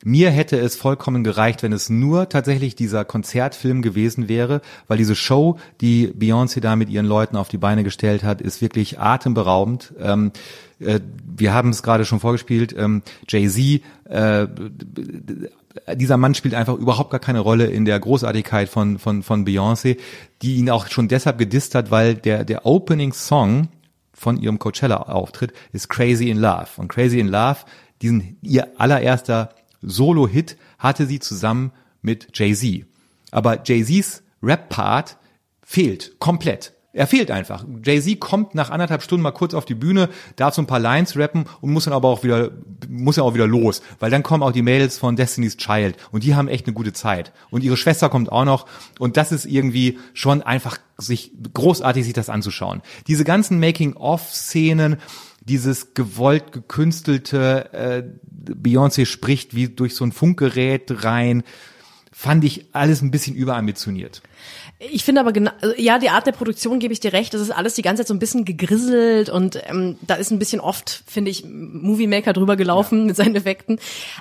Mir 0.05 0.31
hätte 0.31 0.59
es 0.59 0.77
vollkommen 0.77 1.23
gereicht, 1.23 1.63
wenn 1.63 1.73
es 1.73 1.89
nur 1.89 2.29
tatsächlich 2.29 2.75
dieser 2.75 3.05
Konzertfilm 3.05 3.83
gewesen 3.83 4.29
wäre, 4.29 4.61
weil 4.89 4.99
diese 4.99 5.15
Show, 5.15 5.59
die 5.81 6.09
Beyoncé 6.09 6.61
da 6.61 6.77
mit 6.77 6.89
ihren 6.89 7.07
Leuten 7.07 7.37
auf 7.37 7.49
die 7.49 7.59
Beine 7.59 7.85
gestellt 7.85 8.25
hat, 8.25 8.41
ist 8.41 8.61
wirklich 8.61 8.99
atemberaubend. 8.99 9.95
Ähm, 10.01 10.33
äh, 10.81 11.01
wir 11.37 11.55
haben 11.55 11.71
es 11.71 11.83
gerade 11.83 12.05
schon 12.05 12.21
vorgespielt, 12.21 12.75
ähm, 12.77 13.03
Jay-Z, 13.29 13.83
äh, 14.09 14.49
dieser 15.95 16.17
Mann 16.17 16.35
spielt 16.35 16.55
einfach 16.55 16.75
überhaupt 16.75 17.11
gar 17.11 17.21
keine 17.21 17.41
Rolle 17.41 17.67
in 17.67 17.85
der 17.85 17.99
Großartigkeit 17.99 18.69
von, 18.69 18.99
von, 18.99 19.23
von 19.23 19.47
Beyoncé, 19.47 19.99
die 20.43 20.57
ihn 20.57 20.71
auch 20.71 20.89
schon 20.89 21.09
deshalb 21.09 21.39
gedisst 21.39 21.75
hat, 21.75 21.91
weil 21.91 22.15
der, 22.15 22.45
der 22.45 22.67
Opening 22.67 23.13
Song 23.13 23.69
von 24.13 24.37
ihrem 24.37 24.59
Coachella-Auftritt 24.59 25.53
ist 25.73 25.89
Crazy 25.89 26.29
in 26.29 26.39
Love. 26.39 26.69
Und 26.77 26.89
Crazy 26.89 27.19
in 27.19 27.29
Love, 27.29 27.59
diesen 28.03 28.37
ihr 28.43 28.69
allererster 28.79 29.51
Solo-Hit 29.83 30.57
hatte 30.79 31.07
sie 31.07 31.21
zusammen 31.21 31.73
mit 32.01 32.29
Jay-Z. 32.35 32.87
Aber 33.31 33.63
Jay-Z's 33.65 34.23
Rap-Part 34.43 35.19
fehlt 35.63 36.19
komplett. 36.19 36.73
Er 36.95 37.07
fehlt 37.07 37.31
einfach. 37.31 37.65
Jay-Z 37.83 38.21
kommt 38.21 38.55
nach 38.55 38.69
anderthalb 38.69 39.03
Stunden 39.03 39.23
mal 39.23 39.31
kurz 39.31 39.55
auf 39.55 39.65
die 39.65 39.75
Bühne, 39.75 40.11
darf 40.37 40.55
so 40.55 40.61
ein 40.61 40.67
paar 40.67 40.79
Lines 40.79 41.17
rappen 41.17 41.47
und 41.63 41.73
muss 41.73 41.85
dann 41.85 41.95
aber 41.95 42.09
auch 42.09 42.23
wieder, 42.23 42.51
muss 42.87 43.17
ja 43.17 43.23
auch 43.23 43.33
wieder 43.33 43.47
los. 43.47 43.81
Weil 43.99 44.11
dann 44.11 44.23
kommen 44.23 44.43
auch 44.43 44.53
die 44.53 44.61
Mädels 44.61 44.99
von 44.99 45.17
Destiny's 45.17 45.57
Child 45.57 45.97
und 46.11 46.23
die 46.23 46.35
haben 46.35 46.49
echt 46.49 46.67
eine 46.67 46.75
gute 46.75 46.93
Zeit. 46.93 47.33
Und 47.51 47.65
ihre 47.65 47.79
Schwester 47.79 48.11
kommt 48.11 48.31
auch 48.31 48.45
noch 48.45 48.67
und 48.99 49.17
das 49.17 49.33
ist 49.33 49.47
irgendwie 49.47 49.99
schon 50.13 50.43
einfach 50.43 50.77
sich, 50.99 51.33
großartig 51.55 52.05
sich 52.05 52.13
das 52.13 52.29
anzuschauen. 52.29 52.83
Diese 53.07 53.25
ganzen 53.25 53.59
Making-of-Szenen, 53.59 54.99
dieses 55.49 55.95
gewollt 55.95 56.53
gekünstelte 56.53 57.73
äh, 57.73 58.03
Beyoncé 58.53 59.07
spricht 59.07 59.55
wie 59.55 59.69
durch 59.69 59.95
so 59.95 60.05
ein 60.05 60.13
Funkgerät 60.13 61.05
rein, 61.05 61.43
fand 62.13 62.45
ich 62.45 62.67
alles 62.73 63.03
ein 63.03 63.11
bisschen 63.11 63.35
überambitioniert. 63.35 64.23
Ich 64.79 65.05
finde 65.05 65.21
aber 65.21 65.33
genau, 65.33 65.53
ja, 65.77 65.99
die 65.99 66.11
Art 66.11 66.27
der 66.27 66.33
Produktion 66.33 66.79
gebe 66.79 66.93
ich 66.93 67.01
dir 67.01 67.13
recht. 67.13 67.33
Das 67.35 67.41
ist 67.41 67.51
alles 67.51 67.75
die 67.75 67.83
ganze 67.83 68.03
Zeit 68.03 68.09
so 68.09 68.15
ein 68.15 68.19
bisschen 68.19 68.45
gegrisselt 68.45 69.29
und 69.31 69.61
ähm, 69.67 69.97
da 70.03 70.15
ist 70.15 70.31
ein 70.31 70.39
bisschen 70.39 70.61
oft, 70.61 71.05
finde 71.07 71.31
ich, 71.31 71.45
Movie 71.45 72.09
Maker 72.09 72.33
drüber 72.33 72.57
gelaufen 72.57 73.01
ja. 73.01 73.05
mit 73.07 73.17
seinen 73.17 73.37
Effekten. 73.37 73.79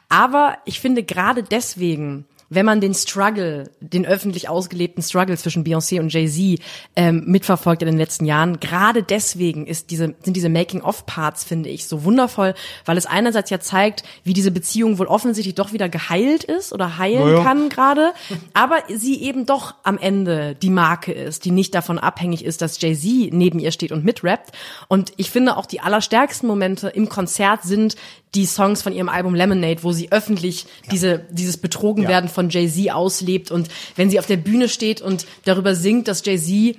Aber 0.10 0.58
ich 0.66 0.80
finde 0.80 1.04
gerade 1.04 1.44
deswegen 1.44 2.26
wenn 2.52 2.66
man 2.66 2.82
den 2.82 2.94
Struggle, 2.94 3.72
den 3.80 4.06
öffentlich 4.06 4.50
ausgelebten 4.50 5.02
Struggle 5.02 5.38
zwischen 5.38 5.64
Beyoncé 5.64 6.02
und 6.02 6.12
Jay-Z 6.12 6.60
ähm, 6.98 7.24
mitverfolgt 7.26 7.82
in 7.82 7.86
den 7.86 7.98
letzten 7.98 8.26
Jahren, 8.26 8.60
gerade 8.60 9.04
deswegen 9.04 9.66
ist 9.66 9.90
diese, 9.90 10.16
sind 10.22 10.36
diese 10.36 10.50
Making-of-Parts, 10.50 11.46
finde 11.46 11.70
ich, 11.70 11.88
so 11.88 12.04
wundervoll, 12.04 12.54
weil 12.84 12.98
es 12.98 13.06
einerseits 13.06 13.50
ja 13.52 13.62
zeigt, 13.62 14.04
wie 14.26 14.34
diese 14.34 14.52
Beziehung 14.52 15.00
wohl 15.00 15.08
offensichtlich 15.08 15.56
doch 15.56 15.72
wieder 15.72 15.88
geheilt 15.88 16.44
ist 16.44 16.74
oder 16.74 16.98
heilen 16.98 17.26
naja. 17.26 17.44
kann 17.44 17.70
gerade, 17.70 18.12
aber 18.54 18.80
sie 18.90 19.22
eben 19.22 19.46
doch 19.46 19.76
am 19.84 19.98
Ende 19.98 20.54
die 20.56 20.70
Marke 20.70 21.14
ist, 21.14 21.46
die 21.46 21.52
nicht 21.52 21.74
davon 21.74 22.00
abhängig 22.00 22.44
ist, 22.44 22.62
dass 22.62 22.82
Jay-Z 22.82 23.32
neben 23.32 23.60
ihr 23.60 23.72
steht 23.72 23.94
und 23.94 24.04
mitrappt. 24.04 24.52
Und 24.90 25.14
ich 25.16 25.32
finde 25.32 25.56
auch 25.56 25.66
die 25.66 25.80
allerstärksten 25.80 26.50
Momente 26.50 26.90
im 26.90 27.08
Konzert 27.08 27.64
sind 27.64 27.96
die 28.36 28.46
Songs 28.46 28.82
von 28.82 28.94
ihrem 28.94 29.10
Album 29.10 29.36
Lemonade, 29.36 29.84
wo 29.84 29.92
sie 29.92 30.12
öffentlich 30.12 30.64
ja. 30.64 30.92
diese, 30.92 31.20
dieses 31.32 31.58
Betrogenwerden 31.58 32.28
ja. 32.28 32.34
von 32.34 32.50
Jay-Z 32.50 32.92
auslebt 32.92 33.52
und 33.52 33.68
wenn 33.96 34.10
sie 34.10 34.20
auf 34.20 34.26
der 34.26 34.38
Bühne 34.38 34.70
steht 34.70 35.02
und 35.02 35.26
darüber 35.46 35.76
singt, 35.76 36.08
dass 36.08 36.26
Jay-Z 36.26 36.78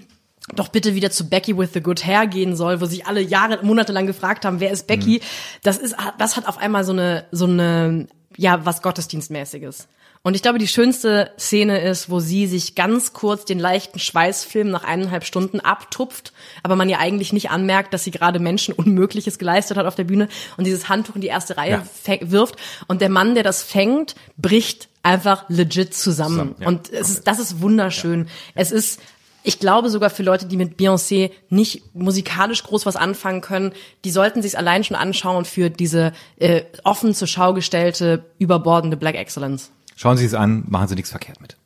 doch 0.55 0.69
bitte 0.69 0.95
wieder 0.95 1.11
zu 1.11 1.29
Becky 1.29 1.57
with 1.57 1.71
the 1.73 1.81
Good 1.81 2.05
Hair 2.05 2.27
gehen 2.27 2.57
soll, 2.57 2.81
wo 2.81 2.87
sich 2.87 3.07
alle 3.07 3.21
Jahre, 3.21 3.65
Monate 3.65 3.93
lang 3.93 4.07
gefragt 4.07 4.45
haben, 4.45 4.61
wer 4.61 4.71
ist 4.71 4.87
Becky? 4.87 5.19
Mhm. 5.19 5.61
Das 5.63 5.79
ist, 5.79 5.95
das 6.19 6.37
hat 6.37 6.47
auf 6.49 6.59
einmal 6.59 6.85
so 6.85 6.93
eine, 6.93 7.27
so 7.31 7.45
eine, 7.45 8.09
ja, 8.37 8.65
was 8.65 8.83
Gottesdienstmäßiges. 8.83 9.89
Und 10.25 10.37
ich 10.37 10.43
glaube, 10.43 10.59
die 10.59 10.69
schönste 10.69 11.33
Szene 11.37 11.81
ist, 11.81 12.09
wo 12.09 12.21
sie 12.21 12.47
sich 12.47 12.77
ganz 12.77 13.13
kurz 13.13 13.45
den 13.45 13.59
leichten 13.59 13.99
Schweißfilm 13.99 14.71
nach 14.71 14.85
eineinhalb 14.85 15.25
Stunden 15.25 15.59
abtupft, 15.59 16.33
aber 16.63 16.77
man 16.77 16.89
ihr 16.89 17.01
eigentlich 17.01 17.33
nicht 17.33 17.51
anmerkt, 17.51 17.93
dass 17.93 18.05
sie 18.05 18.13
gerade 18.13 18.39
Menschen 18.39 18.73
Unmögliches 18.73 19.39
geleistet 19.39 19.77
hat 19.77 19.87
auf 19.87 19.97
der 19.97 20.05
Bühne 20.05 20.29
und 20.57 20.65
dieses 20.65 20.89
Handtuch 20.89 21.17
in 21.17 21.23
die 21.23 21.27
erste 21.27 21.57
Reihe 21.57 21.83
ja. 22.07 22.31
wirft. 22.31 22.55
Und 22.87 23.01
der 23.01 23.09
Mann, 23.09 23.35
der 23.35 23.43
das 23.43 23.65
fängt, 23.65 24.15
bricht 24.37 24.89
einfach 25.03 25.45
legit 25.49 25.93
zusammen. 25.93 26.55
zusammen 26.55 26.55
ja. 26.61 26.69
Und 26.69 26.93
es 26.93 27.11
ist, 27.11 27.27
das 27.27 27.41
ist 27.41 27.61
wunderschön. 27.61 28.27
Ja. 28.27 28.31
Es 28.55 28.71
ist 28.71 29.01
ich 29.45 29.59
glaube 29.59 29.91
sogar 29.91 30.11
für 30.11 30.23
Leute, 30.23 30.47
die 30.47 30.57
mit 30.57 30.79
Beyoncé 30.79 31.33
nicht 31.51 31.97
musikalisch 31.97 32.63
groß 32.63 32.87
was 32.87 32.95
anfangen 32.95 33.41
können, 33.41 33.73
die 34.05 34.13
sollten 34.13 34.41
sich 34.41 34.57
allein 34.57 34.85
schon 34.85 34.97
anschauen 34.97 35.45
für 35.45 35.69
diese 35.69 36.13
äh, 36.37 36.63
offen 36.85 37.13
zur 37.13 37.27
Schau 37.27 37.53
gestellte, 37.53 38.25
überbordende 38.39 38.97
Black 38.97 39.17
Excellence. 39.17 39.73
Schauen 39.97 40.17
Sie 40.17 40.25
es 40.25 40.35
an, 40.35 40.65
machen 40.69 40.89
Sie 40.89 40.95
nichts 40.95 41.11
verkehrt 41.11 41.41
mit. 41.41 41.57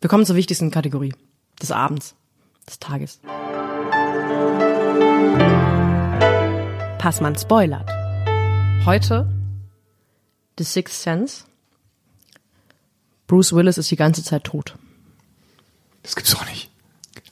Wir 0.00 0.08
kommen 0.10 0.26
zur 0.26 0.36
wichtigsten 0.36 0.70
Kategorie 0.70 1.14
des 1.60 1.70
Abends, 1.70 2.14
des 2.66 2.78
Tages. 2.78 3.20
Passmann 6.98 7.36
spoilert. 7.36 7.88
Heute 8.84 9.28
The 10.58 10.64
Sixth 10.64 11.02
Sense. 11.02 11.44
Bruce 13.26 13.52
Willis 13.52 13.78
ist 13.78 13.90
die 13.90 13.96
ganze 13.96 14.22
Zeit 14.22 14.44
tot. 14.44 14.76
Das 16.02 16.14
gibt's 16.14 16.32
doch 16.32 16.46
nicht. 16.48 16.70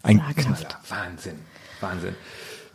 Ein 0.03 0.21
Knaller. 0.35 0.81
Wahnsinn. 0.89 1.39
Wahnsinn. 1.81 2.15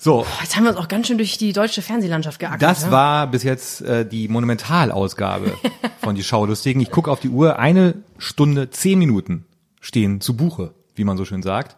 So. 0.01 0.25
Jetzt 0.41 0.55
haben 0.55 0.63
wir 0.63 0.69
uns 0.69 0.79
auch 0.79 0.87
ganz 0.87 1.07
schön 1.07 1.17
durch 1.17 1.37
die 1.37 1.51
deutsche 1.51 1.81
Fernsehlandschaft 1.81 2.39
geackert. 2.39 2.61
Das 2.61 2.85
ne? 2.85 2.91
war 2.91 3.27
bis 3.27 3.43
jetzt 3.43 3.81
äh, 3.81 4.05
die 4.05 4.29
Monumentalausgabe 4.29 5.53
von 6.01 6.15
die 6.15 6.23
Schaulustigen. 6.23 6.81
Ich 6.81 6.89
gucke 6.89 7.11
auf 7.11 7.19
die 7.19 7.27
Uhr, 7.27 7.59
eine 7.59 7.95
Stunde, 8.17 8.69
zehn 8.69 8.97
Minuten 8.97 9.45
stehen 9.81 10.21
zu 10.21 10.37
Buche, 10.37 10.73
wie 10.95 11.03
man 11.03 11.17
so 11.17 11.25
schön 11.25 11.43
sagt. 11.43 11.75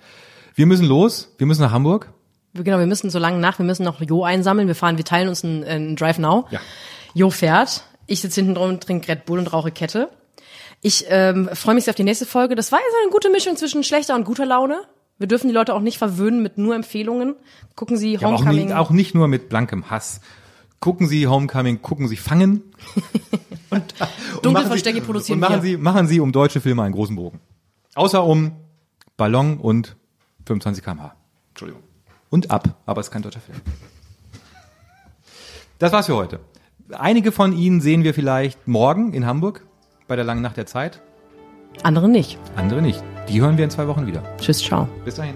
Wir 0.53 0.67
müssen 0.67 0.85
los, 0.85 1.33
wir 1.39 1.47
müssen 1.47 1.61
nach 1.61 1.71
Hamburg. 1.71 2.13
Genau, 2.53 2.77
wir 2.77 2.85
müssen 2.85 3.09
so 3.09 3.17
lange 3.17 3.39
nach, 3.39 3.57
wir 3.57 3.65
müssen 3.65 3.83
noch 3.83 4.01
Jo 4.01 4.23
einsammeln. 4.23 4.67
Wir 4.67 4.75
fahren, 4.75 4.97
wir 4.97 5.05
teilen 5.05 5.27
uns 5.27 5.43
einen, 5.43 5.63
einen 5.63 5.95
Drive 5.95 6.19
Now. 6.19 6.45
Ja. 6.51 6.59
Jo 7.15 7.31
fährt, 7.31 7.83
ich 8.05 8.21
sitze 8.21 8.41
hinten 8.41 8.55
drum, 8.55 8.79
trinke 8.79 9.07
Red 9.07 9.25
Bull 9.25 9.39
und 9.39 9.51
rauche 9.51 9.71
Kette. 9.71 10.09
Ich 10.81 11.05
ähm, 11.09 11.49
freue 11.53 11.75
mich 11.75 11.85
sehr 11.85 11.91
auf 11.91 11.95
die 11.95 12.03
nächste 12.03 12.25
Folge. 12.27 12.53
Das 12.53 12.71
war 12.71 12.79
jetzt 12.79 12.95
eine 13.01 13.11
gute 13.11 13.31
Mischung 13.31 13.55
zwischen 13.55 13.83
schlechter 13.83 14.15
und 14.15 14.25
guter 14.25 14.45
Laune. 14.45 14.81
Wir 15.21 15.27
dürfen 15.27 15.47
die 15.47 15.53
Leute 15.53 15.75
auch 15.75 15.81
nicht 15.81 15.99
verwöhnen 15.99 16.41
mit 16.41 16.57
nur 16.57 16.73
Empfehlungen. 16.73 17.35
Gucken 17.75 17.95
Sie 17.95 18.13
ja, 18.13 18.21
Homecoming. 18.21 18.63
Auch 18.63 18.65
nicht, 18.65 18.75
auch 18.75 18.89
nicht 18.89 19.13
nur 19.13 19.27
mit 19.27 19.49
blankem 19.49 19.91
Hass. 19.91 20.19
Gucken 20.79 21.07
Sie 21.07 21.27
Homecoming, 21.27 21.83
gucken 21.83 22.07
Sie 22.07 22.17
Fangen. 22.17 22.63
und 23.69 23.93
dunkle 24.41 24.65
Verstecke 24.65 24.99
produzieren 25.01 25.37
und 25.37 25.41
machen 25.41 25.61
wir. 25.61 25.61
Sie, 25.61 25.77
machen 25.77 26.07
Sie 26.07 26.19
um 26.19 26.31
deutsche 26.31 26.59
Filme 26.59 26.81
einen 26.81 26.95
großen 26.95 27.15
Bogen. 27.15 27.39
Außer 27.93 28.23
um 28.23 28.53
Ballon 29.15 29.59
und 29.59 29.95
25 30.47 30.83
km/h. 30.83 31.15
Entschuldigung. 31.49 31.83
Und 32.31 32.49
ab, 32.49 32.79
aber 32.87 33.01
es 33.01 33.07
ist 33.07 33.11
kein 33.11 33.21
deutscher 33.21 33.41
Film. 33.41 33.61
Das 35.77 35.91
war's 35.91 36.07
für 36.07 36.15
heute. 36.15 36.39
Einige 36.89 37.31
von 37.31 37.53
Ihnen 37.53 37.79
sehen 37.79 38.03
wir 38.03 38.15
vielleicht 38.15 38.67
morgen 38.67 39.13
in 39.13 39.27
Hamburg 39.27 39.67
bei 40.07 40.15
der 40.15 40.25
langen 40.25 40.41
Nacht 40.41 40.57
der 40.57 40.65
Zeit. 40.65 40.99
Andere 41.83 42.07
nicht. 42.09 42.37
Andere 42.55 42.81
nicht. 42.81 43.03
Die 43.29 43.41
hören 43.41 43.57
wir 43.57 43.63
in 43.63 43.69
zwei 43.71 43.87
Wochen 43.87 44.05
wieder. 44.05 44.21
Tschüss, 44.37 44.59
ciao. 44.59 44.87
Bis 45.05 45.15
dahin. 45.15 45.35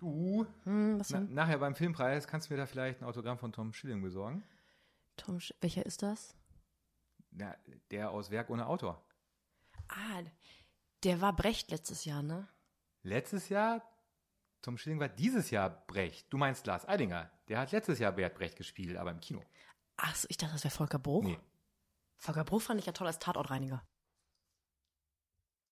Du. 0.00 0.46
Hm, 0.64 1.00
Was 1.00 1.10
Na, 1.10 1.18
denn? 1.20 1.34
nachher 1.34 1.58
beim 1.58 1.74
Filmpreis 1.74 2.26
kannst 2.26 2.48
du 2.50 2.54
mir 2.54 2.58
da 2.58 2.66
vielleicht 2.66 3.00
ein 3.00 3.04
Autogramm 3.06 3.38
von 3.38 3.52
Tom 3.52 3.72
Schilling 3.72 4.02
besorgen. 4.02 4.44
Tom, 5.16 5.36
Sch- 5.38 5.54
welcher 5.60 5.86
ist 5.86 6.02
das? 6.02 6.34
Na, 7.30 7.54
der 7.90 8.10
aus 8.10 8.30
Werk 8.30 8.50
ohne 8.50 8.66
Autor. 8.66 9.02
Ah, 9.88 10.22
der 11.04 11.20
war 11.20 11.34
Brecht 11.34 11.70
letztes 11.70 12.04
Jahr, 12.04 12.22
ne? 12.22 12.48
Letztes 13.02 13.48
Jahr, 13.48 13.82
Tom 14.62 14.78
Schilling 14.78 15.00
war 15.00 15.08
dieses 15.08 15.50
Jahr 15.50 15.70
Brecht. 15.86 16.32
Du 16.32 16.38
meinst 16.38 16.66
Lars 16.66 16.88
Eidinger. 16.88 17.30
Der 17.48 17.58
hat 17.58 17.72
letztes 17.72 17.98
Jahr 17.98 18.12
Bert 18.12 18.34
Brecht 18.34 18.56
gespielt, 18.56 18.96
aber 18.96 19.10
im 19.10 19.20
Kino. 19.20 19.42
Ach 19.96 20.16
so, 20.16 20.26
ich 20.30 20.38
dachte, 20.38 20.54
das 20.54 20.64
wäre 20.64 20.74
Volker 20.74 20.98
Bruch. 20.98 21.24
Nee. 21.24 21.38
Volker 22.16 22.44
Bruch 22.44 22.62
fand 22.62 22.80
ich 22.80 22.86
ja 22.86 22.92
toll 22.92 23.06
als 23.06 23.18
Tatortreiniger. 23.18 23.86